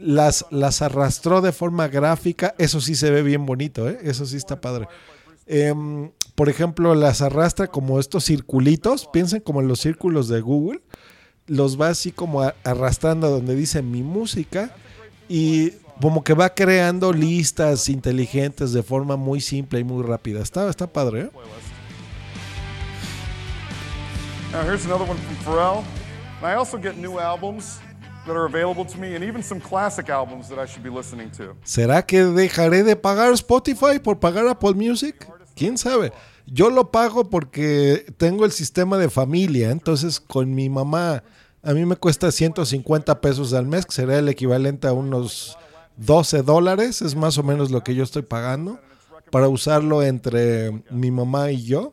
Las, 0.00 0.44
las 0.50 0.82
arrastró 0.82 1.40
de 1.40 1.52
forma 1.52 1.86
gráfica, 1.86 2.52
eso 2.58 2.80
sí 2.80 2.96
se 2.96 3.12
ve 3.12 3.22
bien 3.22 3.46
bonito, 3.46 3.88
¿eh? 3.88 4.00
eso 4.02 4.26
sí 4.26 4.36
está 4.36 4.60
padre. 4.60 4.88
Em, 5.46 6.10
por 6.34 6.48
ejemplo, 6.48 6.96
las 6.96 7.22
arrastra 7.22 7.68
como 7.68 8.00
estos 8.00 8.24
circulitos, 8.24 9.08
piensen 9.12 9.40
como 9.40 9.60
en 9.60 9.68
los 9.68 9.78
círculos 9.78 10.26
de 10.26 10.40
Google, 10.40 10.80
los 11.46 11.80
va 11.80 11.90
así 11.90 12.10
como 12.10 12.42
arrastrando 12.64 13.30
donde 13.30 13.54
dice 13.54 13.82
mi 13.82 14.02
música 14.02 14.74
y 15.28 15.74
como 16.00 16.22
que 16.22 16.34
va 16.34 16.54
creando 16.54 17.12
listas 17.12 17.88
inteligentes 17.88 18.72
de 18.72 18.82
forma 18.82 19.16
muy 19.16 19.40
simple 19.40 19.80
y 19.80 19.84
muy 19.84 20.02
rápida. 20.02 20.40
Está, 20.40 20.68
está 20.68 20.86
padre, 20.86 21.22
¿eh? 21.22 21.30
Now, 24.52 24.62
here's 24.62 24.86
another 24.86 25.08
one 25.08 25.18
from 25.18 25.36
Pharrell. 25.44 25.84
And 26.40 26.46
I 26.46 26.54
also 26.54 26.78
get 26.78 26.96
new 26.96 27.18
albums 27.18 27.80
that 28.26 28.36
are 28.36 28.46
available 28.46 28.84
to 28.84 28.98
me, 28.98 29.14
and 29.14 29.24
even 29.24 29.42
some 29.42 29.60
classic 29.60 30.10
albums 30.10 30.48
that 30.48 30.58
I 30.58 30.66
should 30.66 30.82
be 30.82 30.90
listening 30.90 31.30
to. 31.32 31.56
¿Será 31.64 32.04
que 32.04 32.24
dejaré 32.24 32.82
de 32.82 32.96
pagar 32.96 33.32
Spotify 33.32 33.98
por 34.02 34.18
pagar 34.18 34.46
Apple 34.48 34.74
Music? 34.74 35.26
¿Quién 35.54 35.78
sabe? 35.78 36.12
Yo 36.46 36.70
lo 36.70 36.90
pago 36.90 37.28
porque 37.30 38.06
tengo 38.18 38.44
el 38.44 38.52
sistema 38.52 38.98
de 38.98 39.08
familia, 39.08 39.70
entonces 39.70 40.20
con 40.20 40.54
mi 40.54 40.68
mamá 40.68 41.22
a 41.62 41.72
mí 41.72 41.84
me 41.84 41.96
cuesta 41.96 42.30
150 42.30 43.20
pesos 43.20 43.52
al 43.52 43.66
mes, 43.66 43.86
que 43.86 43.92
sería 43.92 44.18
el 44.18 44.28
equivalente 44.28 44.86
a 44.86 44.92
unos 44.92 45.58
12 45.96 46.42
dólares, 46.42 47.02
es 47.02 47.14
más 47.14 47.38
o 47.38 47.42
menos 47.42 47.70
lo 47.70 47.82
que 47.82 47.94
yo 47.94 48.04
estoy 48.04 48.22
pagando 48.22 48.80
para 49.30 49.48
usarlo 49.48 50.02
entre 50.02 50.82
mi 50.90 51.10
mamá 51.10 51.50
y 51.50 51.64
yo. 51.64 51.92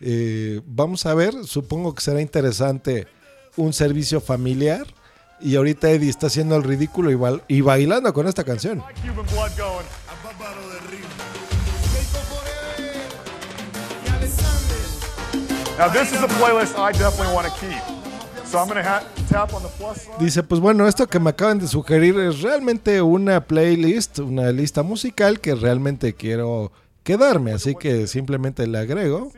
Eh, 0.00 0.60
vamos 0.66 1.06
a 1.06 1.14
ver, 1.14 1.32
supongo 1.44 1.94
que 1.94 2.02
será 2.02 2.20
interesante 2.20 3.06
un 3.56 3.72
servicio 3.72 4.20
familiar. 4.20 4.86
Y 5.38 5.56
ahorita 5.56 5.90
Eddie 5.90 6.08
está 6.08 6.28
haciendo 6.28 6.56
el 6.56 6.62
ridículo 6.62 7.10
y, 7.10 7.56
y 7.56 7.60
bailando 7.60 8.12
con 8.14 8.26
esta 8.26 8.42
canción. 8.42 8.82
Now 15.78 15.90
this 15.90 16.10
is 16.10 16.22
a 16.22 16.28
playlist 16.38 16.78
I 16.78 16.92
definitely 16.92 17.34
want 17.34 17.52
to 17.52 17.60
keep. 17.60 17.95
Dice, 20.18 20.42
pues 20.42 20.60
bueno, 20.60 20.86
esto 20.86 21.06
que 21.06 21.18
me 21.18 21.30
acaban 21.30 21.58
de 21.58 21.66
sugerir 21.68 22.18
es 22.18 22.42
realmente 22.42 23.02
una 23.02 23.46
playlist, 23.46 24.18
una 24.20 24.50
lista 24.52 24.82
musical 24.82 25.40
que 25.40 25.54
realmente 25.54 26.14
quiero 26.14 26.72
quedarme, 27.02 27.52
así 27.52 27.74
que 27.74 28.06
simplemente 28.06 28.66
le 28.66 28.78
agrego. 28.78 29.30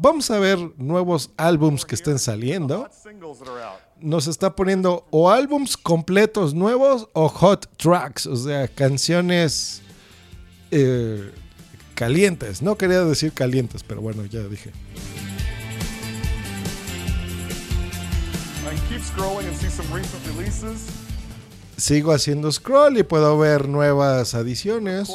Vamos 0.00 0.30
a 0.30 0.38
ver 0.38 0.58
nuevos 0.76 1.30
álbums 1.36 1.84
que 1.84 1.96
estén 1.96 2.18
saliendo. 2.18 2.88
Nos 4.00 4.28
está 4.28 4.54
poniendo 4.54 5.04
o 5.10 5.30
álbums 5.30 5.76
completos 5.76 6.54
nuevos 6.54 7.08
o 7.12 7.28
hot 7.28 7.66
tracks, 7.76 8.26
o 8.26 8.36
sea, 8.36 8.68
canciones 8.68 9.82
eh, 10.70 11.32
calientes. 11.94 12.62
No 12.62 12.76
quería 12.76 13.02
decir 13.02 13.32
calientes, 13.32 13.82
pero 13.82 14.00
bueno, 14.00 14.24
ya 14.26 14.42
dije. 14.42 14.70
Sigo 21.76 22.12
haciendo 22.12 22.50
scroll 22.50 22.98
y 22.98 23.02
puedo 23.02 23.38
ver 23.38 23.68
nuevas 23.68 24.34
adiciones. 24.34 25.08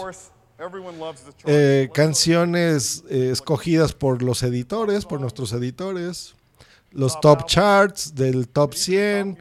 Eh, 1.46 1.90
canciones 1.94 3.04
eh, 3.10 3.30
escogidas 3.32 3.94
por 3.94 4.24
los 4.24 4.44
editores, 4.44 5.06
por 5.06 5.20
nuestros 5.20 5.52
editores, 5.52 6.36
los 6.92 7.20
top 7.20 7.46
charts 7.46 8.16
del 8.16 8.48
top 8.48 8.74
100, 8.74 9.38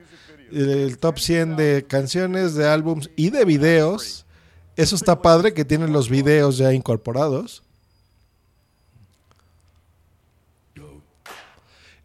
el 0.53 0.99
top 0.99 1.19
100 1.19 1.57
de 1.57 1.87
canciones, 1.87 2.55
de 2.55 2.67
álbums 2.67 3.09
y 3.17 3.31
de 3.31 3.45
videos. 3.45 4.27
Eso 4.77 4.97
está 4.97 5.23
padre 5.23 5.55
que 5.55 5.65
tienen 5.65 5.93
los 5.93 6.09
videos 6.09 6.59
ya 6.59 6.73
incorporados. 6.73 7.63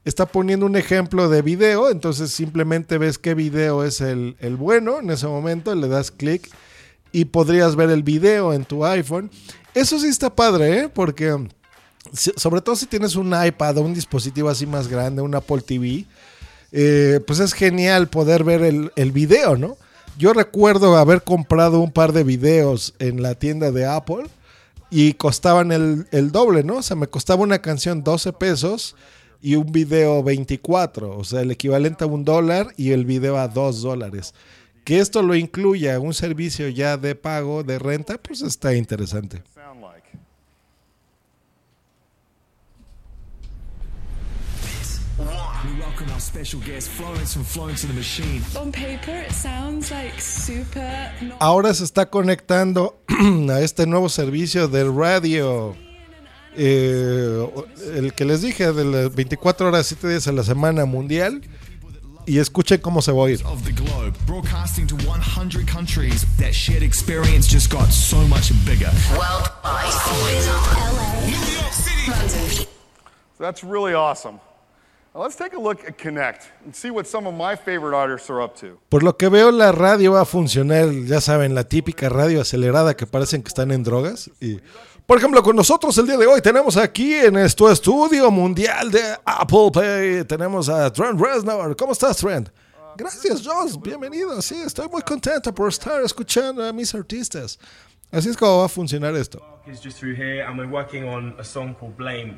Está 0.08 0.26
poniendo 0.26 0.66
un 0.66 0.78
ejemplo 0.78 1.28
de 1.28 1.42
video, 1.42 1.90
entonces 1.90 2.32
simplemente 2.32 2.98
ves 2.98 3.18
qué 3.18 3.34
video 3.34 3.84
es 3.84 4.00
el, 4.00 4.38
el 4.40 4.56
bueno 4.56 5.02
en 5.02 5.10
ese 5.10 5.28
momento, 5.28 5.76
le 5.76 5.90
das 5.90 6.12
clic 6.12 6.50
y 7.12 7.26
podrías 7.26 7.76
ver 7.76 7.90
el 7.90 8.04
video 8.04 8.54
en 8.54 8.64
tu 8.64 8.86
iPhone. 8.86 9.30
Eso 9.74 10.00
sí 10.00 10.08
está 10.08 10.34
padre, 10.34 10.80
¿eh? 10.80 10.88
porque 10.90 11.36
sobre 12.14 12.62
todo 12.62 12.78
si 12.78 12.86
tienes 12.86 13.18
un 13.18 13.36
iPad 13.36 13.80
o 13.80 13.82
un 13.82 13.94
dispositivo 13.94 14.48
así 14.48 14.66
más 14.66 14.88
grande, 14.88 15.22
un 15.22 15.36
Apple 15.36 15.60
TV, 15.60 16.06
eh, 16.72 17.20
pues 17.28 17.42
es 17.42 17.52
genial 17.52 18.08
poder 18.08 18.46
ver 18.46 18.62
el, 18.62 18.94
el 18.96 19.12
video, 19.12 19.58
¿no? 19.58 19.76
Yo 20.18 20.32
recuerdo 20.32 20.96
haber 20.96 21.22
comprado 21.22 21.82
un 21.82 21.92
par 21.92 22.14
de 22.14 22.24
videos 22.24 22.94
en 23.00 23.22
la 23.22 23.36
tienda 23.36 23.74
de 23.74 23.86
Apple 23.86 24.24
y 24.90 25.16
costaban 25.16 25.74
el, 25.74 26.08
el 26.12 26.32
doble, 26.32 26.64
¿no? 26.64 26.78
O 26.78 26.82
sea, 26.82 26.96
me 26.96 27.08
costaba 27.08 27.44
una 27.44 27.60
canción 27.60 28.06
12 28.06 28.32
pesos 28.32 28.96
y 29.42 29.56
un 29.56 29.72
video 29.72 30.24
24, 30.24 31.18
o 31.18 31.24
sea, 31.24 31.42
el 31.42 31.52
equivalente 31.52 32.04
a 32.04 32.08
un 32.08 32.24
dólar 32.24 32.74
y 32.78 32.92
el 32.92 33.06
video 33.06 33.38
a 33.38 33.48
2 33.48 33.82
dólares. 33.82 34.34
Que 34.84 35.00
esto 35.00 35.22
lo 35.22 35.36
incluya 35.36 36.00
un 36.00 36.14
servicio 36.14 36.70
ya 36.70 36.98
de 36.98 37.14
pago, 37.16 37.64
de 37.64 37.78
renta, 37.78 38.18
pues 38.18 38.42
está 38.42 38.74
interesante. 38.74 39.44
Sound 39.54 39.82
like. 39.82 40.08
We 45.66 45.80
welcome 45.80 46.10
our 46.14 46.22
special 46.22 46.62
guest, 46.62 46.88
Florence 46.90 47.34
from 47.34 47.44
Florence 47.44 47.84
and 47.84 47.92
the 47.92 47.98
Machine. 47.98 48.42
On 48.56 48.72
paper, 48.72 49.26
it 49.28 49.34
sounds 49.34 49.92
like 49.92 50.22
super. 50.22 51.12
Not 51.22 51.38
Ahora 51.40 51.74
se 51.74 51.84
está 51.84 52.10
conectando 52.10 53.02
a 53.50 53.60
este 53.62 53.88
nuevo 53.88 54.08
servicio 54.08 54.68
de 54.68 54.84
radio. 54.86 55.76
Eh, 56.58 57.48
el 57.96 58.14
que 58.14 58.26
les 58.26 58.42
dije 58.42 58.74
de 58.74 58.84
las 58.84 59.16
24 59.16 59.68
horas, 59.68 59.88
7 59.88 60.08
días 60.10 60.28
a 60.28 60.32
la 60.32 60.44
semana 60.44 60.86
mundial. 60.86 61.42
Y 62.26 62.40
escuchen 62.40 62.82
cómo 62.82 63.02
se 63.02 63.14
va 63.14 63.20
a 63.20 63.22
oír. 63.22 63.42
Of 63.46 63.64
the 63.64 63.72
globe, 63.72 64.12
broadcasting 64.26 64.86
to 64.88 64.96
100 65.08 65.66
countries. 65.66 66.26
That 66.38 66.54
shared 66.54 66.84
experience 66.84 67.48
just 67.48 67.72
got 67.72 67.90
so 67.90 68.18
much 68.28 68.52
bigger. 68.66 68.92
So 73.38 73.44
that's 73.44 73.64
really 73.64 73.94
awesome. 73.94 74.42
Now 75.16 75.24
let's 75.24 75.36
take 75.36 75.54
a 75.54 75.60
look 75.60 75.84
at 75.88 75.98
Connect 75.98 76.52
and 76.66 76.76
see 76.76 76.92
what 76.92 77.08
some 77.08 77.28
of 77.28 77.34
my 77.34 77.56
favorite 77.56 77.96
artists 77.96 78.30
are 78.30 78.42
up 78.42 78.56
to. 78.58 78.78
Por 78.90 79.04
lo 79.04 79.16
que 79.16 79.30
veo, 79.30 79.52
la 79.52 79.72
radio 79.72 80.12
va 80.12 80.22
a 80.22 80.26
funcionar, 80.26 80.92
ya 81.06 81.22
saben, 81.22 81.56
la 81.56 81.64
típica 81.64 82.10
radio 82.10 82.42
acelerada 82.42 82.96
que 82.96 83.08
parecen 83.08 83.42
que 83.42 83.48
están 83.48 83.72
en 83.72 83.84
drogas. 83.84 84.30
Y, 84.42 84.60
por 85.08 85.18
ejemplo, 85.18 85.42
con 85.42 85.56
nosotros 85.56 85.98
el 85.98 86.06
día 86.06 86.18
de 86.18 86.28
hoy 86.28 86.42
tenemos 86.42 86.76
aquí 86.76 87.14
en 87.14 87.34
nuestro 87.34 87.72
estudio 87.72 88.30
mundial 88.30 88.92
de 88.92 89.02
Apple 89.24 89.72
Pay, 89.74 90.26
tenemos 90.26 90.68
a 90.68 90.92
Trent 90.92 91.18
Reznor. 91.18 91.78
¿Cómo 91.78 91.94
estás, 91.94 92.18
Trent? 92.18 92.50
Gracias, 92.98 93.42
Joss. 93.42 93.82
Bienvenido. 93.82 94.42
Sí, 94.42 94.56
estoy 94.66 94.90
muy 94.90 95.02
contento 95.04 95.56
por 95.56 95.70
estar 95.70 96.04
escuchando 96.04 96.62
a 96.62 96.74
mis 96.74 96.94
artistas. 96.94 97.58
Así 98.12 98.28
es 98.28 98.36
como 98.36 98.58
va 98.58 98.66
a 98.66 98.70
funcionar 98.70 99.16
esto. 99.16 99.42
Blame, 101.98 102.36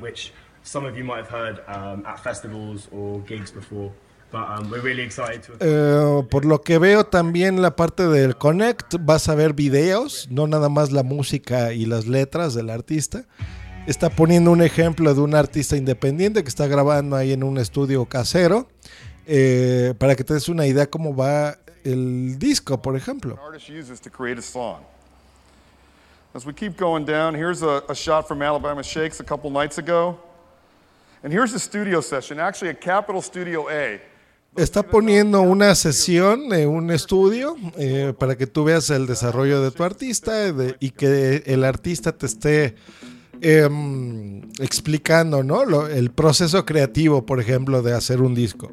some 0.62 0.86
of 0.86 0.94
you 0.94 1.02
might 1.02 1.26
have 1.26 1.28
heard 1.28 1.60
um, 1.66 2.06
at 2.06 2.20
festivals 2.20 2.88
or 2.92 3.20
gigs 3.26 3.50
before. 3.50 3.90
But 4.32 4.42
um, 4.48 4.70
we're 4.70 4.80
really 4.80 5.02
excited 5.02 5.42
to. 5.42 5.56
Eh, 5.58 6.26
por 6.30 6.44
lo 6.44 6.62
que 6.62 6.78
veo 6.78 7.04
también 7.04 7.60
la 7.60 7.74
parte 7.74 8.06
del 8.06 8.36
Connect, 8.36 8.94
vas 9.00 9.28
a 9.28 9.34
ver 9.34 9.54
videos, 9.54 10.28
no 10.30 10.46
nada 10.46 10.68
más 10.68 10.92
la 10.92 11.02
música 11.02 11.72
y 11.72 11.84
las 11.84 12.06
letras 12.06 12.54
del 12.54 12.70
artista. 12.70 13.24
Está 13.86 14.08
poniendo 14.10 14.52
un 14.52 14.62
ejemplo 14.62 15.14
de 15.14 15.20
un 15.20 15.34
artista 15.34 15.76
independiente 15.76 16.42
que 16.44 16.48
está 16.48 16.68
grabando 16.68 17.16
ahí 17.16 17.32
en 17.32 17.42
un 17.42 17.58
estudio 17.58 18.04
casero, 18.04 18.68
eh, 19.26 19.94
para 19.98 20.14
que 20.14 20.22
te 20.22 20.34
des 20.34 20.48
una 20.48 20.66
idea 20.66 20.88
cómo 20.88 21.16
va 21.16 21.56
el 21.82 22.38
disco, 22.38 22.80
por 22.80 22.94
ejemplo. 22.94 23.34
An 23.34 23.46
artist 23.46 23.68
uses 23.68 24.00
to 24.00 24.10
create 24.10 24.38
a 24.38 24.42
song. 24.42 24.84
As 26.34 26.46
we 26.46 26.52
keep 26.52 26.76
going 26.76 27.04
down, 27.04 27.34
here's 27.34 27.62
a, 27.62 27.82
a 27.88 27.94
shot 27.94 28.28
from 28.28 28.42
Alabama 28.42 28.84
Shakes 28.84 29.18
a 29.18 29.24
couple 29.24 29.50
nights 29.50 29.78
ago. 29.78 30.16
And 31.24 31.32
here's 31.32 31.52
a 31.52 31.58
studio 31.58 32.00
session, 32.00 32.38
actually 32.38 32.70
a 32.70 32.74
Capitol 32.74 33.20
Studio 33.20 33.68
A. 33.68 34.00
Está 34.56 34.82
poniendo 34.82 35.42
una 35.42 35.74
sesión 35.74 36.48
de 36.48 36.66
un 36.66 36.90
estudio 36.90 37.56
eh, 37.78 38.12
para 38.18 38.36
que 38.36 38.46
tú 38.46 38.64
veas 38.64 38.90
el 38.90 39.06
desarrollo 39.06 39.62
de 39.62 39.70
tu 39.70 39.84
artista 39.84 40.52
de- 40.52 40.76
y 40.80 40.90
que 40.90 41.42
el 41.46 41.64
artista 41.64 42.12
te 42.12 42.26
esté 42.26 42.74
em, 43.40 44.42
explicando 44.58 45.42
¿no? 45.42 45.86
El 45.86 46.10
proceso 46.10 46.66
creativo, 46.66 47.24
por 47.24 47.40
ejemplo, 47.40 47.80
de 47.80 47.94
hacer 47.94 48.20
un 48.20 48.34
disco. 48.34 48.70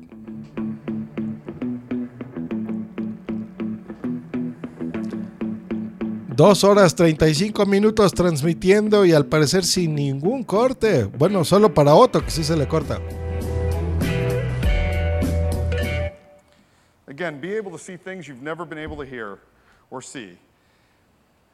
Dos 6.35 6.64
horas 6.64 6.93
35 6.95 7.65
minutos 7.65 8.14
transmitiendo 8.14 9.06
y 9.06 9.14
al 9.14 9.25
parecer 9.25 9.65
sin 9.65 9.95
ningún 9.95 10.43
corte. 10.43 11.06
Bueno, 11.06 11.43
solo 11.43 11.73
para 11.73 11.95
Otto 11.95 12.23
que 12.23 12.30
sí 12.30 12.43
se 12.43 12.56
le 12.56 12.67
corta. 12.67 12.99
Again, 17.17 17.39
be 17.39 17.55
able 17.55 17.71
to 17.71 17.79
see 17.79 17.97
things 17.97 18.27
you've 18.27 18.43
never 18.43 18.63
been 18.63 18.77
able 18.77 18.95
to 18.97 19.03
hear 19.03 19.39
or 19.89 20.03
see. 20.03 20.37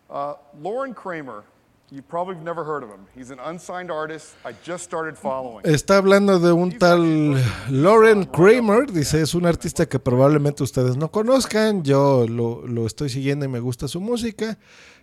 Uh, 0.09 0.33
Lauren 0.61 0.93
Kramer, 0.93 1.45
you 1.89 2.01
probably 2.01 2.35
never 2.43 2.65
heard 2.65 2.83
of 2.83 2.89
him. 2.89 3.07
He's 3.15 3.31
an 3.31 3.39
unsigned 3.39 3.89
artist. 3.89 4.35
I 4.43 4.51
just 4.65 4.83
started 4.83 5.17
following. 5.17 5.63
Está 5.63 5.95
hablando 5.95 6.37
de 6.39 6.51
un 6.51 6.77
tal 6.77 7.41
Lauren 7.69 8.25
Kramer, 8.25 8.91
dice, 8.91 9.21
es 9.21 9.35
un 9.35 9.45
artista 9.45 9.85
que 9.85 9.99
probablemente 9.99 10.63
ustedes 10.63 10.97
no 10.97 11.09
conozcan, 11.09 11.83
yo 11.83 12.25
lo, 12.27 12.67
lo 12.67 12.85
estoy 12.85 13.07
siguiendo 13.07 13.45
y 13.45 13.47
me 13.47 13.61
gusta 13.61 13.87
su 13.87 14.01
música. 14.01 14.57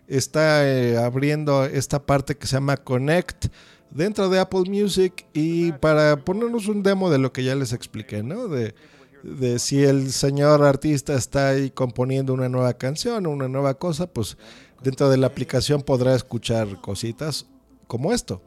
Está 0.08 0.68
eh, 0.68 0.98
abriendo 0.98 1.64
esta 1.64 2.02
parte 2.02 2.36
que 2.36 2.46
se 2.46 2.56
llama 2.56 2.76
Connect 2.76 3.46
dentro 3.88 4.28
de 4.28 4.38
Apple 4.38 4.64
Music 4.68 5.24
y 5.32 5.72
para 5.72 6.16
ponernos 6.18 6.68
un 6.68 6.82
demo 6.82 7.08
de 7.08 7.16
lo 7.16 7.32
que 7.32 7.44
ya 7.44 7.54
les 7.54 7.72
expliqué, 7.72 8.22
¿no? 8.22 8.46
De, 8.46 8.74
de 9.22 9.58
si 9.58 9.84
el 9.84 10.12
señor 10.12 10.62
artista 10.62 11.14
está 11.14 11.48
ahí 11.48 11.70
componiendo 11.70 12.32
una 12.32 12.48
nueva 12.48 12.74
canción 12.74 13.26
una 13.26 13.48
nueva 13.48 13.74
cosa, 13.74 14.06
pues 14.06 14.36
dentro 14.82 15.08
de 15.10 15.16
la 15.16 15.26
aplicación 15.26 15.82
podrá 15.82 16.14
escuchar 16.14 16.80
cositas 16.80 17.46
como 17.86 18.12
esto. 18.12 18.40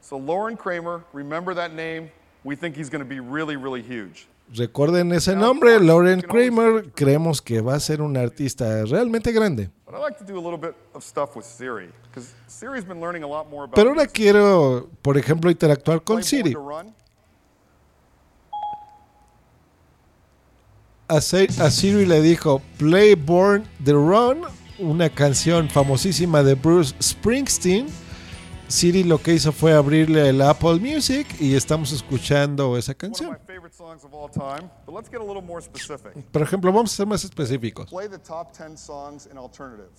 So, 0.00 0.18
Lauren 0.18 0.56
Kramer, 0.56 1.04
remember 1.12 1.54
that 1.54 1.72
name? 1.72 2.10
We 2.42 2.56
think 2.56 2.74
he's 2.74 2.90
going 2.90 3.02
to 3.02 3.08
be 3.08 3.20
really, 3.20 3.54
really 3.54 3.82
huge. 3.82 4.26
Recuerden 4.52 5.12
ese 5.12 5.36
nombre, 5.36 5.78
Lauren 5.78 6.22
Kramer. 6.22 6.90
Creemos 6.92 7.40
que 7.40 7.60
va 7.60 7.74
a 7.74 7.80
ser 7.80 8.02
un 8.02 8.16
artista 8.16 8.84
realmente 8.84 9.30
grande. 9.30 9.70
Pero 13.74 13.90
ahora 13.90 14.06
quiero, 14.06 14.88
por 15.02 15.16
ejemplo, 15.16 15.50
interactuar 15.50 16.02
con 16.02 16.24
Siri. 16.24 16.56
A 21.08 21.20
Siri 21.20 22.06
le 22.06 22.20
dijo 22.20 22.60
Play 22.78 23.14
Born 23.14 23.64
the 23.84 23.92
Run, 23.92 24.42
una 24.78 25.08
canción 25.08 25.68
famosísima 25.68 26.42
de 26.42 26.54
Bruce 26.54 26.94
Springsteen. 27.00 27.86
Siri 28.70 29.02
lo 29.02 29.20
que 29.20 29.34
hizo 29.34 29.50
fue 29.50 29.72
abrirle 29.74 30.28
el 30.28 30.40
Apple 30.42 30.76
Music 30.78 31.26
y 31.40 31.54
estamos 31.56 31.90
escuchando 31.90 32.76
esa 32.76 32.94
canción. 32.94 33.36
Por 36.32 36.42
ejemplo, 36.42 36.72
vamos 36.72 36.92
a 36.92 36.96
ser 36.96 37.06
más 37.06 37.24
específicos. 37.24 37.90
Play 37.90 38.08
the 38.08 38.18
top 38.18 38.48
10 38.56 38.78
songs 38.78 39.26
in 39.30 39.36
alternative. 39.36 39.90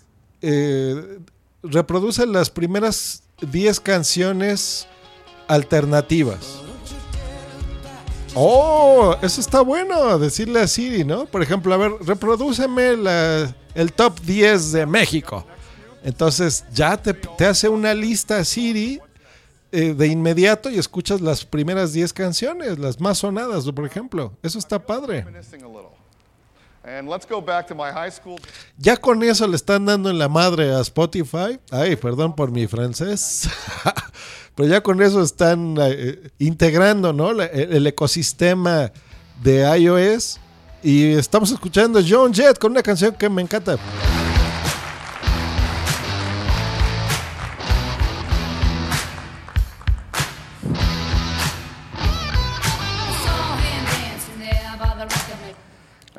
Eh, 0.41 1.19
reproduce 1.63 2.25
las 2.25 2.49
primeras 2.49 3.23
10 3.41 3.79
canciones 3.81 4.87
alternativas. 5.47 6.61
Oh, 8.33 9.13
eso 9.21 9.41
está 9.41 9.59
bueno, 9.59 10.17
decirle 10.17 10.61
a 10.61 10.67
Siri, 10.67 11.03
¿no? 11.03 11.25
Por 11.25 11.43
ejemplo, 11.43 11.73
a 11.73 11.77
ver, 11.77 11.91
reprodúceme 11.99 12.95
la- 12.95 13.53
el 13.75 13.91
top 13.91 14.17
10 14.21 14.71
de 14.71 14.85
México. 14.85 15.45
Entonces 16.03 16.65
ya 16.73 16.97
te, 16.97 17.13
te 17.13 17.45
hace 17.45 17.69
una 17.69 17.93
lista 17.93 18.43
Siri 18.43 18.99
eh, 19.71 19.93
de 19.93 20.07
inmediato 20.07 20.69
y 20.69 20.77
escuchas 20.77 21.21
las 21.21 21.45
primeras 21.45 21.93
10 21.93 22.11
canciones, 22.13 22.77
las 22.79 22.99
más 22.99 23.19
sonadas, 23.19 23.65
por 23.71 23.85
ejemplo. 23.85 24.33
Eso 24.43 24.59
está 24.59 24.79
padre. 24.85 25.25
Ya 28.77 28.97
con 28.97 29.21
eso 29.21 29.47
le 29.47 29.55
están 29.55 29.85
dando 29.85 30.09
en 30.09 30.17
la 30.17 30.27
madre 30.27 30.73
a 30.73 30.81
Spotify. 30.81 31.59
Ay, 31.69 31.95
perdón 31.95 32.35
por 32.35 32.51
mi 32.51 32.65
francés. 32.67 33.47
Pero 34.55 34.67
ya 34.67 34.81
con 34.81 35.01
eso 35.01 35.21
están 35.21 35.77
eh, 35.79 36.31
integrando 36.39 37.13
¿no? 37.13 37.33
La- 37.33 37.45
el, 37.45 37.85
ecosistema 37.85 38.91
de 39.43 39.79
iOS. 39.79 40.39
Y 40.83 41.13
estamos 41.13 41.51
escuchando 41.51 42.01
John 42.05 42.33
Jett 42.33 42.57
con 42.57 42.71
una 42.71 42.81
canción 42.81 43.13
que 43.13 43.29
me 43.29 43.43
encanta. 43.43 43.77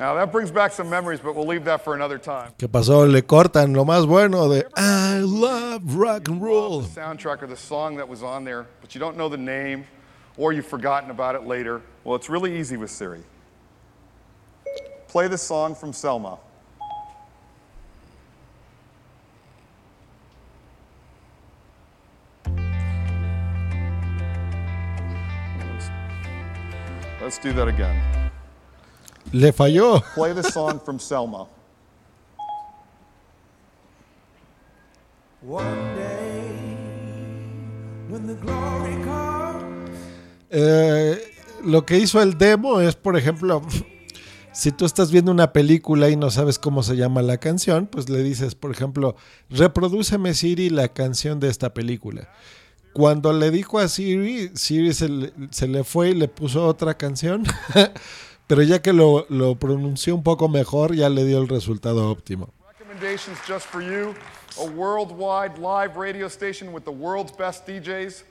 Now 0.03 0.15
that 0.15 0.33
brings 0.33 0.51
back 0.51 0.73
some 0.73 0.89
memories, 0.89 1.21
but 1.21 1.33
we'll 1.33 1.47
leave 1.47 1.63
that 1.63 1.81
for 1.81 1.95
another 1.95 2.17
time. 2.17 2.51
¿Qué 2.57 2.67
pasó? 2.67 3.09
Le 3.09 3.21
cortan 3.21 3.73
lo 3.73 3.85
más 3.85 4.05
bueno 4.05 4.49
de 4.49 4.65
I 4.75 5.19
love 5.19 5.95
rock 5.95 6.27
and 6.27 6.41
roll. 6.41 6.81
The 6.81 6.99
soundtrack 6.99 7.41
or 7.41 7.47
the 7.47 7.55
song 7.55 7.95
that 7.95 8.09
was 8.09 8.21
on 8.21 8.43
there, 8.43 8.65
but 8.81 8.93
you 8.93 8.99
don't 8.99 9.15
know 9.15 9.29
the 9.29 9.37
name 9.37 9.85
or 10.35 10.51
you've 10.51 10.67
forgotten 10.67 11.09
about 11.09 11.35
it 11.35 11.47
later. 11.47 11.81
Well, 12.03 12.17
it's 12.17 12.29
really 12.29 12.59
easy 12.59 12.75
with 12.75 12.91
Siri. 12.91 13.23
Play 15.07 15.29
the 15.29 15.37
song 15.37 15.73
from 15.73 15.93
Selma. 15.93 16.37
Let's, 25.57 25.89
let's 27.21 27.37
do 27.37 27.53
that 27.53 27.69
again. 27.69 28.22
Le 29.33 29.51
falló. 29.51 30.03
Play 30.13 30.33
the 30.35 30.43
song 30.43 30.79
from 30.79 30.99
Selma. 30.99 31.47
One 35.41 35.95
day, 35.95 36.51
when 38.09 38.27
the 38.27 38.35
glory 38.35 38.95
comes. 39.03 39.89
Eh, 40.51 41.19
lo 41.65 41.83
que 41.83 41.97
hizo 41.97 42.21
el 42.21 42.37
demo 42.37 42.79
es, 42.79 42.95
por 42.95 43.17
ejemplo, 43.17 43.63
si 44.53 44.71
tú 44.71 44.85
estás 44.85 45.11
viendo 45.11 45.31
una 45.31 45.51
película 45.51 46.09
y 46.09 46.15
no 46.15 46.29
sabes 46.29 46.59
cómo 46.59 46.83
se 46.83 46.95
llama 46.95 47.23
la 47.23 47.39
canción, 47.39 47.87
pues 47.87 48.09
le 48.09 48.21
dices, 48.21 48.53
por 48.53 48.69
ejemplo, 48.69 49.15
reprodúceme 49.49 50.35
Siri 50.35 50.69
la 50.69 50.89
canción 50.89 51.39
de 51.39 51.49
esta 51.49 51.73
película. 51.73 52.29
Cuando 52.93 53.33
le 53.33 53.49
dijo 53.49 53.79
a 53.79 53.87
Siri, 53.87 54.51
Siri 54.53 54.93
se 54.93 55.09
le, 55.09 55.33
se 55.49 55.67
le 55.67 55.83
fue 55.83 56.11
y 56.11 56.13
le 56.13 56.27
puso 56.27 56.67
otra 56.67 56.95
canción, 56.95 57.43
pero 58.47 58.61
ya 58.61 58.81
que 58.81 58.93
lo, 58.93 59.25
lo 59.29 59.55
pronunció 59.55 60.15
un 60.15 60.23
poco 60.23 60.49
mejor, 60.49 60.95
ya 60.95 61.09
le 61.09 61.25
dio 61.25 61.39
el 61.39 61.47
resultado 61.47 62.09
óptimo. 62.09 62.49
Recommendations 62.79 63.37
just 63.47 63.65
for 63.65 63.81
you 63.81 64.13
a 64.59 64.69
worldwide 64.69 65.57
live 65.57 65.97
radio 65.97 66.27
station 66.27 66.73
with 66.73 66.83
the 66.83 66.91
world's 66.91 67.35
best 67.35 67.67
DJs, 67.67 68.23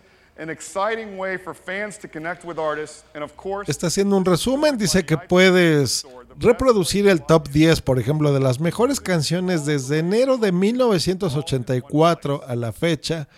Está 3.66 3.86
haciendo 3.86 4.16
un 4.16 4.24
resumen, 4.24 4.78
dice 4.78 5.04
que 5.04 5.18
puedes 5.18 6.06
reproducir 6.38 7.06
el 7.06 7.22
top 7.22 7.48
10, 7.50 7.82
por 7.82 7.98
ejemplo, 7.98 8.32
de 8.32 8.40
las 8.40 8.58
mejores 8.58 8.98
canciones 8.98 9.66
desde 9.66 9.98
enero 9.98 10.38
de 10.38 10.50
1984 10.50 12.44
a 12.46 12.56
la 12.56 12.72
fecha. 12.72 13.28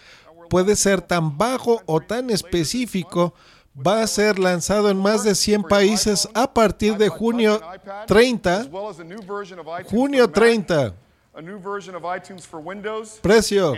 Puede 0.49 0.77
ser 0.77 1.03
tan 1.03 1.37
bajo 1.37 1.83
o 1.87 2.01
tan 2.01 2.31
específico. 2.31 3.35
Va 3.75 4.03
a 4.03 4.07
ser 4.07 4.39
lanzado 4.39 4.89
en 4.89 4.97
más 4.97 5.25
de 5.25 5.35
100 5.35 5.65
países 5.65 6.29
a 6.33 6.53
partir 6.53 6.97
de 6.97 7.09
junio 7.09 7.61
30. 8.07 8.61
as 8.61 8.69
well 8.69 8.89
as 8.89 9.01
a 9.01 9.05
new 9.05 9.21
version 9.21 9.59
of 9.59 9.67
iTunes 9.67 9.91
Junio 9.91 10.25
for 10.25 10.29
Mac, 10.29 10.67
30. 10.67 10.95
a 11.35 11.43
new 11.43 11.59
version 11.59 11.97
of 11.97 12.05
iTunes 12.05 12.47
for 12.47 12.61
Windows, 12.61 13.19
Precio. 13.21 13.75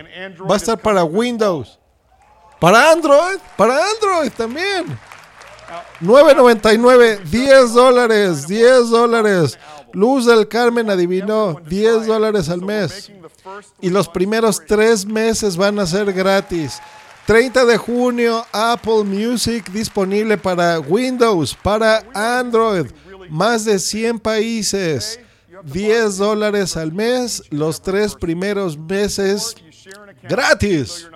Va 0.49 0.55
a 0.55 0.57
estar 0.57 0.77
para. 0.77 1.03
Windows. 1.03 1.79
Para 2.61 2.91
Android. 2.91 3.39
Para 3.57 3.75
Android 3.75 4.31
también. 4.33 4.99
9.99, 6.01 7.23
10 7.25 7.75
dólares, 7.75 8.47
10 8.47 8.91
dólares. 8.91 9.59
Luz 9.93 10.27
del 10.27 10.47
Carmen 10.47 10.91
adivinó, 10.91 11.61
10 11.67 12.07
dólares 12.07 12.49
al 12.51 12.63
mes. 12.63 13.11
Y 13.81 13.91
los 13.91 14.09
primeros 14.09 14.63
tres 14.65 15.07
meses 15.07 15.57
van 15.57 15.79
a 15.79 15.87
ser 15.87 16.13
gratis. 16.13 16.81
30 17.27 17.65
de 17.65 17.77
junio, 17.77 18.47
Apple 18.53 19.05
Music 19.05 19.69
disponible 19.71 20.37
para 20.39 20.79
Windows, 20.79 21.55
para 21.55 22.05
Android. 22.15 22.87
Más 23.29 23.65
de 23.65 23.79
100 23.79 24.21
países. 24.21 25.19
10 25.65 26.19
dólares 26.19 26.77
al 26.77 26.93
mes, 26.93 27.43
los 27.51 27.81
tres 27.81 28.15
primeros 28.15 28.77
meses 28.77 29.57
gratis. 30.23 31.09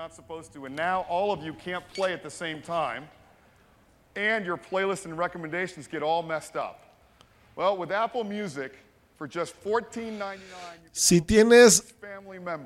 and 4.17 4.45
your 4.45 4.57
playlist 4.57 5.05
and 5.05 5.17
recommendations 5.17 5.87
get 5.87 6.03
all 6.03 6.23
messed 6.23 6.57
up. 6.57 6.83
Well, 7.55 7.77
with 7.77 7.93
Apple 7.93 8.25
Music, 8.25 8.77
for 8.90 8.90
just 8.90 8.90
$14.99, 8.90 8.90
Si 10.93 11.21
tienes. 11.21 11.85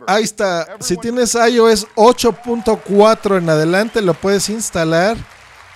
Ahí 0.07 0.23
está. 0.25 0.77
Si 0.81 0.97
tienes 0.97 1.35
iOS 1.35 1.87
8.4 1.97 3.39
en 3.39 3.49
adelante, 3.51 4.01
lo 4.03 4.15
puedes 4.15 4.49
instalar. 4.49 5.17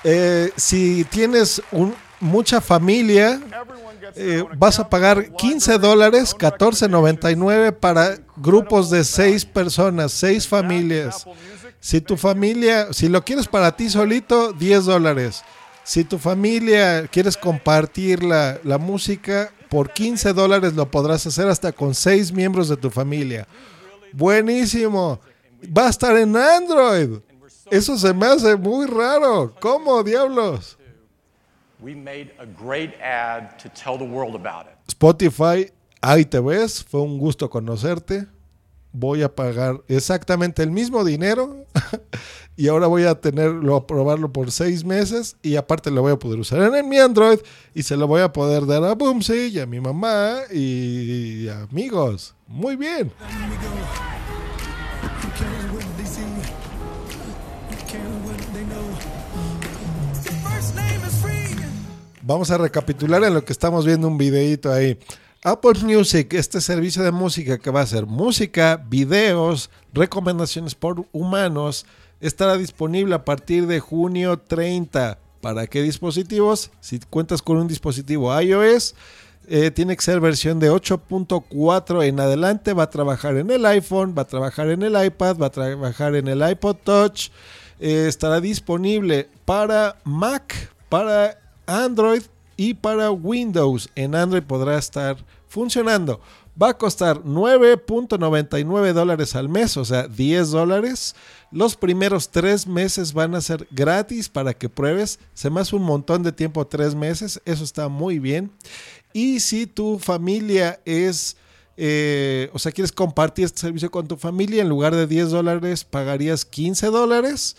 Eh, 0.04 0.52
si 0.56 1.04
tienes 1.04 1.60
un- 1.72 1.94
mucha 2.20 2.60
familia, 2.60 3.40
eh, 4.14 4.44
vas 4.56 4.78
a 4.78 4.88
pagar 4.88 5.32
15 5.34 5.78
dólares, 5.78 6.34
14.99 6.34 7.72
para 7.72 8.16
grupos 8.36 8.90
de 8.90 9.04
6 9.04 9.44
personas, 9.44 10.12
6 10.12 10.46
familias. 10.46 11.24
Si 11.80 12.00
tu 12.00 12.16
familia, 12.16 12.92
si 12.92 13.08
lo 13.08 13.24
quieres 13.24 13.46
para 13.48 13.74
ti 13.76 13.88
solito, 13.90 14.52
10 14.52 14.84
dólares. 14.84 15.42
Si 15.84 16.04
tu 16.04 16.18
familia 16.18 17.06
quieres 17.08 17.36
compartir 17.36 18.22
la, 18.22 18.58
la 18.64 18.78
música, 18.78 19.50
por 19.68 19.92
15 19.92 20.32
dólares 20.32 20.74
lo 20.74 20.90
podrás 20.90 21.26
hacer 21.26 21.48
hasta 21.48 21.72
con 21.72 21.94
6 21.94 22.32
miembros 22.32 22.68
de 22.68 22.76
tu 22.76 22.90
familia. 22.90 23.46
Buenísimo. 24.12 25.20
Va 25.76 25.86
a 25.86 25.90
estar 25.90 26.16
en 26.16 26.36
Android. 26.36 27.18
Eso 27.70 27.98
se 27.98 28.14
me 28.14 28.26
hace 28.26 28.56
muy 28.56 28.86
raro. 28.86 29.54
¿Cómo, 29.60 30.02
diablos? 30.02 30.78
We 31.80 31.94
made 31.94 32.34
a 32.38 32.46
great 32.46 32.94
ad 33.00 33.56
to 33.62 33.68
tell 33.68 33.98
the 33.98 34.04
world 34.04 34.34
about 34.34 34.66
it. 34.66 34.76
Spotify, 34.88 35.70
ahí 36.00 36.24
te 36.24 36.40
ves. 36.40 36.82
Fue 36.82 37.00
un 37.00 37.18
gusto 37.18 37.48
conocerte. 37.48 38.26
Voy 38.92 39.22
a 39.22 39.34
pagar 39.34 39.82
exactamente 39.86 40.62
el 40.62 40.70
mismo 40.70 41.04
dinero 41.04 41.66
y 42.58 42.66
ahora 42.66 42.88
voy 42.88 43.04
a 43.04 43.14
tenerlo 43.14 43.76
a 43.76 43.86
probarlo 43.86 44.32
por 44.32 44.50
seis 44.50 44.84
meses 44.84 45.36
y 45.42 45.54
aparte 45.54 45.92
lo 45.92 46.02
voy 46.02 46.10
a 46.10 46.18
poder 46.18 46.40
usar 46.40 46.74
en 46.74 46.88
mi 46.88 46.98
Android 46.98 47.38
y 47.72 47.84
se 47.84 47.96
lo 47.96 48.08
voy 48.08 48.20
a 48.20 48.32
poder 48.32 48.66
dar 48.66 48.82
a 48.82 48.96
Boomsy 48.96 49.50
y 49.52 49.60
a 49.60 49.66
mi 49.66 49.78
mamá 49.78 50.40
y 50.52 51.48
amigos. 51.48 52.34
Muy 52.48 52.74
bien. 52.74 53.12
Vamos 62.22 62.50
a 62.50 62.58
recapitular 62.58 63.22
en 63.22 63.34
lo 63.34 63.44
que 63.44 63.52
estamos 63.52 63.86
viendo 63.86 64.08
un 64.08 64.18
videito 64.18 64.72
ahí. 64.72 64.98
Apple 65.44 65.78
Music, 65.84 66.34
este 66.34 66.60
servicio 66.60 67.04
de 67.04 67.12
música 67.12 67.58
que 67.58 67.70
va 67.70 67.82
a 67.82 67.86
ser 67.86 68.06
música, 68.06 68.84
videos, 68.88 69.70
recomendaciones 69.94 70.74
por 70.74 71.06
humanos, 71.12 71.86
estará 72.20 72.56
disponible 72.56 73.14
a 73.14 73.24
partir 73.24 73.66
de 73.66 73.80
junio 73.80 74.38
30. 74.38 75.18
¿Para 75.40 75.66
qué 75.66 75.82
dispositivos? 75.82 76.70
Si 76.80 76.98
cuentas 76.98 77.42
con 77.42 77.58
un 77.58 77.68
dispositivo 77.68 78.38
iOS, 78.40 78.94
eh, 79.48 79.70
tiene 79.70 79.96
que 79.96 80.02
ser 80.02 80.20
versión 80.20 80.58
de 80.58 80.70
8.4 80.70 82.04
en 82.04 82.20
adelante. 82.20 82.72
Va 82.72 82.84
a 82.84 82.90
trabajar 82.90 83.36
en 83.36 83.50
el 83.50 83.64
iPhone, 83.64 84.14
va 84.16 84.22
a 84.22 84.26
trabajar 84.26 84.68
en 84.68 84.82
el 84.82 85.04
iPad, 85.04 85.38
va 85.38 85.46
a 85.46 85.50
trabajar 85.50 86.16
en 86.16 86.28
el 86.28 86.48
iPod 86.48 86.76
Touch. 86.84 87.30
Eh, 87.80 88.06
estará 88.08 88.40
disponible 88.40 89.28
para 89.44 89.96
Mac, 90.04 90.72
para 90.88 91.38
Android 91.66 92.22
y 92.56 92.74
para 92.74 93.10
Windows. 93.10 93.88
En 93.94 94.14
Android 94.14 94.42
podrá 94.42 94.76
estar 94.76 95.16
funcionando. 95.46 96.20
Va 96.60 96.70
a 96.70 96.76
costar 96.76 97.22
9.99 97.22 98.92
dólares 98.92 99.36
al 99.36 99.48
mes, 99.48 99.76
o 99.76 99.84
sea, 99.84 100.08
10 100.08 100.50
dólares. 100.50 101.14
Los 101.50 101.76
primeros 101.76 102.30
tres 102.30 102.66
meses 102.66 103.12
van 103.12 103.34
a 103.34 103.40
ser 103.40 103.66
gratis 103.70 104.28
para 104.28 104.52
que 104.52 104.68
pruebes. 104.68 105.18
Se 105.32 105.48
me 105.48 105.60
hace 105.60 105.76
un 105.76 105.82
montón 105.82 106.22
de 106.22 106.32
tiempo, 106.32 106.66
tres 106.66 106.94
meses. 106.94 107.40
Eso 107.44 107.64
está 107.64 107.88
muy 107.88 108.18
bien. 108.18 108.50
Y 109.14 109.40
si 109.40 109.66
tu 109.66 109.98
familia 109.98 110.80
es, 110.84 111.36
eh, 111.76 112.50
o 112.52 112.58
sea, 112.58 112.72
quieres 112.72 112.92
compartir 112.92 113.46
este 113.46 113.60
servicio 113.60 113.90
con 113.90 114.06
tu 114.06 114.16
familia, 114.16 114.62
en 114.62 114.68
lugar 114.68 114.94
de 114.94 115.06
10 115.06 115.30
dólares 115.30 115.84
pagarías 115.84 116.44
15 116.44 116.88
dólares 116.88 117.56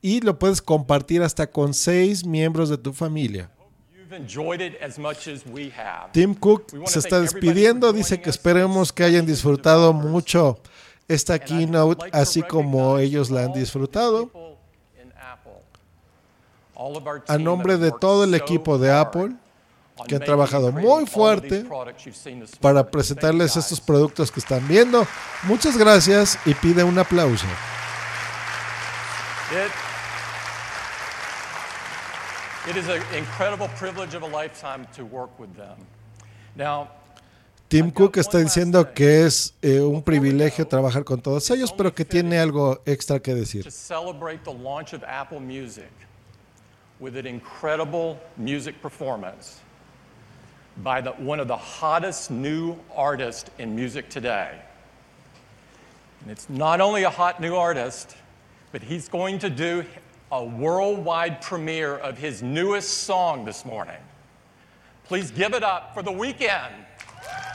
y 0.00 0.20
lo 0.20 0.38
puedes 0.38 0.62
compartir 0.62 1.22
hasta 1.22 1.50
con 1.50 1.74
seis 1.74 2.26
miembros 2.26 2.68
de 2.68 2.78
tu 2.78 2.92
familia. 2.92 3.50
Tim 6.12 6.34
Cook 6.34 6.66
se 6.86 6.98
está 6.98 7.20
despidiendo, 7.20 7.92
dice 7.92 8.20
que 8.20 8.28
esperemos 8.28 8.92
que 8.92 9.04
hayan 9.04 9.24
disfrutado 9.24 9.92
mucho 9.94 10.58
esta 11.08 11.38
keynote, 11.38 12.10
así 12.12 12.42
como 12.42 12.98
ellos 12.98 13.30
la 13.30 13.44
han 13.44 13.52
disfrutado. 13.52 14.30
A 17.28 17.38
nombre 17.38 17.76
de 17.76 17.92
todo 17.92 18.24
el 18.24 18.34
equipo 18.34 18.78
de 18.78 18.92
Apple, 18.92 19.36
que 20.06 20.16
han 20.16 20.24
trabajado 20.24 20.72
muy 20.72 21.06
fuerte 21.06 21.64
para 22.60 22.90
presentarles 22.90 23.56
estos 23.56 23.80
productos 23.80 24.32
que 24.32 24.40
están 24.40 24.66
viendo. 24.66 25.06
Muchas 25.44 25.76
gracias 25.76 26.38
y 26.44 26.54
pide 26.54 26.82
un 26.82 26.98
aplauso. 26.98 27.46
It 32.68 32.76
is 32.76 32.88
an 32.88 33.02
incredible 33.16 33.68
privilege 33.76 34.14
of 34.14 34.22
a 34.22 34.26
lifetime 34.26 34.86
to 34.94 35.04
work 35.04 35.36
with 35.38 35.54
them. 35.56 35.76
Now, 36.54 36.90
Tim 37.72 37.90
Cook 37.90 38.18
está 38.18 38.36
diciendo 38.36 38.92
que 38.92 39.24
es 39.24 39.54
eh, 39.62 39.80
un 39.80 40.02
privilegio 40.02 40.68
trabajar 40.68 41.04
con 41.04 41.22
todos 41.22 41.50
ellos, 41.50 41.72
pero 41.72 41.94
que 41.94 42.04
tiene 42.04 42.38
algo 42.38 42.82
extra 42.84 43.18
que 43.18 43.34
decir. 43.34 43.64
to 43.64 43.70
celebrate 43.70 44.44
the 44.44 44.52
launch 44.52 44.92
of 44.92 45.02
Apple 45.04 45.40
Music 45.40 45.90
with 47.00 47.16
an 47.16 47.26
incredible 47.26 48.20
music 48.36 48.74
performance 48.82 49.62
by 50.82 51.00
the, 51.00 51.12
one 51.12 51.40
of 51.40 51.48
the 51.48 51.56
hottest 51.56 52.30
new 52.30 52.76
artists 52.94 53.50
in 53.58 53.74
music 53.74 54.10
today. 54.10 54.50
And 56.20 56.30
it's 56.30 56.50
not 56.50 56.82
only 56.82 57.04
a 57.04 57.10
hot 57.10 57.40
new 57.40 57.54
artist, 57.54 58.14
but 58.70 58.82
he's 58.82 59.08
going 59.08 59.38
to 59.38 59.48
do 59.48 59.82
a 60.30 60.44
worldwide 60.44 61.40
premiere 61.40 61.96
of 61.96 62.18
his 62.18 62.42
newest 62.42 63.04
song 63.04 63.46
this 63.46 63.64
morning. 63.64 64.02
Please 65.06 65.30
give 65.30 65.54
it 65.54 65.62
up 65.62 65.94
for 65.94 66.02
The 66.02 66.12
Weeknd. 66.12 66.84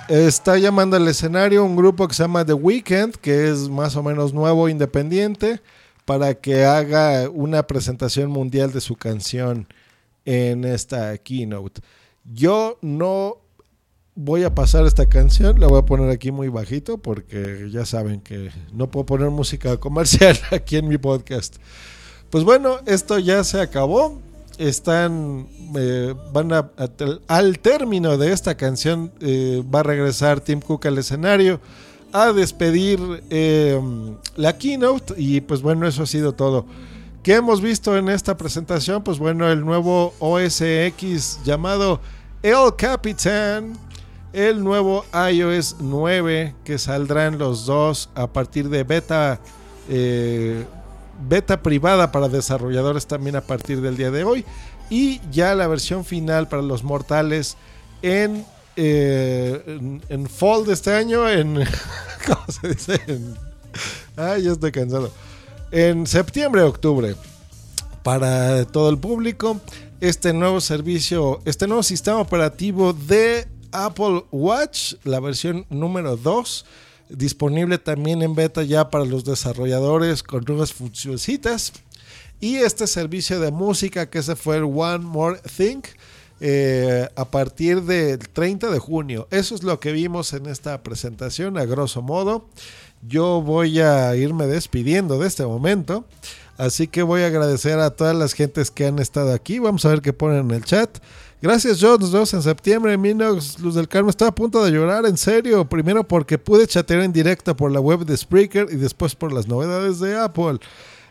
Está 0.09 0.57
llamando 0.57 0.95
al 0.95 1.05
escenario 1.09 1.65
un 1.65 1.75
grupo 1.75 2.07
que 2.07 2.13
se 2.13 2.23
llama 2.23 2.45
The 2.45 2.53
Weeknd, 2.53 3.15
que 3.15 3.49
es 3.49 3.67
más 3.67 3.97
o 3.97 4.03
menos 4.03 4.33
nuevo, 4.33 4.69
independiente, 4.69 5.59
para 6.05 6.33
que 6.35 6.63
haga 6.63 7.29
una 7.29 7.63
presentación 7.67 8.31
mundial 8.31 8.71
de 8.71 8.79
su 8.79 8.95
canción 8.95 9.67
en 10.23 10.63
esta 10.63 11.17
keynote. 11.17 11.81
Yo 12.23 12.77
no 12.81 13.39
voy 14.15 14.45
a 14.45 14.55
pasar 14.55 14.85
esta 14.85 15.09
canción, 15.09 15.59
la 15.59 15.67
voy 15.67 15.79
a 15.79 15.85
poner 15.85 16.09
aquí 16.09 16.31
muy 16.31 16.47
bajito 16.47 16.97
porque 16.97 17.69
ya 17.69 17.85
saben 17.85 18.21
que 18.21 18.49
no 18.71 18.89
puedo 18.89 19.05
poner 19.05 19.29
música 19.29 19.75
comercial 19.75 20.37
aquí 20.51 20.77
en 20.77 20.87
mi 20.87 20.97
podcast. 20.97 21.57
Pues 22.29 22.45
bueno, 22.45 22.79
esto 22.85 23.19
ya 23.19 23.43
se 23.43 23.59
acabó. 23.59 24.21
Están, 24.57 25.47
eh, 25.75 26.15
van 26.33 26.51
a, 26.51 26.71
al 27.27 27.59
término 27.59 28.17
de 28.17 28.33
esta 28.33 28.55
canción 28.55 29.11
eh, 29.19 29.63
va 29.73 29.81
a 29.81 29.83
regresar 29.83 30.39
Tim 30.39 30.61
Cook 30.61 30.87
al 30.87 30.97
escenario 30.97 31.59
a 32.11 32.31
despedir 32.31 32.99
eh, 33.29 33.79
la 34.35 34.57
keynote 34.57 35.13
y 35.17 35.41
pues 35.41 35.61
bueno, 35.61 35.87
eso 35.87 36.03
ha 36.03 36.07
sido 36.07 36.33
todo. 36.33 36.65
¿Qué 37.23 37.35
hemos 37.35 37.61
visto 37.61 37.97
en 37.97 38.09
esta 38.09 38.37
presentación? 38.37 39.03
Pues 39.03 39.19
bueno, 39.19 39.49
el 39.51 39.65
nuevo 39.65 40.13
OS 40.19 40.61
X 40.61 41.39
llamado 41.43 41.99
El 42.41 42.75
Capitan, 42.77 43.73
el 44.31 44.63
nuevo 44.63 45.03
iOS 45.31 45.75
9 45.79 46.55
que 46.63 46.77
saldrán 46.77 47.37
los 47.37 47.65
dos 47.65 48.09
a 48.15 48.27
partir 48.27 48.69
de 48.69 48.83
beta 48.83 49.39
eh, 49.89 50.65
beta 51.19 51.61
privada 51.61 52.11
para 52.11 52.29
desarrolladores 52.29 53.07
también 53.07 53.35
a 53.35 53.41
partir 53.41 53.81
del 53.81 53.97
día 53.97 54.11
de 54.11 54.23
hoy 54.23 54.45
y 54.89 55.21
ya 55.31 55.55
la 55.55 55.67
versión 55.67 56.05
final 56.05 56.47
para 56.47 56.61
los 56.61 56.83
mortales 56.83 57.57
en 58.01 58.45
eh, 58.75 59.79
en, 60.09 60.27
fall 60.27 60.65
de 60.65 60.73
este 60.73 60.93
año 60.93 61.27
en 61.29 61.55
¿cómo 62.27 62.45
se 62.47 62.67
dice? 62.69 63.01
Ay 64.15 64.43
ya 64.43 64.51
estoy 64.51 64.71
cansado 64.71 65.11
en 65.71 66.07
septiembre 66.07 66.61
octubre 66.61 67.15
para 68.03 68.65
todo 68.65 68.89
el 68.89 68.97
público 68.97 69.59
este 69.99 70.31
nuevo 70.31 70.61
servicio, 70.61 71.41
este 71.45 71.67
nuevo 71.67 71.83
sistema 71.83 72.19
operativo 72.19 72.93
de 72.93 73.47
Apple 73.71 74.25
Watch, 74.31 74.93
la 75.03 75.19
versión 75.19 75.65
número 75.69 76.15
2, 76.17 76.65
disponible 77.09 77.77
también 77.77 78.21
en 78.21 78.35
beta 78.35 78.63
ya 78.63 78.89
para 78.89 79.05
los 79.05 79.23
desarrolladores 79.23 80.23
con 80.23 80.43
nuevas 80.45 80.73
funcioncitas. 80.73 81.73
Y 82.39 82.57
este 82.57 82.85
servicio 82.85 83.39
de 83.39 83.51
música 83.51 84.09
que 84.09 84.19
ese 84.19 84.35
fue 84.35 84.57
el 84.57 84.63
One 84.63 84.99
More 84.99 85.39
Thing 85.55 85.81
eh, 86.39 87.09
a 87.15 87.25
partir 87.25 87.81
del 87.81 88.19
30 88.19 88.69
de 88.69 88.79
junio. 88.79 89.27
Eso 89.31 89.55
es 89.55 89.63
lo 89.63 89.79
que 89.79 89.91
vimos 89.91 90.33
en 90.33 90.45
esta 90.45 90.83
presentación 90.83 91.57
a 91.57 91.65
grosso 91.65 92.03
modo. 92.03 92.47
Yo 93.07 93.41
voy 93.41 93.79
a 93.79 94.15
irme 94.15 94.45
despidiendo 94.45 95.17
de 95.17 95.27
este 95.27 95.45
momento. 95.45 96.05
Así 96.57 96.87
que 96.87 97.03
voy 97.03 97.21
a 97.21 97.27
agradecer 97.27 97.79
a 97.79 97.91
todas 97.91 98.15
las 98.15 98.33
gentes 98.33 98.71
que 98.71 98.87
han 98.87 98.99
estado 98.99 99.33
aquí. 99.33 99.59
Vamos 99.59 99.85
a 99.85 99.89
ver 99.89 100.01
qué 100.01 100.13
ponen 100.13 100.49
en 100.49 100.51
el 100.51 100.63
chat. 100.63 100.99
Gracias, 101.39 101.79
Joe. 101.79 101.99
Nos 101.99 102.11
vemos 102.11 102.33
en 102.33 102.41
septiembre. 102.41 102.97
Minox, 102.97 103.59
Luz 103.59 103.75
del 103.75 103.87
Carmen, 103.87 104.09
estaba 104.09 104.29
a 104.29 104.35
punto 104.35 104.63
de 104.63 104.71
llorar, 104.71 105.05
en 105.05 105.17
serio. 105.17 105.65
Primero 105.69 106.07
porque 106.07 106.39
pude 106.39 106.65
chatear 106.65 107.01
en 107.01 107.13
directo 107.13 107.55
por 107.55 107.71
la 107.71 107.79
web 107.79 108.05
de 108.05 108.17
Spreaker 108.17 108.67
y 108.71 108.75
después 108.75 109.15
por 109.15 109.31
las 109.31 109.47
novedades 109.47 109.99
de 109.99 110.17
Apple. 110.17 110.59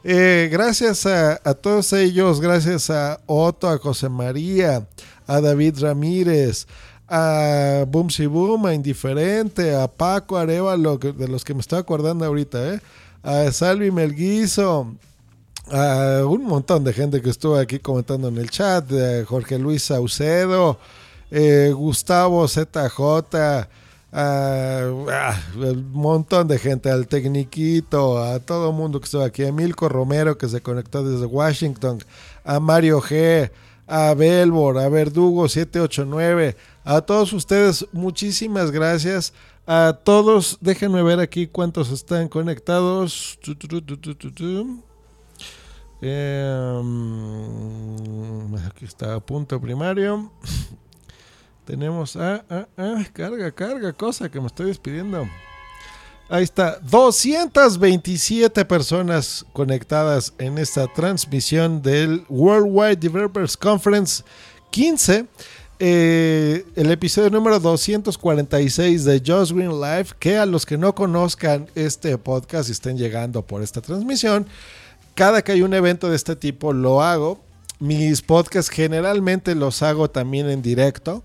Eh, 0.03 0.49
gracias 0.51 1.07
a, 1.07 1.37
todos 1.55 1.93
ellos, 1.93 2.41
gracias 2.41 2.91
a 2.91 3.21
Otto, 3.27 3.69
a 3.69 3.79
José 3.79 4.09
María, 4.09 4.87
a 5.27 5.41
David 5.41 5.79
Ramírez, 5.81 6.67
a 7.09 7.85
Boomsy 7.89 8.27
Boom, 8.27 8.67
a 8.67 8.75
Indiferente, 8.75 9.75
a 9.75 9.89
Paco 9.89 10.37
Arevalo, 10.37 10.99
de 10.99 11.29
los 11.29 11.45
que 11.45 11.55
me 11.55 11.61
estoy 11.61 11.79
acordando 11.79 12.25
ahorita, 12.25 12.75
¿eh? 12.75 12.81
a 13.23 13.51
Salvi 13.51 13.91
Melguizo, 13.91 14.95
a 15.71 16.23
un 16.25 16.45
montón 16.45 16.85
de 16.85 16.93
gente 16.93 17.21
que 17.21 17.31
estuvo 17.31 17.57
aquí 17.57 17.79
comentando 17.79 18.29
en 18.29 18.39
el 18.39 18.51
chat, 18.51 18.91
eh, 18.93 19.25
Jorge 19.27 19.59
Luis 19.59 19.83
Saucedo, 19.83 20.79
eh, 21.31 21.73
Gustavo 21.75 22.47
ZJ, 22.47 23.67
un 24.13 25.93
montón 25.93 26.49
de 26.49 26.59
gente, 26.59 26.91
al 26.91 27.07
Tecniquito, 27.09 28.23
a 28.23 28.39
todo 28.39 28.71
el 28.71 28.77
mundo 28.77 29.01
que 29.01 29.05
estuvo 29.05 29.23
aquí, 29.23 29.45
a 29.45 29.53
Milko 29.53 29.89
Romero 29.89 30.39
que 30.39 30.49
se 30.49 30.61
conectó 30.61 31.03
desde 31.03 31.27
Washington, 31.27 31.99
a 32.45 32.61
Mario 32.61 33.01
G, 33.01 33.51
a 33.87 34.15
Belbor, 34.15 34.79
a 34.79 34.89
Verdugo 34.89 35.49
789, 35.49 36.57
a 36.85 37.01
todos 37.01 37.33
ustedes, 37.33 37.87
muchísimas 37.93 38.71
gracias. 38.71 39.33
A 39.69 39.99
todos, 40.05 40.59
déjenme 40.61 41.03
ver 41.03 41.19
aquí 41.19 41.49
cuántos 41.49 41.91
están 41.91 42.29
conectados. 42.29 43.37
Em, 46.01 46.87
aquí 48.67 48.85
está 48.85 49.19
punto 49.21 49.61
primario. 49.61 50.31
Tenemos. 51.65 52.17
Ah, 52.17 52.45
carga, 53.13 53.51
carga, 53.51 53.93
cosa 53.93 54.29
que 54.31 54.41
me 54.41 54.47
estoy 54.47 54.67
despidiendo. 54.67 55.27
Ahí 56.29 56.43
está, 56.43 56.81
227 56.81 58.65
personas 58.65 59.47
conectadas 59.53 60.33
en 60.39 60.59
esta 60.59 60.89
transmisión 60.93 61.81
del 61.83 62.25
Worldwide 62.29 62.97
Developers 62.97 63.57
Conference 63.57 64.25
15. 64.71 65.27
eh, 65.79 66.65
el 66.75 66.91
episodio 66.91 67.31
número 67.31 67.61
246 67.61 69.05
de 69.05 69.23
Just 69.25 69.53
Green 69.53 69.81
Live, 69.81 70.07
que 70.19 70.37
a 70.37 70.47
los 70.47 70.67
que 70.67 70.77
no 70.77 70.95
conozcan 70.97 71.69
este 71.77 72.19
podcast 72.19 72.71
y 72.71 72.73
estén 72.73 72.99
llegando 72.99 73.43
por 73.47 73.63
esta 73.63 73.81
transmisión, 73.81 74.49
cada 75.17 75.43
que 75.43 75.53
hay 75.53 75.63
un 75.63 75.73
evento 75.73 76.11
de 76.11 76.15
este 76.15 76.37
tipo 76.37 76.75
lo 76.75 77.03
hago. 77.03 77.41
Mis 77.81 78.21
podcasts 78.21 78.71
generalmente 78.71 79.55
los 79.55 79.83
hago 79.83 80.11
también 80.11 80.49
en 80.51 80.61
directo. 80.61 81.25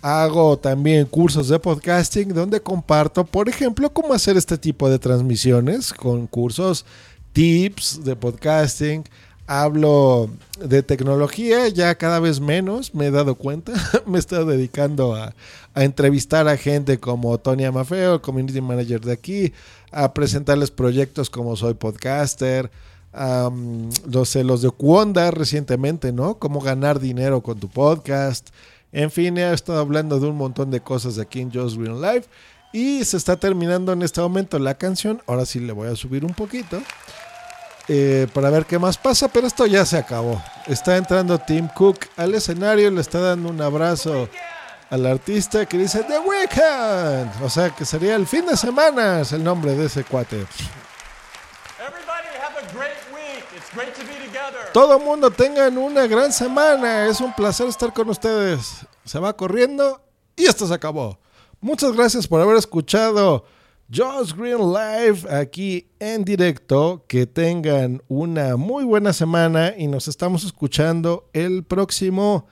Hago 0.00 0.58
también 0.58 1.06
cursos 1.06 1.48
de 1.48 1.58
podcasting 1.58 2.32
donde 2.32 2.60
comparto, 2.60 3.24
por 3.24 3.48
ejemplo, 3.48 3.92
cómo 3.92 4.14
hacer 4.14 4.36
este 4.36 4.58
tipo 4.58 4.88
de 4.88 5.00
transmisiones 5.00 5.92
con 5.92 6.28
cursos, 6.28 6.86
tips 7.32 8.04
de 8.04 8.14
podcasting. 8.14 9.04
Hablo 9.48 10.30
de 10.64 10.84
tecnología 10.84 11.66
ya 11.66 11.96
cada 11.96 12.20
vez 12.20 12.40
menos, 12.40 12.94
me 12.94 13.06
he 13.06 13.10
dado 13.10 13.34
cuenta. 13.34 13.72
me 14.06 14.18
he 14.18 14.20
estado 14.20 14.46
dedicando 14.46 15.16
a, 15.16 15.34
a 15.74 15.82
entrevistar 15.82 16.46
a 16.46 16.56
gente 16.56 16.98
como 16.98 17.38
Tony 17.38 17.64
Amafeo, 17.64 18.22
community 18.22 18.60
manager 18.60 19.00
de 19.00 19.12
aquí, 19.12 19.52
a 19.90 20.14
presentarles 20.14 20.70
proyectos 20.70 21.28
como 21.28 21.56
Soy 21.56 21.74
Podcaster, 21.74 22.70
los, 23.14 24.34
los 24.36 24.62
de 24.62 24.70
Cuonda 24.70 25.30
recientemente, 25.30 26.12
¿no? 26.12 26.38
Cómo 26.38 26.60
ganar 26.60 26.98
dinero 27.00 27.42
con 27.42 27.58
tu 27.60 27.68
podcast. 27.68 28.48
En 28.92 29.10
fin, 29.10 29.38
he 29.38 29.52
estado 29.52 29.80
hablando 29.80 30.18
de 30.20 30.26
un 30.26 30.36
montón 30.36 30.70
de 30.70 30.80
cosas 30.80 31.18
aquí 31.18 31.40
en 31.40 31.52
Just 31.52 31.76
Green 31.76 32.00
Live. 32.00 32.24
Y 32.72 33.04
se 33.04 33.16
está 33.18 33.36
terminando 33.36 33.92
en 33.92 34.02
este 34.02 34.20
momento 34.20 34.58
la 34.58 34.74
canción. 34.74 35.22
Ahora 35.26 35.44
sí 35.44 35.60
le 35.60 35.72
voy 35.72 35.88
a 35.88 35.96
subir 35.96 36.24
un 36.24 36.32
poquito. 36.34 36.80
eh, 37.88 38.26
para 38.32 38.48
ver 38.50 38.64
qué 38.66 38.78
más 38.78 38.96
pasa, 38.96 39.28
pero 39.28 39.46
esto 39.46 39.66
ya 39.66 39.84
se 39.84 39.98
acabó. 39.98 40.42
Está 40.66 40.96
entrando 40.96 41.38
Tim 41.38 41.68
Cook 41.68 41.98
al 42.16 42.34
escenario, 42.34 42.90
le 42.90 43.00
está 43.00 43.20
dando 43.20 43.48
un 43.50 43.60
abrazo 43.60 44.28
al 44.88 45.04
artista 45.06 45.66
que 45.66 45.78
dice 45.78 46.04
The 46.04 46.18
Weekend. 46.20 47.42
O 47.42 47.50
sea 47.50 47.70
que 47.70 47.84
sería 47.84 48.14
el 48.16 48.26
fin 48.26 48.46
de 48.46 48.56
semana, 48.56 49.20
es 49.20 49.32
el 49.32 49.42
nombre 49.42 49.74
de 49.74 49.86
ese 49.86 50.04
cuate. 50.04 50.46
Have 51.78 52.56
a 52.56 52.72
great 52.74 52.96
week. 53.14 53.44
It's 53.56 53.61
great 53.61 53.61
to 53.61 53.61
be 53.61 53.61
together. 53.61 53.61
Todo 54.72 54.98
mundo 54.98 55.30
tengan 55.30 55.76
una 55.78 56.06
gran 56.06 56.32
semana. 56.32 57.06
Es 57.06 57.20
un 57.20 57.32
placer 57.32 57.68
estar 57.68 57.92
con 57.92 58.08
ustedes. 58.10 58.86
Se 59.04 59.18
va 59.18 59.36
corriendo 59.36 60.00
y 60.36 60.44
esto 60.44 60.66
se 60.66 60.74
acabó. 60.74 61.18
Muchas 61.60 61.92
gracias 61.92 62.26
por 62.26 62.40
haber 62.40 62.56
escuchado 62.56 63.44
Josh 63.92 64.34
Green 64.34 64.72
Live 64.72 65.32
aquí 65.32 65.88
en 65.98 66.24
directo. 66.24 67.04
Que 67.06 67.26
tengan 67.26 68.02
una 68.08 68.56
muy 68.56 68.84
buena 68.84 69.12
semana 69.12 69.74
y 69.76 69.86
nos 69.86 70.08
estamos 70.08 70.44
escuchando 70.44 71.28
el 71.32 71.64
próximo 71.64 72.46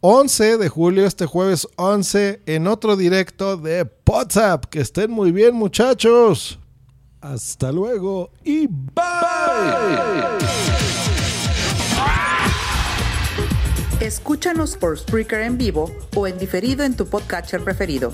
11 0.00 0.58
de 0.58 0.68
julio, 0.68 1.06
este 1.06 1.26
jueves 1.26 1.66
11, 1.76 2.42
en 2.46 2.66
otro 2.66 2.96
directo 2.96 3.56
de 3.56 3.90
WhatsApp. 4.06 4.66
Que 4.66 4.80
estén 4.80 5.10
muy 5.10 5.32
bien, 5.32 5.54
muchachos. 5.54 6.58
Hasta 7.24 7.72
luego 7.72 8.28
y 8.44 8.68
Escúchanos 13.98 14.76
por 14.76 14.98
Spreaker 14.98 15.40
en 15.40 15.56
vivo 15.56 15.90
o 16.14 16.26
en 16.26 16.36
diferido 16.36 16.84
en 16.84 16.94
tu 16.94 17.06
podcatcher 17.06 17.64
preferido. 17.64 18.12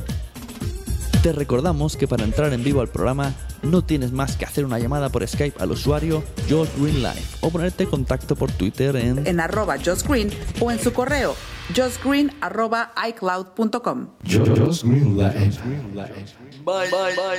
Te 1.24 1.32
recordamos 1.32 1.96
que 1.96 2.06
para 2.06 2.22
entrar 2.22 2.52
en 2.52 2.62
vivo 2.62 2.82
al 2.82 2.86
programa 2.86 3.34
no 3.64 3.82
tienes 3.82 4.12
más 4.12 4.36
que 4.36 4.44
hacer 4.44 4.64
una 4.64 4.78
llamada 4.78 5.08
por 5.08 5.26
Skype 5.26 5.60
al 5.60 5.72
usuario 5.72 6.22
Josh 6.48 6.68
Green 6.78 7.02
Live 7.02 7.24
o 7.40 7.50
ponerte 7.50 7.82
en 7.82 7.90
contacto 7.90 8.36
por 8.36 8.52
Twitter 8.52 8.94
en 8.94 9.26
En 9.26 9.40
arroba 9.40 9.76
Josh 9.84 10.04
Green 10.04 10.30
o 10.60 10.70
en 10.70 10.78
su 10.78 10.92
correo 10.92 11.34
joshgreen 11.74 12.32
arroba 12.40 12.92
icloud.com. 13.08 14.08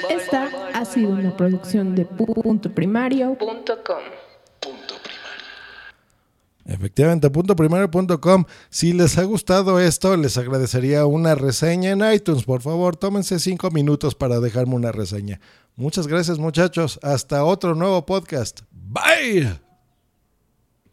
Esta 0.09 0.49
ha 0.73 0.85
sido 0.85 1.09
una 1.09 1.35
producción 1.35 1.95
de 1.95 2.05
punto 2.05 2.73
primario.com. 2.73 3.97
Efectivamente, 6.65 7.29
punto 7.29 7.55
primero.com. 7.55 8.45
Si 8.69 8.93
les 8.93 9.17
ha 9.17 9.23
gustado 9.23 9.79
esto, 9.79 10.15
les 10.15 10.37
agradecería 10.37 11.05
una 11.05 11.35
reseña 11.35 11.91
en 11.91 12.13
iTunes. 12.13 12.43
Por 12.43 12.61
favor, 12.61 12.95
tómense 12.95 13.39
cinco 13.39 13.71
minutos 13.71 14.15
para 14.15 14.39
dejarme 14.39 14.75
una 14.75 14.91
reseña. 14.91 15.39
Muchas 15.75 16.07
gracias, 16.07 16.37
muchachos. 16.37 16.99
Hasta 17.01 17.43
otro 17.43 17.75
nuevo 17.75 18.05
podcast. 18.05 18.61
Bye. 18.71 19.70